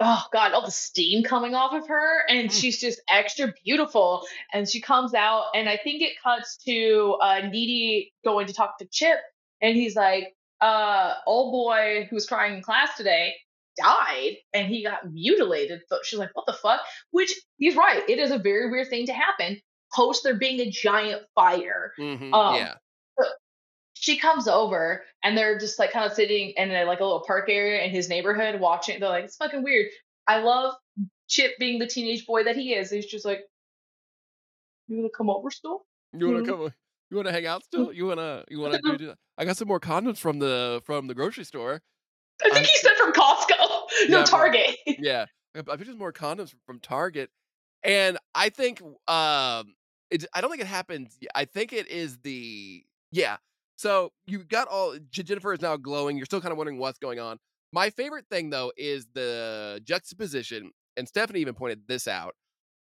Oh 0.00 0.24
god 0.32 0.52
all 0.52 0.64
the 0.64 0.70
steam 0.70 1.22
coming 1.24 1.54
off 1.54 1.72
of 1.72 1.88
her 1.88 2.22
and 2.28 2.48
Mm. 2.48 2.52
she's 2.52 2.78
just 2.78 3.00
extra 3.10 3.52
beautiful 3.64 4.26
and 4.52 4.68
she 4.68 4.80
comes 4.80 5.14
out 5.14 5.44
and 5.54 5.68
i 5.68 5.76
think 5.82 6.02
it 6.02 6.12
cuts 6.22 6.58
to 6.66 7.16
uh 7.22 7.40
needy 7.50 8.12
going 8.24 8.46
to 8.46 8.52
talk 8.52 8.78
to 8.78 8.86
chip 8.90 9.18
and 9.62 9.74
he's 9.76 9.96
like 9.96 10.34
uh 10.60 11.14
old 11.26 11.52
boy 11.52 12.06
who 12.10 12.16
was 12.16 12.26
crying 12.26 12.56
in 12.56 12.62
class 12.62 12.96
today 12.96 13.34
died 13.78 14.36
and 14.54 14.68
he 14.68 14.82
got 14.82 15.10
mutilated 15.12 15.80
so 15.88 15.98
she's 16.02 16.18
like 16.18 16.30
what 16.34 16.46
the 16.46 16.52
fuck 16.52 16.80
which 17.10 17.34
he's 17.58 17.76
right 17.76 18.02
it 18.08 18.18
is 18.18 18.30
a 18.30 18.38
very 18.38 18.70
weird 18.70 18.88
thing 18.88 19.06
to 19.06 19.12
happen 19.12 19.58
post 19.94 20.24
there 20.24 20.34
being 20.38 20.60
a 20.60 20.70
giant 20.70 21.22
fire 21.34 21.92
Mhm, 21.98 22.32
Um, 22.34 22.54
yeah. 22.56 22.74
She 23.98 24.16
comes 24.18 24.46
over 24.46 25.04
and 25.24 25.36
they're 25.36 25.58
just 25.58 25.78
like 25.78 25.90
kind 25.90 26.04
of 26.04 26.12
sitting 26.12 26.50
in 26.56 26.70
a, 26.70 26.84
like 26.84 27.00
a 27.00 27.04
little 27.04 27.24
park 27.26 27.48
area 27.48 27.82
in 27.82 27.90
his 27.90 28.08
neighborhood 28.08 28.60
watching. 28.60 29.00
They're 29.00 29.08
like, 29.08 29.24
it's 29.24 29.36
fucking 29.36 29.62
weird. 29.62 29.86
I 30.26 30.38
love 30.42 30.74
Chip 31.28 31.52
being 31.58 31.78
the 31.78 31.86
teenage 31.86 32.26
boy 32.26 32.44
that 32.44 32.56
he 32.56 32.74
is. 32.74 32.90
He's 32.90 33.06
just 33.06 33.24
like, 33.24 33.40
you 34.88 34.96
wanna 34.98 35.08
come 35.16 35.30
over 35.30 35.50
still? 35.50 35.86
You 36.12 36.26
wanna 36.26 36.40
Mhm. 36.42 36.46
come? 36.46 36.72
You 37.10 37.16
wanna 37.16 37.32
hang 37.32 37.46
out 37.46 37.64
still? 37.64 37.92
You 37.92 38.06
wanna? 38.06 38.44
You 38.48 38.60
wanna 38.60 38.80
do? 38.82 38.96
do- 38.98 39.14
I 39.38 39.44
got 39.44 39.56
some 39.56 39.68
more 39.68 39.80
condoms 39.80 40.18
from 40.18 40.38
the 40.38 40.82
from 40.84 41.06
the 41.06 41.14
grocery 41.14 41.44
store. 41.44 41.82
I 42.42 42.44
think 42.44 42.54
I'm- 42.56 42.64
he 42.64 42.76
said 42.78 42.94
from 42.96 43.12
Costco, 43.12 43.58
no 44.08 44.18
Yeah, 44.18 44.24
Target. 44.24 44.76
yeah, 44.86 45.26
I 45.54 45.58
I 45.60 45.76
picked 45.76 45.88
up 45.90 45.96
more 45.96 46.12
condoms 46.12 46.54
from 46.66 46.80
Target, 46.80 47.30
and 47.82 48.18
I 48.34 48.50
think 48.50 48.80
um, 49.08 49.74
it. 50.10 50.24
I 50.34 50.40
don't 50.40 50.50
think 50.50 50.62
it 50.62 50.66
happens. 50.68 51.18
I 51.34 51.44
think 51.46 51.72
it 51.72 51.88
is 51.88 52.18
the 52.18 52.84
yeah. 53.10 53.38
So 53.76 54.10
you 54.26 54.44
got 54.44 54.68
all 54.68 54.96
Jennifer 55.10 55.52
is 55.52 55.60
now 55.60 55.76
glowing. 55.76 56.16
You're 56.16 56.26
still 56.26 56.40
kind 56.40 56.52
of 56.52 56.58
wondering 56.58 56.78
what's 56.78 56.98
going 56.98 57.18
on. 57.20 57.38
My 57.72 57.90
favorite 57.90 58.26
thing 58.30 58.50
though 58.50 58.72
is 58.76 59.06
the 59.14 59.80
juxtaposition, 59.84 60.70
and 60.96 61.06
Stephanie 61.08 61.40
even 61.40 61.54
pointed 61.54 61.86
this 61.88 62.08
out 62.08 62.34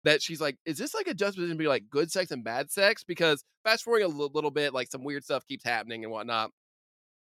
that 0.05 0.21
she's 0.21 0.39
like, 0.39 0.57
"Is 0.65 0.77
this 0.77 0.93
like 0.93 1.07
a 1.07 1.13
juxtaposition 1.13 1.57
be 1.57 1.67
like 1.67 1.89
good 1.89 2.11
sex 2.11 2.31
and 2.31 2.43
bad 2.43 2.71
sex?" 2.71 3.03
Because 3.03 3.43
fast 3.65 3.83
forwarding 3.83 4.05
a 4.11 4.15
little 4.15 4.51
bit, 4.51 4.73
like 4.73 4.89
some 4.89 5.03
weird 5.03 5.23
stuff 5.23 5.45
keeps 5.47 5.63
happening 5.65 6.03
and 6.03 6.11
whatnot. 6.13 6.51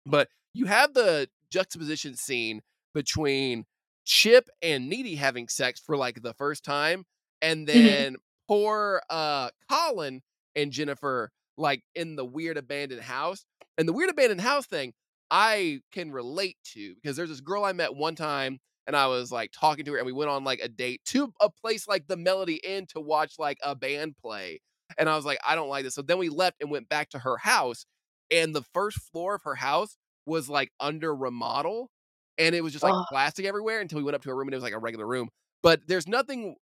But 0.05 0.29
you 0.53 0.65
have 0.65 0.93
the 0.93 1.29
juxtaposition 1.51 2.15
scene 2.15 2.61
between 2.93 3.65
Chip 4.05 4.49
and 4.61 4.89
Needy 4.89 5.15
having 5.15 5.47
sex 5.47 5.79
for 5.79 5.97
like 5.97 6.21
the 6.21 6.33
first 6.33 6.63
time, 6.63 7.05
and 7.41 7.67
Mhm. 7.73 8.07
then 8.07 8.17
poor 8.47 9.01
uh 9.09 9.49
Colin 9.69 10.21
and 10.55 10.71
Jennifer 10.71 11.31
like 11.57 11.81
in 11.95 12.15
the 12.15 12.25
weird 12.25 12.57
abandoned 12.57 13.01
house. 13.01 13.45
And 13.77 13.87
the 13.87 13.93
weird 13.93 14.09
abandoned 14.09 14.41
house 14.41 14.65
thing 14.65 14.93
I 15.31 15.79
can 15.91 16.11
relate 16.11 16.57
to 16.73 16.95
because 16.95 17.17
there's 17.17 17.29
this 17.29 17.41
girl 17.41 17.63
I 17.63 17.73
met 17.73 17.95
one 17.95 18.15
time 18.15 18.59
and 18.85 18.95
I 18.95 19.07
was 19.07 19.31
like 19.31 19.51
talking 19.51 19.85
to 19.85 19.93
her 19.93 19.97
and 19.97 20.05
we 20.05 20.13
went 20.13 20.29
on 20.29 20.43
like 20.43 20.59
a 20.59 20.67
date 20.67 21.01
to 21.05 21.33
a 21.41 21.49
place 21.49 21.87
like 21.87 22.07
the 22.07 22.17
Melody 22.17 22.59
Inn 22.63 22.85
to 22.93 22.99
watch 22.99 23.35
like 23.39 23.57
a 23.63 23.75
band 23.75 24.15
play. 24.17 24.61
And 24.97 25.09
I 25.09 25.15
was 25.15 25.25
like, 25.25 25.39
I 25.45 25.55
don't 25.55 25.69
like 25.69 25.85
this. 25.85 25.95
So 25.95 26.01
then 26.01 26.17
we 26.17 26.29
left 26.29 26.57
and 26.61 26.69
went 26.69 26.89
back 26.89 27.09
to 27.11 27.19
her 27.19 27.37
house. 27.37 27.85
And 28.29 28.53
the 28.53 28.63
first 28.73 28.99
floor 29.11 29.35
of 29.35 29.41
her 29.43 29.55
house 29.55 29.97
was 30.25 30.49
like 30.49 30.71
under 30.79 31.15
remodel. 31.15 31.89
And 32.37 32.53
it 32.55 32.61
was 32.61 32.73
just 32.73 32.83
like 32.83 32.93
plastic 33.09 33.45
everywhere 33.45 33.79
until 33.79 33.97
we 33.97 34.03
went 34.03 34.15
up 34.15 34.23
to 34.23 34.29
a 34.29 34.35
room 34.35 34.47
and 34.47 34.53
it 34.53 34.57
was 34.57 34.63
like 34.63 34.73
a 34.73 34.79
regular 34.79 35.07
room. 35.07 35.29
But 35.61 35.81
there's 35.87 36.07
nothing 36.07 36.55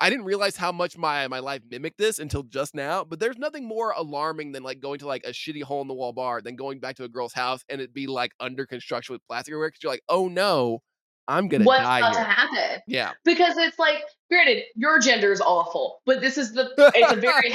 I 0.00 0.10
didn't 0.10 0.24
realize 0.24 0.56
how 0.56 0.72
much 0.72 0.98
my 0.98 1.26
my 1.28 1.38
life 1.38 1.62
mimicked 1.70 1.98
this 1.98 2.18
until 2.18 2.42
just 2.42 2.74
now. 2.74 3.04
But 3.04 3.20
there's 3.20 3.38
nothing 3.38 3.66
more 3.66 3.92
alarming 3.96 4.52
than 4.52 4.62
like 4.62 4.80
going 4.80 4.98
to 5.00 5.06
like 5.06 5.24
a 5.24 5.30
shitty 5.30 5.62
hole 5.62 5.82
in 5.82 5.88
the 5.88 5.94
wall 5.94 6.12
bar 6.12 6.42
than 6.42 6.56
going 6.56 6.80
back 6.80 6.96
to 6.96 7.04
a 7.04 7.08
girl's 7.08 7.32
house 7.32 7.64
and 7.68 7.80
it 7.80 7.94
be 7.94 8.06
like 8.06 8.32
under 8.40 8.66
construction 8.66 9.14
with 9.14 9.26
plastic 9.26 9.52
everywhere 9.52 9.68
because 9.68 9.82
you're 9.82 9.92
like, 9.92 10.02
oh 10.08 10.28
no, 10.28 10.80
I'm 11.26 11.48
gonna 11.48 11.64
What's 11.64 11.82
die 11.82 11.98
about 12.00 12.14
to 12.14 12.20
happen? 12.20 12.82
Yeah. 12.86 13.12
Because 13.24 13.56
it's 13.56 13.78
like, 13.78 14.02
granted, 14.30 14.64
your 14.74 14.98
gender 15.00 15.32
is 15.32 15.40
awful, 15.40 16.00
but 16.04 16.20
this 16.20 16.36
is 16.36 16.52
the. 16.52 16.70
It's 16.94 17.12
a 17.12 17.16
very. 17.16 17.50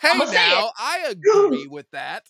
Hey 0.00 0.10
it. 0.16 0.32
now, 0.32 0.70
I 0.78 1.06
agree 1.10 1.66
with 1.66 1.86
that. 1.92 2.24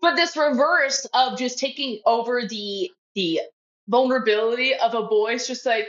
but 0.00 0.14
this 0.14 0.36
reverse 0.36 1.06
of 1.14 1.38
just 1.38 1.58
taking 1.58 2.00
over 2.06 2.46
the 2.46 2.90
the 3.14 3.40
vulnerability 3.88 4.74
of 4.74 4.94
a 4.94 5.02
boy 5.02 5.34
is 5.34 5.46
just 5.46 5.66
like 5.66 5.88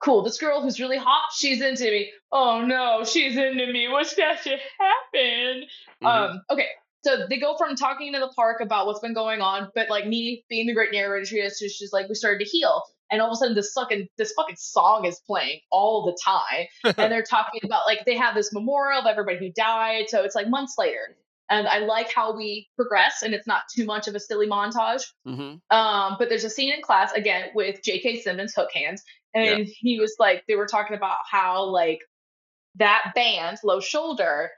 cool 0.00 0.22
this 0.22 0.38
girl 0.38 0.60
who's 0.62 0.78
really 0.80 0.96
hot 0.98 1.28
she's 1.36 1.60
into 1.60 1.84
me. 1.84 2.10
Oh 2.32 2.62
no 2.64 3.04
she's 3.04 3.36
into 3.36 3.72
me. 3.72 3.88
What's 3.88 4.14
that 4.16 4.40
should 4.42 4.60
happen? 4.78 5.64
Mhm. 6.02 6.06
um 6.06 6.42
okay 6.50 6.66
so 7.04 7.26
they 7.28 7.38
go 7.38 7.56
from 7.56 7.76
talking 7.76 8.12
in 8.12 8.20
the 8.20 8.28
park 8.34 8.60
about 8.60 8.86
what's 8.86 9.00
been 9.00 9.14
going 9.14 9.40
on 9.40 9.70
but 9.74 9.88
like 9.88 10.06
me 10.06 10.44
being 10.48 10.66
the 10.66 10.74
great 10.74 10.90
narrator 10.92 11.24
she 11.24 11.36
is 11.36 11.58
just, 11.58 11.78
just 11.78 11.92
like 11.92 12.08
we 12.08 12.14
started 12.14 12.44
to 12.44 12.50
heal. 12.50 12.82
And 13.10 13.22
all 13.22 13.28
of 13.28 13.32
a 13.32 13.36
sudden 13.36 13.54
this 13.54 13.72
fucking 13.72 14.06
this 14.18 14.32
fucking 14.32 14.56
song 14.58 15.06
is 15.06 15.18
playing 15.26 15.60
all 15.70 16.04
the 16.04 16.18
time. 16.22 16.66
And 16.98 17.10
they're 17.10 17.22
talking 17.22 17.60
about 17.64 17.82
like 17.86 18.04
they 18.04 18.16
have 18.16 18.34
this 18.34 18.52
memorial 18.52 19.00
of 19.00 19.06
everybody 19.06 19.38
who 19.38 19.50
died 19.52 20.06
so 20.08 20.24
it's 20.24 20.34
like 20.34 20.48
months 20.48 20.74
later. 20.78 21.16
And 21.50 21.66
i 21.66 21.78
like 21.78 22.12
how 22.12 22.36
we 22.36 22.68
progress 22.76 23.22
and 23.22 23.32
it's 23.32 23.46
not 23.46 23.62
too 23.74 23.86
much 23.86 24.06
of 24.08 24.14
a 24.14 24.20
silly 24.20 24.46
montage. 24.46 25.04
Mhm. 25.26 25.60
um 25.70 26.16
but 26.18 26.28
there's 26.28 26.44
a 26.44 26.50
scene 26.50 26.72
in 26.74 26.82
class 26.82 27.10
again 27.12 27.48
with 27.54 27.80
jk 27.82 28.20
simmons 28.22 28.52
hook 28.54 28.68
hands 28.74 29.02
and 29.34 29.66
he 29.66 29.98
was 30.00 30.16
like 30.18 30.44
they 30.48 30.56
were 30.56 30.66
talking 30.66 30.96
about 30.96 31.18
how 31.30 31.64
like 31.64 32.00
that 32.76 33.12
band 33.14 33.58
low 33.64 33.80
shoulder 33.80 34.50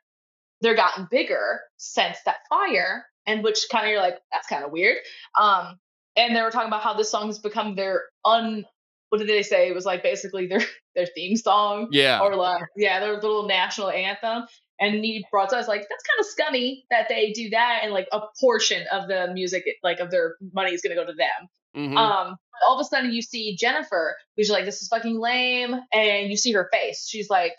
they're 0.60 0.74
gotten 0.76 1.08
bigger 1.10 1.60
since 1.78 2.18
that 2.26 2.36
fire 2.48 3.06
and 3.26 3.42
which 3.42 3.66
kind 3.72 3.86
of 3.86 3.92
you're 3.92 4.00
like 4.02 4.18
that's 4.32 4.46
kind 4.46 4.64
of 4.64 4.70
weird. 4.72 4.98
Um 5.38 5.78
and 6.16 6.34
they 6.36 6.42
were 6.42 6.50
talking 6.50 6.68
about 6.68 6.82
how 6.82 6.94
this 6.94 7.10
song 7.10 7.28
has 7.28 7.38
become 7.38 7.74
their 7.76 8.02
un 8.24 8.64
what 9.08 9.18
did 9.18 9.28
they 9.28 9.42
say? 9.42 9.68
It 9.68 9.74
was 9.74 9.84
like 9.86 10.02
basically 10.02 10.46
their 10.46 10.60
their 10.94 11.06
theme 11.06 11.36
song 11.36 11.88
Yeah. 11.92 12.20
or 12.20 12.36
like 12.36 12.62
yeah 12.76 13.00
their 13.00 13.14
little 13.14 13.46
national 13.46 13.90
anthem. 13.90 14.44
And 14.82 14.94
he 15.04 15.26
brought 15.30 15.52
us 15.52 15.68
like 15.68 15.82
that's 15.88 16.04
kind 16.04 16.20
of 16.20 16.26
scummy 16.26 16.84
that 16.90 17.08
they 17.08 17.32
do 17.32 17.50
that 17.50 17.80
and 17.82 17.92
like 17.92 18.08
a 18.12 18.20
portion 18.40 18.86
of 18.92 19.08
the 19.08 19.30
music 19.32 19.64
like 19.82 19.98
of 20.00 20.10
their 20.10 20.36
money 20.52 20.72
is 20.72 20.80
going 20.82 20.96
to 20.96 21.02
go 21.02 21.06
to 21.06 21.14
them 21.16 21.48
Mhm. 21.76 21.96
um 21.96 22.36
all 22.66 22.74
of 22.74 22.80
a 22.80 22.84
sudden 22.84 23.12
you 23.12 23.22
see 23.22 23.56
jennifer 23.56 24.16
who's 24.36 24.50
like 24.50 24.64
this 24.64 24.82
is 24.82 24.88
fucking 24.88 25.18
lame 25.18 25.74
and 25.92 26.28
you 26.30 26.36
see 26.36 26.52
her 26.52 26.68
face. 26.72 27.06
She's 27.08 27.30
like 27.30 27.54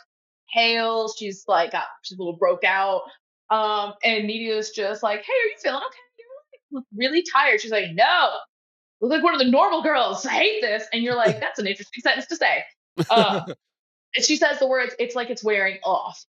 pale. 0.53 1.11
She's 1.17 1.45
like 1.47 1.71
got 1.71 1.85
she's 2.03 2.17
a 2.17 2.21
little 2.21 2.37
broke 2.37 2.63
out. 2.63 3.03
Um 3.49 3.93
and 4.03 4.27
Needy's 4.27 4.71
just 4.71 5.01
like 5.03 5.21
hey 5.21 5.31
are 5.33 5.47
you 5.47 5.55
feeling 5.63 5.77
okay? 5.77 5.97
You 6.69 6.77
look 6.77 6.85
really 6.95 7.23
tired. 7.33 7.61
She's 7.61 7.71
like 7.71 7.91
no. 7.93 8.31
Look 9.01 9.11
like 9.11 9.23
one 9.23 9.33
of 9.33 9.39
the 9.39 9.49
normal 9.49 9.81
girls. 9.81 10.25
I 10.25 10.31
hate 10.33 10.61
this. 10.61 10.83
And 10.93 11.01
you're 11.03 11.15
like 11.15 11.39
that's 11.39 11.59
an 11.59 11.67
interesting 11.67 12.01
sentence 12.01 12.27
to 12.27 12.35
say. 12.35 12.63
Um, 13.09 13.45
and 14.15 14.25
she 14.25 14.35
says 14.35 14.59
the 14.59 14.67
words 14.67 14.93
it's 14.99 15.15
like 15.15 15.29
it's 15.29 15.43
wearing 15.43 15.77
off. 15.85 16.23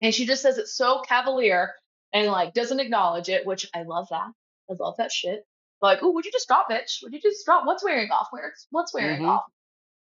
And 0.00 0.14
she 0.14 0.24
just 0.26 0.42
says 0.42 0.58
it 0.58 0.68
so 0.68 1.00
cavalier 1.00 1.74
and 2.12 2.28
like 2.28 2.54
doesn't 2.54 2.80
acknowledge 2.80 3.28
it 3.28 3.44
which 3.44 3.68
i 3.74 3.82
love 3.82 4.06
that. 4.10 4.30
I 4.70 4.74
love 4.78 4.94
that 4.98 5.10
shit 5.12 5.44
like 5.82 6.00
oh 6.02 6.10
would 6.12 6.24
you 6.24 6.32
just 6.32 6.48
drop 6.48 6.70
bitch? 6.70 7.02
Would 7.02 7.12
you 7.12 7.20
just 7.20 7.44
drop? 7.44 7.66
What's 7.66 7.84
wearing 7.84 8.10
off? 8.10 8.28
Where's 8.30 8.66
what's 8.70 8.92
wearing 8.94 9.22
Mhm. 9.22 9.28
off? 9.28 9.44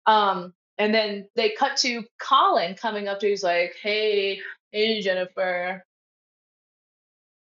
Um 0.07 0.55
and 0.79 0.95
then 0.95 1.29
they 1.37 1.51
cut 1.51 1.77
to 1.79 2.05
colin 2.21 2.75
coming 2.75 3.09
up 3.09 3.21
to 3.21 3.29
He's 3.29 3.43
like 3.43 3.75
hey 3.83 4.41
hey 4.73 5.01
jennifer. 5.01 5.85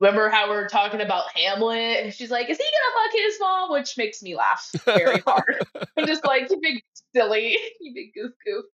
Remember 0.00 0.28
how 0.28 0.50
we 0.50 0.56
are 0.56 0.66
talking 0.66 1.00
about 1.00 1.24
hamlet? 1.36 2.04
And 2.04 2.12
she's 2.12 2.30
like 2.30 2.50
is 2.50 2.58
he 2.58 2.64
gonna 2.64 3.04
fuck 3.06 3.12
his 3.22 3.36
mom? 3.40 3.70
Which 3.72 3.96
makes 3.96 4.22
me 4.22 4.34
laugh 4.34 4.68
very 4.84 5.20
hard. 5.20 5.64
I'm 5.96 6.06
just 6.06 6.24
like, 6.24 6.50
you 6.50 6.58
big 6.60 6.82
silly, 7.14 7.56
you 7.80 7.94
big 7.94 8.12
goof 8.14 8.32
goof. 8.44 8.64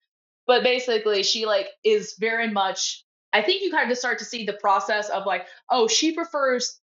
But 0.47 0.63
basically, 0.63 1.23
she 1.23 1.45
like 1.45 1.67
is 1.85 2.15
very 2.19 2.51
much. 2.51 3.05
I 3.35 3.43
think 3.43 3.63
you 3.63 3.71
kind 3.71 3.91
of 3.93 3.99
start 3.99 4.21
to 4.21 4.25
see 4.25 4.47
the 4.47 4.55
process 4.55 5.11
of 5.11 5.27
like, 5.27 5.47
oh, 5.71 5.87
she 5.87 6.13
prefers 6.15 6.81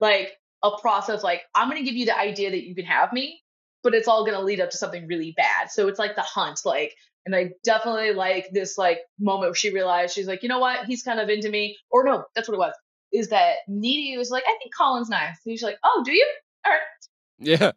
like 0.00 0.32
a 0.64 0.76
process 0.80 1.22
like 1.22 1.42
I'm 1.54 1.68
gonna 1.68 1.84
give 1.84 1.94
you 1.94 2.06
the 2.06 2.18
idea 2.18 2.50
that 2.50 2.64
you 2.66 2.74
can 2.74 2.86
have 2.86 3.12
me, 3.12 3.40
but 3.84 3.94
it's 3.94 4.08
all 4.08 4.24
gonna 4.24 4.40
lead 4.40 4.60
up 4.60 4.70
to 4.70 4.76
something 4.76 5.06
really 5.06 5.32
bad. 5.36 5.70
So 5.70 5.86
it's 5.88 5.98
like 6.00 6.16
the 6.16 6.22
hunt, 6.22 6.60
like, 6.64 6.92
and 7.26 7.36
I 7.36 7.50
definitely 7.62 8.12
like 8.14 8.48
this 8.52 8.76
like 8.76 8.98
moment 9.20 9.50
where 9.50 9.54
she 9.54 9.72
realized 9.72 10.14
she's 10.14 10.26
like, 10.26 10.42
you 10.42 10.48
know 10.48 10.58
what, 10.58 10.86
he's 10.86 11.02
kind 11.04 11.20
of 11.20 11.28
into 11.28 11.50
me, 11.50 11.76
or 11.90 12.02
no, 12.04 12.24
that's 12.34 12.48
what 12.48 12.54
it 12.54 12.58
was. 12.58 12.74
Is 13.12 13.28
that 13.28 13.58
Needy 13.68 14.16
was 14.18 14.30
like, 14.30 14.42
I 14.44 14.56
think 14.58 14.74
Colin's 14.76 15.08
nice. 15.08 15.36
And 15.46 15.52
she's 15.52 15.62
like, 15.62 15.78
oh, 15.84 16.02
do 16.04 16.12
you? 16.12 16.26
All 16.66 16.72
right. 16.72 16.80
yeah. 17.38 17.70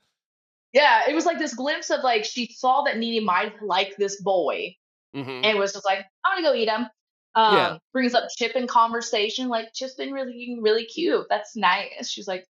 Yeah, 0.74 1.10
it 1.10 1.16
was 1.16 1.26
like 1.26 1.40
this 1.40 1.54
glimpse 1.56 1.90
of 1.90 2.04
like 2.04 2.26
she 2.26 2.48
saw 2.54 2.84
that 2.84 2.98
Needy 2.98 3.24
might 3.24 3.62
like 3.64 3.96
this 3.98 4.22
boy 4.22 4.76
Mhm. 5.16 5.46
and 5.46 5.58
was 5.60 5.74
just 5.74 5.86
like, 5.86 6.06
I'm 6.26 6.38
gonna 6.42 6.48
go 6.48 6.54
eat 6.60 6.70
him. 6.70 6.88
Um, 7.36 7.56
Yeah. 7.56 7.78
brings 7.94 8.14
up 8.14 8.30
Chip 8.36 8.56
in 8.56 8.68
conversation, 8.68 9.48
like 9.48 9.74
Chip's 9.74 9.96
been 9.96 10.12
really 10.12 10.58
really 10.62 10.86
cute. 10.86 11.26
That's 11.30 11.56
nice. 11.56 12.10
She's 12.10 12.28
like, 12.28 12.46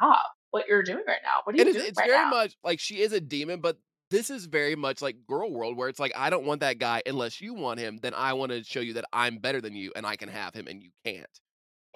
Ah, 0.00 0.22
what 0.50 0.66
you're 0.68 0.82
doing 0.82 1.04
right 1.06 1.20
now? 1.22 1.40
What 1.44 1.54
are 1.54 1.58
you 1.58 1.64
it's, 1.64 1.76
doing 1.76 1.88
it's 1.88 1.98
right 1.98 2.08
very 2.08 2.24
now? 2.24 2.30
much 2.30 2.56
like 2.64 2.80
she 2.80 3.00
is 3.00 3.12
a 3.12 3.20
demon, 3.20 3.60
but 3.60 3.76
this 4.10 4.30
is 4.30 4.46
very 4.46 4.76
much 4.76 5.02
like 5.02 5.16
girl 5.26 5.50
world 5.50 5.76
where 5.76 5.88
it's 5.88 5.98
like 5.98 6.12
I 6.16 6.30
don't 6.30 6.44
want 6.44 6.60
that 6.60 6.78
guy 6.78 7.02
unless 7.06 7.40
you 7.40 7.54
want 7.54 7.80
him. 7.80 7.98
Then 8.00 8.14
I 8.14 8.34
want 8.34 8.52
to 8.52 8.62
show 8.62 8.80
you 8.80 8.94
that 8.94 9.04
I'm 9.12 9.38
better 9.38 9.60
than 9.60 9.74
you 9.74 9.92
and 9.96 10.06
I 10.06 10.16
can 10.16 10.28
have 10.28 10.54
him 10.54 10.66
and 10.68 10.82
you 10.82 10.90
can't. 11.04 11.26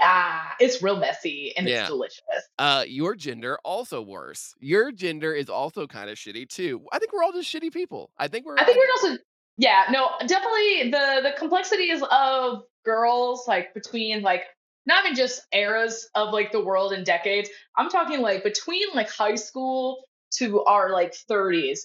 Ah, 0.01 0.55
it's 0.59 0.82
real 0.82 0.97
messy 0.97 1.52
and 1.56 1.68
Yeah. 1.68 1.81
it's 1.81 1.90
delicious. 1.90 2.22
Uh, 2.59 2.85
your 2.89 3.14
gender 3.14 3.59
also 3.64 4.01
worse. 4.02 4.55
Your 4.59 4.93
gender 4.93 5.35
is 5.35 5.51
also 5.51 5.86
kind 5.86 6.09
of 6.09 6.16
shitty 6.16 6.48
too. 6.48 6.81
I 6.90 6.98
think 6.98 7.12
we're 7.12 7.22
all 7.22 7.32
just 7.32 7.52
shitty 7.55 7.72
people. 7.72 8.10
I 8.18 8.28
think 8.28 8.47
we're. 8.47 8.56
I 8.59 8.64
think 8.64 8.78
we're 8.78 9.09
also 9.10 9.22
yeah, 9.59 9.85
no, 9.90 10.09
definitely 10.27 10.90
the 10.90 11.20
the 11.22 11.35
complexities 11.39 12.02
of 12.10 12.62
girls 12.85 13.44
like 13.47 13.74
between 13.74 14.22
like 14.22 14.44
not 14.91 15.05
even 15.05 15.17
just 15.17 15.43
eras 15.53 16.09
of 16.15 16.33
like 16.33 16.53
the 16.53 16.62
world 16.62 16.93
and 16.93 17.05
decades. 17.07 17.49
I'm 17.77 17.89
talking 17.89 18.21
like 18.21 18.45
between 18.45 18.87
like 18.95 19.11
high 19.11 19.37
school 19.37 20.05
to 20.37 20.62
our 20.65 20.91
like 20.93 21.15
30s 21.31 21.81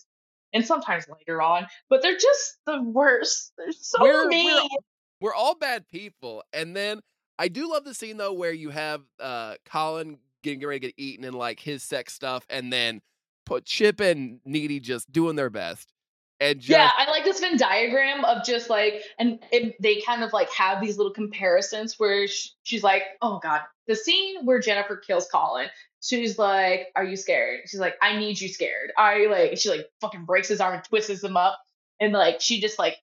and 0.53 0.65
sometimes 0.65 1.05
later 1.09 1.41
on, 1.41 1.67
but 1.89 2.01
they're 2.01 2.17
just 2.17 2.57
the 2.65 2.81
worst. 2.81 3.53
They're 3.57 3.71
so 3.71 4.01
We're- 4.01 4.15
we're 4.25 4.27
mean. 4.29 4.67
we're 5.21 5.33
all 5.33 5.55
bad 5.55 5.87
people. 5.87 6.43
And 6.53 6.75
then 6.75 6.99
I 7.39 7.47
do 7.47 7.69
love 7.71 7.83
the 7.85 7.93
scene 7.93 8.17
though 8.17 8.33
where 8.33 8.53
you 8.53 8.69
have 8.69 9.01
uh 9.19 9.55
Colin 9.65 10.17
getting 10.43 10.65
ready 10.67 10.79
to 10.81 10.87
get 10.87 10.95
eaten 10.97 11.25
and 11.25 11.35
like 11.35 11.59
his 11.59 11.81
sex 11.83 12.13
stuff, 12.13 12.45
and 12.49 12.71
then 12.71 13.01
put 13.45 13.65
Chip 13.65 13.99
and 13.99 14.39
Needy 14.45 14.79
just 14.79 15.11
doing 15.11 15.35
their 15.35 15.49
best. 15.49 15.91
And 16.39 16.59
just 16.59 16.69
yeah, 16.69 16.91
I 16.97 17.09
like 17.09 17.23
this 17.23 17.39
Venn 17.39 17.57
diagram 17.57 18.25
of 18.25 18.43
just 18.43 18.69
like, 18.69 19.01
and 19.17 19.39
it, 19.51 19.75
they 19.81 20.01
kind 20.01 20.23
of 20.23 20.33
like 20.33 20.49
have 20.51 20.81
these 20.81 20.97
little 20.97 21.13
comparisons 21.13 21.95
where 21.97 22.27
sh- 22.27 22.49
she's 22.63 22.83
like, 22.83 23.03
oh 23.21 23.39
God, 23.41 23.61
the 23.87 23.95
scene 23.95 24.45
where 24.45 24.59
Jennifer 24.59 24.97
kills 24.97 25.27
Colin, 25.31 25.69
she's 26.01 26.37
like, 26.37 26.87
are 26.95 27.05
you 27.05 27.15
scared? 27.15 27.61
She's 27.67 27.79
like, 27.79 27.95
I 28.01 28.17
need 28.17 28.39
you 28.41 28.49
scared. 28.49 28.91
I 28.97 29.27
like, 29.27 29.57
she 29.57 29.69
like 29.69 29.85
fucking 30.01 30.25
breaks 30.25 30.49
his 30.49 30.59
arm 30.59 30.73
and 30.75 30.83
twists 30.83 31.23
him 31.23 31.37
up. 31.37 31.57
And 32.01 32.11
like, 32.11 32.41
she 32.41 32.59
just 32.59 32.77
like 32.77 32.97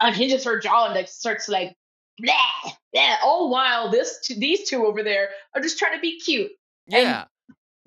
unhinges 0.00 0.44
her 0.44 0.60
jaw 0.60 0.86
and 0.86 0.94
like 0.94 1.08
starts 1.08 1.48
like, 1.48 1.74
blah, 2.18 2.72
blah. 2.92 3.16
All 3.24 3.50
while 3.50 3.90
this, 3.90 4.20
these 4.36 4.68
two 4.68 4.86
over 4.86 5.02
there 5.02 5.30
are 5.54 5.60
just 5.60 5.78
trying 5.78 5.96
to 5.96 6.00
be 6.00 6.20
cute 6.20 6.52
yeah. 6.88 7.24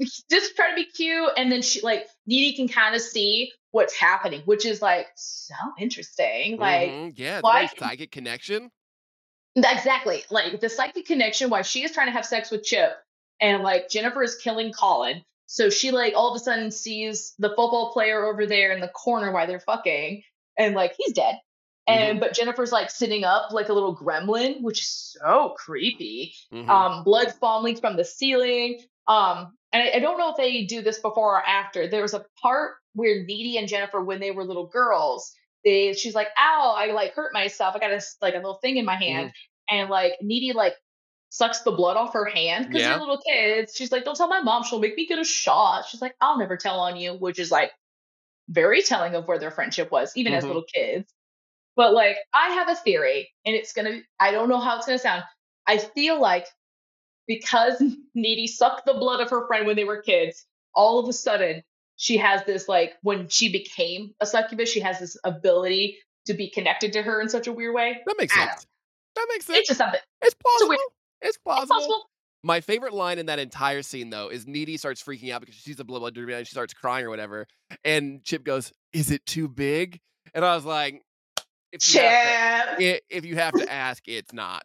just 0.31 0.55
try 0.55 0.69
to 0.69 0.75
be 0.75 0.85
cute 0.85 1.29
and 1.37 1.51
then 1.51 1.61
she 1.61 1.81
like 1.81 2.07
Needy 2.25 2.55
can 2.55 2.67
kind 2.67 2.95
of 2.95 3.01
see 3.01 3.51
what's 3.71 3.93
happening 3.95 4.41
which 4.45 4.65
is 4.65 4.81
like 4.81 5.07
so 5.15 5.55
interesting 5.79 6.57
like 6.57 6.89
Mhm, 6.89 7.13
yeah, 7.15 7.39
why- 7.41 7.67
psychic 7.77 8.11
connection. 8.11 8.69
exactly 9.55 10.23
like 10.29 10.59
the 10.59 10.69
psychic 10.69 11.05
connection 11.05 11.49
why 11.49 11.61
she 11.61 11.83
is 11.83 11.91
trying 11.91 12.07
to 12.07 12.11
have 12.13 12.25
sex 12.25 12.51
with 12.51 12.63
chip 12.63 12.93
and 13.39 13.63
like 13.63 13.89
Jennifer 13.89 14.21
is 14.23 14.35
killing 14.35 14.71
Colin. 14.71 15.23
So 15.47 15.69
she 15.69 15.91
like 15.91 16.13
all 16.15 16.29
of 16.33 16.35
a 16.39 16.43
sudden 16.43 16.69
sees 16.71 17.33
the 17.39 17.49
football 17.49 17.91
player 17.91 18.23
over 18.23 18.45
there 18.45 18.71
in 18.71 18.79
the 18.79 18.87
corner 18.87 19.31
while 19.31 19.47
they're 19.47 19.59
fucking, 19.59 20.21
and 20.57 20.75
like 20.75 20.93
he's 20.97 21.11
dead. 21.13 21.39
And 21.87 22.19
but 22.21 22.33
Jennifer's 22.35 22.71
like 22.71 22.89
sitting 22.91 23.23
up 23.25 23.51
like 23.51 23.67
a 23.69 23.73
little 23.73 23.93
gremlin, 23.97 24.61
which 24.61 24.79
is 24.81 24.87
so 25.19 25.55
creepy. 25.57 26.35
Mhm. 26.53 26.69
Um, 26.69 27.03
blood 27.03 27.33
falling 27.41 27.75
from 27.75 27.97
the 27.97 28.05
ceiling. 28.05 28.79
Um, 29.07 29.57
and 29.73 29.84
I, 29.84 29.98
I 29.98 29.99
don't 29.99 30.18
know 30.18 30.31
if 30.31 30.38
they 30.38 30.65
do 30.65 30.81
this 30.81 30.99
before 30.99 31.38
or 31.38 31.45
after. 31.48 31.88
There 31.88 32.02
was 32.02 32.14
a 32.14 32.26
part 32.41 32.73
where 32.93 33.23
Needy 33.23 33.57
and 33.57 33.68
Jennifer, 33.68 34.02
when 34.03 34.19
they 34.19 34.31
were 34.31 34.43
little 34.45 34.68
girls, 34.68 35.34
they 35.64 35.93
she's 35.93 36.15
like, 36.15 36.30
"Ow, 36.38 36.76
I 36.77 36.88
like 36.91 37.14
hurt 37.14 37.34
myself. 37.34 37.76
I 37.76 37.80
got 37.80 37.91
a 37.91 38.02
like 38.22 38.34
a 38.34 38.38
little 38.38 38.60
thing 38.61 38.77
in 38.77 38.85
my 38.85 38.95
hand," 38.95 39.31
and 39.69 39.89
like 39.89 40.14
Needy 40.22 40.53
like 40.53 40.76
sucks 41.30 41.61
the 41.61 41.72
blood 41.72 41.98
off 41.98 42.14
her 42.14 42.26
hand 42.26 42.65
because 42.65 42.84
Yeah. 42.84 42.89
they're 42.89 42.99
little 42.99 43.22
kids. 43.27 43.73
She's 43.76 43.91
like, 43.91 44.03
"Don't 44.06 44.15
tell 44.18 44.27
my 44.27 44.41
mom. 44.41 44.64
She'll 44.64 44.80
make 44.80 44.95
me 44.98 45.07
get 45.07 45.19
a 45.19 45.23
shot." 45.26 45.85
She's 45.88 46.02
like, 46.02 46.15
"I'll 46.22 46.38
never 46.38 46.57
tell 46.57 46.80
on 46.80 46.98
you," 46.98 47.14
which 47.14 47.39
is 47.39 47.52
like 47.52 47.72
very 48.49 48.81
telling 48.81 49.15
of 49.15 49.27
where 49.27 49.39
their 49.39 49.52
friendship 49.52 49.91
was, 49.91 50.11
even 50.15 50.34
as 50.34 50.48
Mhm. 50.48 50.48
little 50.48 50.64
kids. 50.73 51.14
But 51.76 51.93
like, 51.93 52.18
I 52.34 52.49
have 52.52 52.69
a 52.69 52.76
theory, 52.76 53.31
and 53.45 53.56
it's 53.56 53.73
gonna. 53.73 54.02
I 54.19 54.31
don't 54.31 54.49
know 54.49 54.60
how 54.60 54.77
it's 54.77 54.85
gonna 54.88 54.99
sound. 54.99 55.23
I 55.68 55.77
feel 55.80 56.19
like 56.22 56.48
because 57.35 57.81
Needy 58.15 58.47
sucked 58.47 58.85
the 58.85 58.93
blood 58.93 59.21
of 59.21 59.29
her 59.29 59.47
friend 59.47 59.65
when 59.65 59.75
they 59.75 59.83
were 59.85 60.01
kids, 60.01 60.45
all 60.75 60.99
of 60.99 61.07
a 61.07 61.13
sudden 61.13 61.63
she 61.95 62.17
has 62.17 62.43
this 62.45 62.67
like 62.67 62.93
when 63.03 63.27
she 63.29 63.51
became 63.51 64.13
a 64.19 64.25
succubus, 64.25 64.69
she 64.69 64.79
has 64.79 64.99
this 64.99 65.17
ability 65.23 65.97
to 66.25 66.33
be 66.33 66.49
connected 66.49 66.93
to 66.93 67.01
her 67.01 67.21
in 67.21 67.29
such 67.29 67.47
a 67.47 67.53
weird 67.53 67.73
way. 67.75 67.97
That 68.05 68.15
makes 68.17 68.33
sense. 68.33 68.65
That 69.15 69.27
makes 69.29 69.45
sense. 69.45 69.59
It's 69.59 69.67
just 69.69 69.77
something. 69.77 69.99
It's 70.21 70.35
plausible. 70.35 70.73
It's 70.73 70.83
It's 71.21 71.37
plausible. 71.37 71.75
possible. 71.75 72.09
My 72.43 72.59
favorite 72.61 72.93
line 72.93 73.19
in 73.19 73.27
that 73.27 73.37
entire 73.37 73.83
scene, 73.83 74.09
though, 74.09 74.29
is 74.29 74.47
Needy 74.47 74.77
starts 74.77 75.03
freaking 75.03 75.31
out 75.31 75.41
because 75.41 75.53
she 75.55 75.61
sees 75.61 75.75
the 75.75 75.83
blood 75.83 76.17
and 76.17 76.47
she 76.47 76.51
starts 76.51 76.73
crying 76.73 77.05
or 77.05 77.09
whatever. 77.11 77.45
And 77.85 78.23
Chip 78.23 78.43
goes, 78.43 78.71
"Is 78.93 79.11
it 79.11 79.23
too 79.27 79.47
big?" 79.47 79.99
And 80.33 80.43
I 80.43 80.55
was 80.55 80.65
like, 80.65 81.03
"If 81.71 81.93
you 81.93 82.01
have 82.01 82.77
Chip. 82.79 82.99
to, 83.09 83.15
if 83.15 83.25
you 83.25 83.35
have 83.35 83.53
to 83.53 83.71
ask, 83.71 84.07
it's 84.07 84.33
not." 84.33 84.63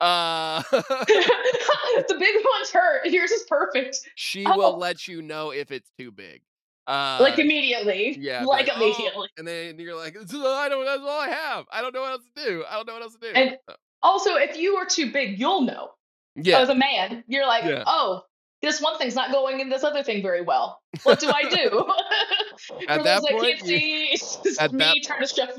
Uh, 0.00 0.62
the 0.70 2.16
big 2.18 2.36
ones 2.36 2.70
hurt. 2.72 3.06
Yours 3.06 3.30
is 3.30 3.42
perfect. 3.48 3.98
she 4.14 4.44
Oh. 4.46 4.56
will 4.56 4.78
let 4.78 5.08
you 5.08 5.22
know 5.22 5.50
if 5.50 5.70
it's 5.70 5.90
too 5.98 6.10
big. 6.12 6.42
Uh, 6.86 7.18
like 7.20 7.38
immediately. 7.38 8.16
yeah, 8.18 8.40
be 8.40 8.46
Like, 8.46 8.68
"Oh," 8.72 8.76
immediately. 8.76 9.28
and 9.36 9.46
then 9.46 9.78
you're 9.78 9.94
like, 9.94 10.14
"It's- 10.14 10.32
I 10.34 10.68
don't. 10.70 10.86
That's 10.86 11.02
all 11.02 11.20
I 11.20 11.28
have. 11.28 11.66
I 11.70 11.82
don't 11.82 11.92
know 11.94 12.00
what 12.00 12.12
else 12.12 12.22
to 12.34 12.44
do. 12.44 12.64
I 12.66 12.76
don't 12.76 12.86
know 12.86 12.94
what 12.94 13.02
else 13.02 13.12
to 13.14 13.20
do. 13.20 13.32
And- 13.34 13.58
So, 13.68 13.74
Also, 14.02 14.36
if 14.36 14.56
you 14.56 14.76
are 14.76 14.86
too 14.86 15.12
big, 15.12 15.38
you'll 15.38 15.62
know. 15.62 15.90
yeah, 16.36 16.60
As 16.60 16.68
a 16.70 16.74
man, 16.74 17.24
you're 17.26 17.46
like, 17.46 17.64
Yeah. 17.64 17.82
oh, 17.86 18.22
this 18.62 18.80
one 18.80 18.96
thing's 18.96 19.14
not 19.16 19.32
going 19.32 19.60
in 19.60 19.68
this 19.68 19.84
other 19.84 20.02
thing 20.02 20.22
very 20.22 20.40
well. 20.40 20.80
What 21.02 21.18
do 21.20 21.28
I 21.28 21.42
do? 21.50 21.84
At 22.88 23.04
that 23.04 23.22
point, 23.22 23.58
you- 23.60 23.66
see, 23.66 24.04
it's 24.12 24.36
just 24.36 24.60
at 24.62 24.72
me 24.72 24.78
that- 24.78 24.96
trying 25.04 25.20
to 25.20 25.26
shove 25.26 25.50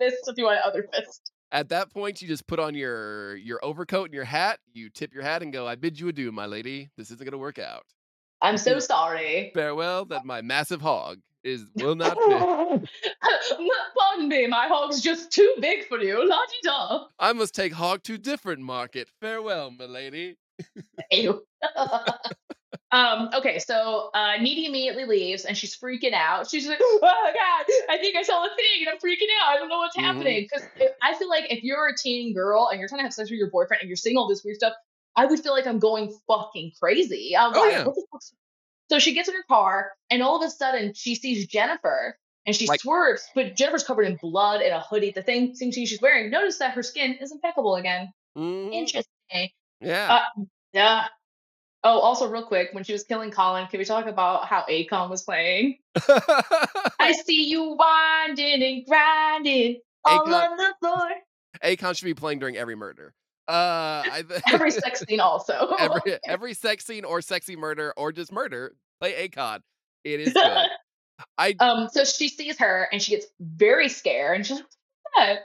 this 0.00 0.14
to 0.22 0.42
my 0.42 0.56
other 0.60 0.88
fist. 0.94 1.32
At 1.50 1.70
that 1.70 1.90
point, 1.90 2.20
you 2.20 2.28
just 2.28 2.46
put 2.46 2.58
on 2.58 2.74
your 2.74 3.36
your 3.36 3.64
overcoat 3.64 4.06
and 4.06 4.14
your 4.14 4.24
hat. 4.24 4.58
You 4.72 4.90
tip 4.90 5.14
your 5.14 5.22
hat 5.22 5.42
and 5.42 5.52
go, 5.52 5.66
"I 5.66 5.76
bid 5.76 5.98
you 5.98 6.08
adieu, 6.08 6.30
my 6.30 6.46
lady. 6.46 6.90
This 6.96 7.10
isn't 7.10 7.24
going 7.24 7.32
to 7.32 7.38
work 7.38 7.58
out. 7.58 7.84
I'm 8.42 8.58
so 8.58 8.78
sorry. 8.78 9.50
Farewell. 9.54 10.04
That 10.04 10.24
my 10.24 10.42
massive 10.42 10.80
hog 10.80 11.18
is 11.42 11.64
will 11.74 11.94
not 11.94 12.16
fit. 12.18 12.88
Pardon 13.98 14.28
me, 14.28 14.46
my 14.46 14.68
hog's 14.68 15.00
just 15.00 15.32
too 15.32 15.54
big 15.60 15.86
for 15.88 15.98
you. 16.00 16.28
La 16.28 16.36
di 16.36 16.68
da. 16.68 17.06
I 17.18 17.32
must 17.32 17.54
take 17.54 17.72
hog 17.72 18.02
to 18.04 18.18
different 18.18 18.60
market. 18.60 19.08
Farewell, 19.20 19.70
my 19.70 19.86
lady." 19.86 20.36
Ew. 21.12 21.42
um, 22.90 23.28
okay, 23.34 23.58
so 23.58 24.10
uh, 24.14 24.36
Needy 24.40 24.66
immediately 24.66 25.04
leaves 25.04 25.44
and 25.44 25.56
she's 25.56 25.76
freaking 25.76 26.12
out. 26.14 26.48
She's 26.48 26.66
like, 26.66 26.78
oh 26.82 26.98
God, 27.02 27.66
I 27.90 27.98
think 27.98 28.16
I 28.16 28.22
saw 28.22 28.44
a 28.44 28.48
thing 28.48 28.80
and 28.86 28.88
I'm 28.88 28.96
freaking 28.96 29.26
out. 29.42 29.48
I 29.54 29.58
don't 29.58 29.68
know 29.68 29.78
what's 29.78 29.96
Mhm. 29.96 30.02
happening. 30.02 30.42
Because 30.50 30.66
I 31.02 31.14
feel 31.14 31.28
like 31.28 31.52
if 31.52 31.62
you're 31.62 31.86
a 31.88 31.94
teen 31.96 32.32
girl 32.34 32.68
and 32.68 32.78
you're 32.80 32.88
trying 32.88 33.00
to 33.00 33.04
have 33.04 33.12
sex 33.12 33.30
with 33.30 33.38
your 33.38 33.50
boyfriend 33.50 33.82
and 33.82 33.88
you're 33.88 33.96
seeing 33.96 34.16
all 34.16 34.28
this 34.28 34.42
weird 34.44 34.56
stuff, 34.56 34.72
I 35.16 35.26
would 35.26 35.40
feel 35.40 35.52
like 35.52 35.66
I'm 35.66 35.78
going 35.80 36.14
fucking 36.26 36.72
crazy. 36.80 37.36
I'm 37.36 37.52
Oh, 37.54 37.60
like, 37.60 37.72
yeah. 37.72 37.84
what 37.84 37.94
the 37.94 38.06
fuck's 38.10 38.32
So 38.90 38.98
she 38.98 39.12
gets 39.14 39.28
in 39.28 39.34
her 39.34 39.44
car 39.48 39.92
and 40.10 40.22
all 40.22 40.42
of 40.42 40.46
a 40.46 40.50
sudden 40.50 40.94
she 40.94 41.14
sees 41.14 41.46
Jennifer 41.46 42.16
and 42.46 42.56
she 42.56 42.66
Like- 42.66 42.80
swerves, 42.80 43.28
but 43.34 43.54
Jennifer's 43.54 43.84
covered 43.84 44.04
in 44.04 44.16
blood 44.16 44.62
and 44.62 44.72
a 44.72 44.80
hoodie. 44.80 45.10
The 45.10 45.22
thing, 45.22 45.54
thing 45.54 45.72
she's 45.72 46.00
wearing. 46.00 46.30
Notice 46.30 46.58
that 46.58 46.72
her 46.72 46.82
skin 46.82 47.18
is 47.20 47.32
impeccable 47.32 47.74
again. 47.76 48.12
Mhm. 48.36 48.72
Interesting. 48.72 49.50
Yeah. 49.80 50.14
Uh, 50.38 50.42
Yeah. 50.72 51.08
Oh, 51.84 52.00
also, 52.00 52.28
real 52.28 52.42
quick, 52.44 52.70
when 52.72 52.82
she 52.84 52.92
was 52.92 53.04
killing 53.04 53.30
Colin, 53.30 53.66
can 53.68 53.78
we 53.78 53.84
talk 53.84 54.06
about 54.06 54.46
how 54.46 54.64
Akon 54.68 55.08
was 55.10 55.22
playing? 55.22 55.78
I 56.08 57.12
see 57.24 57.44
you 57.48 57.76
winding 57.78 58.62
and 58.62 58.84
grinding 58.86 59.80
all 60.04 60.26
Akon- 60.26 60.50
on 60.50 60.56
the 60.56 60.74
floor. 60.80 61.08
Akon 61.62 61.96
should 61.96 62.04
be 62.04 62.14
playing 62.14 62.40
during 62.40 62.56
every 62.56 62.74
murder. 62.74 63.14
Uh, 63.46 64.02
I, 64.04 64.24
Every 64.52 64.70
sex 64.70 65.00
scene, 65.08 65.20
also. 65.20 65.74
every 65.78 66.18
every 66.26 66.52
sex 66.52 66.84
scene 66.84 67.04
or 67.06 67.22
sexy 67.22 67.56
murder 67.56 67.94
or 67.96 68.12
just 68.12 68.30
murder. 68.30 68.74
Play 69.00 69.28
Akon. 69.28 69.60
It 70.04 70.20
is 70.20 70.34
good. 70.34 70.66
I 71.38 71.54
um. 71.60 71.88
So 71.90 72.04
she 72.04 72.28
sees 72.28 72.58
her 72.58 72.88
and 72.92 73.00
she 73.00 73.12
gets 73.12 73.26
very 73.40 73.88
scared 73.88 74.36
and 74.36 74.46
she's 74.46 74.56
like, 74.56 74.66
"What's 75.14 75.16
that?" 75.16 75.38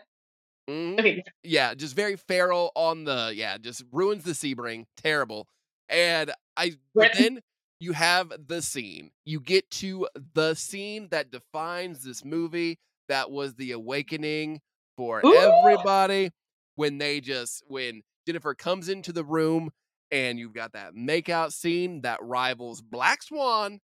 mhm. 0.70 1.00
Okay. 1.00 1.24
yeah, 1.44 1.74
just 1.76 1.96
very 1.96 2.18
feral 2.18 2.72
on 2.76 3.06
the 3.06 3.32
yeah, 3.34 3.58
just 3.58 3.84
ruins 3.94 4.24
the 4.26 4.32
Sebring. 4.32 4.84
Terrible. 4.98 5.48
And 5.94 6.34
I 6.58 6.74
but 6.96 7.14
then 7.14 7.42
you 7.80 7.94
have 7.94 8.32
the 8.48 8.62
scene. 8.62 9.12
You 9.26 9.40
get 9.40 9.70
to 9.72 10.08
the 10.34 10.56
scene 10.56 11.10
that 11.12 11.32
defines 11.32 12.04
this 12.04 12.26
movie 12.26 12.80
that 13.10 13.32
was 13.32 13.56
the 13.56 13.72
awakening 13.72 14.62
for 14.98 15.22
Ooh. 15.26 15.36
everybody 15.36 16.32
when 16.76 16.98
they 16.98 17.22
just 17.22 17.64
when 17.68 18.02
Jennifer 18.28 18.56
comes 18.56 18.90
into 18.90 19.12
the 19.14 19.24
room 19.24 19.72
and 20.12 20.40
you've 20.40 20.54
got 20.54 20.74
that 20.74 20.94
makeout 20.96 21.54
scene 21.54 22.02
that 22.02 22.24
rivals 22.24 22.82
Black 22.82 23.24
Swan 23.24 23.80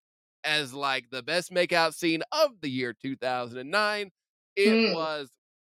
as 0.44 0.74
like 0.74 1.10
the 1.10 1.22
best 1.22 1.52
makeout 1.52 1.94
scene 1.94 2.22
of 2.32 2.60
the 2.60 2.68
year 2.70 2.92
2009. 2.92 4.10
It 4.56 4.68
Mm. 4.68 4.94
was 4.94 5.30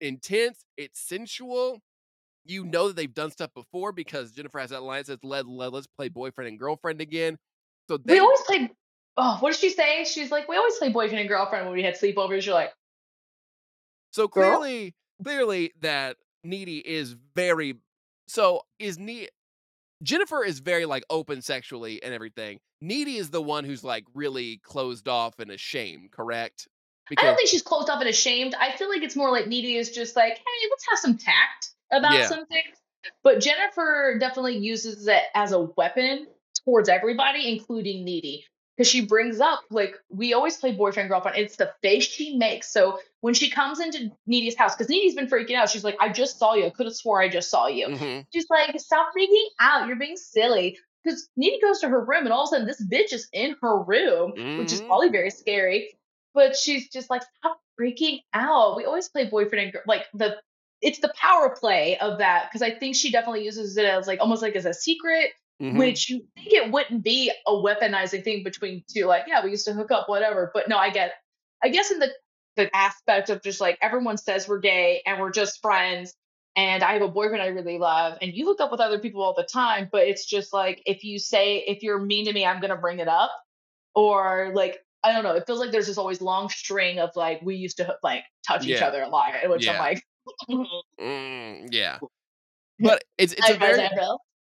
intense, 0.01 0.65
it's 0.77 0.99
sensual. 0.99 1.81
You 2.45 2.63
know 2.63 2.87
that 2.87 2.95
they've 2.95 3.13
done 3.13 3.31
stuff 3.31 3.51
before 3.53 3.91
because 3.91 4.31
Jennifer 4.31 4.59
has 4.59 4.69
that 4.69 4.83
line 4.83 4.99
that 4.99 5.07
says, 5.07 5.19
let, 5.23 5.47
let, 5.47 5.73
let's 5.73 5.87
play 5.87 6.09
boyfriend 6.09 6.47
and 6.47 6.59
girlfriend 6.59 7.01
again. 7.01 7.37
So 7.87 7.97
they 7.97 8.13
We 8.13 8.19
always 8.19 8.41
play. 8.41 8.69
Oh, 9.17 9.37
what 9.39 9.53
did 9.53 9.59
she 9.59 9.69
say? 9.69 10.03
She's 10.03 10.31
like, 10.31 10.47
we 10.47 10.55
always 10.55 10.77
play 10.77 10.89
boyfriend 10.89 11.19
and 11.19 11.29
girlfriend 11.29 11.65
when 11.65 11.75
we 11.75 11.83
had 11.83 11.95
sleepovers. 11.95 12.45
You're 12.45 12.55
like, 12.55 12.73
so 14.11 14.27
Girl? 14.27 14.59
clearly, 14.59 14.95
clearly 15.23 15.73
that 15.81 16.17
Needy 16.43 16.77
is 16.77 17.15
very 17.35 17.75
so 18.27 18.61
is 18.79 18.97
Needy 18.97 19.29
Jennifer 20.03 20.43
is 20.43 20.59
very 20.59 20.85
like 20.85 21.03
open 21.09 21.41
sexually 21.41 22.01
and 22.03 22.13
everything. 22.13 22.59
Needy 22.81 23.17
is 23.17 23.29
the 23.29 23.41
one 23.41 23.63
who's 23.63 23.83
like 23.83 24.05
really 24.13 24.57
closed 24.63 25.07
off 25.07 25.39
and 25.39 25.51
ashamed, 25.51 26.11
correct? 26.11 26.67
I 27.17 27.23
don't 27.23 27.35
think 27.35 27.49
she's 27.49 27.61
closed 27.61 27.89
off 27.89 27.99
and 27.99 28.09
ashamed. 28.09 28.55
I 28.59 28.71
feel 28.71 28.89
like 28.89 29.03
it's 29.03 29.15
more 29.15 29.31
like 29.31 29.47
Needy 29.47 29.75
is 29.75 29.91
just 29.91 30.15
like, 30.15 30.33
hey, 30.33 30.67
let's 30.69 30.85
have 30.89 30.99
some 30.99 31.17
tact 31.17 31.74
about 31.91 32.13
Yeah. 32.13 32.27
some 32.27 32.45
things. 32.47 32.77
But 33.23 33.39
Jennifer 33.39 34.17
definitely 34.19 34.57
uses 34.57 35.07
it 35.07 35.23
as 35.35 35.51
a 35.51 35.59
weapon 35.59 36.27
towards 36.63 36.89
everybody, 36.89 37.47
including 37.51 38.03
Needy. 38.03 38.45
Because 38.75 38.89
she 38.89 39.05
brings 39.05 39.39
up, 39.39 39.61
like, 39.69 39.95
we 40.09 40.33
always 40.33 40.57
play 40.57 40.73
boyfriend, 40.73 41.07
girlfriend. 41.07 41.37
It's 41.37 41.55
the 41.55 41.73
face 41.81 42.03
she 42.03 42.35
makes. 42.35 42.73
So 42.73 42.99
when 43.21 43.33
she 43.33 43.49
comes 43.49 43.79
into 43.79 44.09
Needy's 44.25 44.57
house, 44.57 44.75
because 44.75 44.89
Needy's 44.89 45.15
been 45.15 45.27
freaking 45.27 45.55
out, 45.55 45.69
she's 45.69 45.83
like, 45.85 45.95
I 46.01 46.09
just 46.09 46.37
saw 46.39 46.55
you. 46.55 46.65
I 46.65 46.71
could 46.71 46.85
have 46.87 46.95
swore 46.95 47.21
I 47.21 47.29
just 47.29 47.49
saw 47.49 47.67
you. 47.67 47.87
Mhm. 47.87 48.25
She's 48.33 48.49
like, 48.49 48.77
stop 48.79 49.13
freaking 49.17 49.45
out. 49.61 49.87
You're 49.87 49.95
being 49.95 50.17
silly. 50.17 50.77
Because 51.03 51.29
Needy 51.37 51.61
goes 51.61 51.79
to 51.81 51.87
her 51.87 52.03
room, 52.03 52.25
and 52.25 52.33
all 52.33 52.43
of 52.43 52.47
a 52.47 52.49
sudden, 52.49 52.67
this 52.67 52.83
bitch 52.83 53.13
is 53.13 53.29
in 53.31 53.55
her 53.61 53.81
room, 53.81 54.31
which 54.59 54.73
is 54.73 54.81
Mhm. 54.81 54.87
probably 54.87 55.09
very 55.09 55.29
scary. 55.29 55.97
But 56.33 56.57
she's 56.57 56.89
just 56.89 57.09
like, 57.09 57.21
stop 57.37 57.61
freaking 57.79 58.23
out. 58.33 58.75
We 58.75 58.83
always 58.85 59.07
play 59.07 59.25
boyfriend 59.25 59.63
and 59.65 59.71
girl. 59.73 59.83
Like 59.87 60.07
the, 60.13 60.41
it's 60.81 60.99
the 60.99 61.13
power 61.19 61.49
play 61.49 61.97
of 61.99 62.19
that 62.19 62.49
because 62.49 62.61
I 62.61 62.71
think 62.71 62.95
she 62.95 63.11
definitely 63.11 63.43
uses 63.45 63.75
it 63.77 63.85
as 63.85 64.07
like 64.07 64.19
almost 64.19 64.41
like 64.41 64.55
as 64.55 64.65
a 64.65 64.73
secret, 64.73 65.31
Mhm. 65.61 65.77
which 65.77 66.09
you 66.09 66.25
think 66.35 66.51
it 66.51 66.71
wouldn't 66.71 67.01
be 67.03 67.31
a 67.47 67.51
weaponizing 67.53 68.23
thing 68.23 68.43
between 68.43 68.83
two. 68.93 69.05
Like, 69.05 69.23
yeah, 69.27 69.43
we 69.43 69.51
used 69.51 69.65
to 69.65 69.73
hook 69.73 69.89
up, 69.91 70.09
whatever. 70.09 70.51
But 70.53 70.67
no, 70.67 70.77
I 70.77 70.89
get. 70.89 71.13
I 71.63 71.69
guess 71.69 71.91
in 71.91 71.99
the 71.99 72.11
the 72.57 72.73
aspect 72.75 73.29
of 73.29 73.41
just 73.43 73.59
like 73.59 73.77
everyone 73.81 74.17
says 74.17 74.47
we're 74.47 74.59
gay 74.59 75.01
and 75.05 75.19
we're 75.19 75.29
just 75.31 75.61
friends 75.61 76.13
and 76.55 76.83
I 76.83 76.93
have 76.93 77.01
a 77.01 77.07
boyfriend 77.09 77.41
I 77.43 77.47
really 77.47 77.77
love 77.77 78.17
and 78.21 78.31
you 78.33 78.45
hook 78.45 78.61
up 78.61 78.71
with 78.71 78.79
other 78.79 78.97
people 78.99 79.21
all 79.21 79.33
the 79.33 79.43
time, 79.43 79.89
but 79.91 80.07
it's 80.07 80.25
just 80.25 80.53
like 80.53 80.81
if 80.85 81.03
you 81.03 81.19
say 81.19 81.57
if 81.67 81.83
you're 81.83 81.99
mean 81.99 82.25
to 82.25 82.33
me, 82.33 82.45
I'm 82.45 82.61
gonna 82.61 82.77
bring 82.77 82.99
it 82.99 83.07
up. 83.09 83.31
Or 83.93 84.51
like 84.53 84.79
I 85.03 85.11
don't 85.11 85.23
know, 85.23 85.33
it 85.35 85.45
feels 85.45 85.59
like 85.59 85.71
there's 85.71 85.87
this 85.87 85.97
always 85.97 86.21
long 86.21 86.49
string 86.49 86.99
of 86.99 87.11
like 87.15 87.41
we 87.43 87.55
used 87.55 87.77
to 87.77 87.95
like 88.03 88.23
touch 88.45 88.65
each 88.65 88.81
other 88.81 89.01
a 89.03 89.09
lot, 89.09 89.33
which 89.47 89.65
Yeah. 89.65 89.73
I'm 89.73 89.79
like 89.79 90.03
Mm, 90.99 91.67
yeah. 91.71 91.99
But 92.79 93.05
it's 93.17 93.31
it's 93.31 93.49
a 93.49 93.53
very. 93.57 93.87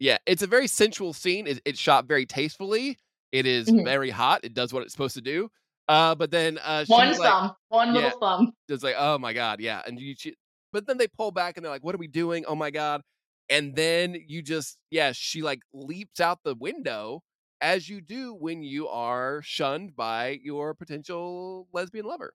Yeah, 0.00 0.18
it's 0.26 0.42
a 0.42 0.48
very 0.48 0.66
sensual 0.66 1.12
scene. 1.12 1.46
It, 1.46 1.60
it's 1.64 1.78
shot 1.78 2.06
very 2.06 2.26
tastefully. 2.26 2.98
It 3.30 3.46
is 3.46 3.68
Mhm. 3.68 3.84
very 3.84 4.10
hot. 4.10 4.40
It 4.42 4.52
does 4.52 4.72
what 4.72 4.82
it's 4.82 4.92
supposed 4.92 5.14
to 5.14 5.20
do. 5.20 5.48
Uh, 5.88 6.16
but 6.16 6.32
then 6.32 6.58
uh, 6.58 6.84
One 6.88 7.10
like 7.10 7.18
thumb, 7.18 7.52
one 7.68 7.94
yeah. 7.94 8.00
little 8.02 8.18
thumb. 8.18 8.52
just 8.68 8.82
like, 8.82 8.96
oh 8.98 9.16
my 9.18 9.32
god, 9.32 9.60
yeah. 9.60 9.80
And 9.86 10.00
you, 10.00 10.16
she, 10.18 10.34
but 10.72 10.88
then 10.88 10.98
they 10.98 11.06
pull 11.06 11.30
back 11.30 11.56
and 11.56 11.64
they're 11.64 11.70
like, 11.70 11.84
what 11.84 11.94
are 11.94 11.98
we 11.98 12.08
doing? 12.08 12.44
Oh 12.46 12.56
my 12.56 12.72
god. 12.72 13.00
And 13.48 13.76
then 13.76 14.16
you 14.26 14.42
just, 14.42 14.76
yeah, 14.90 15.12
she 15.14 15.42
like 15.42 15.60
leaps 15.72 16.18
out 16.20 16.40
the 16.44 16.56
window 16.56 17.22
as 17.60 17.88
you 17.88 18.00
do 18.00 18.34
when 18.34 18.64
you 18.64 18.88
are 18.88 19.40
shunned 19.44 19.94
by 19.94 20.40
your 20.42 20.74
potential 20.74 21.68
lesbian 21.72 22.06
lover. 22.06 22.34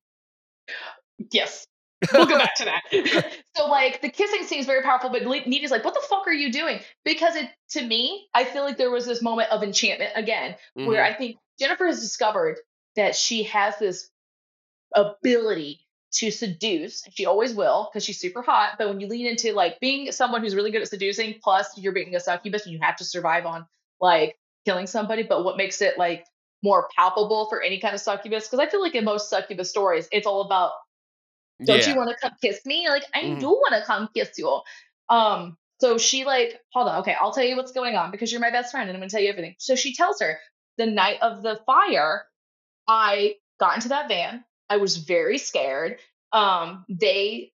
Yes. 1.32 1.68
We'll 2.14 2.26
go 2.26 2.38
back 2.40 2.56
to 2.56 2.66
that. 2.66 2.82
so 3.56 3.68
like 3.68 4.02
the 4.02 4.10
kissing 4.10 4.44
scene 4.44 4.60
is 4.60 4.66
very 4.66 4.82
powerful, 4.84 5.10
but 5.10 5.24
Needy's 5.26 5.72
like, 5.72 5.86
"What 5.86 5.94
the 5.94 6.06
fuck 6.10 6.28
are 6.28 6.34
you 6.34 6.52
doing?" 6.52 6.80
Because 7.06 7.36
it 7.36 7.50
to 7.72 7.86
me, 7.86 8.28
I 8.34 8.44
feel 8.44 8.64
like 8.64 8.78
there 8.78 8.92
was 8.92 9.06
this 9.06 9.22
moment 9.22 9.52
of 9.52 9.64
enchantment 9.64 10.12
again, 10.16 10.56
where 10.74 11.04
Mhm. 11.04 11.12
I 11.12 11.14
think 11.14 11.38
Jennifer 11.60 11.86
has 11.86 12.00
discovered 12.00 12.58
that 12.96 13.16
she 13.16 13.44
has 13.44 13.78
this 13.78 14.10
ability 14.96 15.80
to 16.14 16.32
seduce. 16.32 17.04
She 17.14 17.26
always 17.26 17.54
will 17.54 17.90
because 17.92 18.04
she's 18.04 18.20
super 18.20 18.42
hot. 18.42 18.74
But 18.78 18.90
when 18.90 19.00
you 19.00 19.08
lean 19.08 19.28
into 19.28 19.54
like 19.54 19.80
being 19.80 20.12
someone 20.12 20.42
who's 20.42 20.56
really 20.56 20.72
good 20.72 20.82
at 20.82 20.90
seducing, 20.90 21.36
plus 21.42 21.78
you're 21.78 21.94
being 21.94 22.16
a 22.16 22.20
succubus 22.20 22.66
and 22.66 22.74
you 22.74 22.80
have 22.82 22.98
to 22.98 23.06
survive 23.06 23.46
on 23.46 23.66
like 24.02 24.38
killing 24.66 24.88
somebody. 24.88 25.24
But 25.24 25.46
what 25.46 25.56
makes 25.58 25.82
it 25.82 25.98
like 25.98 26.26
more 26.64 26.90
palpable 26.96 27.48
for 27.48 27.62
any 27.62 27.80
kind 27.80 27.96
of 27.96 28.02
succubus? 28.02 28.48
Because 28.48 28.60
I 28.60 28.70
feel 28.70 28.82
like 28.82 28.96
in 28.96 29.06
most 29.06 29.30
succubus 29.30 29.70
stories, 29.70 30.10
it's 30.12 30.28
all 30.28 30.42
about 30.42 30.72
don't 31.66 31.86
you 31.88 31.96
want 31.96 32.10
to 32.10 32.16
come 32.16 32.34
kiss 32.42 32.66
me? 32.66 32.88
Like, 32.90 33.04
I 33.14 33.20
Mhm. 33.24 33.40
do 33.40 33.50
want 33.50 33.74
to 33.76 33.84
come 33.86 34.10
kiss 34.16 34.38
you. 34.38 34.62
Um, 35.10 35.58
so 35.80 35.98
she 35.98 36.26
like, 36.26 36.60
hold 36.74 36.88
on, 36.88 37.00
okay, 37.02 37.16
I'll 37.20 37.32
tell 37.34 37.44
you 37.44 37.56
what's 37.58 37.72
going 37.72 37.96
on 37.96 38.12
because 38.12 38.32
you're 38.32 38.42
my 38.42 38.52
best 38.52 38.72
friend 38.72 38.88
and 38.90 38.96
I'm 38.96 39.02
gonna 39.02 39.10
tell 39.10 39.22
you 39.22 39.30
everything. 39.30 39.56
So 39.58 39.76
she 39.76 39.96
tells 39.96 40.22
her 40.22 40.40
the 40.78 40.86
night 40.86 41.18
of 41.22 41.42
the 41.44 41.60
fire, 41.66 42.24
I 42.88 43.36
got 43.60 43.76
into 43.76 43.90
that 43.90 44.08
van. 44.08 44.44
I 44.70 44.78
was 44.78 44.98
very 44.98 45.38
scared. 45.38 45.98
Um, 46.32 46.86
they 46.90 47.52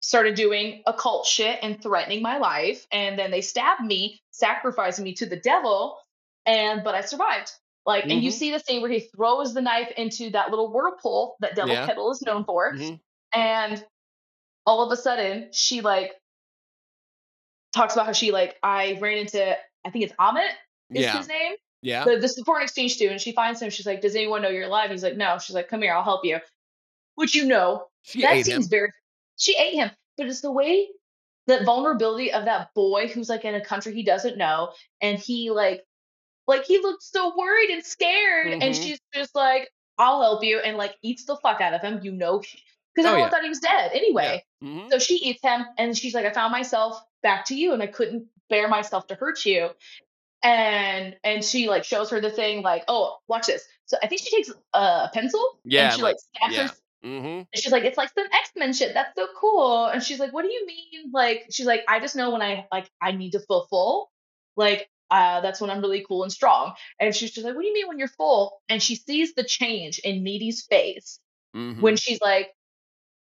started 0.00 0.34
doing 0.34 0.82
occult 0.86 1.26
shit 1.26 1.58
and 1.62 1.82
threatening 1.82 2.22
my 2.22 2.38
life, 2.38 2.86
and 2.92 3.18
then 3.18 3.30
they 3.30 3.40
stabbed 3.40 3.84
me, 3.84 4.22
sacrificing 4.30 5.04
me 5.04 5.14
to 5.14 5.26
the 5.26 5.36
devil, 5.36 5.98
and 6.46 6.82
but 6.84 6.94
I 6.94 7.00
survived. 7.02 7.52
Like, 7.86 8.04
and 8.04 8.22
you 8.22 8.30
Mhm. 8.30 8.34
see 8.34 8.50
the 8.50 8.60
scene 8.60 8.82
where 8.82 8.90
he 8.90 9.00
throws 9.00 9.54
the 9.54 9.62
knife 9.62 9.90
into 9.96 10.30
that 10.30 10.50
little 10.50 10.70
whirlpool 10.72 11.36
that 11.40 11.54
Devil 11.54 11.74
Yeah. 11.74 11.86
Kettle 11.86 12.10
is 12.12 12.22
known 12.22 12.44
for 12.44 12.74
Mhm. 12.74 13.00
And 13.34 13.84
all 14.66 14.82
of 14.84 14.92
a 14.92 14.96
sudden 15.00 15.48
she 15.52 15.80
like 15.80 16.12
talks 17.74 17.94
about 17.94 18.06
how 18.06 18.12
she 18.12 18.32
like 18.32 18.56
I 18.62 18.98
ran 19.00 19.18
into 19.18 19.56
I 19.84 19.90
think 19.90 20.04
it's 20.04 20.14
Amit 20.14 20.48
is 20.90 21.02
Yeah. 21.04 21.16
his 21.18 21.28
name. 21.28 21.52
Yeah. 21.82 22.04
The 22.04 22.16
this 22.18 22.36
is 22.36 22.44
foreign 22.44 22.62
exchange 22.64 22.94
student. 22.94 23.20
She 23.20 23.32
finds 23.32 23.62
him. 23.62 23.70
She's 23.70 23.86
like, 23.86 24.00
"Does 24.00 24.16
anyone 24.16 24.42
know 24.42 24.48
you're 24.48 24.64
alive?" 24.64 24.90
He's 24.90 25.02
like, 25.04 25.16
"No." 25.16 25.38
She's 25.38 25.54
like, 25.54 25.68
"Come 25.68 25.82
here, 25.82 25.92
I'll 25.94 26.02
help 26.02 26.24
you." 26.24 26.38
Which 27.14 27.34
you 27.34 27.44
know 27.44 27.86
She 28.02 28.22
that 28.22 28.32
ate 28.32 28.46
him. 28.46 28.54
seems 28.62 28.66
very. 28.68 28.92
She 29.36 29.56
ate 29.56 29.74
him, 29.74 29.90
but 30.16 30.26
it's 30.26 30.40
the 30.40 30.50
way 30.50 30.88
that 31.46 31.64
vulnerability 31.64 32.32
of 32.32 32.44
that 32.46 32.74
boy 32.74 33.06
who's 33.08 33.28
like 33.28 33.44
in 33.44 33.54
a 33.54 33.64
country 33.64 33.94
he 33.94 34.02
doesn't 34.02 34.36
know, 34.36 34.72
and 35.00 35.18
he 35.18 35.50
like, 35.50 35.84
like 36.48 36.64
he 36.64 36.78
looked 36.78 37.02
so 37.04 37.36
worried 37.36 37.70
and 37.70 37.84
scared, 37.84 38.52
and 38.52 38.62
Mhm. 38.62 38.82
she's 38.82 39.00
just 39.14 39.34
like, 39.36 39.70
"I'll 39.98 40.20
help 40.20 40.42
you," 40.42 40.58
and 40.58 40.76
like 40.76 40.96
eats 41.02 41.24
the 41.26 41.36
fuck 41.36 41.60
out 41.60 41.74
of 41.74 41.80
him. 41.80 42.00
You 42.02 42.10
know, 42.12 42.42
because 42.98 43.06
Oh, 43.06 43.12
everyone 43.14 43.28
yeah. 43.28 43.30
thought 43.30 43.42
he 43.44 43.48
was 43.48 43.60
dead 43.60 43.90
anyway. 43.94 44.44
Mhm. 44.62 44.90
So 44.90 44.98
she 44.98 45.14
eats 45.16 45.40
him, 45.42 45.64
and 45.78 45.96
she's 45.96 46.14
like, 46.14 46.26
"I 46.26 46.32
found 46.32 46.50
myself 46.52 47.00
back 47.22 47.44
to 47.46 47.54
you, 47.54 47.72
and 47.72 47.82
I 47.82 47.86
couldn't 47.86 48.26
bear 48.50 48.66
myself 48.68 49.06
to 49.08 49.14
hurt 49.14 49.44
you." 49.46 49.70
And 50.42 51.16
and 51.24 51.44
she 51.44 51.68
like 51.68 51.84
shows 51.84 52.10
her 52.10 52.20
the 52.20 52.30
thing, 52.30 52.62
like, 52.62 52.84
"Oh, 52.88 53.18
watch 53.28 53.46
this." 53.46 53.64
So 53.86 53.96
I 54.02 54.06
think 54.06 54.20
she 54.20 54.30
takes 54.34 54.50
a 54.74 55.08
pencil, 55.12 55.58
Yeah, 55.64 55.86
and 55.86 55.94
she 55.96 56.02
like, 56.02 56.16
stabs 56.18 56.54
yeah. 56.54 56.66
her 56.68 56.74
Mhm. 57.04 57.38
and 57.38 57.46
she's 57.54 57.72
like, 57.72 57.84
it's 57.84 57.96
like 57.96 58.10
some 58.14 58.26
X 58.32 58.50
Men 58.56 58.72
shit. 58.72 58.92
That's 58.94 59.14
so 59.16 59.28
cool. 59.36 59.86
And 59.86 60.02
she's 60.02 60.18
like, 60.18 60.32
what 60.32 60.42
do 60.42 60.50
you 60.52 60.66
mean? 60.66 61.10
Like, 61.12 61.46
she's 61.50 61.64
like, 61.66 61.84
I 61.88 62.00
just 62.00 62.14
know 62.16 62.30
when 62.30 62.42
I 62.42 62.66
like 62.72 62.90
I 63.00 63.12
need 63.12 63.30
to 63.32 63.40
feel 63.40 63.66
full. 63.70 64.10
Like, 64.56 64.88
uh, 65.10 65.40
that's 65.40 65.60
when 65.60 65.70
I'm 65.70 65.80
really 65.80 66.04
cool 66.06 66.22
and 66.24 66.32
strong. 66.32 66.74
And 67.00 67.14
she's 67.14 67.30
just 67.30 67.44
like, 67.46 67.54
what 67.54 67.62
do 67.62 67.68
you 67.68 67.74
mean 67.74 67.88
when 67.88 67.98
you're 67.98 68.08
full? 68.08 68.60
And 68.68 68.82
she 68.82 68.96
sees 68.96 69.34
the 69.34 69.44
change 69.44 69.98
in 70.00 70.22
Needy's 70.22 70.64
face 70.66 71.18
Mhm. 71.56 71.80
when 71.80 71.96
she's 71.96 72.20
like, 72.20 72.52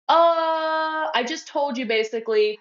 uh, 0.07 1.07
I 1.13 1.25
just 1.27 1.47
told 1.47 1.77
you 1.77 1.85
basically 1.85 2.59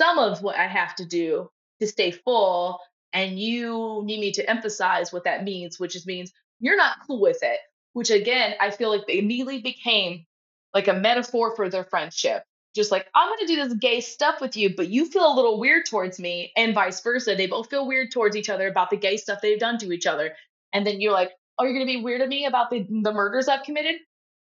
some 0.00 0.18
of 0.18 0.42
what 0.42 0.56
I 0.56 0.66
have 0.66 0.94
to 0.96 1.04
do 1.04 1.50
to 1.80 1.86
stay 1.86 2.10
full, 2.10 2.78
and 3.12 3.38
you 3.38 4.02
need 4.04 4.20
me 4.20 4.32
to 4.32 4.48
emphasize 4.48 5.12
what 5.12 5.24
that 5.24 5.44
means, 5.44 5.78
which 5.78 5.96
is 5.96 6.06
means 6.06 6.32
you're 6.60 6.76
not 6.76 6.98
cool 7.06 7.20
with 7.20 7.38
it. 7.42 7.58
Which 7.92 8.10
again, 8.10 8.54
I 8.60 8.70
feel 8.70 8.90
like 8.90 9.06
they 9.06 9.18
immediately 9.18 9.60
became 9.60 10.26
like 10.72 10.88
a 10.88 10.94
metaphor 10.94 11.54
for 11.54 11.68
their 11.68 11.84
friendship. 11.84 12.44
Just 12.74 12.90
like, 12.90 13.06
I'm 13.14 13.28
gonna 13.28 13.46
do 13.46 13.56
this 13.56 13.74
gay 13.74 14.00
stuff 14.00 14.40
with 14.40 14.56
you, 14.56 14.74
but 14.74 14.88
you 14.88 15.06
feel 15.06 15.32
a 15.32 15.34
little 15.34 15.60
weird 15.60 15.86
towards 15.86 16.18
me, 16.18 16.52
and 16.56 16.74
vice 16.74 17.00
versa. 17.02 17.34
They 17.36 17.46
both 17.46 17.70
feel 17.70 17.86
weird 17.86 18.10
towards 18.12 18.36
each 18.36 18.50
other 18.50 18.68
about 18.68 18.90
the 18.90 18.96
gay 18.96 19.16
stuff 19.16 19.40
they've 19.40 19.58
done 19.60 19.78
to 19.78 19.92
each 19.92 20.06
other. 20.06 20.34
And 20.72 20.86
then 20.86 21.00
you're 21.00 21.12
like, 21.12 21.32
Oh, 21.58 21.64
you're 21.64 21.72
gonna 21.72 21.86
be 21.86 22.02
weird 22.02 22.20
at 22.20 22.28
me 22.28 22.46
about 22.46 22.70
the, 22.70 22.84
the 22.88 23.12
murders 23.12 23.48
I've 23.48 23.64
committed? 23.64 23.96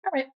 All 0.04 0.12
right 0.14 0.26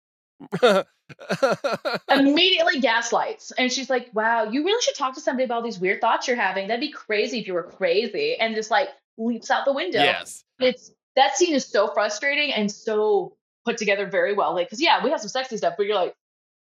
immediately 2.10 2.80
gaslights. 2.80 3.50
And 3.52 3.72
she's 3.72 3.90
like, 3.90 4.10
wow, 4.12 4.44
you 4.44 4.64
really 4.64 4.80
should 4.82 4.94
talk 4.94 5.14
to 5.14 5.20
somebody 5.20 5.44
about 5.44 5.64
these 5.64 5.78
weird 5.78 6.00
thoughts 6.00 6.28
you're 6.28 6.36
having. 6.36 6.68
That'd 6.68 6.80
be 6.80 6.92
crazy 6.92 7.40
if 7.40 7.46
you 7.46 7.54
were 7.54 7.64
crazy. 7.64 8.36
And 8.36 8.54
just 8.54 8.70
like 8.70 8.88
leaps 9.18 9.50
out 9.50 9.64
the 9.64 9.72
window. 9.72 10.02
yes. 10.02 10.44
It's 10.58 10.92
that 11.16 11.36
scene 11.36 11.54
is 11.54 11.66
so 11.66 11.88
frustrating 11.92 12.52
and 12.52 12.70
so 12.70 13.36
put 13.64 13.76
together 13.76 14.06
very 14.06 14.34
well. 14.34 14.54
Like, 14.54 14.70
cause 14.70 14.80
yeah, 14.80 15.02
we 15.04 15.10
have 15.10 15.20
some 15.20 15.28
sexy 15.28 15.56
stuff, 15.56 15.74
but 15.76 15.86
you're 15.86 15.96
like, 15.96 16.14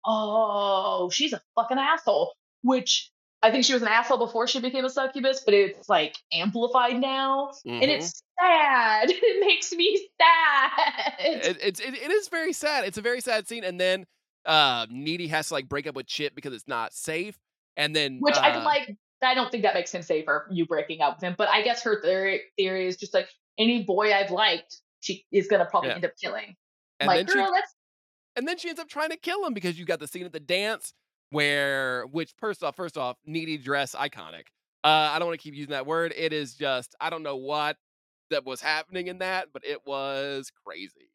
oh, 0.06 1.10
she's 1.12 1.34
a 1.34 1.42
fucking 1.56 1.78
asshole. 1.78 2.34
Which 2.64 3.11
I 3.44 3.52
think 3.52 3.66
she 3.66 3.74
was 3.74 3.82
an 3.82 3.88
asshole 3.88 4.20
before 4.20 4.48
she 4.48 4.60
became 4.60 4.86
a 4.86 4.90
succubus, 4.90 5.42
but 5.44 5.54
it's 5.54 5.90
like 5.90 6.16
amplified 6.32 7.00
now. 7.00 7.52
And 7.66 7.84
Mhm. 7.84 7.90
it's 7.90 8.24
sad. 8.40 9.10
It 9.12 9.40
makes 9.40 9.72
me 9.72 10.08
sad. 10.20 11.12
it, 11.20 11.58
it's 11.62 11.80
it, 11.80 11.94
it 11.94 12.12
is 12.12 12.28
very 12.28 12.54
sad. 12.54 12.86
It's 12.86 12.98
a 12.98 13.02
very 13.02 13.22
sad 13.22 13.48
scene, 13.48 13.64
and 13.64 13.80
then 13.80 14.06
uh 14.46 14.88
Needy 14.90 15.28
has 15.28 15.48
to 15.50 15.54
like 15.56 15.70
break 15.70 15.88
up 15.88 15.96
with 15.96 16.08
Chip 16.08 16.36
because 16.36 16.54
it's 16.54 16.68
not 16.68 16.94
safe, 16.94 17.38
and 17.78 17.96
then 17.96 18.18
Which 18.20 18.38
I 18.38 18.50
uh, 18.50 18.54
can 18.54 18.64
like. 18.64 18.96
I 19.24 19.36
don't 19.36 19.52
think 19.52 19.62
that 19.64 19.76
makes 19.76 19.92
him 19.94 20.02
safer. 20.02 20.48
You 20.50 20.66
breaking 20.66 21.02
up 21.02 21.18
with 21.18 21.24
him, 21.24 21.36
but 21.38 21.48
I 21.50 21.62
guess 21.62 21.84
her 21.84 22.02
theory 22.02 22.42
theory 22.58 22.88
is 22.88 22.98
just 22.98 23.14
like 23.14 23.30
any 23.60 23.84
boy 23.84 24.12
I've 24.14 24.32
liked, 24.32 24.82
she 25.02 25.26
is 25.32 25.48
gonna 25.48 25.66
probably 25.66 25.90
Yeah. 25.90 25.96
end 25.96 26.06
up 26.06 26.14
killing. 26.20 26.56
and 27.00 27.08
like, 27.08 27.28
then 27.28 27.36
she 27.36 27.42
that's 27.54 27.76
and 28.36 28.48
then 28.48 28.58
she 28.58 28.70
ends 28.70 28.80
up 28.80 28.88
trying 28.88 29.10
to 29.10 29.18
kill 29.18 29.46
him 29.46 29.54
because 29.54 29.78
you 29.78 29.86
got 29.86 30.00
the 30.00 30.08
scene 30.08 30.26
at 30.26 30.34
the 30.34 30.40
dance 30.40 30.94
where 31.32 32.06
which 32.08 32.34
first 32.38 32.64
off 32.64 32.76
first 32.76 32.98
off 32.98 33.18
Needy 33.26 33.58
dress 33.58 33.96
iconic. 33.96 34.44
Uh, 34.84 34.88
I 35.14 35.20
don't 35.20 35.28
want 35.28 35.40
to 35.40 35.44
keep 35.44 35.54
using 35.56 35.72
that 35.72 35.86
word. 35.86 36.14
It 36.16 36.34
is 36.34 36.54
just 36.56 36.96
I 37.02 37.10
don't 37.10 37.24
know 37.24 37.36
what 37.38 37.78
that 38.30 38.46
was 38.46 38.62
happening 38.62 39.08
in 39.08 39.18
that, 39.20 39.48
but 39.52 39.64
it 39.66 39.80
was 39.86 40.52
crazy. 40.66 41.10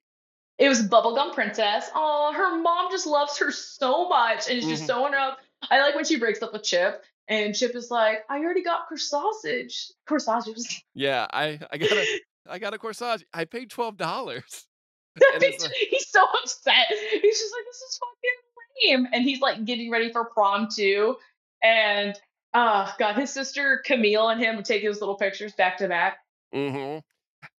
it 0.59 0.69
was 0.69 0.87
bubblegum 0.89 1.35
princess. 1.35 1.91
Oh, 1.95 2.33
her 2.35 2.59
mom 2.61 2.91
just 2.91 3.07
loves 3.07 3.37
her 3.39 3.51
so 3.53 4.09
much, 4.09 4.49
and 4.49 4.59
is 4.59 4.67
just 4.67 4.85
Mhm. 4.85 4.87
sewing 4.87 5.13
her 5.13 5.19
up. 5.19 5.39
I 5.71 5.81
like 5.81 5.95
when 5.95 6.05
she 6.05 6.19
breaks 6.19 6.43
up 6.43 6.53
with 6.53 6.63
Chip, 6.63 7.05
and 7.29 7.55
Chip 7.55 7.75
is 7.75 7.91
like, 7.91 8.25
"I 8.31 8.39
already 8.39 8.63
got 8.63 8.89
corsage, 8.89 9.91
corsages." 10.09 10.83
Yeah, 10.95 11.27
I 11.33 11.59
I 11.71 11.77
got 11.79 11.93
a 11.93 12.21
I 12.49 12.59
got 12.59 12.73
a 12.75 12.79
corsage. 12.79 13.23
I 13.35 13.45
paid 13.45 13.71
twelve 13.71 13.97
dollars. 13.97 14.67
Like- 15.19 15.43
he's 15.43 16.11
so 16.11 16.23
upset. 16.43 16.87
He's 16.91 17.39
just 17.41 17.53
like, 17.55 17.65
this 17.65 17.77
is 17.81 17.99
fucking 17.99 18.39
lame. 18.85 19.07
And 19.13 19.23
he's 19.25 19.41
like 19.41 19.65
getting 19.65 19.91
ready 19.91 20.11
for 20.13 20.25
prom 20.27 20.69
too. 20.75 21.17
And 21.63 22.15
uh 22.55 22.93
god, 22.99 23.17
his 23.17 23.31
sister 23.33 23.83
Camille 23.85 24.29
and 24.29 24.41
him 24.41 24.57
would 24.57 24.65
take 24.65 24.83
his 24.83 25.01
little 25.01 25.17
pictures 25.17 25.53
back 25.55 25.77
to 25.79 25.89
back. 25.89 26.19
Mhm. 26.55 27.03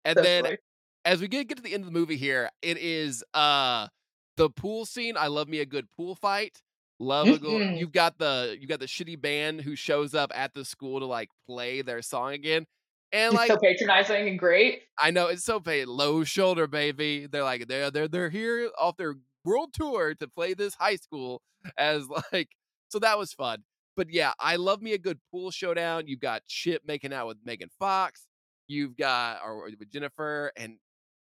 And 0.05 0.17
So 0.17 0.23
then 0.23 0.43
silly. 0.45 0.57
as 1.05 1.21
we 1.21 1.27
get 1.27 1.47
get 1.47 1.57
to 1.57 1.63
the 1.63 1.73
end 1.73 1.83
of 1.83 1.91
the 1.91 1.97
movie 1.99 2.17
here, 2.17 2.49
it 2.61 2.77
is 2.77 3.23
uh 3.33 3.87
the 4.37 4.49
pool 4.49 4.85
scene. 4.85 5.17
I 5.17 5.27
love 5.27 5.47
me 5.47 5.59
a 5.59 5.65
good 5.65 5.89
pool 5.91 6.15
fight. 6.15 6.61
Love 6.99 7.27
a 7.27 7.37
go- 7.37 7.51
Mhm. 7.59 7.77
you've 7.79 7.91
got 7.91 8.17
the 8.17 8.57
you've 8.59 8.69
got 8.69 8.79
the 8.79 8.85
shitty 8.87 9.19
band 9.21 9.61
who 9.61 9.75
shows 9.75 10.15
up 10.15 10.31
at 10.35 10.53
the 10.53 10.65
school 10.65 10.99
to 10.99 11.05
like 11.05 11.29
play 11.47 11.81
their 11.81 12.01
song 12.01 12.33
again. 12.33 12.65
And 13.13 13.33
like 13.35 13.47
so 13.49 13.57
patronizing 13.57 14.27
and 14.27 14.37
great. 14.39 14.83
I 14.97 15.11
know 15.11 15.27
it's 15.27 15.43
so 15.45 15.59
paid 15.59 15.85
low 15.87 16.23
shoulder, 16.23 16.67
baby. 16.67 17.25
They're 17.27 17.43
like 17.43 17.67
they're 17.67 17.89
they're 17.91 18.07
they're 18.07 18.29
here 18.29 18.69
off 18.77 18.97
their 18.97 19.15
world 19.47 19.73
tour 19.73 20.13
to 20.15 20.27
play 20.27 20.53
this 20.53 20.75
high 20.75 20.97
school 20.97 21.41
as 21.77 22.05
like 22.33 22.49
so 22.89 22.99
that 22.99 23.17
was 23.17 23.33
fun. 23.33 23.63
But 23.95 24.11
yeah, 24.11 24.33
I 24.39 24.57
love 24.57 24.81
me 24.81 24.93
a 24.93 24.97
good 24.99 25.19
pool 25.31 25.49
showdown. 25.51 26.03
You've 26.07 26.19
got 26.19 26.45
Chip 26.47 26.83
making 26.85 27.13
out 27.13 27.27
with 27.27 27.37
Megan 27.43 27.69
Fox. 27.79 28.27
You've 28.67 28.95
got 28.97 29.39
or 29.43 29.65
with 29.79 29.91
Jennifer, 29.91 30.51
and 30.57 30.77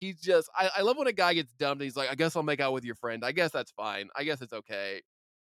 he's 0.01 0.19
just 0.21 0.49
I, 0.55 0.69
I 0.77 0.81
love 0.81 0.97
when 0.97 1.07
a 1.07 1.13
guy 1.13 1.33
gets 1.33 1.53
dumped 1.53 1.81
and 1.81 1.85
he's 1.85 1.95
like, 1.95 2.09
I 2.11 2.15
guess 2.15 2.35
I'll 2.35 2.43
make 2.43 2.59
out 2.59 2.73
with 2.73 2.85
your 2.85 2.95
friend. 2.95 3.23
I 3.25 3.31
guess 3.31 3.51
that's 3.51 3.71
fine. 3.71 4.09
I 4.15 4.23
guess 4.23 4.41
it's 4.41 4.53
okay. 4.53 5.01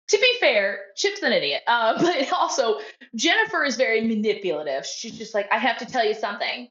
to 0.08 0.18
be 0.18 0.36
fair, 0.40 0.80
Chip's 0.96 1.22
an 1.22 1.32
idiot. 1.32 1.62
Uh, 1.66 1.98
but 2.02 2.32
also, 2.32 2.80
Jennifer 3.16 3.64
is 3.64 3.76
very 3.76 4.02
manipulative. 4.02 4.86
She's 4.86 5.16
just 5.18 5.34
like, 5.34 5.48
I 5.52 5.58
have 5.58 5.78
to 5.78 5.86
tell 5.86 6.04
you 6.04 6.14
something. 6.14 6.68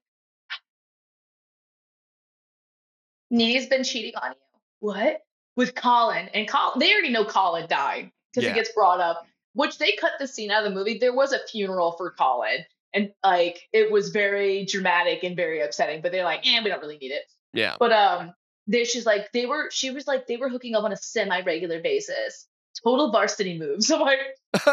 Needy's 3.32 3.68
been 3.68 3.84
cheating 3.84 4.14
on 4.22 4.32
you. 4.32 4.38
What? 4.80 5.22
With 5.60 5.76
Colin. 5.76 6.30
And 6.34 6.48
Colin, 6.48 6.80
they 6.80 6.92
already 6.94 7.10
know 7.10 7.26
Colin 7.26 7.68
died 7.68 8.12
because 8.34 8.46
Yeah. 8.46 8.52
it 8.52 8.56
gets 8.56 8.72
brought 8.72 9.02
up, 9.02 9.28
which 9.54 9.78
they 9.78 9.92
cut 10.00 10.14
the 10.18 10.26
scene 10.26 10.52
out 10.52 10.66
of 10.66 10.72
the 10.72 10.76
movie. 10.78 10.98
There 10.98 11.14
was 11.14 11.34
a 11.34 11.40
funeral 11.52 11.92
for 11.98 12.12
Colin. 12.12 12.64
And 12.94 13.12
like 13.24 13.68
it 13.74 13.92
was 13.92 14.10
very 14.10 14.66
dramatic 14.66 15.24
and 15.24 15.36
very 15.36 15.60
upsetting, 15.62 16.02
but 16.02 16.14
they're 16.14 16.24
like, 16.24 16.48
eh, 16.48 16.62
we 16.64 16.70
don't 16.70 16.80
really 16.82 16.98
need 16.98 17.12
it. 17.12 17.24
Yeah. 17.54 17.76
But 17.78 17.92
um, 17.92 18.34
they, 18.68 18.86
she's 18.86 19.06
like, 19.06 19.32
they 19.34 19.46
were, 19.46 19.70
she 19.70 19.92
was 19.92 20.08
like, 20.08 20.28
they 20.28 20.38
were 20.38 20.48
hooking 20.50 20.76
up 20.76 20.86
on 20.86 20.94
a 20.94 20.98
semi-regular 20.98 21.82
basis. 21.82 22.48
Total 22.82 23.12
varsity 23.12 23.60
moves. 23.60 23.92
I'm 23.92 24.00
like, 24.00 24.20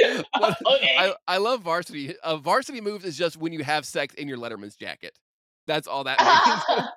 okay. 0.00 0.96
I, 0.96 1.14
I 1.26 1.38
love 1.38 1.62
varsity. 1.62 2.14
Uh, 2.22 2.36
varsity 2.36 2.80
moves 2.80 3.04
is 3.04 3.18
just 3.18 3.36
when 3.36 3.52
you 3.52 3.64
have 3.64 3.84
sex 3.84 4.14
in 4.14 4.28
your 4.28 4.38
Letterman's 4.38 4.76
jacket. 4.76 5.18
That's 5.66 5.86
all 5.88 6.04
that 6.04 6.18
means. 6.20 6.88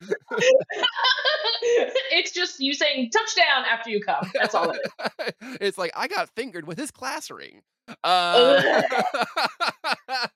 it's 2.10 2.32
just 2.32 2.60
you 2.60 2.74
saying 2.74 3.10
touchdown 3.10 3.64
after 3.70 3.90
you 3.90 4.00
come. 4.02 4.30
That's 4.34 4.54
all 4.54 4.70
it 4.70 4.80
is. 4.80 5.34
it's 5.60 5.78
like 5.78 5.92
I 5.96 6.08
got 6.08 6.28
fingered 6.30 6.66
with 6.66 6.78
his 6.78 6.90
class 6.90 7.30
ring. 7.30 7.62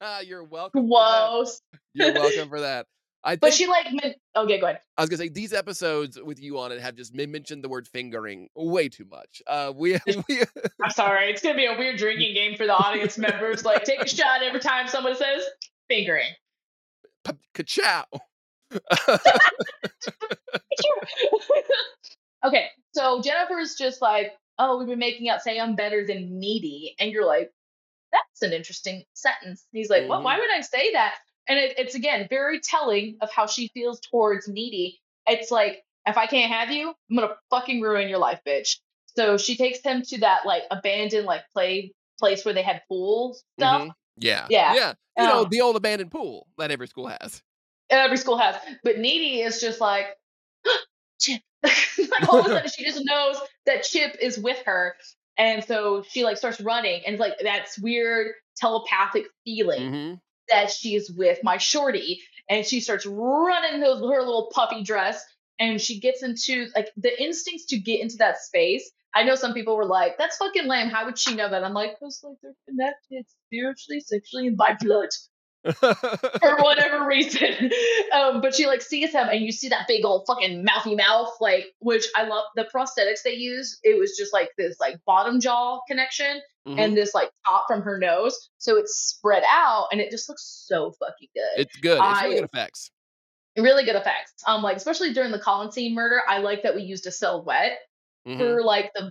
Uh, 0.01 0.21
you're 0.25 0.45
welcome. 0.45 0.89
Gross. 0.89 1.61
You're 1.95 2.13
welcome 2.15 2.49
for 2.49 2.61
that. 2.61 2.87
I 3.25 3.33
think 3.33 3.41
But 3.41 3.55
she 3.55 3.67
like, 3.67 3.87
men- 3.93 4.15
okay, 4.37 4.59
go 4.59 4.67
ahead. 4.67 4.81
I 4.97 5.03
was 5.03 5.09
gonna 5.11 5.19
say 5.19 5.29
these 5.29 5.53
episodes 5.53 6.19
with 6.21 6.41
you 6.43 6.59
on 6.59 6.73
it 6.73 6.81
have 6.81 6.97
just 6.97 7.15
men- 7.15 7.31
mentioned 7.31 7.63
the 7.63 7.69
word 7.69 7.87
fingering 7.87 8.49
way 8.57 8.89
too 8.89 9.05
much. 9.11 9.43
Uh, 9.47 9.73
we 9.75 9.99
we 10.29 10.41
I'm 10.83 10.91
sorry. 10.91 11.31
It's 11.31 11.41
gonna 11.43 11.55
be 11.57 11.67
a 11.67 11.77
weird 11.79 11.99
drinking 11.99 12.35
game 12.35 12.57
for 12.57 12.67
the 12.67 12.75
audience 12.75 13.17
members. 13.19 13.65
Like, 13.65 13.85
take 13.85 14.01
a 14.03 14.09
shot 14.09 14.43
every 14.43 14.61
time 14.61 14.89
someone 14.89 15.15
says 15.15 15.45
fingering. 15.89 16.31
ka-chow. 17.55 18.05
okay, 22.44 22.66
so 22.93 23.23
Jennifer's 23.23 23.74
just 23.74 24.03
like, 24.03 24.32
oh, 24.59 24.78
we've 24.78 24.89
been 24.89 24.99
making 24.99 25.28
out 25.28 25.43
saying 25.43 25.61
I'm 25.61 25.77
better 25.77 26.07
than 26.07 26.39
needy, 26.39 26.94
and 26.99 27.11
you're 27.11 27.27
like, 27.27 27.51
that's 28.12 28.43
an 28.43 28.53
interesting 28.53 29.05
sentence. 29.15 29.65
He's 29.73 29.89
like, 29.89 30.09
well, 30.09 30.20
Mhm. 30.20 30.24
why 30.24 30.39
would 30.39 30.51
I 30.53 30.61
say 30.61 30.93
that? 30.93 31.16
And 31.49 31.59
it, 31.59 31.78
it's 31.78 31.94
again 31.94 32.27
very 32.28 32.61
telling 32.61 33.16
of 33.20 33.31
how 33.32 33.47
she 33.47 33.69
feels 33.69 34.01
towards 34.01 34.49
needy. 34.49 35.01
It's 35.27 35.51
like, 35.51 35.82
if 36.07 36.16
I 36.16 36.27
can't 36.27 36.53
have 36.53 36.70
you, 36.70 36.94
I'm 37.11 37.16
gonna 37.16 37.35
fucking 37.51 37.81
ruin 37.81 38.09
your 38.09 38.19
life, 38.19 38.40
bitch. 38.47 38.78
So 39.16 39.36
she 39.39 39.57
takes 39.57 39.81
him 39.81 40.03
to 40.03 40.19
that 40.20 40.44
like 40.47 40.65
abandoned 40.70 41.27
like 41.27 41.43
play 41.53 41.93
place 42.19 42.44
where 42.44 42.55
they 42.55 42.62
had 42.62 42.82
pool 42.89 43.36
stuff. 43.59 43.82
Mhm. 43.82 43.90
Yeah, 44.19 44.47
Yeah. 44.51 44.74
yeah. 44.74 44.94
You 45.19 45.27
know 45.27 45.43
Um, 45.43 45.49
the 45.51 45.61
old 45.62 45.77
abandoned 45.77 46.11
pool 46.11 46.47
that 46.59 46.70
every 46.70 46.86
school 46.86 47.07
has. 47.07 47.43
Every 48.01 48.16
school 48.16 48.39
has. 48.39 48.56
But 48.85 48.98
Needy 48.98 49.40
is 49.43 49.60
just 49.60 49.81
like, 49.81 50.06
Chip. 51.20 51.43
like 51.62 52.28
all 52.28 52.40
of 52.40 52.47
a 52.47 52.51
sudden 52.51 52.70
she 52.70 52.85
just 52.85 53.02
knows 53.05 53.36
that 53.66 53.82
Chip 53.85 54.16
is 54.20 54.39
with 54.39 54.62
her. 54.66 54.97
And 55.39 55.64
so 55.64 56.02
she 56.09 56.24
like 56.24 56.36
starts 56.36 56.60
running 56.60 57.02
and 57.06 57.14
it's 57.14 57.20
like 57.20 57.35
that's 57.43 57.78
weird 57.78 58.32
telepathic 58.56 59.27
feeling 59.44 59.90
hmm 59.90 60.14
that 60.48 60.70
she 60.70 60.94
is 60.97 61.10
with 61.10 61.39
my 61.43 61.59
shorty. 61.59 62.20
And 62.48 62.66
she 62.66 62.81
starts 62.81 63.06
running 63.06 63.81
those 63.81 64.01
her 64.01 64.20
little 64.23 64.51
puffy 64.55 64.82
dress 64.82 65.24
and 65.59 65.81
she 65.81 66.01
gets 66.01 66.23
into 66.23 66.69
like 66.77 66.90
the 66.97 67.23
instincts 67.23 67.66
to 67.66 67.78
get 67.78 68.01
into 68.01 68.16
that 68.19 68.39
space. 68.39 68.90
I 69.14 69.24
know 69.24 69.35
some 69.36 69.55
people 69.55 69.77
were 69.77 69.86
like, 69.86 70.19
that's 70.19 70.36
fucking 70.39 70.66
lame. 70.66 70.89
How 70.89 71.05
would 71.06 71.19
she 71.19 71.35
know 71.35 71.48
that? 71.51 71.64
I'm 71.64 71.74
like, 71.74 71.98
because 71.98 72.20
like 72.24 72.36
they're 72.43 72.55
connected 72.69 73.27
spiritually, 73.47 74.01
sexually, 74.01 74.48
and 74.48 74.56
by 74.56 74.77
blood 74.81 75.09
for 75.75 76.57
whatever 76.59 77.07
reason. 77.07 77.71
Um, 78.13 78.43
but 78.43 78.55
she 78.55 78.67
like 78.67 78.83
sees 78.83 79.13
him, 79.13 79.29
and 79.31 79.41
you 79.41 79.51
see 79.53 79.71
that 79.71 79.89
big 79.89 80.05
old 80.05 80.25
fucking 80.27 80.65
mouthy 80.65 80.95
mouth, 80.95 81.31
like 81.41 81.65
which 81.79 82.05
I 82.15 82.25
love 82.25 82.45
the 82.57 82.65
prosthetics 82.75 83.23
they 83.25 83.33
use. 83.33 83.79
It 83.83 83.99
was 83.99 84.17
just 84.19 84.35
like 84.35 84.51
this 84.59 84.79
like 84.79 84.97
bottom 85.07 85.41
jaw 85.41 85.81
connection 85.89 86.43
Mhm. 86.69 86.79
and 86.79 86.97
this 86.97 87.15
like 87.15 87.31
top 87.47 87.65
from 87.67 87.81
her 87.83 87.97
nose, 87.99 88.51
so 88.59 88.77
it's 88.77 88.95
spread 88.95 89.43
out, 89.49 89.87
and 89.93 90.01
it 90.01 90.11
just 90.11 90.29
looks 90.29 90.45
so 90.69 90.93
fucking 91.01 91.29
good. 91.35 91.63
it's 91.63 91.77
good. 91.79 91.99
It's 91.99 92.23
really 92.23 92.35
I- 92.37 92.41
good 92.41 92.45
effects. 92.53 92.91
really 93.57 93.85
good 93.85 93.97
effects. 93.97 94.35
Um, 94.47 94.63
like 94.63 94.77
especially 94.77 95.15
during 95.15 95.33
the 95.33 95.39
Colin 95.39 95.73
scene 95.73 95.95
murder, 95.95 96.21
I 96.29 96.39
like 96.39 96.63
that 96.65 96.75
we 96.75 96.83
used 96.83 97.07
a 97.07 97.11
silhouette 97.13 97.79
Mhm. 98.29 98.37
for 98.39 98.63
like 98.63 98.93
the 98.95 99.11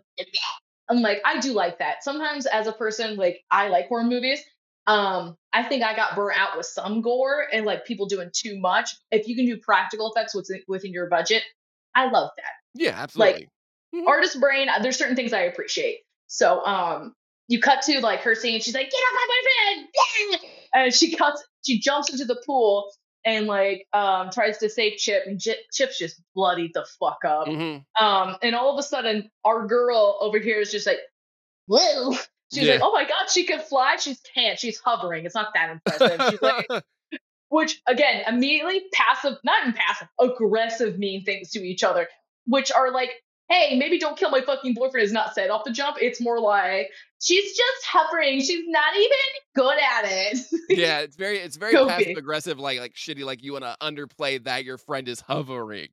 I'm 0.89 1.01
like 1.01 1.21
I 1.25 1.39
do 1.39 1.53
like 1.53 1.79
that. 1.79 2.03
Sometimes 2.03 2.45
as 2.45 2.67
a 2.67 2.71
person 2.71 3.15
like 3.17 3.43
I 3.49 3.69
like 3.69 3.87
horror 3.87 4.03
movies. 4.03 4.41
Um 4.87 5.35
I 5.53 5.63
think 5.63 5.83
I 5.83 5.95
got 5.95 6.15
burnt 6.15 6.37
out 6.39 6.57
with 6.57 6.65
some 6.65 7.01
gore 7.01 7.45
and 7.51 7.65
like 7.65 7.85
people 7.85 8.07
doing 8.07 8.29
too 8.33 8.59
much. 8.59 8.95
If 9.11 9.27
you 9.27 9.35
can 9.35 9.45
do 9.45 9.57
practical 9.57 10.11
effects 10.11 10.33
within 10.33 10.61
within 10.67 10.91
your 10.91 11.07
budget, 11.07 11.43
I 11.95 12.09
love 12.09 12.31
that. 12.37 12.53
Yeah, 12.73 12.95
absolutely. 12.97 13.49
Mhm. 13.93 14.07
Artist 14.07 14.39
brain, 14.39 14.69
uh, 14.69 14.79
there's 14.79 14.97
certain 14.97 15.15
things 15.15 15.33
I 15.33 15.41
appreciate. 15.41 15.99
So 16.27 16.65
um 16.65 17.13
you 17.47 17.59
cut 17.59 17.81
to 17.83 17.99
like 18.01 18.21
her 18.21 18.33
scene, 18.35 18.61
she's 18.61 18.73
like, 18.73 18.89
get 18.89 18.97
off 18.97 19.13
my 19.13 19.27
boyfriend! 19.27 20.41
And 20.73 20.93
she 20.93 21.13
cuts 21.15 21.43
she 21.65 21.79
jumps 21.79 22.09
into 22.11 22.23
the 22.23 22.41
pool 22.45 22.89
and 23.25 23.45
like 23.45 23.85
um 23.91 24.29
tries 24.31 24.57
to 24.59 24.69
save 24.69 24.97
Chip 24.97 25.23
and 25.27 25.37
J- 25.37 25.57
Chip's 25.73 25.99
just 25.99 26.21
bloodied 26.33 26.71
the 26.73 26.85
fuck 26.97 27.19
up. 27.27 27.47
Mhm. 27.47 27.83
Um, 27.99 28.37
and 28.41 28.55
all 28.55 28.71
of 28.71 28.79
a 28.79 28.83
sudden, 28.83 29.29
our 29.43 29.67
girl 29.67 30.17
over 30.21 30.39
here 30.39 30.59
is 30.61 30.71
just 30.71 30.87
like, 30.87 30.99
whoa. 31.67 32.15
She's 32.53 32.63
Yeah. 32.63 32.73
like, 32.73 32.81
oh 32.83 32.91
my 32.91 33.03
god, 33.03 33.29
she 33.29 33.45
can 33.45 33.59
fly. 33.59 33.95
She 33.97 34.15
can't. 34.35 34.59
She's 34.59 34.79
hovering. 34.79 35.25
It's 35.25 35.35
not 35.35 35.49
that 35.55 35.69
impressive. 35.69 36.21
She's 36.29 36.41
like, 36.41 36.67
which 37.49 37.81
again, 37.87 38.23
immediately 38.27 38.83
passive, 38.93 39.37
not 39.43 39.61
even 39.61 39.73
passive, 39.73 40.07
aggressive, 40.19 40.97
mean 40.99 41.23
things 41.23 41.51
to 41.51 41.59
each 41.59 41.83
other, 41.83 42.07
which 42.45 42.71
are 42.71 42.91
like, 42.91 43.11
hey, 43.49 43.77
maybe 43.77 43.99
don't 43.99 44.17
kill 44.17 44.29
my 44.29 44.41
fucking 44.41 44.73
boyfriend 44.73 45.05
is 45.05 45.11
not 45.11 45.33
said 45.33 45.49
off 45.49 45.63
the 45.65 45.71
jump. 45.71 45.97
It's 46.01 46.21
more 46.21 46.39
like 46.39 46.87
she's 47.21 47.55
just 47.55 47.85
hovering. 47.85 48.41
She's 48.41 48.63
not 48.67 48.95
even 48.95 49.17
good 49.55 49.77
at 49.77 50.05
it. 50.05 50.37
yeah, 50.69 50.99
it's 50.99 51.15
very 51.17 51.37
it's 51.39 51.57
very 51.57 51.75
Okay. 51.75 51.87
passive 51.89 52.17
aggressive, 52.17 52.59
like 52.59 52.79
like 52.79 52.93
shitty, 52.95 53.23
like 53.25 53.43
you 53.43 53.53
want 53.53 53.63
to 53.65 53.75
underplay 53.81 54.43
that 54.45 54.63
your 54.65 54.77
friend 54.77 55.07
is 55.09 55.19
hovering. 55.21 55.87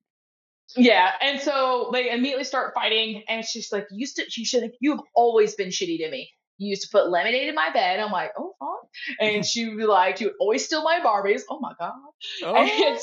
Yeah, 0.77 1.13
and 1.23 1.41
so 1.41 1.89
they 1.95 2.11
immediately 2.11 2.45
start 2.45 2.75
fighting, 2.75 3.23
and 3.27 3.43
she's 3.45 3.73
like, 3.73 3.87
"You 3.91 4.07
to, 4.07 4.25
she 4.29 4.45
should, 4.45 4.71
you've 4.81 5.01
always 5.15 5.55
been 5.55 5.69
shitty 5.69 5.99
to 6.05 6.11
me. 6.11 6.31
You 6.59 6.69
used 6.71 6.83
to 6.83 6.89
put 6.91 7.09
lemonade 7.09 7.49
in 7.49 7.55
my 7.55 7.71
bed." 7.71 8.01
I'm 8.01 8.13
like, 8.13 8.33
"Oh, 8.37 8.55
fine." 8.59 8.77
And 9.21 9.47
she 9.47 9.69
would 9.69 9.79
be 9.79 9.87
like, 9.87 10.21
"You 10.21 10.29
would 10.29 10.37
always 10.41 10.65
steal 10.65 10.83
my 10.83 11.01
Barbies." 11.01 11.43
Oh 11.49 11.59
my 11.61 11.73
god. 11.79 11.95
Oh. 12.45 12.55
And, 12.57 12.99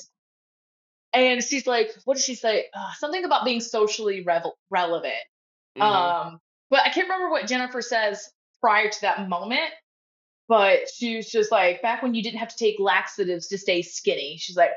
and 1.13 1.43
she's 1.43 1.65
like, 1.65 1.91
"What 2.05 2.15
did 2.17 2.23
she 2.23 2.35
say? 2.35 2.65
Uh, 2.73 2.91
something 2.97 3.23
about 3.25 3.45
being 3.45 3.61
socially 3.61 4.23
revel- 4.23 4.57
relevant." 4.69 5.13
Mhm. 5.77 5.81
Um, 5.81 6.39
but 6.69 6.81
I 6.81 6.89
can't 6.89 7.07
remember 7.07 7.29
what 7.29 7.47
Jennifer 7.47 7.81
says 7.81 8.29
prior 8.61 8.89
to 8.89 9.01
that 9.01 9.27
moment. 9.27 9.71
But 10.47 10.89
she 10.93 11.15
was 11.17 11.31
just 11.31 11.51
like, 11.51 11.81
back 11.81 12.03
when 12.03 12.13
you 12.13 12.21
didn't 12.21 12.37
have 12.37 12.49
to 12.49 12.55
take 12.57 12.75
laxatives 12.79 13.47
to 13.47 13.57
stay 13.57 13.81
skinny. 13.81 14.37
She's 14.37 14.55
like, 14.55 14.71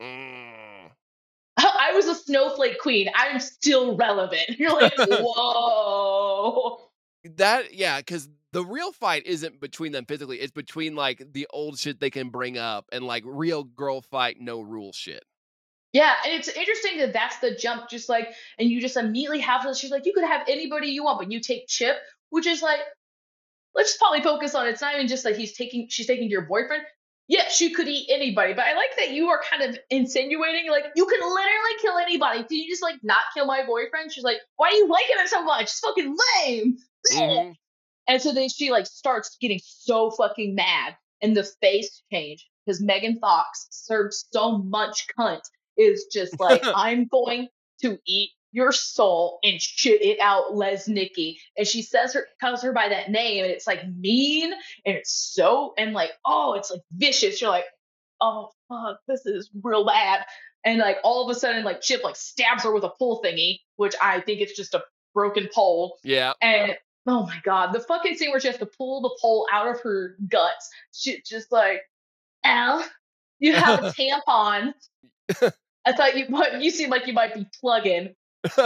Mm. 0.00 0.90
I 1.58 1.92
was 1.94 2.06
a 2.06 2.14
snowflake 2.14 2.78
queen. 2.78 3.10
I'm 3.14 3.40
still 3.40 3.96
relevant. 3.96 4.48
You're 4.58 4.72
like, 4.72 4.94
whoa. 4.98 6.89
That 7.24 7.74
yeah, 7.74 7.98
because 7.98 8.28
the 8.52 8.64
real 8.64 8.92
fight 8.92 9.26
isn't 9.26 9.60
between 9.60 9.92
them 9.92 10.06
physically; 10.06 10.40
it's 10.40 10.52
between 10.52 10.94
like 10.94 11.32
the 11.32 11.46
old 11.50 11.78
shit 11.78 12.00
they 12.00 12.10
can 12.10 12.30
bring 12.30 12.58
up 12.58 12.86
and 12.92 13.04
like 13.04 13.24
real 13.26 13.64
girl 13.64 14.00
fight, 14.00 14.36
no 14.40 14.60
rule 14.60 14.92
shit. 14.92 15.24
Yeah, 15.92 16.14
and 16.24 16.32
it's 16.32 16.48
interesting 16.48 16.98
that 16.98 17.12
that's 17.12 17.38
the 17.38 17.54
jump, 17.56 17.90
just 17.90 18.08
like, 18.08 18.28
and 18.58 18.70
you 18.70 18.80
just 18.80 18.96
immediately 18.96 19.40
have 19.40 19.64
this. 19.64 19.78
She's 19.78 19.90
like, 19.90 20.06
you 20.06 20.12
could 20.12 20.24
have 20.24 20.42
anybody 20.48 20.88
you 20.88 21.04
want, 21.04 21.18
but 21.18 21.32
you 21.32 21.40
take 21.40 21.66
Chip, 21.66 21.96
which 22.30 22.46
is 22.46 22.62
like, 22.62 22.78
let's 23.74 23.96
probably 23.96 24.22
focus 24.22 24.54
on. 24.54 24.68
It's 24.68 24.80
not 24.80 24.94
even 24.94 25.08
just 25.08 25.24
like 25.24 25.34
he's 25.34 25.52
taking, 25.52 25.88
she's 25.90 26.06
taking 26.06 26.30
your 26.30 26.42
boyfriend. 26.42 26.84
Yeah, 27.26 27.48
she 27.48 27.72
could 27.72 27.88
eat 27.88 28.08
anybody, 28.10 28.54
but 28.54 28.66
I 28.66 28.74
like 28.74 28.96
that 28.98 29.10
you 29.10 29.28
are 29.28 29.40
kind 29.48 29.62
of 29.62 29.78
insinuating 29.88 30.68
like 30.70 30.86
you 30.96 31.06
can 31.06 31.20
literally 31.20 31.76
kill 31.80 31.96
anybody. 31.98 32.44
Did 32.48 32.56
you 32.56 32.68
just 32.68 32.82
like 32.82 32.96
not 33.02 33.22
kill 33.34 33.46
my 33.46 33.64
boyfriend? 33.64 34.12
She's 34.12 34.24
like, 34.24 34.38
why 34.56 34.68
are 34.68 34.72
you 34.72 34.88
liking 34.88 35.16
it 35.18 35.28
so 35.28 35.44
much? 35.44 35.62
It's 35.62 35.78
fucking 35.78 36.16
lame. 36.44 36.76
Mhm. 37.12 37.54
And 38.08 38.20
so 38.20 38.32
then 38.32 38.48
she 38.48 38.72
like 38.72 38.86
starts 38.86 39.36
getting 39.40 39.60
so 39.62 40.10
fucking 40.10 40.56
mad 40.56 40.96
and 41.22 41.36
the 41.36 41.44
face 41.60 42.02
change 42.12 42.44
because 42.66 42.82
Megan 42.82 43.20
Fox 43.20 43.68
serves 43.70 44.26
so 44.32 44.58
much 44.58 45.06
cunt 45.16 45.42
is 45.76 46.06
just 46.12 46.40
like, 46.40 46.60
I'm 46.74 47.06
going 47.06 47.46
to 47.82 47.98
eat 48.06 48.30
your 48.52 48.72
soul 48.72 49.38
and 49.44 49.60
shit 49.60 50.02
it 50.02 50.18
out, 50.20 50.54
Lesnicki. 50.54 51.36
And 51.56 51.66
she 51.68 51.82
says 51.82 52.14
her 52.14 52.26
calls 52.40 52.62
her 52.62 52.72
by 52.72 52.88
that 52.88 53.10
name 53.10 53.44
and 53.44 53.52
it's 53.52 53.66
like 53.66 53.86
mean 53.88 54.52
and 54.52 54.96
it's 54.96 55.12
so 55.12 55.72
and 55.78 55.92
like, 55.92 56.10
oh, 56.26 56.54
it's 56.54 56.70
like 56.72 56.82
vicious. 56.92 57.40
You're 57.40 57.50
like, 57.50 57.66
oh 58.20 58.50
fuck, 58.68 58.98
this 59.06 59.24
is 59.24 59.50
real 59.62 59.84
bad. 59.86 60.24
And 60.64 60.78
like 60.80 60.98
all 61.04 61.28
of 61.28 61.34
a 61.34 61.38
sudden, 61.38 61.64
like 61.64 61.80
Chip 61.80 62.02
like 62.02 62.16
stabs 62.16 62.64
her 62.64 62.72
with 62.74 62.82
a 62.84 62.90
pull 62.98 63.22
thingy, 63.22 63.60
which 63.76 63.94
I 64.02 64.20
think 64.20 64.40
it's 64.40 64.56
just 64.56 64.74
a 64.74 64.82
broken 65.14 65.48
pole. 65.54 65.96
Yeah. 66.02 66.32
And 66.42 66.76
oh 67.06 67.26
my 67.26 67.40
god, 67.44 67.72
the 67.72 67.80
fucking 67.80 68.16
scene 68.16 68.30
where 68.30 68.40
she 68.40 68.48
has 68.48 68.58
to 68.58 68.66
pull 68.66 69.00
the 69.00 69.16
pole 69.20 69.46
out 69.52 69.68
of 69.68 69.80
her 69.82 70.16
guts. 70.28 70.68
She 70.92 71.22
just 71.26 71.50
like, 71.52 71.80
Al, 72.44 72.84
you 73.38 73.54
have 73.54 73.84
a 73.84 73.92
tampon. 74.28 74.72
I 75.86 75.92
thought 75.92 76.16
you 76.16 76.26
but 76.28 76.60
you 76.60 76.70
seem 76.70 76.90
like 76.90 77.06
you 77.06 77.12
might 77.12 77.34
be 77.34 77.46
plugging. 77.60 78.14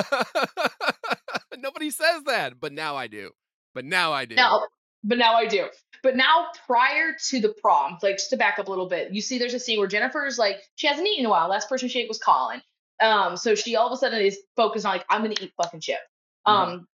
Nobody 1.56 1.90
says 1.90 2.22
that, 2.26 2.60
but 2.60 2.72
now 2.72 2.96
I 2.96 3.06
do. 3.06 3.30
But 3.74 3.84
now 3.84 4.12
I 4.12 4.24
do. 4.24 4.34
Now, 4.34 4.66
but 5.02 5.18
now 5.18 5.34
I 5.34 5.46
do. 5.46 5.68
But 6.02 6.16
now, 6.16 6.48
prior 6.66 7.14
to 7.28 7.40
the 7.40 7.54
prom, 7.60 7.98
like 8.02 8.16
just 8.16 8.30
to 8.30 8.36
back 8.36 8.58
up 8.58 8.68
a 8.68 8.70
little 8.70 8.88
bit, 8.88 9.12
you 9.12 9.20
see 9.20 9.38
there's 9.38 9.54
a 9.54 9.58
scene 9.58 9.78
where 9.78 9.88
Jennifer's 9.88 10.38
like, 10.38 10.58
she 10.76 10.86
hasn't 10.86 11.06
eaten 11.06 11.20
in 11.20 11.26
a 11.26 11.30
while. 11.30 11.48
Last 11.48 11.68
person 11.68 11.88
she 11.88 12.00
ate 12.00 12.08
was 12.08 12.18
Colin. 12.18 12.60
Um, 13.00 13.36
so 13.36 13.54
she 13.54 13.74
all 13.76 13.86
of 13.86 13.92
a 13.92 13.96
sudden 13.96 14.20
is 14.20 14.38
focused 14.56 14.84
on 14.86 14.92
like, 14.92 15.04
I'm 15.08 15.22
gonna 15.22 15.34
eat 15.40 15.52
fucking 15.62 15.80
chip. 15.80 15.98
Um, 16.46 16.86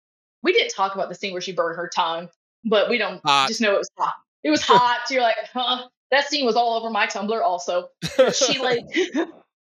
we 0.42 0.52
didn't 0.52 0.70
talk 0.70 0.94
about 0.94 1.08
the 1.08 1.14
scene 1.14 1.32
where 1.32 1.40
she 1.40 1.52
burned 1.52 1.76
her 1.76 1.88
tongue, 1.88 2.28
but 2.64 2.88
we 2.88 2.98
don't 2.98 3.20
Hot. 3.24 3.48
just 3.48 3.60
know 3.60 3.74
it 3.74 3.78
was 3.78 3.90
hot. 3.98 4.14
It 4.42 4.50
was 4.50 4.62
hot. 4.62 5.00
so 5.06 5.14
you're 5.14 5.22
like, 5.22 5.36
huh? 5.52 5.86
That 6.10 6.26
scene 6.26 6.46
was 6.46 6.56
all 6.56 6.76
over 6.76 6.90
my 6.90 7.06
Tumblr 7.06 7.40
also. 7.42 7.88
She 8.32 8.58
like, 8.62 8.80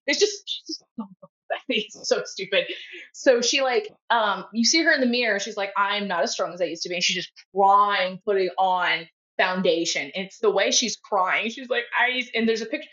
it's 0.06 0.18
just, 0.18 0.42
she's 0.48 0.66
just 0.66 0.84
so, 0.96 1.06
it's 1.68 2.08
so 2.08 2.22
stupid. 2.24 2.64
So 3.12 3.40
she 3.40 3.62
like, 3.62 3.92
um, 4.08 4.46
you 4.52 4.64
see 4.64 4.82
her 4.82 4.92
in 4.92 5.00
the 5.00 5.06
mirror. 5.06 5.38
She's 5.38 5.56
like, 5.56 5.70
I'm 5.76 6.08
not 6.08 6.22
as 6.22 6.32
strong 6.32 6.52
as 6.52 6.60
I 6.60 6.64
used 6.64 6.82
to 6.82 6.88
be, 6.88 6.96
and 6.96 7.04
she's 7.04 7.16
just 7.16 7.32
crying, 7.54 8.20
putting 8.24 8.50
on 8.58 9.06
foundation. 9.38 10.10
It's 10.14 10.38
the 10.38 10.50
way 10.50 10.70
she's 10.70 10.96
crying. 10.96 11.50
She's 11.50 11.68
like, 11.68 11.84
I, 11.98 12.24
and 12.34 12.48
there's 12.48 12.62
a 12.62 12.66
picture. 12.66 12.88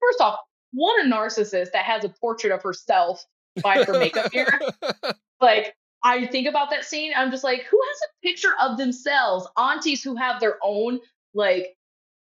First 0.00 0.20
off, 0.20 0.38
what 0.72 1.04
a 1.04 1.08
narcissist 1.08 1.72
that 1.72 1.84
has 1.84 2.04
a 2.04 2.08
portrait 2.08 2.52
of 2.52 2.62
herself 2.62 3.24
by 3.62 3.82
her 3.84 3.98
makeup 3.98 4.32
mirror. 4.34 4.60
Like, 5.40 5.74
I 6.02 6.26
think 6.26 6.46
about 6.46 6.70
that 6.70 6.84
scene. 6.84 7.12
I'm 7.16 7.30
just 7.30 7.44
like, 7.44 7.64
who 7.64 7.80
has 7.80 8.00
a 8.02 8.26
picture 8.26 8.54
of 8.60 8.76
themselves? 8.76 9.46
Aunties 9.56 10.02
who 10.02 10.16
have 10.16 10.40
their 10.40 10.56
own 10.62 11.00
like 11.34 11.76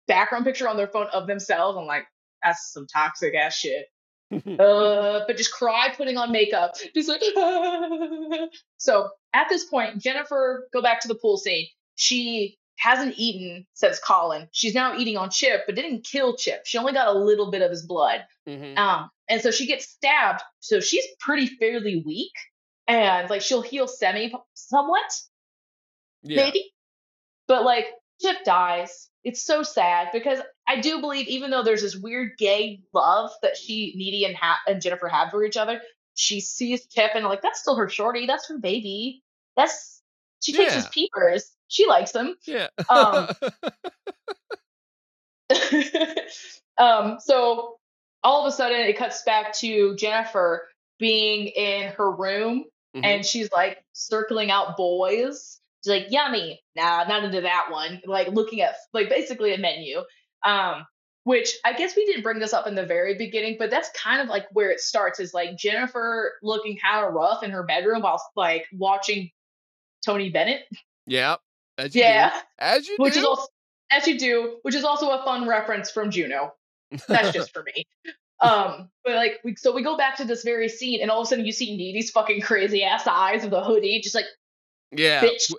background 0.07 0.45
picture 0.45 0.69
on 0.69 0.77
their 0.77 0.87
phone 0.89 1.09
of 1.13 1.27
themselves. 1.27 1.77
I'm 1.79 1.87
like, 1.87 2.07
that's 2.43 2.73
some 2.73 2.87
toxic 2.87 3.35
ass 3.35 3.57
shit. 3.57 3.87
uh, 4.33 5.21
but 5.27 5.37
just 5.37 5.53
cry 5.53 5.93
putting 5.97 6.17
on 6.17 6.33
makeup. 6.33 6.75
Just 6.95 7.09
like, 7.09 7.23
so 8.79 9.11
at 9.33 9.49
this 9.49 9.65
point, 9.65 10.01
Jennifer, 10.01 10.69
go 10.73 10.83
back 10.83 11.01
to 11.01 11.09
the 11.09 11.15
pool 11.15 11.37
scene. 11.37 11.67
She 11.95 12.59
hasn't 12.79 13.15
eaten 13.17 13.67
since 13.75 13.99
Colin. 13.99 14.49
She's 14.53 14.75
now 14.75 14.97
eating 14.97 15.17
on 15.17 15.31
Chip, 15.31 15.63
but 15.67 15.77
didn't 15.77 16.05
kill 16.05 16.37
Chip. 16.37 16.63
She 16.67 16.77
only 16.79 16.93
got 16.93 17.09
a 17.09 17.19
little 17.19 17.51
bit 17.51 17.63
of 17.63 17.71
his 17.71 17.87
blood. 17.87 18.25
Mhm. 18.49 18.77
Um, 18.77 19.11
and 19.29 19.41
so 19.41 19.51
she 19.51 19.67
gets 19.67 19.89
stabbed. 19.89 20.43
So 20.61 20.81
she's 20.81 21.05
pretty 21.21 21.47
fairly 21.47 22.03
weak, 22.05 22.33
and 22.89 23.29
like 23.31 23.43
she'll 23.43 23.63
heal 23.63 23.89
semi 23.89 24.33
somewhat, 24.55 25.21
Yeah. 26.23 26.45
maybe. 26.45 26.73
But 27.49 27.65
like 27.65 27.87
Chip 28.21 28.45
dies. 28.45 29.09
It's 29.25 29.43
so 29.43 29.63
sad 29.65 30.09
because 30.13 30.39
I 30.69 30.81
do 30.81 31.01
believe, 31.01 31.27
even 31.27 31.51
though 31.51 31.63
there's 31.65 31.83
this 31.83 31.97
weird 31.97 32.39
gay 32.39 32.81
love 32.93 33.31
that 33.43 33.57
she, 33.57 33.93
Needy, 33.97 34.25
and 34.25 34.37
ha- 34.37 34.61
and 34.69 34.81
Jennifer 34.81 35.09
have 35.09 35.31
for 35.31 35.45
each 35.45 35.57
other, 35.57 35.81
she 36.15 36.41
sees 36.41 36.87
Chip 36.87 37.13
and 37.15 37.25
like 37.25 37.43
that's 37.43 37.61
still 37.61 37.77
her 37.77 37.89
shorty. 37.89 38.27
That's 38.27 38.49
her 38.49 38.59
baby. 38.59 39.23
That's 39.57 40.01
she 40.43 40.53
takes 40.53 40.75
his 40.75 40.87
peepers. 40.89 41.51
She 41.69 41.87
likes 41.87 42.15
him. 42.15 42.37
Yeah. 42.47 42.69
Um, 42.89 43.29
um, 46.79 47.19
so 47.21 47.77
all 48.23 48.47
of 48.47 48.53
a 48.53 48.57
sudden 48.57 48.79
it 48.81 48.97
cuts 48.97 49.23
back 49.25 49.53
to 49.55 49.97
Jennifer 49.97 50.69
being 50.99 51.49
in 51.49 51.93
her 51.93 52.11
room 52.11 52.65
Mhm. 52.97 53.05
and 53.05 53.27
she's 53.27 53.51
like 53.53 53.85
circling 53.93 54.51
out 54.51 54.77
boys. 54.77 55.61
She's 55.85 55.91
like, 55.91 56.07
yummy. 56.11 56.61
Nah, 56.75 57.05
not 57.05 57.25
into 57.25 57.43
that 57.43 57.69
one. 57.71 58.01
Like 58.07 58.29
looking 58.29 58.61
at 58.63 58.75
like 58.93 59.09
basically 59.09 59.53
a 59.55 59.59
menu. 59.59 60.03
Um, 60.45 60.87
which 61.25 61.51
I 61.65 61.73
guess 61.73 61.97
we 61.97 62.07
didn't 62.07 62.23
bring 62.23 62.39
this 62.39 62.53
up 62.53 62.69
in 62.69 62.77
the 62.77 62.87
very 62.87 63.17
beginning, 63.19 63.57
but 63.59 63.69
that's 63.69 63.91
kind 64.01 64.21
of 64.23 64.29
like 64.29 64.47
where 64.53 64.71
it 64.71 64.79
starts 64.81 65.19
is 65.19 65.35
like 65.35 65.57
Jennifer 65.57 66.35
looking 66.43 66.79
kind 66.79 67.05
of 67.05 67.13
rough 67.15 67.43
in 67.43 67.51
her 67.51 67.65
bedroom 67.65 68.03
while 68.03 68.23
like 68.37 68.65
watching 68.73 69.31
Tony 70.05 70.31
Bennett. 70.31 70.63
yeah. 71.07 71.37
As 71.79 71.95
you 71.95 72.03
Yeah. 72.03 72.31
do. 72.31 72.37
As 72.59 72.89
you 72.89 72.97
which 72.99 73.15
do. 73.15 73.19
is 73.21 73.25
also 73.27 73.47
as 73.91 74.07
you 74.07 74.19
do, 74.19 74.59
which 74.63 74.75
is 74.75 74.85
also 74.85 75.11
a 75.11 75.25
fun 75.25 75.47
reference 75.49 75.91
from 75.91 76.11
Juno. 76.11 76.55
That's 77.09 77.33
just 77.33 77.53
for 77.53 77.63
me. 77.65 77.85
Um, 78.41 78.91
but 79.05 79.15
like 79.15 79.41
we 79.45 79.57
so 79.57 79.73
we 79.73 79.83
go 79.83 79.97
back 79.97 80.17
to 80.19 80.25
this 80.25 80.43
very 80.43 80.69
scene, 80.69 81.01
and 81.01 81.11
all 81.11 81.21
of 81.21 81.27
a 81.27 81.29
sudden 81.29 81.47
you 81.47 81.53
see 81.53 81.77
Needy's 81.77 82.11
fucking 82.11 82.43
crazy 82.43 82.83
ass 82.83 83.07
eyes 83.07 83.45
of 83.45 83.51
the 83.51 83.63
hoodie, 83.63 84.01
just 84.03 84.15
like 84.15 84.27
yeah. 84.93 85.23
bitch. 85.23 85.53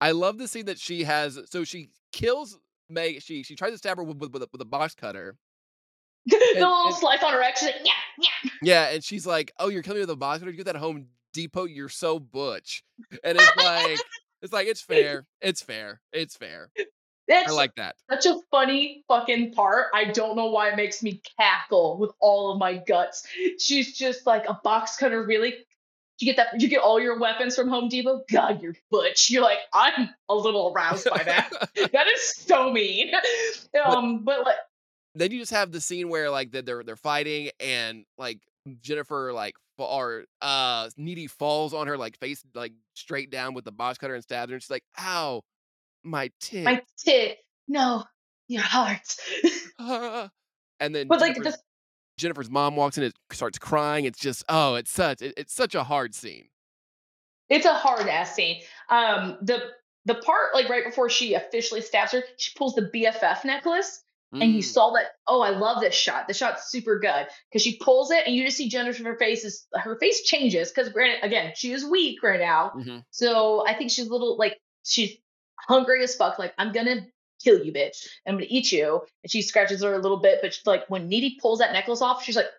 I 0.00 0.12
love 0.12 0.38
the 0.38 0.48
scene 0.48 0.66
that 0.66 0.78
she 0.78 1.04
has. 1.04 1.38
So 1.46 1.64
she 1.64 1.90
kills 2.12 2.58
Meg. 2.88 3.22
She 3.22 3.42
she 3.42 3.56
tries 3.56 3.72
to 3.72 3.78
stab 3.78 3.96
her 3.96 4.04
with 4.04 4.18
with, 4.18 4.32
with, 4.32 4.42
a, 4.42 4.48
with 4.52 4.60
a 4.60 4.66
box 4.66 4.94
cutter. 4.94 5.36
the 6.26 6.36
little 6.54 6.86
and- 6.86 6.94
slice 6.94 7.22
on 7.22 7.32
her 7.32 7.42
X. 7.42 7.60
She's 7.60 7.70
like, 7.70 7.80
yeah, 7.84 7.92
yeah. 8.18 8.50
Yeah, 8.62 8.88
and 8.90 9.02
she's 9.02 9.26
like, 9.26 9.52
"Oh, 9.58 9.68
you're 9.68 9.82
killing 9.82 9.98
me 9.98 10.02
with 10.02 10.10
a 10.10 10.16
box 10.16 10.40
cutter. 10.40 10.50
You 10.50 10.56
get 10.56 10.66
that 10.66 10.76
Home 10.76 11.06
Depot. 11.32 11.64
You're 11.64 11.88
so 11.88 12.18
butch." 12.18 12.82
And 13.24 13.38
it's 13.38 13.56
like, 13.56 13.98
it's 14.42 14.52
like 14.52 14.66
it's 14.66 14.80
fair. 14.82 15.26
It's 15.40 15.62
fair. 15.62 16.00
It's 16.12 16.36
fair. 16.36 16.70
That's 17.28 17.52
I 17.52 17.54
like 17.54 17.74
that. 17.74 17.96
such 18.10 18.24
a 18.26 18.38
funny 18.50 19.04
fucking 19.06 19.52
part. 19.52 19.88
I 19.92 20.06
don't 20.06 20.34
know 20.34 20.46
why 20.46 20.70
it 20.70 20.76
makes 20.76 21.02
me 21.02 21.20
cackle 21.38 21.98
with 21.98 22.10
all 22.20 22.52
of 22.52 22.58
my 22.58 22.78
guts. 22.78 23.26
She's 23.58 23.96
just 23.96 24.26
like 24.26 24.48
a 24.48 24.58
box 24.64 24.96
cutter, 24.96 25.22
really. 25.22 25.54
You 26.18 26.24
get 26.24 26.36
that? 26.36 26.60
You 26.60 26.68
get 26.68 26.80
all 26.80 26.98
your 26.98 27.18
weapons 27.18 27.54
from 27.54 27.68
Home 27.68 27.88
Depot. 27.88 28.24
God, 28.32 28.62
you're 28.62 28.74
butch. 28.90 29.30
You're 29.30 29.42
like, 29.42 29.58
I'm 29.72 30.08
a 30.28 30.34
little 30.34 30.72
aroused 30.74 31.08
by 31.08 31.22
that. 31.22 31.50
that 31.92 32.06
is 32.08 32.34
so 32.34 32.72
mean. 32.72 33.12
Um, 33.84 34.24
but 34.24 34.44
like, 34.44 34.56
then 35.14 35.30
you 35.30 35.38
just 35.38 35.52
have 35.52 35.70
the 35.70 35.80
scene 35.80 36.08
where 36.08 36.30
like 36.30 36.52
that 36.52 36.66
they're 36.66 36.82
they're 36.82 36.96
fighting 36.96 37.50
and 37.60 38.04
like 38.16 38.40
Jennifer 38.80 39.32
like 39.32 39.54
or 39.76 40.24
uh 40.42 40.90
Needy 40.96 41.28
falls 41.28 41.72
on 41.72 41.86
her 41.86 41.96
like 41.96 42.18
face 42.18 42.42
like 42.54 42.72
straight 42.94 43.30
down 43.30 43.54
with 43.54 43.64
the 43.64 43.72
box 43.72 43.98
cutter 43.98 44.14
and 44.14 44.22
stabs 44.22 44.50
her 44.50 44.54
and 44.54 44.62
she's 44.62 44.70
like, 44.70 44.84
"Ow, 44.98 45.42
my 46.08 46.30
tit." 46.40 46.64
my 46.64 46.82
tit. 46.96 47.38
No, 47.68 48.04
your 48.48 48.62
heart. 48.62 49.16
and 49.78 50.94
then 50.94 51.08
but 51.08 51.20
like, 51.20 51.34
Jennifer's, 51.34 51.54
the, 51.54 51.62
Jennifer's 52.16 52.50
mom 52.50 52.76
walks 52.76 52.98
in 52.98 53.04
and 53.04 53.14
starts 53.32 53.58
crying. 53.58 54.04
It's 54.04 54.18
just 54.18 54.44
oh, 54.48 54.74
it's 54.74 54.90
such 54.90 55.22
it, 55.22 55.34
it's 55.36 55.54
such 55.54 55.74
a 55.74 55.84
hard 55.84 56.14
scene. 56.14 56.48
it's 57.48 57.66
a 57.66 57.74
hard 57.74 58.06
ass 58.08 58.34
scene. 58.34 58.62
Um, 58.88 59.38
the 59.42 59.62
the 60.04 60.14
part 60.14 60.54
like 60.54 60.68
right 60.68 60.84
before 60.84 61.08
she 61.10 61.34
officially 61.34 61.80
stabs 61.80 62.12
her, 62.12 62.22
she 62.38 62.52
pulls 62.56 62.74
the 62.74 62.90
BFF 62.94 63.44
necklace, 63.44 64.02
and 64.32 64.42
you 64.54 64.60
Mm. 64.60 64.64
saw 64.64 64.90
that. 64.94 65.06
Oh, 65.26 65.40
I 65.42 65.50
love 65.50 65.80
this 65.80 65.94
shot. 65.94 66.26
The 66.28 66.34
shot's 66.34 66.70
super 66.70 66.98
good 66.98 67.26
because 67.50 67.62
she 67.62 67.76
pulls 67.76 68.10
it, 68.10 68.22
and 68.26 68.34
you 68.34 68.44
just 68.46 68.56
see 68.56 68.68
Jennifer's 68.68 69.18
face 69.18 69.44
is 69.44 69.66
her 69.74 69.96
face 70.00 70.22
changes 70.22 70.70
because 70.70 70.88
granted, 70.90 71.24
again, 71.24 71.52
she 71.54 71.72
is 71.72 71.84
weak 71.84 72.22
right 72.22 72.40
now, 72.40 72.72
Mhm. 72.76 73.04
so 73.10 73.64
I 73.66 73.74
think 73.74 73.90
she's 73.90 74.06
a 74.08 74.10
little 74.12 74.36
like 74.38 74.58
she's 74.84 75.16
hungry 75.68 76.02
as 76.02 76.14
fuck. 76.16 76.38
Like 76.38 76.54
I'm 76.58 76.72
gonna 76.72 77.06
kill 77.42 77.62
you, 77.64 77.72
bitch. 77.72 78.06
I'm 78.26 78.34
gonna 78.36 78.46
eat 78.48 78.72
you. 78.72 79.02
And 79.22 79.30
she 79.30 79.42
scratches 79.42 79.82
her 79.82 79.94
a 79.94 79.98
little 79.98 80.16
bit, 80.18 80.40
but 80.42 80.54
she's 80.54 80.66
like 80.66 80.88
when 80.88 81.08
Needy 81.08 81.38
pulls 81.40 81.58
that 81.60 81.72
necklace 81.72 82.02
off, 82.02 82.22
she's 82.24 82.36
like. 82.36 82.46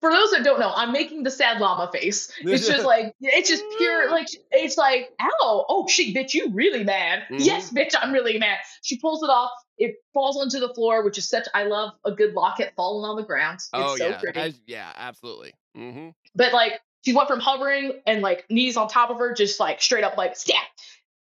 For 0.00 0.10
those 0.10 0.30
that 0.30 0.44
don't 0.44 0.60
know, 0.60 0.72
I'm 0.74 0.92
making 0.92 1.24
the 1.24 1.30
sad 1.30 1.60
llama 1.60 1.90
face. 1.92 2.30
It's 2.40 2.66
just 2.68 2.84
like 2.84 3.14
it's 3.20 3.48
just 3.48 3.64
pure 3.78 4.10
like 4.12 4.28
it's 4.52 4.76
like 4.76 5.10
ow 5.20 5.64
oh 5.68 5.86
shit 5.88 6.14
bitch 6.14 6.34
you 6.34 6.50
really 6.52 6.84
mad 6.84 7.24
Mhm. 7.30 7.44
yes 7.44 7.72
bitch 7.72 7.94
I'm 8.00 8.12
really 8.12 8.38
mad. 8.38 8.58
She 8.82 8.98
pulls 8.98 9.22
it 9.24 9.30
off. 9.30 9.50
It 9.78 9.96
falls 10.14 10.36
onto 10.36 10.60
the 10.60 10.72
floor, 10.74 11.04
which 11.04 11.18
is 11.18 11.28
such 11.28 11.48
I 11.54 11.64
love 11.64 11.90
a 12.04 12.12
good 12.12 12.32
locket 12.34 12.72
falling 12.76 13.08
on 13.08 13.16
the 13.16 13.24
ground. 13.24 13.56
It's 13.56 13.70
oh 13.72 13.96
so 13.96 14.08
yeah, 14.08 14.18
pretty. 14.20 14.38
as- 14.40 14.60
yeah, 14.66 14.92
absolutely. 14.96 15.52
hmm 15.74 16.10
But 16.34 16.52
like 16.52 16.80
she 17.02 17.14
went 17.14 17.28
from 17.28 17.40
hovering 17.40 18.00
and 18.06 18.22
like 18.22 18.44
knees 18.50 18.76
on 18.76 18.88
top 18.88 19.10
of 19.10 19.18
her, 19.18 19.34
just 19.34 19.60
like 19.60 19.80
straight 19.82 20.04
up 20.04 20.16
like 20.16 20.36
stab. 20.36 20.56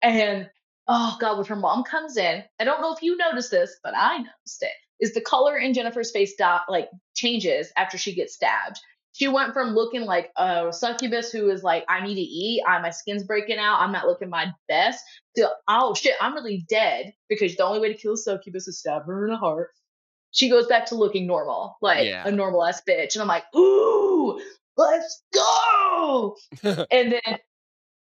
And 0.01 0.49
oh 0.87 1.17
god, 1.19 1.37
when 1.37 1.45
her 1.47 1.55
mom 1.55 1.83
comes 1.83 2.17
in, 2.17 2.43
I 2.59 2.63
don't 2.63 2.81
know 2.81 2.93
if 2.93 3.01
you 3.01 3.17
noticed 3.17 3.51
this, 3.51 3.77
but 3.83 3.93
I 3.95 4.17
noticed 4.17 4.61
it. 4.61 4.71
Is 4.99 5.13
the 5.13 5.21
color 5.21 5.57
in 5.57 5.73
Jennifer's 5.73 6.11
face 6.11 6.35
dot 6.35 6.63
like 6.69 6.89
changes 7.15 7.71
after 7.75 7.97
she 7.97 8.15
gets 8.15 8.33
stabbed. 8.35 8.79
She 9.11 9.29
went 9.29 9.53
from 9.53 9.75
looking 9.75 10.01
like 10.01 10.31
a 10.35 10.73
succubus 10.73 11.31
who 11.31 11.49
is 11.49 11.63
like, 11.63 11.85
I 11.87 12.05
need 12.05 12.15
to 12.15 12.21
eat, 12.21 12.61
I, 12.67 12.81
my 12.81 12.89
skin's 12.89 13.23
breaking 13.23 13.57
out, 13.57 13.79
I'm 13.79 13.93
not 13.93 14.07
looking 14.07 14.29
my 14.29 14.51
best, 14.67 15.01
to 15.37 15.49
oh 15.69 15.93
shit, 15.93 16.15
I'm 16.19 16.33
really 16.33 16.65
dead 16.67 17.13
because 17.29 17.55
the 17.55 17.63
only 17.63 17.79
way 17.79 17.93
to 17.93 17.97
kill 17.97 18.13
a 18.13 18.17
succubus 18.17 18.67
is 18.67 18.79
stab 18.79 19.05
her 19.05 19.25
in 19.25 19.31
the 19.31 19.37
heart. 19.37 19.71
She 20.31 20.49
goes 20.49 20.67
back 20.67 20.87
to 20.87 20.95
looking 20.95 21.27
normal, 21.27 21.77
like 21.81 22.07
Yeah. 22.07 22.27
a 22.27 22.31
normal 22.31 22.65
ass 22.65 22.81
bitch. 22.87 23.15
And 23.15 23.21
I'm 23.21 23.27
like, 23.29 23.45
ooh, 23.55 24.41
let's 24.77 25.23
go. 25.33 26.35
and 26.63 27.13
then 27.13 27.37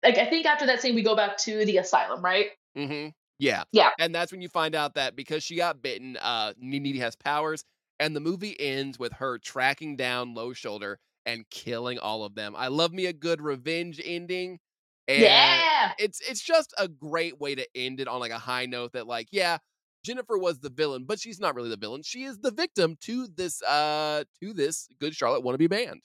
like 0.03 0.19
I 0.19 0.27
think 0.27 0.47
after 0.47 0.67
that 0.67 0.81
scene 0.81 0.95
we 0.95 1.03
go 1.03 1.17
back 1.17 1.37
to 1.39 1.65
the 1.65 1.79
asylum, 1.79 2.23
right? 2.23 2.49
Mm-hmm. 2.77 3.11
Yeah. 3.39 3.65
Yeah. 3.73 3.91
And 3.99 4.15
that's 4.15 4.33
when 4.33 4.41
you 4.41 4.49
find 4.49 4.75
out 4.75 4.95
that 4.95 5.17
because 5.17 5.43
she 5.43 5.57
got 5.57 5.83
bitten, 5.83 6.17
uh, 6.21 6.53
Needy 6.59 6.99
has 6.99 7.17
powers, 7.17 7.65
and 7.99 8.15
the 8.15 8.21
movie 8.21 8.59
ends 8.59 8.99
with 8.99 9.13
her 9.15 9.39
tracking 9.39 9.97
down 9.97 10.35
Low 10.35 10.53
Shoulder 10.53 10.99
and 11.27 11.49
killing 11.51 11.99
all 11.99 12.25
of 12.25 12.35
them. 12.35 12.55
I 12.57 12.69
love 12.69 12.93
me 12.93 13.07
a 13.07 13.13
good 13.13 13.41
revenge 13.41 14.01
ending. 14.05 14.59
And 15.07 15.21
yeah. 15.21 15.93
it's 15.99 16.21
it's 16.21 16.41
just 16.41 16.73
a 16.79 16.89
great 16.89 17.39
way 17.39 17.55
to 17.55 17.67
end 17.75 18.01
it 18.01 18.09
on 18.09 18.21
like 18.21 18.33
a 18.33 18.39
high 18.39 18.65
note 18.65 18.93
that 18.95 19.07
like 19.07 19.29
yeah 19.31 19.59
jennifer 20.03 20.39
was 20.39 20.61
the 20.61 20.71
villain 20.71 21.05
but 21.05 21.21
she's 21.21 21.39
not 21.39 21.55
really 21.55 21.69
the 21.69 21.77
villain 21.77 22.03
she 22.03 22.25
is 22.25 22.39
the 22.39 22.51
victim 22.51 22.97
to 23.03 23.27
this 23.37 23.63
uh 23.65 24.25
to 24.41 24.55
this 24.55 24.89
good 25.01 25.15
charlotte 25.15 25.45
wannabe 25.45 25.69
band 25.69 26.01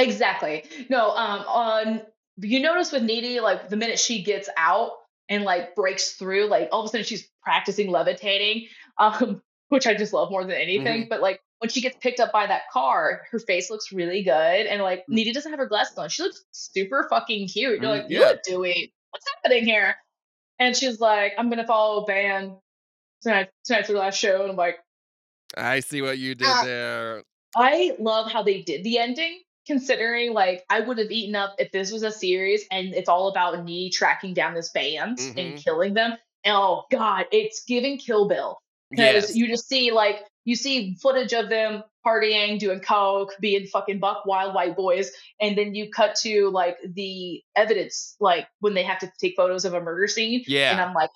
Exactly. 0.00 0.64
No, 0.88 1.10
um, 1.10 1.40
on 1.46 2.02
you 2.38 2.60
notice 2.60 2.90
with 2.92 3.02
Needy, 3.02 3.40
like 3.40 3.68
the 3.68 3.76
minute 3.76 3.98
she 3.98 4.22
gets 4.22 4.48
out 4.56 4.92
and 5.28 5.44
like 5.44 5.74
breaks 5.74 6.12
through, 6.12 6.46
like 6.46 6.68
all 6.72 6.80
of 6.80 6.86
a 6.86 6.88
sudden 6.88 7.04
she's 7.04 7.28
practicing 7.42 7.90
levitating, 7.90 8.68
um, 8.98 9.42
which 9.68 9.86
I 9.86 9.94
just 9.94 10.12
love 10.12 10.30
more 10.30 10.42
than 10.44 10.56
anything. 10.56 11.06
But 11.08 11.20
like 11.20 11.40
when 11.58 11.68
she 11.70 11.80
gets 11.82 11.96
picked 12.00 12.20
up 12.20 12.32
by 12.32 12.46
that 12.46 12.62
car, 12.72 13.22
her 13.30 13.38
face 13.38 13.70
looks 13.70 13.92
really 13.92 14.22
good, 14.22 14.32
and 14.66 14.80
like 14.82 15.00
Mm. 15.00 15.14
Needy 15.14 15.32
doesn't 15.32 15.50
have 15.50 15.58
her 15.58 15.66
glasses 15.66 15.98
on. 15.98 16.08
She 16.08 16.22
looks 16.22 16.42
super 16.52 17.06
fucking 17.10 17.48
cute. 17.48 17.80
You're 17.82 17.90
Mm, 17.90 17.98
like, 18.02 18.06
yeah. 18.08 18.20
look 18.20 18.42
dewy. 18.42 18.92
What's 19.10 19.26
happening 19.42 19.64
here? 19.66 19.96
And 20.58 20.74
she's 20.76 21.00
like, 21.00 21.32
I'm 21.38 21.50
gonna 21.50 21.66
follow 21.66 22.04
band 22.06 22.52
tonight. 23.22 23.50
Tonight's 23.64 23.88
her 23.88 23.94
last 23.94 24.18
show, 24.18 24.42
and 24.42 24.50
I'm 24.50 24.56
like. 24.56 24.78
i 25.56 25.80
see 25.80 26.00
what 26.00 26.16
you 26.18 26.34
did 26.34 26.46
Ah. 26.48 26.62
there 26.64 27.22
I 27.56 27.96
love 27.98 28.30
how 28.30 28.42
they 28.44 28.62
did 28.62 28.84
the 28.84 28.98
ending, 28.98 29.40
considering 29.70 30.32
like 30.32 30.64
I 30.68 30.80
would 30.80 30.98
have 30.98 31.10
eaten 31.12 31.36
up 31.36 31.54
if 31.58 31.70
this 31.70 31.92
was 31.92 32.02
a 32.02 32.10
series 32.10 32.64
and 32.72 32.92
it's 32.94 33.08
all 33.08 33.28
about 33.28 33.64
Nee 33.64 33.90
tracking 33.90 34.34
down 34.34 34.54
this 34.54 34.70
band 34.70 35.18
and 35.20 35.54
Mhm. 35.54 35.62
killing 35.64 35.94
them. 35.94 36.16
Oh 36.44 36.84
god, 36.90 37.26
it's 37.30 37.62
giving 37.64 37.98
Kill 37.98 38.26
Bill. 38.28 38.58
Because 38.90 39.28
yes 39.28 39.36
you 39.36 39.46
just 39.46 39.68
see 39.68 39.92
like 39.92 40.24
you 40.44 40.56
see 40.56 40.96
footage 41.00 41.32
of 41.32 41.48
them 41.48 41.84
partying, 42.04 42.58
doing 42.58 42.80
coke, 42.80 43.30
being 43.40 43.66
fucking 43.66 44.00
buck 44.00 44.26
wild 44.26 44.54
white 44.54 44.74
boys, 44.74 45.12
and 45.40 45.56
then 45.56 45.74
you 45.74 45.90
cut 45.90 46.16
to 46.16 46.48
like 46.50 46.76
the 46.94 47.42
evidence, 47.54 48.16
like 48.18 48.48
when 48.58 48.74
they 48.74 48.82
have 48.82 48.98
to 48.98 49.12
take 49.20 49.36
photos 49.36 49.64
of 49.64 49.74
a 49.74 49.80
murder 49.80 50.08
scene. 50.08 50.42
Yeah. 50.48 50.72
And 50.72 50.80
I'm 50.80 50.94
like, 50.94 51.10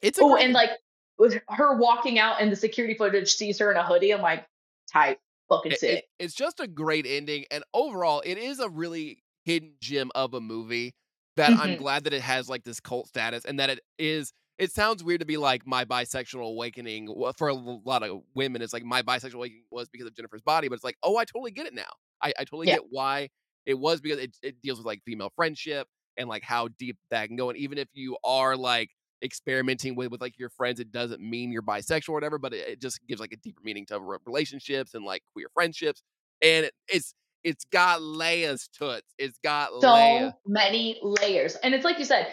it's 0.00 0.18
oh, 0.20 0.32
great- 0.32 0.44
and 0.44 0.54
like 0.54 0.70
with 1.18 1.38
her 1.48 1.76
walking 1.76 2.18
out 2.18 2.40
and 2.40 2.50
the 2.50 2.56
security 2.56 2.94
footage 2.94 3.32
sees 3.34 3.58
her 3.58 3.70
in 3.70 3.76
a 3.76 3.84
hoodie, 3.84 4.12
I'm 4.12 4.22
like, 4.22 4.46
tight, 4.92 5.18
fucking 5.48 5.72
sick. 5.72 5.98
it- 5.98 6.04
it's 6.18 6.34
just 6.34 6.60
a 6.60 6.66
great 6.66 7.06
ending 7.06 7.44
and 7.50 7.64
overall 7.74 8.22
it 8.24 8.38
is 8.38 8.58
a 8.60 8.68
really 8.68 9.22
hidden 9.44 9.74
gem 9.80 10.10
of 10.14 10.34
a 10.34 10.40
movie 10.40 10.94
that 11.36 11.50
i'm 11.52 11.70
Mhm. 11.70 11.78
glad 11.78 12.04
that 12.04 12.12
it 12.12 12.22
has 12.22 12.48
like 12.48 12.64
this 12.64 12.80
cult 12.80 13.08
status 13.08 13.44
and 13.44 13.58
that 13.58 13.70
it 13.70 13.80
is 13.98 14.32
it 14.58 14.70
sounds 14.70 15.02
weird 15.02 15.20
to 15.20 15.26
be 15.26 15.36
like 15.38 15.66
my 15.66 15.84
bisexual 15.84 16.46
awakening 16.46 17.08
for 17.36 17.48
a 17.48 17.54
lot 17.54 18.02
of 18.02 18.22
women 18.34 18.62
it's 18.62 18.72
like 18.72 18.84
my 18.84 19.02
bisexual 19.02 19.34
awakening 19.34 19.64
was 19.70 19.88
because 19.88 20.06
of 20.06 20.14
jennifer's 20.14 20.42
body 20.42 20.68
but 20.68 20.74
it's 20.74 20.84
like 20.84 20.96
oh 21.02 21.16
i 21.16 21.24
totally 21.24 21.50
get 21.50 21.66
it 21.66 21.74
now 21.74 21.90
i, 22.22 22.28
I 22.38 22.44
totally 22.44 22.68
Yeah. 22.68 22.74
get 22.74 22.84
why 22.90 23.28
it 23.66 23.74
was 23.74 24.00
because 24.00 24.18
it, 24.18 24.36
it 24.42 24.60
deals 24.62 24.78
with 24.78 24.86
like 24.86 25.02
female 25.04 25.30
friendship 25.36 25.86
and 26.16 26.28
like 26.28 26.42
how 26.42 26.68
deep 26.78 26.96
that 27.10 27.26
can 27.28 27.36
go 27.36 27.48
and 27.50 27.58
even 27.58 27.78
if 27.78 27.88
you 27.94 28.16
are 28.24 28.56
like 28.56 28.90
experimenting 29.22 29.94
with 29.94 30.10
with 30.10 30.20
like 30.20 30.38
your 30.38 30.50
friends 30.50 30.80
it 30.80 30.90
doesn't 30.90 31.20
mean 31.20 31.52
you're 31.52 31.62
bisexual 31.62 32.10
or 32.10 32.14
whatever 32.14 32.38
but 32.38 32.52
it, 32.52 32.68
it 32.68 32.80
just 32.80 32.98
gives 33.06 33.20
like 33.20 33.32
a 33.32 33.36
deeper 33.36 33.60
meaning 33.64 33.86
to 33.86 33.98
relationships 34.26 34.94
and 34.94 35.04
like 35.04 35.22
queer 35.32 35.46
friendships 35.54 36.02
and 36.42 36.66
it, 36.66 36.74
it's 36.88 37.14
it's 37.44 37.64
got 37.66 38.02
layers 38.02 38.68
to 38.68 38.90
it 38.90 39.04
it's 39.18 39.38
got 39.42 39.70
so 39.80 39.92
layers 39.92 40.32
many 40.46 40.98
layers. 41.02 41.56
And 41.56 41.74
it's 41.74 41.84
like 41.84 41.98
you 41.98 42.04
said, 42.04 42.28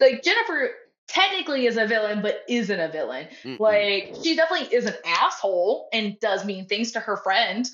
like 0.00 0.22
Jennifer 0.22 0.70
technically 1.08 1.66
is 1.66 1.76
a 1.76 1.86
villain, 1.86 2.22
but 2.22 2.42
isn't 2.48 2.80
a 2.80 2.88
villain. 2.88 3.28
Mm-mm. 3.42 3.58
Like 3.58 4.16
she 4.22 4.36
definitely 4.36 4.74
is 4.74 4.86
an 4.86 4.94
asshole 5.04 5.88
and 5.92 6.18
does 6.20 6.44
mean 6.44 6.66
things 6.66 6.92
to 6.92 7.00
her 7.00 7.16
friend, 7.16 7.68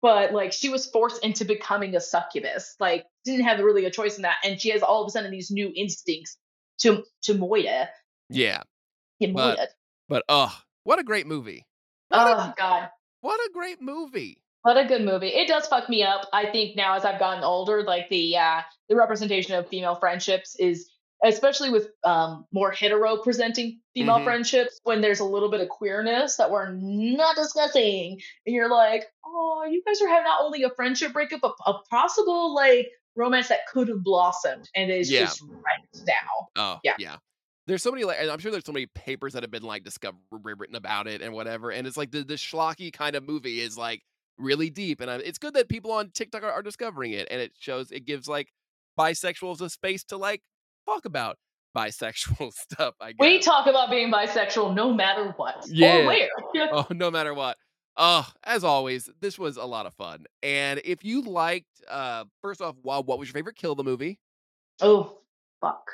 but 0.00 0.32
like 0.32 0.52
she 0.52 0.68
was 0.68 0.86
forced 0.86 1.24
into 1.24 1.44
becoming 1.44 1.94
a 1.94 2.00
succubus. 2.00 2.74
Like 2.80 3.04
didn't 3.24 3.44
have 3.44 3.60
really 3.60 3.84
a 3.84 3.90
choice 3.90 4.16
in 4.16 4.22
that, 4.22 4.36
and 4.44 4.60
she 4.60 4.70
has 4.70 4.82
all 4.82 5.02
of 5.02 5.08
a 5.08 5.10
sudden 5.10 5.30
these 5.30 5.50
new 5.50 5.70
instincts 5.74 6.36
to 6.80 7.04
to 7.22 7.34
Moida. 7.34 7.88
yeah 8.28 8.62
In 9.20 9.32
But- 9.34 9.58
Moida. 9.58 9.66
but 10.08 10.24
oh 10.28 10.56
what 10.84 10.98
a 10.98 11.04
great 11.04 11.26
movie 11.26 11.66
what, 12.08 12.26
a, 12.26 12.30
Oh 12.50 12.54
god. 12.56 12.88
what 13.20 13.38
a 13.40 13.50
great 13.52 13.80
movie 13.80 14.42
What 14.62 14.76
a 14.76 14.84
good 14.84 15.02
movie. 15.04 15.28
It 15.28 15.48
does 15.48 15.66
fuck 15.66 15.88
me 15.88 16.02
up. 16.04 16.28
I 16.32 16.46
think 16.46 16.76
now 16.76 16.94
as 16.94 17.04
I've 17.04 17.18
gotten 17.18 17.42
older, 17.42 17.82
like 17.82 18.08
the 18.10 18.36
uh 18.36 18.60
the 18.88 18.94
representation 18.96 19.54
of 19.54 19.68
female 19.68 19.96
friendships 19.96 20.54
is 20.56 20.88
especially 21.24 21.70
with 21.70 21.88
um 22.04 22.46
more 22.52 22.70
hetero 22.72 23.16
presenting 23.16 23.80
female 23.94 24.18
Mhm. 24.18 24.24
friendships 24.24 24.78
when 24.84 25.00
there's 25.00 25.20
a 25.20 25.24
little 25.24 25.50
bit 25.50 25.60
of 25.60 25.68
queerness 25.68 26.36
that 26.36 26.50
we're 26.52 26.70
not 26.72 27.34
discussing. 27.36 28.20
And 28.46 28.54
you're 28.54 28.70
like, 28.70 29.04
oh, 29.26 29.64
you 29.70 29.82
guys 29.86 30.00
are 30.02 30.08
having 30.08 30.24
not 30.24 30.42
only 30.42 30.62
a 30.64 30.70
friendship 30.70 31.12
breakup, 31.12 31.40
but 31.42 31.54
a 31.66 31.74
possible 31.90 32.54
like 32.54 32.88
romance 33.16 33.48
that 33.48 33.60
could 33.72 33.88
have 33.88 34.02
blossomed 34.02 34.68
and 34.74 34.90
is 34.90 35.10
Yeah. 35.10 35.20
just 35.20 35.42
right 35.42 36.04
now. 36.06 36.48
Oh 36.56 36.80
Yeah. 36.84 36.94
yeah. 36.98 37.16
There's 37.66 37.82
so 37.82 37.92
many 37.92 38.02
like, 38.04 38.16
and 38.20 38.28
I'm 38.30 38.38
sure 38.40 38.50
there's 38.50 38.64
so 38.64 38.72
many 38.72 38.86
papers 38.86 39.34
that 39.34 39.42
have 39.42 39.50
been 39.52 39.62
like 39.62 39.84
discovered, 39.84 40.18
written 40.30 40.74
about 40.74 41.06
it 41.06 41.22
and 41.22 41.32
whatever. 41.32 41.70
And 41.70 41.86
it's 41.86 41.96
like 41.96 42.10
the 42.10 42.24
the 42.24 42.34
schlocky 42.34 42.92
kind 42.92 43.14
of 43.14 43.22
movie 43.26 43.60
is 43.60 43.78
like 43.78 44.02
really 44.38 44.70
deep, 44.70 45.00
and 45.00 45.10
I, 45.10 45.16
it's 45.16 45.38
good 45.38 45.54
that 45.54 45.68
people 45.68 45.92
on 45.92 46.10
TikTok 46.10 46.42
are, 46.42 46.50
are 46.50 46.62
discovering 46.62 47.12
it, 47.12 47.28
and 47.30 47.40
it 47.40 47.52
shows 47.58 47.92
it 47.92 48.04
gives 48.04 48.26
like 48.26 48.48
bisexuals 48.98 49.60
a 49.60 49.70
space 49.70 50.02
to 50.04 50.16
like 50.16 50.42
talk 50.86 51.04
about 51.04 51.36
bisexual 51.76 52.52
stuff. 52.72 52.94
I 53.00 53.12
guess. 53.12 53.20
We 53.20 53.38
talk 53.38 53.66
about 53.66 53.90
being 53.90 54.10
bisexual 54.12 54.74
no 54.74 54.92
matter 54.92 55.32
what. 55.36 55.64
Yeah. 55.68 55.98
Or 55.98 56.06
where. 56.06 56.28
oh, 56.72 56.86
no 56.90 57.10
matter 57.10 57.32
what. 57.34 57.56
Oh, 57.96 58.26
as 58.44 58.64
always, 58.64 59.10
this 59.20 59.38
was 59.38 59.56
a 59.56 59.64
lot 59.64 59.86
of 59.86 59.94
fun. 59.94 60.24
And 60.42 60.80
if 60.84 61.04
you 61.04 61.22
liked, 61.22 61.82
uh, 61.88 62.24
first 62.40 62.60
off, 62.62 62.76
wow, 62.82 63.02
what 63.02 63.18
was 63.18 63.28
your 63.28 63.34
favorite 63.34 63.56
kill 63.56 63.72
of 63.72 63.76
the 63.76 63.84
movie? 63.84 64.18
Oh, 64.80 65.18
fuck. 65.60 65.90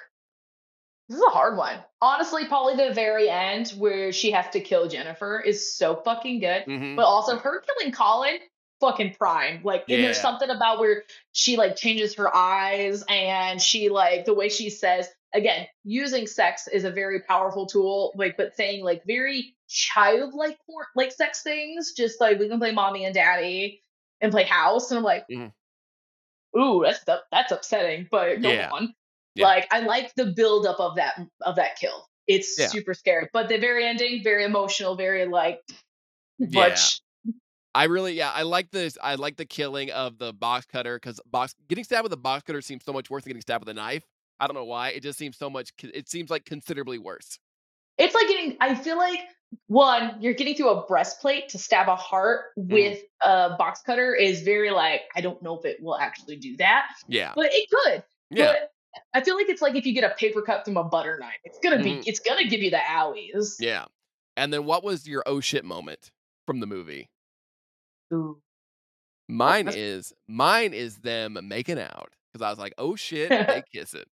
This 1.09 1.16
is 1.19 1.25
a 1.27 1.31
hard 1.31 1.57
one. 1.57 1.79
Honestly, 2.01 2.45
probably 2.47 2.77
the 2.77 2.93
very 2.93 3.29
end 3.31 3.70
where 3.70 4.12
she 4.12 4.31
has 4.31 4.49
to 4.51 4.61
kill 4.61 4.89
Jennifer 4.89 5.41
is 5.41 5.73
so 5.75 5.97
fucking 5.97 6.39
good. 6.41 6.65
Mhm. 6.66 6.97
But 6.97 7.07
also 7.07 7.37
her 7.39 7.62
killing 7.62 7.93
Colin, 7.93 8.39
fucking 8.80 9.14
prime. 9.14 9.60
Like, 9.64 9.84
and 9.88 10.02
there's 10.02 10.20
something 10.20 10.50
about 10.50 10.78
where 10.80 11.05
she 11.32 11.56
like 11.56 11.76
changes 11.76 12.14
her 12.14 12.34
eyes 12.34 13.05
and 13.09 13.60
she 13.60 13.88
like 13.88 14.24
the 14.24 14.34
way 14.34 14.48
she 14.48 14.70
says 14.70 15.09
again, 15.34 15.66
using 15.84 16.26
sex 16.26 16.68
is 16.68 16.84
a 16.84 16.90
very 16.90 17.20
powerful 17.20 17.66
tool. 17.66 18.12
Like, 18.16 18.36
but 18.36 18.56
saying 18.56 18.82
like 18.84 19.02
very 19.06 19.55
childlike 19.68 20.59
por- 20.66 20.88
like 20.96 21.12
sex 21.12 21.42
things, 21.42 21.92
just 21.96 22.20
like 22.20 22.38
we 22.38 22.48
can 22.48 22.59
play 22.59 22.72
mommy 22.72 23.05
and 23.05 23.14
daddy 23.14 23.82
and 24.20 24.32
play 24.32 24.44
house. 24.44 24.90
And 24.90 24.98
I'm 24.98 25.05
like, 25.05 25.26
Mhm. 25.30 25.52
ooh, 26.56 26.82
that's 26.84 27.05
that's 27.30 27.52
upsetting. 27.52 28.09
But 28.10 28.40
go 28.40 28.50
Yeah. 28.50 28.70
on. 28.72 28.94
Yeah. 29.34 29.46
Like 29.46 29.68
I 29.70 29.80
like 29.80 30.14
the 30.14 30.26
buildup 30.26 30.80
of 30.80 30.96
that 30.96 31.20
of 31.42 31.56
that 31.56 31.76
kill. 31.78 32.09
It's 32.26 32.59
Yeah. 32.59 32.68
super 32.68 32.94
scary. 32.94 33.28
But 33.32 33.48
the 33.48 33.59
very 33.59 33.86
ending, 33.86 34.22
very 34.22 34.44
emotional, 34.44 34.96
very 34.96 35.26
like 35.26 35.60
Yeah. 36.38 36.68
much 36.68 37.00
I 37.74 37.85
really, 37.85 38.15
yeah, 38.15 38.31
I 38.35 38.43
like 38.43 38.70
this. 38.70 38.97
I 39.03 39.15
like 39.16 39.36
the 39.36 39.45
killing 39.47 39.90
of 39.90 40.19
the 40.19 40.32
box 40.32 40.66
cutter 40.66 40.97
because 40.97 41.20
box 41.31 41.55
getting 41.69 41.85
stabbed 41.85 42.05
with 42.05 42.12
a 42.12 42.16
box 42.16 42.43
cutter 42.45 42.61
seems 42.61 42.85
so 42.85 42.93
much 42.93 43.11
worse 43.11 43.24
than 43.24 43.31
getting 43.31 43.43
stabbed 43.43 43.65
with 43.65 43.70
a 43.70 43.74
knife. 43.74 44.05
I 44.40 44.47
don't 44.47 44.55
know 44.55 44.65
why. 44.65 44.90
It 44.90 45.03
just 45.03 45.19
seems 45.19 45.36
so 45.36 45.51
much. 45.51 45.73
It 45.82 46.09
seems 46.09 46.31
like 46.31 46.45
considerably 46.45 46.99
worse. 46.99 47.39
it's 47.99 48.15
like 48.15 48.28
getting 48.28 48.57
i 48.61 48.74
feel 48.77 48.97
like 48.97 49.19
one 49.66 50.15
you're 50.20 50.32
getting 50.35 50.55
through 50.55 50.69
a 50.69 50.86
breastplate 50.86 51.49
to 51.49 51.59
stab 51.59 51.89
a 51.89 51.97
heart 51.97 52.40
Mm-hmm. 52.59 52.73
with 52.73 52.99
a 53.24 53.57
box 53.59 53.81
cutter 53.85 54.15
is 54.15 54.43
very 54.43 54.70
like 54.70 55.03
i 55.16 55.20
don't 55.20 55.43
know 55.43 55.59
if 55.59 55.65
it 55.65 55.82
will 55.82 55.97
actually 55.99 56.36
do 56.36 56.57
that 56.59 56.86
Yeah, 57.09 57.32
but 57.35 57.49
it 57.53 57.69
could 57.70 58.05
yeah, 58.31 58.53
but 58.53 58.73
i 59.15 59.20
feel 59.23 59.35
like 59.36 59.49
it's 59.49 59.62
like 59.62 59.74
if 59.74 59.85
you 59.86 59.95
get 59.95 60.05
a 60.05 60.15
paper 60.15 60.43
cut 60.43 60.65
from 60.65 60.77
a 60.77 60.85
butter 60.85 61.19
knife 61.20 61.40
it's 61.45 61.59
gonna 61.61 61.82
be 61.82 61.93
Mhm. 61.97 62.03
it's 62.07 62.20
gonna 62.20 62.45
give 62.47 62.61
you 62.61 62.70
the 62.70 62.77
owies 62.77 63.55
yeah. 63.59 63.86
And 64.36 64.53
then 64.53 64.65
what 64.65 64.85
was 64.85 65.09
your 65.09 65.24
oh 65.27 65.40
shit 65.40 65.65
moment 65.65 66.12
from 66.47 66.61
the 66.61 66.66
movie? 66.66 67.11
Ooh. 68.12 68.39
Mine 69.28 69.66
that's- 69.66 69.80
is 69.80 70.12
mine 70.26 70.72
is 70.72 70.97
them 70.98 71.39
making 71.43 71.78
out 71.78 72.10
because 72.32 72.44
I 72.44 72.51
was 72.51 72.59
like, 72.59 72.74
oh 72.78 72.97
shit, 72.97 73.28
they 73.30 73.62
kiss 73.72 73.94
it. 73.94 74.09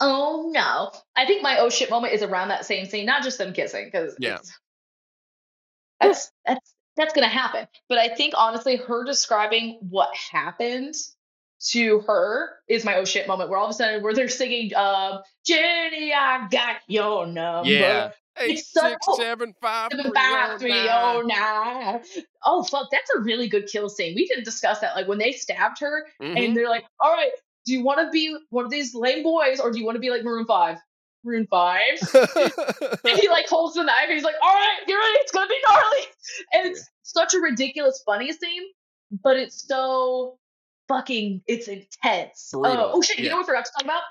oh 0.00 0.50
no 0.52 0.90
i 1.16 1.24
think 1.24 1.42
my 1.44 1.58
oh 1.60 1.70
shit 1.70 1.90
moment 1.90 2.12
is 2.12 2.22
around 2.22 2.48
that 2.48 2.66
same 2.66 2.84
scene 2.86 3.06
not 3.06 3.22
just 3.22 3.38
them 3.38 3.52
kissing 3.52 3.84
because 3.84 4.16
Yeah. 4.18 4.38
that's 6.00 6.30
that's 6.46 6.74
that's 6.96 7.14
gonna 7.14 7.28
happen 7.28 7.66
but 7.88 7.98
i 7.98 8.08
think 8.08 8.34
honestly 8.36 8.76
her 8.76 9.04
describing 9.04 9.78
what 9.88 10.08
happened 10.32 10.94
to 11.70 12.00
her 12.00 12.50
is 12.68 12.84
my 12.84 12.96
oh 12.96 13.04
shit 13.04 13.26
moment 13.28 13.48
where 13.48 13.58
all 13.58 13.66
of 13.66 13.70
a 13.70 13.74
sudden 13.74 14.02
where 14.02 14.12
they're 14.14 14.28
singing 14.28 14.74
um 14.74 15.20
jenny 15.46 16.12
i 16.12 16.46
got 16.50 16.76
your 16.88 17.26
number 17.26 17.68
Yeah. 17.70 18.10
Eight 18.40 18.58
It's 18.58 18.70
so- 18.72 18.88
six 18.88 19.06
seven 19.16 19.54
five 19.60 19.90
Seven 19.90 20.04
three 20.06 20.14
five 20.14 20.50
oh 20.52 20.58
three 20.58 20.70
nine. 20.70 20.88
oh 20.90 21.22
nine. 21.22 22.00
Oh 22.44 22.62
fuck, 22.64 22.88
that's 22.92 23.10
a 23.16 23.20
really 23.20 23.48
good 23.48 23.66
kill 23.66 23.88
scene. 23.88 24.14
We 24.14 24.26
didn't 24.26 24.44
discuss 24.44 24.80
that. 24.80 24.94
Like 24.94 25.08
when 25.08 25.18
they 25.18 25.32
stabbed 25.32 25.80
her, 25.80 26.06
Mhm. 26.22 26.38
and 26.46 26.56
they're 26.56 26.68
like, 26.68 26.84
"All 27.00 27.12
right, 27.12 27.30
do 27.66 27.72
you 27.72 27.82
want 27.84 28.00
to 28.00 28.10
be 28.10 28.36
one 28.50 28.64
of 28.64 28.70
these 28.70 28.94
lame 28.94 29.22
boys, 29.22 29.60
or 29.60 29.70
do 29.70 29.78
you 29.78 29.84
want 29.84 29.96
to 29.96 30.00
be 30.00 30.10
like 30.10 30.22
Maroon 30.24 30.46
Five? 30.46 30.78
Maroon 31.24 31.46
Five. 31.50 31.98
and 32.14 33.18
he 33.18 33.28
like 33.28 33.48
holds 33.48 33.74
the 33.74 33.82
knife, 33.82 34.04
and 34.04 34.12
he's 34.14 34.22
like, 34.24 34.36
"All 34.42 34.54
right, 34.54 34.78
get 34.86 34.94
ready, 34.94 35.12
it's 35.18 35.32
gonna 35.32 35.48
be 35.48 35.58
gnarly." 35.66 36.02
And 36.52 36.66
it's 36.68 36.88
such 37.02 37.34
a 37.34 37.38
ridiculous, 37.38 38.02
funny 38.06 38.32
scene. 38.32 38.62
but 39.22 39.36
it's 39.36 39.66
so 39.66 40.38
fucking 40.88 41.42
it's 41.46 41.66
intense. 41.68 42.50
Oh, 42.54 42.62
oh 42.94 43.02
shit! 43.02 43.18
You 43.18 43.24
yeah. 43.24 43.30
know 43.30 43.36
what 43.38 43.42
we 43.42 43.46
forgot 43.52 43.64
to 43.66 43.72
talk 43.72 43.84
about? 43.84 44.02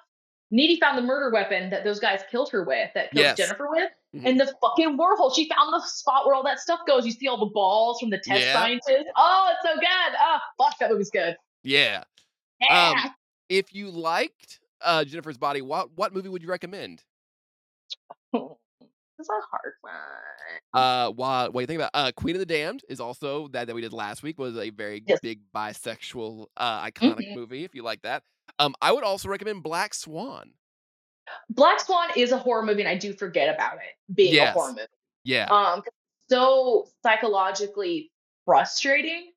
Needy 0.49 0.79
found 0.79 0.97
the 0.97 1.01
murder 1.01 1.29
weapon 1.29 1.69
that 1.71 1.83
those 1.83 1.99
guys 1.99 2.21
killed 2.31 2.49
her 2.51 2.63
with, 2.63 2.89
that 2.93 3.11
killed 3.11 3.25
Yes. 3.25 3.37
Jennifer 3.37 3.67
with, 3.69 3.91
Mhm. 4.15 4.25
in 4.25 4.37
the 4.37 4.47
fucking 4.61 4.97
wormhole. 4.97 5.35
She 5.35 5.49
found 5.49 5.73
the 5.73 5.81
spot 5.85 6.25
where 6.25 6.33
all 6.35 6.43
that 6.43 6.59
stuff 6.59 6.79
goes. 6.87 7.05
You 7.05 7.11
see 7.11 7.27
all 7.27 7.37
the 7.37 7.51
balls 7.53 7.99
from 7.99 8.09
the 8.09 8.17
test 8.17 8.41
Yeah. 8.45 8.53
scientists. 8.53 9.09
Oh, 9.17 9.51
it's 9.51 9.61
so 9.69 9.75
good. 9.75 10.17
Oh, 10.21 10.39
fuck, 10.57 10.77
that 10.79 10.89
movie's 10.89 11.09
good. 11.09 11.35
Yeah. 11.63 12.03
Yeah. 12.61 13.09
If 13.49 13.73
you 13.73 13.89
liked 13.91 14.59
uh, 14.81 15.03
Jennifer's 15.03 15.37
Body, 15.37 15.61
what 15.61 15.91
what 15.97 16.13
movie 16.13 16.29
would 16.29 16.41
you 16.43 16.49
recommend? 16.49 17.03
It's 19.19 19.29
a 19.29 19.33
hard 19.49 19.73
one. 19.81 19.93
Uh, 20.75 21.09
what 21.11 21.51
what 21.51 21.61
you 21.61 21.65
think 21.67 21.79
about 21.79 21.89
uh, 21.95 22.11
Queen 22.15 22.35
of 22.35 22.39
the 22.39 22.45
Damned 22.45 22.83
is 22.87 22.99
also 22.99 23.47
that 23.47 23.65
that 23.65 23.73
we 23.75 23.81
did 23.81 23.91
last 23.91 24.21
week 24.21 24.37
was 24.37 24.55
a 24.55 24.69
very 24.69 25.01
Yes. 25.07 25.19
big 25.21 25.39
bisexual 25.55 26.45
uh, 26.55 26.83
iconic 26.85 27.27
Mhm. 27.31 27.35
movie. 27.35 27.63
If 27.63 27.73
you 27.73 27.81
like 27.81 28.03
that, 28.03 28.21
um, 28.59 28.75
I 28.81 28.91
would 28.91 29.03
also 29.03 29.29
recommend 29.29 29.63
Black 29.63 29.93
Swan. 29.93 30.51
Black 31.49 31.79
Swan 31.79 32.09
is 32.15 32.31
a 32.31 32.37
horror 32.37 32.63
movie, 32.63 32.81
and 32.81 32.89
I 32.89 32.95
do 32.97 33.13
forget 33.13 33.53
about 33.53 33.75
it 33.75 34.15
being 34.15 34.33
Yes. 34.33 34.55
a 34.55 34.59
horror 34.59 34.71
movie. 34.71 34.81
Yeah, 35.23 35.45
Um, 35.51 35.83
so 36.29 36.87
psychologically 37.03 38.11
frustrating. 38.45 39.31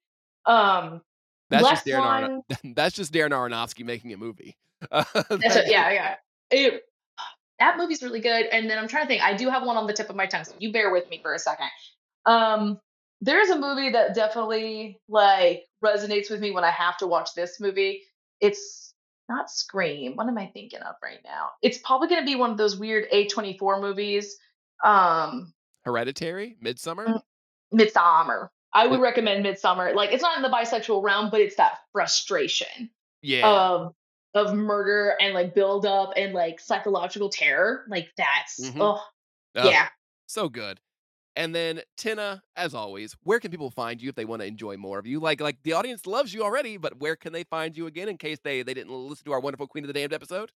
Um, 0.47 1.03
that's 1.51 1.62
Black 1.62 1.74
just 1.74 1.87
Darren. 1.87 2.43
Swan. 2.62 2.74
That's 2.77 2.95
just 2.95 3.12
Darren 3.12 3.31
Aronofsky 3.31 3.85
making 3.85 4.12
a 4.12 4.16
movie. 4.16 4.57
Uh, 4.91 5.03
That's 5.15 5.57
it, 5.57 5.65
yeah, 5.70 5.91
yeah. 5.93 6.15
It- 6.53 6.85
that 7.59 7.77
movie's 7.77 8.03
really 8.03 8.20
good. 8.20 8.47
And 8.47 8.70
then 8.70 8.78
I'm 8.78 8.87
trying 8.87 9.03
to 9.05 9.09
think. 9.09 9.23
I 9.23 9.35
do 9.37 9.51
have 9.51 9.65
one 9.65 9.77
on 9.77 9.87
the 9.89 9.93
tip 9.93 10.09
of 10.11 10.16
my 10.16 10.27
tongue, 10.27 10.45
so 10.45 10.55
you 10.61 10.73
bear 10.73 10.93
with 10.93 11.11
me 11.11 11.19
for 11.20 11.35
a 11.35 11.39
second. 11.41 11.69
Um, 12.24 12.78
there's 13.20 13.51
a 13.51 13.59
movie 13.59 13.91
that 13.91 14.15
definitely 14.15 15.01
like 15.09 15.65
resonates 15.85 16.31
with 16.31 16.41
me 16.41 16.53
when 16.53 16.62
I 16.65 16.70
have 16.70 16.97
to 16.99 17.07
watch 17.09 17.31
this 17.35 17.59
movie. 17.59 18.03
It's 18.41 18.90
not 19.31 19.51
Scream. 19.51 20.16
What 20.16 20.27
am 20.28 20.36
I 20.36 20.47
thinking 20.48 20.81
of 20.81 20.97
right 21.02 21.20
now? 21.24 21.51
It's 21.62 21.78
probably 21.78 22.09
going 22.09 22.20
to 22.20 22.27
be 22.27 22.35
one 22.36 22.51
of 22.51 22.59
those 22.59 22.77
weird 22.77 23.07
A24 23.11 23.81
movies. 23.81 24.36
Um, 24.85 25.55
Hereditary, 25.85 26.57
Midsommar. 26.62 27.07
Mm. 27.07 27.23
Midsommar. 27.74 28.48
I 28.73 28.86
would 28.86 29.01
recommend 29.01 29.44
Midsommar. 29.44 29.94
Like 29.94 30.12
it's 30.12 30.23
not 30.23 30.36
in 30.36 30.43
the 30.43 30.48
bisexual 30.48 31.02
realm, 31.02 31.31
but 31.31 31.40
it's 31.40 31.57
that 31.57 31.78
frustration 31.93 32.90
Yeah, 33.23 33.48
of 33.51 33.94
of 34.35 34.55
murder 34.55 35.15
and 35.20 35.35
like 35.35 35.55
build 35.55 35.85
up 35.86 36.12
and 36.16 36.32
like 36.35 36.61
psychological 36.61 37.31
terror. 37.31 37.85
Like 37.89 38.11
that's 38.16 38.61
Mhm. 38.61 38.77
oh 38.81 39.02
Oh, 39.57 39.69
yeah. 39.69 39.89
so 40.27 40.48
good. 40.48 40.78
And 41.36 41.55
then 41.55 41.81
Tennah, 41.97 42.40
as 42.57 42.74
always, 42.74 43.16
where 43.23 43.39
can 43.39 43.51
people 43.51 43.70
find 43.70 44.02
you 44.02 44.09
if 44.09 44.15
they 44.15 44.24
want 44.24 44.43
to 44.43 44.48
enjoy 44.48 44.77
more 44.77 44.98
of 44.98 45.07
you? 45.07 45.20
Like, 45.20 45.40
like 45.40 45.62
the 45.62 45.74
audience 45.74 46.07
loves 46.07 46.35
you 46.35 46.43
already, 46.43 46.77
but 46.77 46.98
where 46.98 47.16
can 47.16 47.32
they 47.32 47.44
find 47.44 47.77
you 47.77 47.86
again 47.86 48.09
in 48.09 48.16
case 48.19 48.39
they 48.43 48.62
they 48.62 48.74
didn't 48.74 48.93
listen 48.93 49.24
to 49.27 49.32
our 49.32 49.40
wonderful 49.40 49.66
Queen 49.66 49.85
of 49.85 49.89
the 49.89 49.94
Damned 49.94 50.12
episode? 50.12 50.51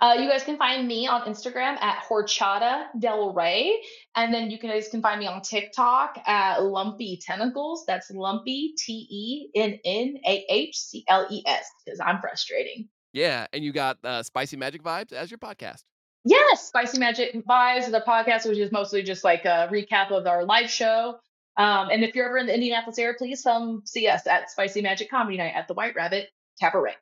Uh, 0.00 0.16
you 0.18 0.28
guys 0.28 0.42
can 0.42 0.56
find 0.56 0.88
me 0.88 1.06
on 1.06 1.22
Instagram 1.22 1.80
at 1.80 2.02
Horchata 2.04 2.86
Del 2.98 3.32
Rey, 3.32 3.80
and 4.16 4.34
then 4.34 4.50
you 4.50 4.58
guys 4.58 4.88
can 4.88 5.00
find 5.00 5.20
me 5.20 5.26
on 5.26 5.40
TikTok 5.40 6.18
at 6.26 6.62
Lumpy 6.62 7.20
Tentacles. 7.24 7.84
That's 7.86 8.10
Lumpy 8.10 8.74
T 8.76 9.06
E 9.08 9.50
N 9.54 9.78
N 9.84 10.18
A 10.26 10.44
H 10.48 10.76
C 10.76 11.04
L 11.08 11.26
E 11.30 11.42
S 11.46 11.70
because 11.84 12.00
I'm 12.00 12.20
frustrating. 12.20 12.88
Yeah, 13.12 13.46
and 13.52 13.64
you 13.64 13.72
got 13.72 13.98
uh, 14.04 14.22
Spicy 14.22 14.56
Magic 14.56 14.82
Vibes 14.82 15.12
as 15.12 15.30
your 15.30 15.38
podcast. 15.38 15.84
Yes, 16.28 16.68
Spicy 16.68 16.98
Magic 16.98 17.32
Vibes, 17.46 17.90
the 17.90 18.04
podcast, 18.06 18.46
which 18.46 18.58
is 18.58 18.70
mostly 18.70 19.02
just 19.02 19.24
like 19.24 19.46
a 19.46 19.66
recap 19.72 20.10
of 20.10 20.26
our 20.26 20.44
live 20.44 20.68
show. 20.68 21.18
Um, 21.56 21.88
and 21.90 22.04
if 22.04 22.14
you're 22.14 22.26
ever 22.26 22.36
in 22.36 22.46
the 22.46 22.52
Indianapolis 22.52 22.98
area, 22.98 23.14
please 23.16 23.40
come 23.42 23.80
see 23.86 24.08
us 24.08 24.26
at 24.26 24.50
Spicy 24.50 24.82
Magic 24.82 25.10
Comedy 25.10 25.38
Night 25.38 25.54
at 25.54 25.68
the 25.68 25.74
White 25.74 25.94
Rabbit 25.96 26.28
Cabaret. 26.60 26.96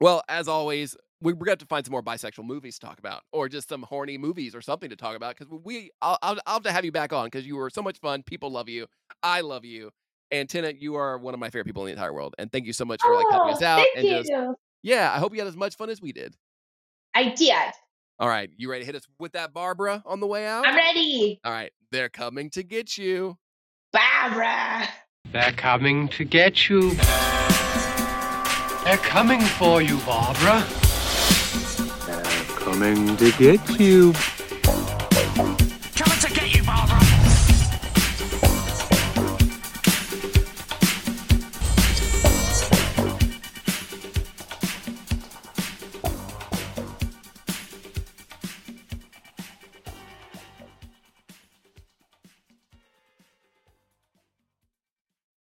Well, 0.00 0.22
as 0.28 0.46
always, 0.46 0.96
we, 1.20 1.32
we're 1.32 1.46
going 1.46 1.46
to 1.46 1.50
have 1.50 1.58
to 1.58 1.66
find 1.66 1.84
some 1.84 1.90
more 1.90 2.02
bisexual 2.02 2.44
movies 2.44 2.78
to 2.78 2.86
talk 2.86 3.00
about, 3.00 3.22
or 3.32 3.48
just 3.48 3.68
some 3.68 3.82
horny 3.82 4.16
movies 4.18 4.54
or 4.54 4.60
something 4.60 4.88
to 4.88 4.94
talk 4.94 5.16
about. 5.16 5.36
Because 5.36 5.52
we, 5.64 5.90
I'll, 6.00 6.18
I'll, 6.22 6.38
I'll 6.46 6.54
have 6.54 6.62
to 6.62 6.72
have 6.72 6.84
you 6.84 6.92
back 6.92 7.12
on 7.12 7.26
because 7.26 7.44
you 7.44 7.56
were 7.56 7.70
so 7.70 7.82
much 7.82 7.98
fun. 7.98 8.22
People 8.22 8.52
love 8.52 8.68
you. 8.68 8.86
I 9.24 9.40
love 9.40 9.64
you. 9.64 9.90
And 10.30 10.48
Tennah, 10.48 10.80
you 10.80 10.94
are 10.94 11.18
one 11.18 11.34
of 11.34 11.40
my 11.40 11.50
favorite 11.50 11.66
people 11.66 11.82
in 11.82 11.86
the 11.86 11.92
entire 11.94 12.12
world. 12.12 12.36
And 12.38 12.52
thank 12.52 12.66
you 12.66 12.72
so 12.72 12.84
much 12.84 13.02
for 13.02 13.16
like 13.16 13.26
helping 13.32 13.54
us 13.54 13.62
out. 13.62 13.80
Oh, 13.80 13.86
thank 13.94 13.96
and 13.96 14.06
you. 14.06 14.22
just 14.22 14.58
yeah, 14.84 15.12
I 15.12 15.18
hope 15.18 15.34
you 15.34 15.40
had 15.40 15.48
as 15.48 15.56
much 15.56 15.74
fun 15.74 15.90
as 15.90 16.00
we 16.00 16.12
did. 16.12 16.36
I 17.14 17.30
did. 17.30 17.72
All 18.20 18.28
right, 18.28 18.50
you 18.58 18.70
ready 18.70 18.82
to 18.82 18.86
hit 18.86 18.94
us 18.94 19.08
with 19.18 19.32
that 19.32 19.54
Barbara 19.54 20.02
on 20.04 20.20
the 20.20 20.26
way 20.26 20.46
out? 20.46 20.66
I'm 20.66 20.76
ready. 20.76 21.40
All 21.42 21.52
right, 21.52 21.72
they're 21.90 22.10
coming 22.10 22.50
to 22.50 22.62
get 22.62 22.98
you. 22.98 23.38
Barbara. 23.94 24.86
They're 25.32 25.52
coming 25.52 26.06
to 26.08 26.24
get 26.26 26.68
you. 26.68 26.90
They're 28.84 28.98
coming 28.98 29.40
for 29.40 29.80
you, 29.80 29.96
Barbara. 30.00 30.66
They're 32.04 32.44
coming 32.58 33.16
to 33.16 33.32
get 33.38 33.80
you. 33.80 34.12